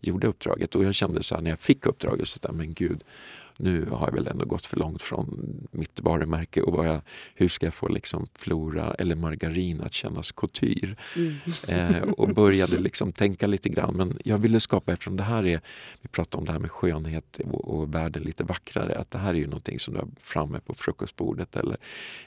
gjorde 0.00 0.26
uppdraget. 0.26 0.74
Och 0.74 0.84
jag 0.84 0.94
kände 0.94 1.22
så 1.22 1.34
här 1.34 1.42
när 1.42 1.50
jag 1.50 1.60
fick 1.60 1.86
uppdraget, 1.86 2.28
så 2.28 2.38
där, 2.42 2.52
men 2.52 2.74
gud 2.74 3.04
nu 3.60 3.86
har 3.90 4.06
jag 4.06 4.14
väl 4.14 4.26
ändå 4.26 4.44
gått 4.44 4.66
för 4.66 4.76
långt 4.76 5.02
från 5.02 5.28
mitt 5.70 6.00
varumärke 6.00 6.62
och 6.62 6.72
vad 6.72 6.86
jag, 6.86 7.00
hur 7.34 7.48
ska 7.48 7.66
jag 7.66 7.74
få 7.74 7.88
liksom 7.88 8.26
flora 8.34 8.94
eller 8.94 9.16
margarin 9.16 9.80
att 9.80 9.92
kännas 9.92 10.32
couture? 10.32 10.96
Mm. 11.16 11.36
Eh, 11.66 12.02
och 12.02 12.28
började 12.34 12.78
liksom 12.78 13.12
tänka 13.12 13.46
lite 13.46 13.68
grann. 13.68 13.96
Men 13.96 14.18
jag 14.24 14.38
ville 14.38 14.60
skapa, 14.60 14.92
eftersom 14.92 15.16
det 15.16 15.22
här 15.22 15.46
är, 15.46 15.60
vi 16.02 16.08
pratar 16.08 16.38
om 16.38 16.44
det 16.44 16.52
här 16.52 16.58
med 16.58 16.70
skönhet 16.70 17.40
och, 17.44 17.78
och 17.78 17.94
världen 17.94 18.22
lite 18.22 18.44
vackrare, 18.44 18.98
att 18.98 19.10
det 19.10 19.18
här 19.18 19.34
är 19.34 19.38
ju 19.38 19.46
någonting 19.46 19.80
som 19.80 19.94
du 19.94 20.00
har 20.00 20.08
framme 20.20 20.60
på 20.60 20.74
frukostbordet 20.74 21.56
eller 21.56 21.76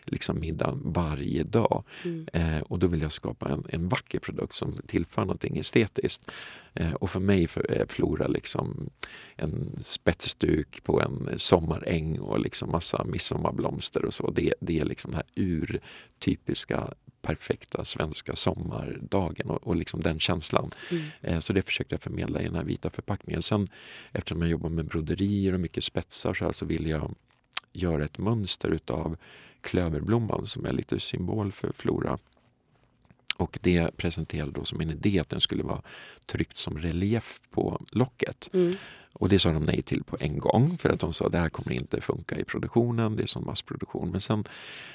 liksom 0.03 0.39
middagen 0.39 0.81
varje 0.83 1.43
dag. 1.43 1.83
Mm. 2.03 2.27
Eh, 2.33 2.61
och 2.61 2.79
då 2.79 2.87
vill 2.87 3.01
jag 3.01 3.11
skapa 3.11 3.49
en, 3.49 3.63
en 3.69 3.89
vacker 3.89 4.19
produkt 4.19 4.55
som 4.55 4.73
tillför 4.87 5.21
någonting 5.21 5.57
estetiskt. 5.57 6.31
Eh, 6.73 6.93
och 6.93 7.09
för 7.09 7.19
mig 7.19 7.43
är 7.69 7.85
Flora 7.85 8.27
liksom 8.27 8.89
en 9.35 9.79
spetsduk 9.81 10.83
på 10.83 11.01
en 11.01 11.20
sommaräng 11.37 12.19
och 12.19 12.39
liksom 12.39 12.71
massa 12.71 13.03
midsommarblomster 13.03 14.05
och 14.05 14.13
så. 14.13 14.31
Det, 14.31 14.53
det 14.59 14.79
är 14.79 14.85
liksom 14.85 15.11
den 15.11 15.17
här 15.17 15.43
urtypiska 15.43 16.93
perfekta 17.21 17.85
svenska 17.85 18.35
sommardagen 18.35 19.49
och, 19.49 19.67
och 19.67 19.75
liksom 19.75 20.01
den 20.01 20.19
känslan. 20.19 20.71
Mm. 20.91 21.03
Eh, 21.21 21.39
så 21.39 21.53
det 21.53 21.61
försökte 21.61 21.93
jag 21.93 22.01
förmedla 22.01 22.41
i 22.41 22.43
den 22.43 22.55
här 22.55 22.63
vita 22.63 22.89
förpackningen. 22.89 23.41
Sen 23.41 23.69
eftersom 24.11 24.41
jag 24.41 24.51
jobbar 24.51 24.69
med 24.69 24.85
broderier 24.85 25.53
och 25.53 25.59
mycket 25.59 25.83
spetsar 25.83 26.33
så, 26.33 26.45
här, 26.45 26.53
så 26.53 26.65
vill 26.65 26.87
jag 26.87 27.15
göra 27.73 28.05
ett 28.05 28.17
mönster 28.17 28.69
utav 28.69 29.17
klöverblomman 29.61 30.45
som 30.45 30.65
är 30.65 30.73
lite 30.73 30.99
symbol 30.99 31.51
för 31.51 31.71
flora. 31.75 32.17
Och 33.37 33.59
det 33.61 33.97
presenterade 33.97 34.51
då 34.51 34.65
som 34.65 34.81
en 34.81 34.89
idé 34.89 35.19
att 35.19 35.29
den 35.29 35.41
skulle 35.41 35.63
vara 35.63 35.81
tryckt 36.25 36.57
som 36.57 36.77
relief 36.77 37.41
på 37.49 37.81
locket. 37.91 38.49
Mm. 38.53 38.75
Och 39.21 39.29
det 39.29 39.39
sa 39.39 39.51
de 39.51 39.63
nej 39.63 39.81
till 39.81 40.03
på 40.03 40.17
en 40.19 40.39
gång 40.39 40.77
för 40.77 40.89
att 40.89 40.99
de 40.99 41.13
sa 41.13 41.25
att 41.25 41.31
det 41.31 41.37
här 41.37 41.49
kommer 41.49 41.71
inte 41.71 42.01
funka 42.01 42.35
i 42.35 42.43
produktionen, 42.43 43.15
det 43.15 43.23
är 43.23 43.27
som 43.27 43.45
massproduktion. 43.45 44.11
Men 44.11 44.21
sen 44.21 44.43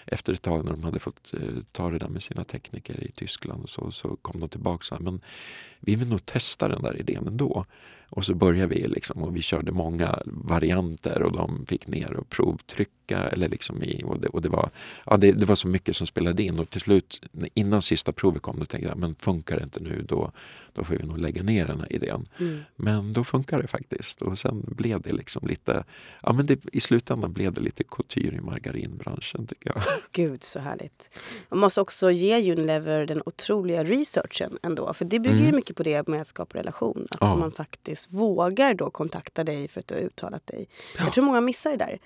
efter 0.06 0.32
ett 0.32 0.42
tag 0.42 0.64
när 0.64 0.72
de 0.72 0.84
hade 0.84 0.98
fått 0.98 1.34
eh, 1.34 1.40
ta 1.72 1.90
det 1.90 1.98
där 1.98 2.08
med 2.08 2.22
sina 2.22 2.44
tekniker 2.44 3.04
i 3.04 3.10
Tyskland 3.10 3.62
och 3.62 3.70
så, 3.70 3.90
så 3.90 4.16
kom 4.16 4.40
de 4.40 4.48
tillbaka 4.48 4.76
och 4.76 4.84
sa 4.84 4.98
men 5.00 5.20
vi 5.80 5.94
vill 5.94 6.08
nog 6.08 6.26
testa 6.26 6.68
den 6.68 6.82
där 6.82 7.00
idén 7.00 7.26
ändå. 7.26 7.66
Och 8.10 8.24
så 8.24 8.34
började 8.34 8.74
vi 8.74 8.88
liksom 8.88 9.22
och 9.22 9.36
vi 9.36 9.42
körde 9.42 9.72
många 9.72 10.18
varianter 10.24 11.22
och 11.22 11.32
de 11.32 11.66
fick 11.66 11.88
ner 11.88 12.16
och 12.16 12.28
provtrycka. 12.28 12.92
Eller 13.08 13.48
liksom 13.48 13.82
i, 13.82 14.02
och 14.04 14.20
det, 14.20 14.28
och 14.28 14.42
det 14.42 14.48
var, 14.48 14.70
ja, 15.06 15.16
det, 15.16 15.32
det, 15.32 15.44
var 15.44 15.54
så 15.54 15.68
mycket 15.68 15.96
som 15.96 16.06
spelade 16.06 16.42
in 16.42 16.58
och 16.58 16.68
till 16.68 16.80
slut 16.80 17.20
innan 17.54 17.82
sista 17.82 18.12
provet 18.12 18.42
kom 18.42 18.58
då 18.58 18.64
tänkte 18.64 18.88
jag 18.88 18.98
men 18.98 19.14
funkar 19.14 19.56
det 19.56 19.62
inte 19.62 19.80
nu 19.80 20.04
då, 20.08 20.32
då 20.72 20.84
får 20.84 20.94
vi 20.94 21.06
nog 21.06 21.18
lägga 21.18 21.42
ner 21.42 21.66
den 21.66 21.80
här 21.80 21.92
idén. 21.92 22.26
Mm. 22.38 22.60
Men 22.76 23.12
då 23.12 23.24
funkar 23.24 23.62
det 23.62 23.68
faktiskt 23.68 24.15
och 24.20 24.38
sen 24.38 24.64
blev 24.66 25.00
det 25.00 25.12
liksom 25.12 25.46
lite, 25.48 25.84
ja 26.22 26.32
men 26.32 26.46
det, 26.46 26.60
i 26.72 26.80
slutändan 26.80 27.32
blev 27.32 27.52
det 27.52 27.60
lite 27.60 27.84
couture 27.84 28.36
i 28.36 28.40
margarinbranschen 28.40 29.46
tycker 29.46 29.72
jag. 29.74 29.82
Gud 30.12 30.44
så 30.44 30.58
härligt. 30.58 31.18
Man 31.48 31.58
måste 31.58 31.80
också 31.80 32.10
ge 32.10 32.52
Unilever 32.52 33.06
den 33.06 33.22
otroliga 33.26 33.84
researchen 33.84 34.58
ändå 34.62 34.94
för 34.94 35.04
det 35.04 35.18
bygger 35.18 35.40
mm. 35.40 35.56
mycket 35.56 35.76
på 35.76 35.82
det 35.82 36.08
med 36.08 36.20
att 36.20 36.28
skapa 36.28 36.58
relation. 36.58 37.06
Att 37.10 37.18
ja. 37.20 37.36
man 37.36 37.52
faktiskt 37.52 37.76
faktiskt 37.86 38.12
vågar 38.12 38.74
då 38.74 38.90
kontakta 38.90 39.44
dig 39.44 39.68
för 39.68 39.80
att 39.80 39.86
du 39.86 39.94
har 39.94 40.02
uttalat 40.02 40.46
dig. 40.46 40.68
Ja. 40.98 41.04
Jag 41.04 41.12
tror 41.12 41.24
många 41.24 41.40
missar 41.40 41.70
det 41.70 41.76
där. 41.76 41.98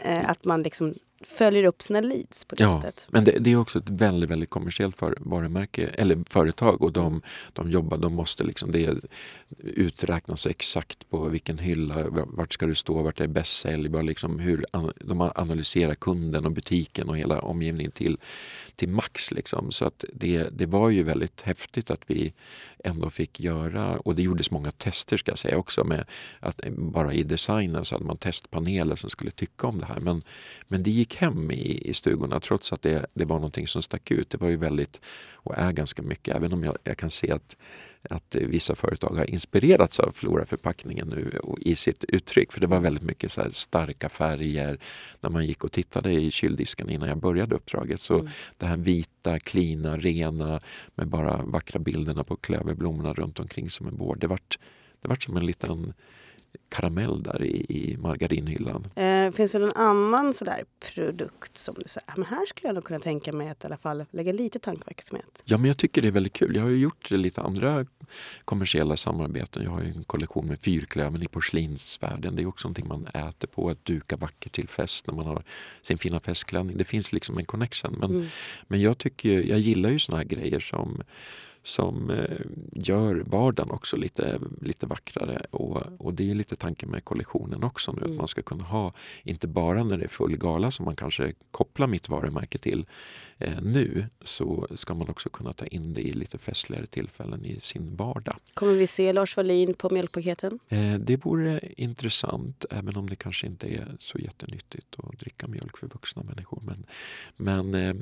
Eh, 0.00 0.30
att 0.30 0.44
man 0.44 0.62
liksom 0.62 0.94
följer 1.24 1.64
upp 1.64 1.82
sina 1.82 2.00
leads 2.00 2.44
på 2.44 2.54
det 2.54 2.62
ja, 2.62 2.82
sättet. 2.82 3.06
Men 3.08 3.24
det, 3.24 3.38
det, 3.40 3.52
är 3.52 3.56
också 3.56 3.78
ett 3.78 3.90
väldigt, 3.90 4.30
väldigt 4.30 4.50
kommersiellt 4.50 4.96
för, 4.96 5.14
varumärke 5.20 5.86
eller 5.86 6.18
företag 6.28 6.82
och 6.82 6.92
de, 6.92 7.22
de 7.52 7.70
jobbar, 7.70 7.98
de 7.98 8.14
måste 8.14 8.44
liksom, 8.44 8.72
det 8.72 8.94
uträknas 9.58 10.46
exakt 10.46 11.10
på 11.10 11.28
vilken 11.28 11.58
hylla, 11.58 12.04
vart 12.10 12.52
ska 12.52 12.66
du 12.66 12.74
stå, 12.74 13.02
vart 13.02 13.20
är 13.20 13.26
bäst 13.26 13.58
sälj, 13.58 14.02
liksom 14.02 14.38
hur 14.38 14.64
de 15.00 15.20
analyserar 15.34 15.94
kunden 15.94 16.46
och 16.46 16.52
butiken 16.52 17.08
och 17.08 17.18
hela 17.18 17.38
omgivningen 17.38 17.92
till, 17.92 18.16
till 18.76 18.88
max. 18.88 19.30
Liksom. 19.30 19.72
Så 19.72 19.84
att 19.84 20.04
det, 20.12 20.48
det 20.52 20.66
var 20.66 20.90
ju 20.90 21.02
väldigt 21.02 21.40
häftigt 21.40 21.90
att 21.90 22.02
vi 22.06 22.32
ändå 22.84 23.10
fick 23.10 23.40
göra, 23.40 23.96
och 23.98 24.14
det 24.14 24.22
gjordes 24.22 24.50
många 24.50 24.70
tester 24.70 25.16
ska 25.16 25.30
jag 25.30 25.38
säga 25.38 25.56
också, 25.56 25.84
med 25.84 26.04
att 26.40 26.60
bara 26.68 27.14
i 27.14 27.22
designen 27.22 27.84
så 27.84 27.94
hade 27.94 28.04
man 28.04 28.16
testpaneler 28.16 28.96
som 28.96 29.10
skulle 29.10 29.30
tycka 29.30 29.66
om 29.66 29.78
det 29.78 29.86
här. 29.86 30.00
Men, 30.00 30.22
men 30.68 30.82
det 30.82 30.90
gick 30.90 31.09
hem 31.14 31.50
i, 31.50 31.88
i 31.88 31.94
stugorna 31.94 32.40
trots 32.40 32.72
att 32.72 32.82
det, 32.82 33.06
det 33.14 33.24
var 33.24 33.36
någonting 33.36 33.66
som 33.66 33.82
stack 33.82 34.10
ut. 34.10 34.30
Det 34.30 34.40
var 34.40 34.48
ju 34.48 34.56
väldigt, 34.56 35.00
och 35.34 35.58
är 35.58 35.72
ganska 35.72 36.02
mycket, 36.02 36.36
även 36.36 36.52
om 36.52 36.64
jag, 36.64 36.76
jag 36.84 36.98
kan 36.98 37.10
se 37.10 37.32
att 37.32 37.56
att 38.02 38.34
vissa 38.34 38.74
företag 38.74 39.14
har 39.14 39.30
inspirerats 39.30 40.00
av 40.00 40.10
Flora-förpackningen 40.10 41.08
nu 41.08 41.40
i 41.60 41.76
sitt 41.76 42.04
uttryck. 42.04 42.52
För 42.52 42.60
det 42.60 42.66
var 42.66 42.80
väldigt 42.80 43.02
mycket 43.02 43.32
så 43.32 43.42
starka 43.50 44.08
färger 44.08 44.78
när 45.20 45.30
man 45.30 45.46
gick 45.46 45.64
och 45.64 45.72
tittade 45.72 46.12
i 46.12 46.30
kyldisken 46.30 46.90
innan 46.90 47.08
jag 47.08 47.18
började 47.18 47.54
uppdraget. 47.54 48.02
Så 48.02 48.14
mm. 48.14 48.28
det 48.58 48.66
här 48.66 48.76
vita, 48.76 49.38
klina, 49.38 49.96
rena 49.96 50.60
med 50.94 51.08
bara 51.08 51.42
vackra 51.42 51.78
bilderna 51.78 52.24
på 52.24 52.36
klöverblommorna 52.36 53.12
runt 53.12 53.40
omkring 53.40 53.70
som 53.70 53.86
en 53.86 53.96
bård. 53.96 54.20
Det 54.20 54.26
vart, 54.26 54.58
det 55.02 55.08
vart 55.08 55.22
som 55.22 55.36
en 55.36 55.46
liten 55.46 55.92
karamell 56.68 57.22
där 57.22 57.42
i, 57.42 57.66
i 57.68 57.96
margarinhyllan. 57.96 58.86
Eh, 58.94 59.30
finns 59.32 59.52
det 59.52 59.58
någon 59.58 59.76
annan 59.76 60.34
sådär 60.34 60.64
produkt 60.94 61.58
som 61.58 61.74
du 61.74 61.84
säger, 61.86 62.12
men 62.16 62.24
här 62.24 62.46
skulle 62.46 62.68
jag 62.68 62.74
nog 62.74 62.84
kunna 62.84 63.00
tänka 63.00 63.32
mig 63.32 63.48
att 63.48 63.64
i 63.64 63.66
alla 63.66 63.76
fall 63.76 64.04
lägga 64.10 64.32
lite 64.32 64.58
tankeverksamhet? 64.58 65.42
Ja, 65.44 65.58
men 65.58 65.66
jag 65.66 65.76
tycker 65.76 66.02
det 66.02 66.08
är 66.08 66.12
väldigt 66.12 66.32
kul. 66.32 66.56
Jag 66.56 66.62
har 66.62 66.70
ju 66.70 66.78
gjort 66.78 67.10
lite 67.10 67.42
andra 67.42 67.86
kommersiella 68.44 68.96
samarbeten. 68.96 69.62
Jag 69.62 69.70
har 69.70 69.80
en 69.80 70.04
kollektion 70.04 70.46
med 70.46 70.62
fyrklövern 70.62 71.22
i 71.22 71.28
porslinsvärlden. 71.28 72.36
Det 72.36 72.42
är 72.42 72.46
också 72.46 72.68
någonting 72.68 72.88
man 72.88 73.06
äter 73.06 73.48
på, 73.48 73.68
att 73.68 73.84
duka 73.84 74.16
vackert 74.16 74.52
till 74.52 74.68
fest 74.68 75.06
när 75.06 75.14
man 75.14 75.26
har 75.26 75.42
sin 75.82 75.98
fina 75.98 76.20
festklänning. 76.20 76.76
Det 76.76 76.84
finns 76.84 77.12
liksom 77.12 77.38
en 77.38 77.44
connection. 77.44 77.96
Men, 78.00 78.10
mm. 78.10 78.26
men 78.68 78.80
jag, 78.80 78.98
tycker, 78.98 79.42
jag 79.42 79.58
gillar 79.58 79.90
ju 79.90 79.98
såna 79.98 80.18
här 80.18 80.24
grejer 80.24 80.60
som 80.60 81.02
som 81.62 82.10
eh, 82.10 82.40
gör 82.72 83.14
vardagen 83.26 83.70
också 83.70 83.96
lite, 83.96 84.40
lite 84.60 84.86
vackrare. 84.86 85.46
Och, 85.50 85.82
och 85.98 86.14
det 86.14 86.30
är 86.30 86.34
lite 86.34 86.56
tanken 86.56 86.90
med 86.90 87.04
kollektionen 87.04 87.64
också 87.64 87.92
nu. 87.92 87.98
Mm. 87.98 88.10
Att 88.10 88.16
man 88.16 88.28
ska 88.28 88.42
kunna 88.42 88.64
ha, 88.64 88.92
inte 89.22 89.48
bara 89.48 89.84
när 89.84 89.98
det 89.98 90.04
är 90.04 90.08
full 90.08 90.36
gala 90.36 90.70
som 90.70 90.84
man 90.84 90.96
kanske 90.96 91.32
kopplar 91.50 91.86
mitt 91.86 92.08
varumärke 92.08 92.58
till 92.58 92.86
eh, 93.38 93.62
nu, 93.62 94.06
så 94.24 94.66
ska 94.74 94.94
man 94.94 95.08
också 95.08 95.28
kunna 95.28 95.52
ta 95.52 95.66
in 95.66 95.94
det 95.94 96.00
i 96.00 96.12
lite 96.12 96.38
festligare 96.38 96.86
tillfällen 96.86 97.44
i 97.44 97.60
sin 97.60 97.96
vardag. 97.96 98.36
Kommer 98.54 98.74
vi 98.74 98.86
se 98.86 99.12
Lars 99.12 99.36
Wallin 99.36 99.74
på 99.74 99.90
mjölkpaketen? 99.90 100.58
Eh, 100.68 100.94
det 100.94 101.24
vore 101.24 101.60
intressant, 101.76 102.64
även 102.70 102.96
om 102.96 103.08
det 103.08 103.16
kanske 103.16 103.46
inte 103.46 103.66
är 103.68 103.96
så 104.00 104.18
jättenyttigt 104.18 104.96
att 104.98 105.18
dricka 105.18 105.46
mjölk 105.46 105.76
för 105.76 105.86
vuxna 105.86 106.22
människor. 106.22 106.62
Men, 106.64 106.86
men 107.36 107.74
eh, 107.74 107.94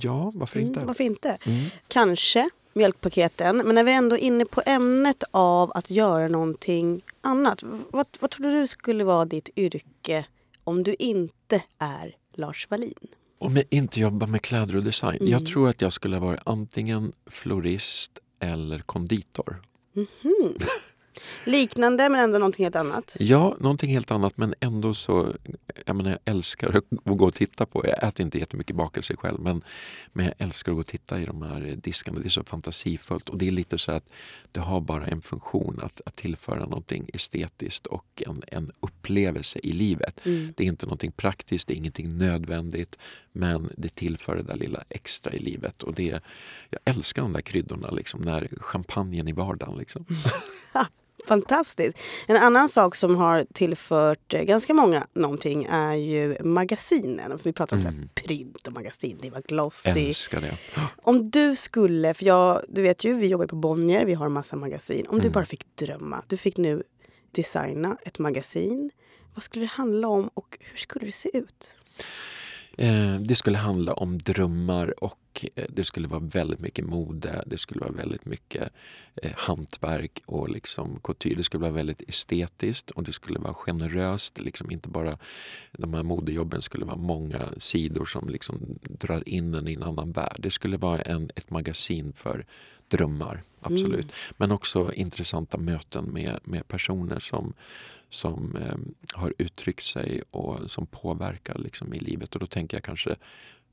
ja, 0.00 0.32
varför 0.34 0.60
inte? 0.60 0.80
Mm, 0.80 0.86
varför 0.86 1.04
inte? 1.04 1.38
Mm. 1.46 1.70
Kanske 1.88 2.50
mjölkpaketen. 2.72 3.56
Men 3.56 3.74
när 3.74 3.84
vi 3.84 3.92
ändå 3.92 4.16
är 4.16 4.20
inne 4.20 4.44
på 4.44 4.62
ämnet 4.66 5.24
av 5.30 5.72
att 5.74 5.90
göra 5.90 6.28
någonting 6.28 7.02
annat. 7.20 7.62
Vad, 7.90 8.06
vad 8.20 8.30
tror 8.30 8.50
du 8.50 8.66
skulle 8.66 9.04
vara 9.04 9.24
ditt 9.24 9.48
yrke 9.56 10.26
om 10.64 10.82
du 10.82 10.94
inte 10.98 11.62
är 11.78 12.16
Lars 12.34 12.66
Wallin? 12.70 12.94
Om 13.38 13.56
jag 13.56 13.64
inte 13.70 14.00
jobbar 14.00 14.26
med 14.26 14.42
kläder 14.42 14.76
och 14.76 14.84
design. 14.84 15.16
Mm. 15.20 15.32
Jag 15.32 15.46
tror 15.46 15.68
att 15.68 15.80
jag 15.80 15.92
skulle 15.92 16.18
vara 16.18 16.38
antingen 16.44 17.12
florist 17.26 18.18
eller 18.40 18.78
konditor. 18.78 19.62
Mm 19.96 20.06
-hmm. 20.22 20.64
Liknande 21.48 22.08
men 22.08 22.20
ändå 22.20 22.38
någonting 22.38 22.64
helt 22.64 22.76
annat? 22.76 23.16
Ja, 23.18 23.56
någonting 23.60 23.90
helt 23.90 24.10
annat 24.10 24.36
men 24.36 24.54
ändå 24.60 24.94
så... 24.94 25.34
Jag, 25.86 25.96
menar, 25.96 26.10
jag 26.10 26.34
älskar 26.34 26.76
att 26.76 26.84
gå 27.16 27.26
och 27.26 27.34
titta 27.34 27.66
på, 27.66 27.86
jag 27.86 28.08
äter 28.08 28.24
inte 28.24 28.38
jättemycket 28.38 28.76
bakelse 28.76 29.16
själv 29.16 29.40
men, 29.40 29.64
men 30.12 30.24
jag 30.24 30.34
älskar 30.38 30.72
att 30.72 30.76
gå 30.76 30.80
och 30.80 30.86
titta 30.86 31.20
i 31.20 31.24
de 31.24 31.42
här 31.42 31.60
diskarna. 31.76 32.18
Det 32.18 32.28
är 32.28 32.30
så 32.30 32.44
fantasifullt 32.44 33.28
och 33.28 33.38
det 33.38 33.48
är 33.48 33.50
lite 33.50 33.78
så 33.78 33.92
att 33.92 34.04
det 34.52 34.60
har 34.60 34.80
bara 34.80 35.06
en 35.06 35.22
funktion 35.22 35.80
att, 35.82 36.00
att 36.06 36.16
tillföra 36.16 36.60
någonting 36.60 37.10
estetiskt 37.14 37.86
och 37.86 38.22
en, 38.26 38.42
en 38.46 38.72
upplevelse 38.80 39.58
i 39.62 39.72
livet. 39.72 40.20
Mm. 40.26 40.54
Det 40.56 40.64
är 40.64 40.68
inte 40.68 40.86
någonting 40.86 41.12
praktiskt, 41.12 41.68
det 41.68 41.74
är 41.74 41.76
ingenting 41.76 42.18
nödvändigt 42.18 42.98
men 43.32 43.70
det 43.76 43.94
tillför 43.94 44.36
det 44.36 44.42
där 44.42 44.56
lilla 44.56 44.84
extra 44.88 45.32
i 45.32 45.38
livet. 45.38 45.82
Och 45.82 45.94
det, 45.94 46.20
jag 46.70 46.80
älskar 46.84 47.22
de 47.22 47.32
där 47.32 47.40
kryddorna, 47.40 47.90
liksom, 47.90 48.20
när 48.20 48.48
champagnen 48.60 49.28
i 49.28 49.32
vardagen. 49.32 49.78
Liksom. 49.78 50.06
Fantastiskt. 51.28 51.98
En 52.26 52.36
annan 52.36 52.68
sak 52.68 52.96
som 52.96 53.16
har 53.16 53.46
tillfört 53.54 54.34
eh, 54.34 54.42
ganska 54.42 54.74
många 54.74 55.06
någonting 55.12 55.64
är 55.70 55.94
ju 55.94 56.36
magasinen. 56.44 57.38
Vi 57.42 57.52
pratar 57.52 57.76
om 57.76 57.82
mm. 57.82 58.08
print 58.14 58.66
och 58.66 58.72
magasin, 58.72 59.18
det 59.22 59.30
var 59.30 59.42
glossy. 59.48 59.90
Älskar 59.90 60.40
det. 60.40 60.56
Om 61.02 61.30
du 61.30 61.56
skulle, 61.56 62.14
för 62.14 62.24
jag, 62.24 62.62
du 62.68 62.82
vet 62.82 63.04
ju, 63.04 63.14
vi 63.14 63.26
jobbar 63.26 63.46
på 63.46 63.56
Bonnier, 63.56 64.04
vi 64.04 64.14
har 64.14 64.28
massa 64.28 64.56
magasin. 64.56 65.06
Om 65.08 65.14
mm. 65.14 65.26
du 65.26 65.30
bara 65.30 65.46
fick 65.46 65.76
drömma, 65.76 66.22
du 66.26 66.36
fick 66.36 66.56
nu 66.56 66.82
designa 67.30 67.96
ett 68.02 68.18
magasin. 68.18 68.90
Vad 69.34 69.42
skulle 69.44 69.64
det 69.64 69.70
handla 69.70 70.08
om 70.08 70.30
och 70.34 70.58
hur 70.60 70.76
skulle 70.76 71.06
det 71.06 71.12
se 71.12 71.36
ut? 71.36 71.76
Eh, 72.78 73.14
det 73.20 73.34
skulle 73.34 73.58
handla 73.58 73.92
om 73.92 74.18
drömmar 74.18 75.04
och 75.04 75.18
och 75.38 75.44
eh, 75.54 75.64
det 75.68 75.84
skulle 75.84 76.08
vara 76.08 76.20
väldigt 76.20 76.60
mycket 76.60 76.84
mode, 76.84 77.44
det 77.46 77.58
skulle 77.58 77.80
vara 77.80 77.92
väldigt 77.92 78.24
mycket 78.24 78.72
eh, 79.22 79.32
hantverk 79.36 80.22
och 80.26 80.48
liksom 80.48 81.00
couture. 81.02 81.34
Det 81.34 81.44
skulle 81.44 81.60
vara 81.60 81.72
väldigt 81.72 82.02
estetiskt 82.08 82.90
och 82.90 83.04
det 83.04 83.12
skulle 83.12 83.38
vara 83.38 83.54
generöst. 83.54 84.40
Liksom 84.40 84.70
inte 84.70 84.88
bara 84.88 85.18
de 85.72 85.94
här 85.94 86.02
modejobben 86.02 86.62
skulle 86.62 86.84
vara 86.84 86.96
många 86.96 87.48
sidor 87.56 88.06
som 88.06 88.28
liksom 88.28 88.78
drar 88.82 89.28
in 89.28 89.54
en 89.54 89.68
i 89.68 89.74
en 89.74 89.82
annan 89.82 90.12
värld. 90.12 90.36
Det 90.38 90.50
skulle 90.50 90.76
vara 90.76 91.00
en, 91.00 91.30
ett 91.36 91.50
magasin 91.50 92.12
för 92.12 92.46
drömmar, 92.88 93.42
absolut. 93.60 94.04
Mm. 94.04 94.14
Men 94.36 94.52
också 94.52 94.92
intressanta 94.92 95.58
möten 95.58 96.04
med, 96.04 96.40
med 96.44 96.68
personer 96.68 97.20
som, 97.20 97.54
som 98.10 98.56
eh, 98.56 98.76
har 99.20 99.34
uttryckt 99.38 99.84
sig 99.84 100.22
och 100.30 100.70
som 100.70 100.86
påverkar 100.86 101.58
liksom, 101.58 101.94
i 101.94 101.98
livet. 101.98 102.34
Och 102.34 102.40
då 102.40 102.46
tänker 102.46 102.76
jag 102.76 102.84
kanske 102.84 103.16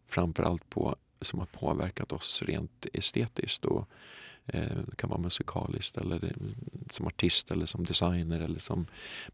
framförallt 0.07 0.69
på 0.69 0.95
som 1.25 1.39
har 1.39 1.45
påverkat 1.45 2.11
oss 2.11 2.41
rent 2.41 2.85
estetiskt. 2.93 3.65
Och, 3.65 3.89
eh, 4.45 4.77
det 4.89 4.95
kan 4.95 5.09
vara 5.09 5.19
musikaliskt 5.21 5.97
eller 5.97 6.33
som 6.91 7.07
artist 7.07 7.51
eller 7.51 7.65
som 7.65 7.83
designer. 7.83 8.39
Eller 8.39 8.59
som, 8.59 8.85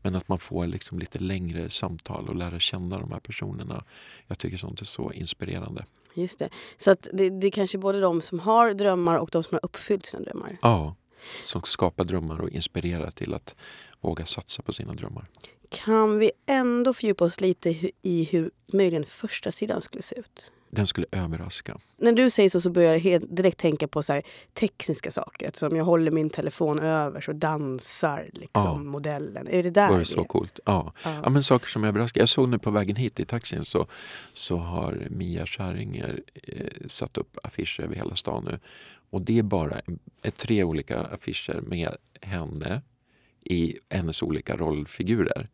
men 0.02 0.16
att 0.16 0.28
man 0.28 0.40
får 0.40 0.68
liksom 0.68 1.00
lite 1.00 1.20
längre 1.20 1.70
samtal 1.70 2.30
och 2.30 2.36
lära 2.36 2.60
känna 2.60 3.00
de 3.00 3.12
här 3.12 3.20
personerna. 3.20 3.84
Jag 4.28 4.38
tycker 4.38 4.58
sånt 4.58 4.82
är 4.82 4.86
så 4.86 5.12
inspirerande. 5.12 5.84
Just 6.14 6.40
det. 6.40 6.50
Så 6.78 6.92
att 6.92 7.08
det, 7.14 7.30
det 7.30 7.48
är 7.48 7.52
kanske 7.52 7.78
både 7.78 8.00
de 8.00 8.22
som 8.22 8.40
har 8.40 8.74
drömmar 8.74 9.18
och 9.18 9.30
de 9.32 9.44
som 9.44 9.56
har 9.56 9.66
uppfyllt 9.66 10.06
sina 10.06 10.24
drömmar? 10.24 10.58
Ja, 10.62 10.96
som 11.44 11.62
skapar 11.64 12.06
drömmar 12.06 12.42
och 12.42 12.50
inspirerar 12.50 13.12
till 13.12 13.34
att 13.34 13.56
våga 14.02 14.26
satsa 14.26 14.62
på 14.62 14.74
sina 14.74 14.94
drömmar. 14.94 15.26
Kan 15.70 16.20
vi 16.20 16.32
ändå 16.46 16.94
fördjupa 16.94 17.26
oss 17.26 17.42
lite 17.42 17.92
i 18.02 18.24
hur 18.24 18.52
möjligen 18.74 19.06
första 19.06 19.52
sidan 19.52 19.82
skulle 19.82 20.04
se 20.04 20.20
ut? 20.20 20.52
Den 20.74 20.88
skulle 20.88 21.08
överraska. 21.12 21.78
När 21.98 22.12
du 22.12 22.30
säger 22.30 22.50
så 22.50 22.62
så 22.62 22.70
börjar 22.70 22.96
jag 22.96 23.36
direkt 23.36 23.58
tänka 23.58 23.88
på 23.88 24.04
så 24.04 24.22
tekniska 24.54 25.12
saker. 25.12 25.48
Eftersom 25.48 25.76
jag 25.76 25.86
håller 25.86 26.12
min 26.12 26.30
telefon 26.30 26.80
över 26.80 27.22
så 27.22 27.34
dansar 27.34 28.30
liksom 28.34 28.64
ja. 28.64 28.78
modellen. 28.78 29.48
Är 29.48 29.64
det 29.64 29.70
där 29.70 29.90
Var 29.90 30.00
det 30.00 30.06
så 30.06 30.24
coolt? 30.24 30.60
Ja. 30.66 30.94
ja. 31.04 31.22
Ja. 31.24 31.30
men 31.30 31.44
saker 31.44 31.68
som 31.68 31.84
överraskar. 31.84 32.22
Jag 32.22 32.30
såg 32.30 32.50
nu 32.50 32.60
på 32.60 32.72
vägen 32.72 32.96
hit 32.96 33.20
i 33.20 33.26
taxin 33.26 33.66
så, 33.66 33.88
så 34.34 34.58
har 34.58 35.08
Mia 35.10 35.46
Skäringer 35.46 36.22
eh, 36.34 36.66
satt 36.88 37.18
upp 37.18 37.38
affischer 37.44 37.84
över 37.84 37.96
hela 37.96 38.16
stan 38.16 38.46
nu. 38.46 38.60
Och 39.10 39.22
det 39.22 39.40
är 39.40 39.44
bara 39.44 39.82
är 40.22 40.32
tre 40.32 40.64
olika 40.64 41.00
affischer 41.00 41.62
med 41.62 41.96
henne 42.22 42.82
i 43.44 43.78
hennes 43.90 44.22
olika 44.22 44.58
rollfigurer. 44.58 45.50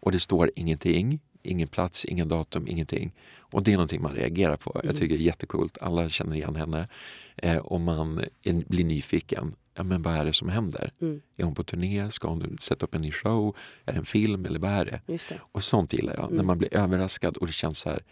Och 0.00 0.12
det 0.12 0.20
står 0.20 0.50
ingenting, 0.56 1.20
ingen 1.42 1.68
plats, 1.68 2.04
ingen 2.04 2.28
datum, 2.28 2.68
ingenting. 2.68 3.12
Och 3.38 3.62
det 3.62 3.72
är 3.72 3.76
någonting 3.76 4.02
man 4.02 4.14
reagerar 4.14 4.56
på. 4.56 4.70
Jag 4.74 4.84
mm. 4.84 4.96
tycker 4.96 5.14
det 5.14 5.22
är 5.22 5.26
jättekult. 5.26 5.78
Alla 5.80 6.08
känner 6.08 6.36
igen 6.36 6.56
henne. 6.56 6.88
Eh, 7.36 7.56
och 7.56 7.80
man 7.80 8.24
är, 8.42 8.68
blir 8.68 8.84
nyfiken. 8.84 9.54
Ja, 9.74 9.82
men 9.82 10.02
vad 10.02 10.14
är 10.14 10.24
det 10.24 10.32
som 10.32 10.48
händer? 10.48 10.92
Mm. 11.00 11.20
Är 11.36 11.44
hon 11.44 11.54
på 11.54 11.64
turné? 11.64 12.10
Ska 12.10 12.28
hon 12.28 12.58
sätta 12.60 12.86
upp 12.86 12.94
en 12.94 13.02
ny 13.02 13.12
show? 13.12 13.56
Är 13.84 13.92
det 13.92 13.98
en 13.98 14.04
film 14.04 14.46
eller 14.46 14.58
vad 14.58 14.70
är 14.70 14.84
det? 14.84 15.00
det. 15.06 15.40
Och 15.52 15.62
sånt 15.62 15.92
gillar 15.92 16.14
jag. 16.14 16.24
Mm. 16.24 16.36
När 16.36 16.44
man 16.44 16.58
blir 16.58 16.74
överraskad 16.74 17.36
och 17.36 17.46
det 17.46 17.52
känns 17.52 17.78
så 17.78 17.88
här 17.88 18.02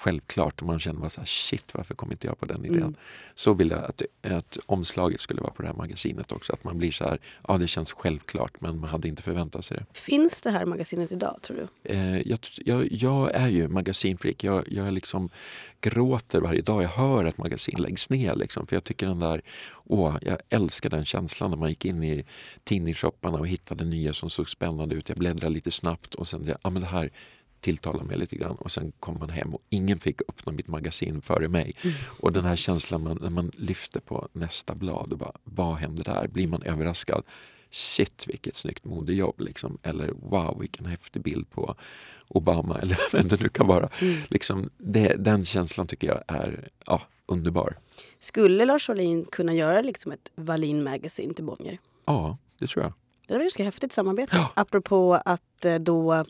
självklart 0.00 0.62
man 0.62 0.80
känner 0.80 1.00
bara 1.00 1.10
så 1.10 1.20
här, 1.20 1.26
shit 1.26 1.74
varför 1.74 1.94
kom 1.94 2.10
inte 2.10 2.26
jag 2.26 2.38
på 2.38 2.46
den 2.46 2.64
idén? 2.64 2.82
Mm. 2.82 2.94
Så 3.34 3.54
vill 3.54 3.70
jag 3.70 3.84
att, 3.84 4.02
att 4.22 4.58
omslaget 4.66 5.20
skulle 5.20 5.40
vara 5.40 5.52
på 5.52 5.62
det 5.62 5.68
här 5.68 5.74
magasinet 5.74 6.32
också. 6.32 6.52
Att 6.52 6.64
man 6.64 6.78
blir 6.78 6.92
så 6.92 7.04
här, 7.04 7.18
ja 7.48 7.58
det 7.58 7.68
känns 7.68 7.92
självklart 7.92 8.60
men 8.60 8.80
man 8.80 8.90
hade 8.90 9.08
inte 9.08 9.22
förväntat 9.22 9.64
sig 9.64 9.76
det. 9.76 9.98
Finns 9.98 10.40
det 10.40 10.50
här 10.50 10.66
magasinet 10.66 11.12
idag 11.12 11.38
tror 11.42 11.56
du? 11.56 11.92
Eh, 11.94 12.20
jag, 12.28 12.38
jag, 12.56 12.92
jag, 12.92 13.34
är 13.34 13.48
ju 13.48 13.68
magasinfreak. 13.68 14.44
Jag, 14.44 14.64
jag 14.66 14.92
liksom 14.92 15.30
gråter 15.80 16.40
varje 16.40 16.62
dag 16.62 16.82
jag 16.82 16.88
hör 16.88 17.24
att 17.24 17.38
magasin 17.38 17.82
läggs 17.82 18.10
ner. 18.10 18.34
Liksom. 18.34 18.66
För 18.66 18.76
jag 18.76 18.84
tycker 18.84 19.06
den 19.06 19.18
där, 19.18 19.42
åh, 19.84 20.16
jag 20.22 20.38
älskar 20.48 20.90
den 20.90 21.04
känslan 21.04 21.50
när 21.50 21.58
man 21.58 21.68
gick 21.68 21.84
in 21.84 22.02
i 22.02 22.24
tidningsshopparna 22.64 23.38
och 23.38 23.48
hittade 23.48 23.84
nya 23.84 24.12
som 24.12 24.30
såg 24.30 24.50
spännande 24.50 24.94
ut. 24.94 25.08
Jag 25.08 25.18
bläddrade 25.18 25.54
lite 25.54 25.70
snabbt 25.70 26.14
och 26.14 26.28
sen, 26.28 26.54
ja 26.62 26.70
men 26.70 26.82
det 26.82 26.88
här 26.88 27.10
tilltala 27.60 28.04
mig 28.04 28.16
lite 28.16 28.36
grann 28.36 28.56
och 28.56 28.70
sen 28.70 28.92
kom 29.00 29.18
man 29.18 29.30
hem 29.30 29.54
och 29.54 29.62
ingen 29.68 29.98
fick 29.98 30.20
öppna 30.28 30.52
mitt 30.52 30.68
magasin 30.68 31.22
före 31.22 31.48
mig. 31.48 31.74
Mm. 31.82 31.96
Och 32.06 32.32
den 32.32 32.44
här 32.44 32.56
känslan 32.56 33.02
man, 33.02 33.18
när 33.22 33.30
man 33.30 33.50
lyfter 33.54 34.00
på 34.00 34.28
nästa 34.32 34.74
blad 34.74 35.12
och 35.12 35.18
bara, 35.18 35.32
vad 35.44 35.76
händer 35.76 36.04
där? 36.04 36.28
Blir 36.28 36.46
man 36.46 36.62
överraskad? 36.62 37.22
Shit 37.70 38.24
vilket 38.28 38.56
snyggt 38.56 38.84
modejobb 38.84 39.40
liksom. 39.40 39.78
Eller 39.82 40.12
wow 40.22 40.60
vilken 40.60 40.86
häftig 40.86 41.22
bild 41.22 41.50
på 41.50 41.76
Obama 42.28 42.78
eller 42.82 42.98
vem 43.12 43.28
det 43.28 43.40
nu 43.40 43.48
kan 43.48 43.66
vara. 43.66 43.88
Mm. 44.00 44.16
Liksom, 44.28 44.70
det, 44.78 45.14
den 45.18 45.44
känslan 45.44 45.86
tycker 45.86 46.06
jag 46.06 46.22
är 46.26 46.68
ja, 46.86 47.02
underbar. 47.26 47.78
Skulle 48.20 48.64
Lars 48.64 48.88
Wallin 48.88 49.24
kunna 49.24 49.54
göra 49.54 49.80
liksom 49.80 50.12
ett 50.12 50.32
Wallin 50.34 50.82
Magazine 50.82 51.34
till 51.34 51.44
Bonnier? 51.44 51.78
Ja, 52.04 52.38
det 52.58 52.66
tror 52.66 52.84
jag. 52.84 52.92
Det 53.26 53.34
var 53.34 53.40
ett 53.40 53.44
ganska 53.44 53.64
häftigt 53.64 53.92
samarbete. 53.92 54.36
Ja. 54.36 54.52
Apropå 54.56 55.14
att 55.24 55.64
eh, 55.64 55.74
då 55.74 56.24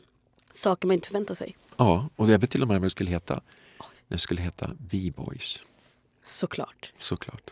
saker 0.53 0.87
man 0.87 0.95
inte 0.95 1.07
förväntar 1.09 1.35
sig. 1.35 1.57
Ja, 1.77 2.09
och 2.17 2.31
jag 2.31 2.39
vet 2.39 2.51
till 2.51 2.63
och 2.63 2.69
med 2.69 2.81
vad 2.81 2.87
det 2.87 2.91
skulle 2.91 3.11
heta. 3.11 3.41
Det 4.09 4.19
skulle 4.19 4.43
heta 4.43 4.71
V-Boys. 4.91 5.61
Såklart. 6.25 6.93
Såklart. 6.99 7.51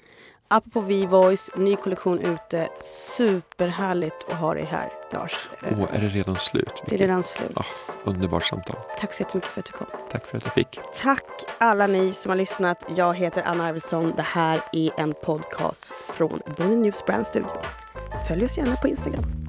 Apropå 0.50 0.80
V-Voice, 0.80 1.50
ny 1.56 1.76
kollektion 1.76 2.18
ute. 2.18 2.68
Superhärligt 3.16 4.16
att 4.28 4.38
ha 4.38 4.54
dig 4.54 4.64
här, 4.64 4.92
Lars. 5.12 5.48
Åh, 5.62 5.86
är 5.92 6.00
det 6.00 6.08
redan 6.08 6.36
slut? 6.36 6.82
Det 6.86 6.94
är 6.94 6.98
redan 6.98 7.22
slut. 7.22 7.50
Ja, 7.54 7.64
underbart 8.04 8.44
samtal. 8.44 8.76
Tack 9.00 9.14
så 9.14 9.22
jättemycket 9.22 9.50
för 9.50 9.60
att 9.60 9.66
du 9.66 9.72
kom. 9.72 9.86
Tack 10.10 10.26
för 10.26 10.36
att 10.36 10.44
jag 10.44 10.54
fick. 10.54 10.78
Tack 10.94 11.24
alla 11.58 11.86
ni 11.86 12.12
som 12.12 12.28
har 12.28 12.36
lyssnat. 12.36 12.84
Jag 12.96 13.14
heter 13.14 13.42
Anna 13.42 13.66
Arvidsson. 13.66 14.12
Det 14.16 14.22
här 14.22 14.62
är 14.72 15.00
en 15.00 15.14
podcast 15.14 15.92
från 16.14 16.40
Bonnie 16.56 16.76
News 16.76 17.04
Brand 17.06 17.26
Studio. 17.26 17.50
Följ 18.28 18.44
oss 18.44 18.58
gärna 18.58 18.76
på 18.76 18.88
Instagram. 18.88 19.48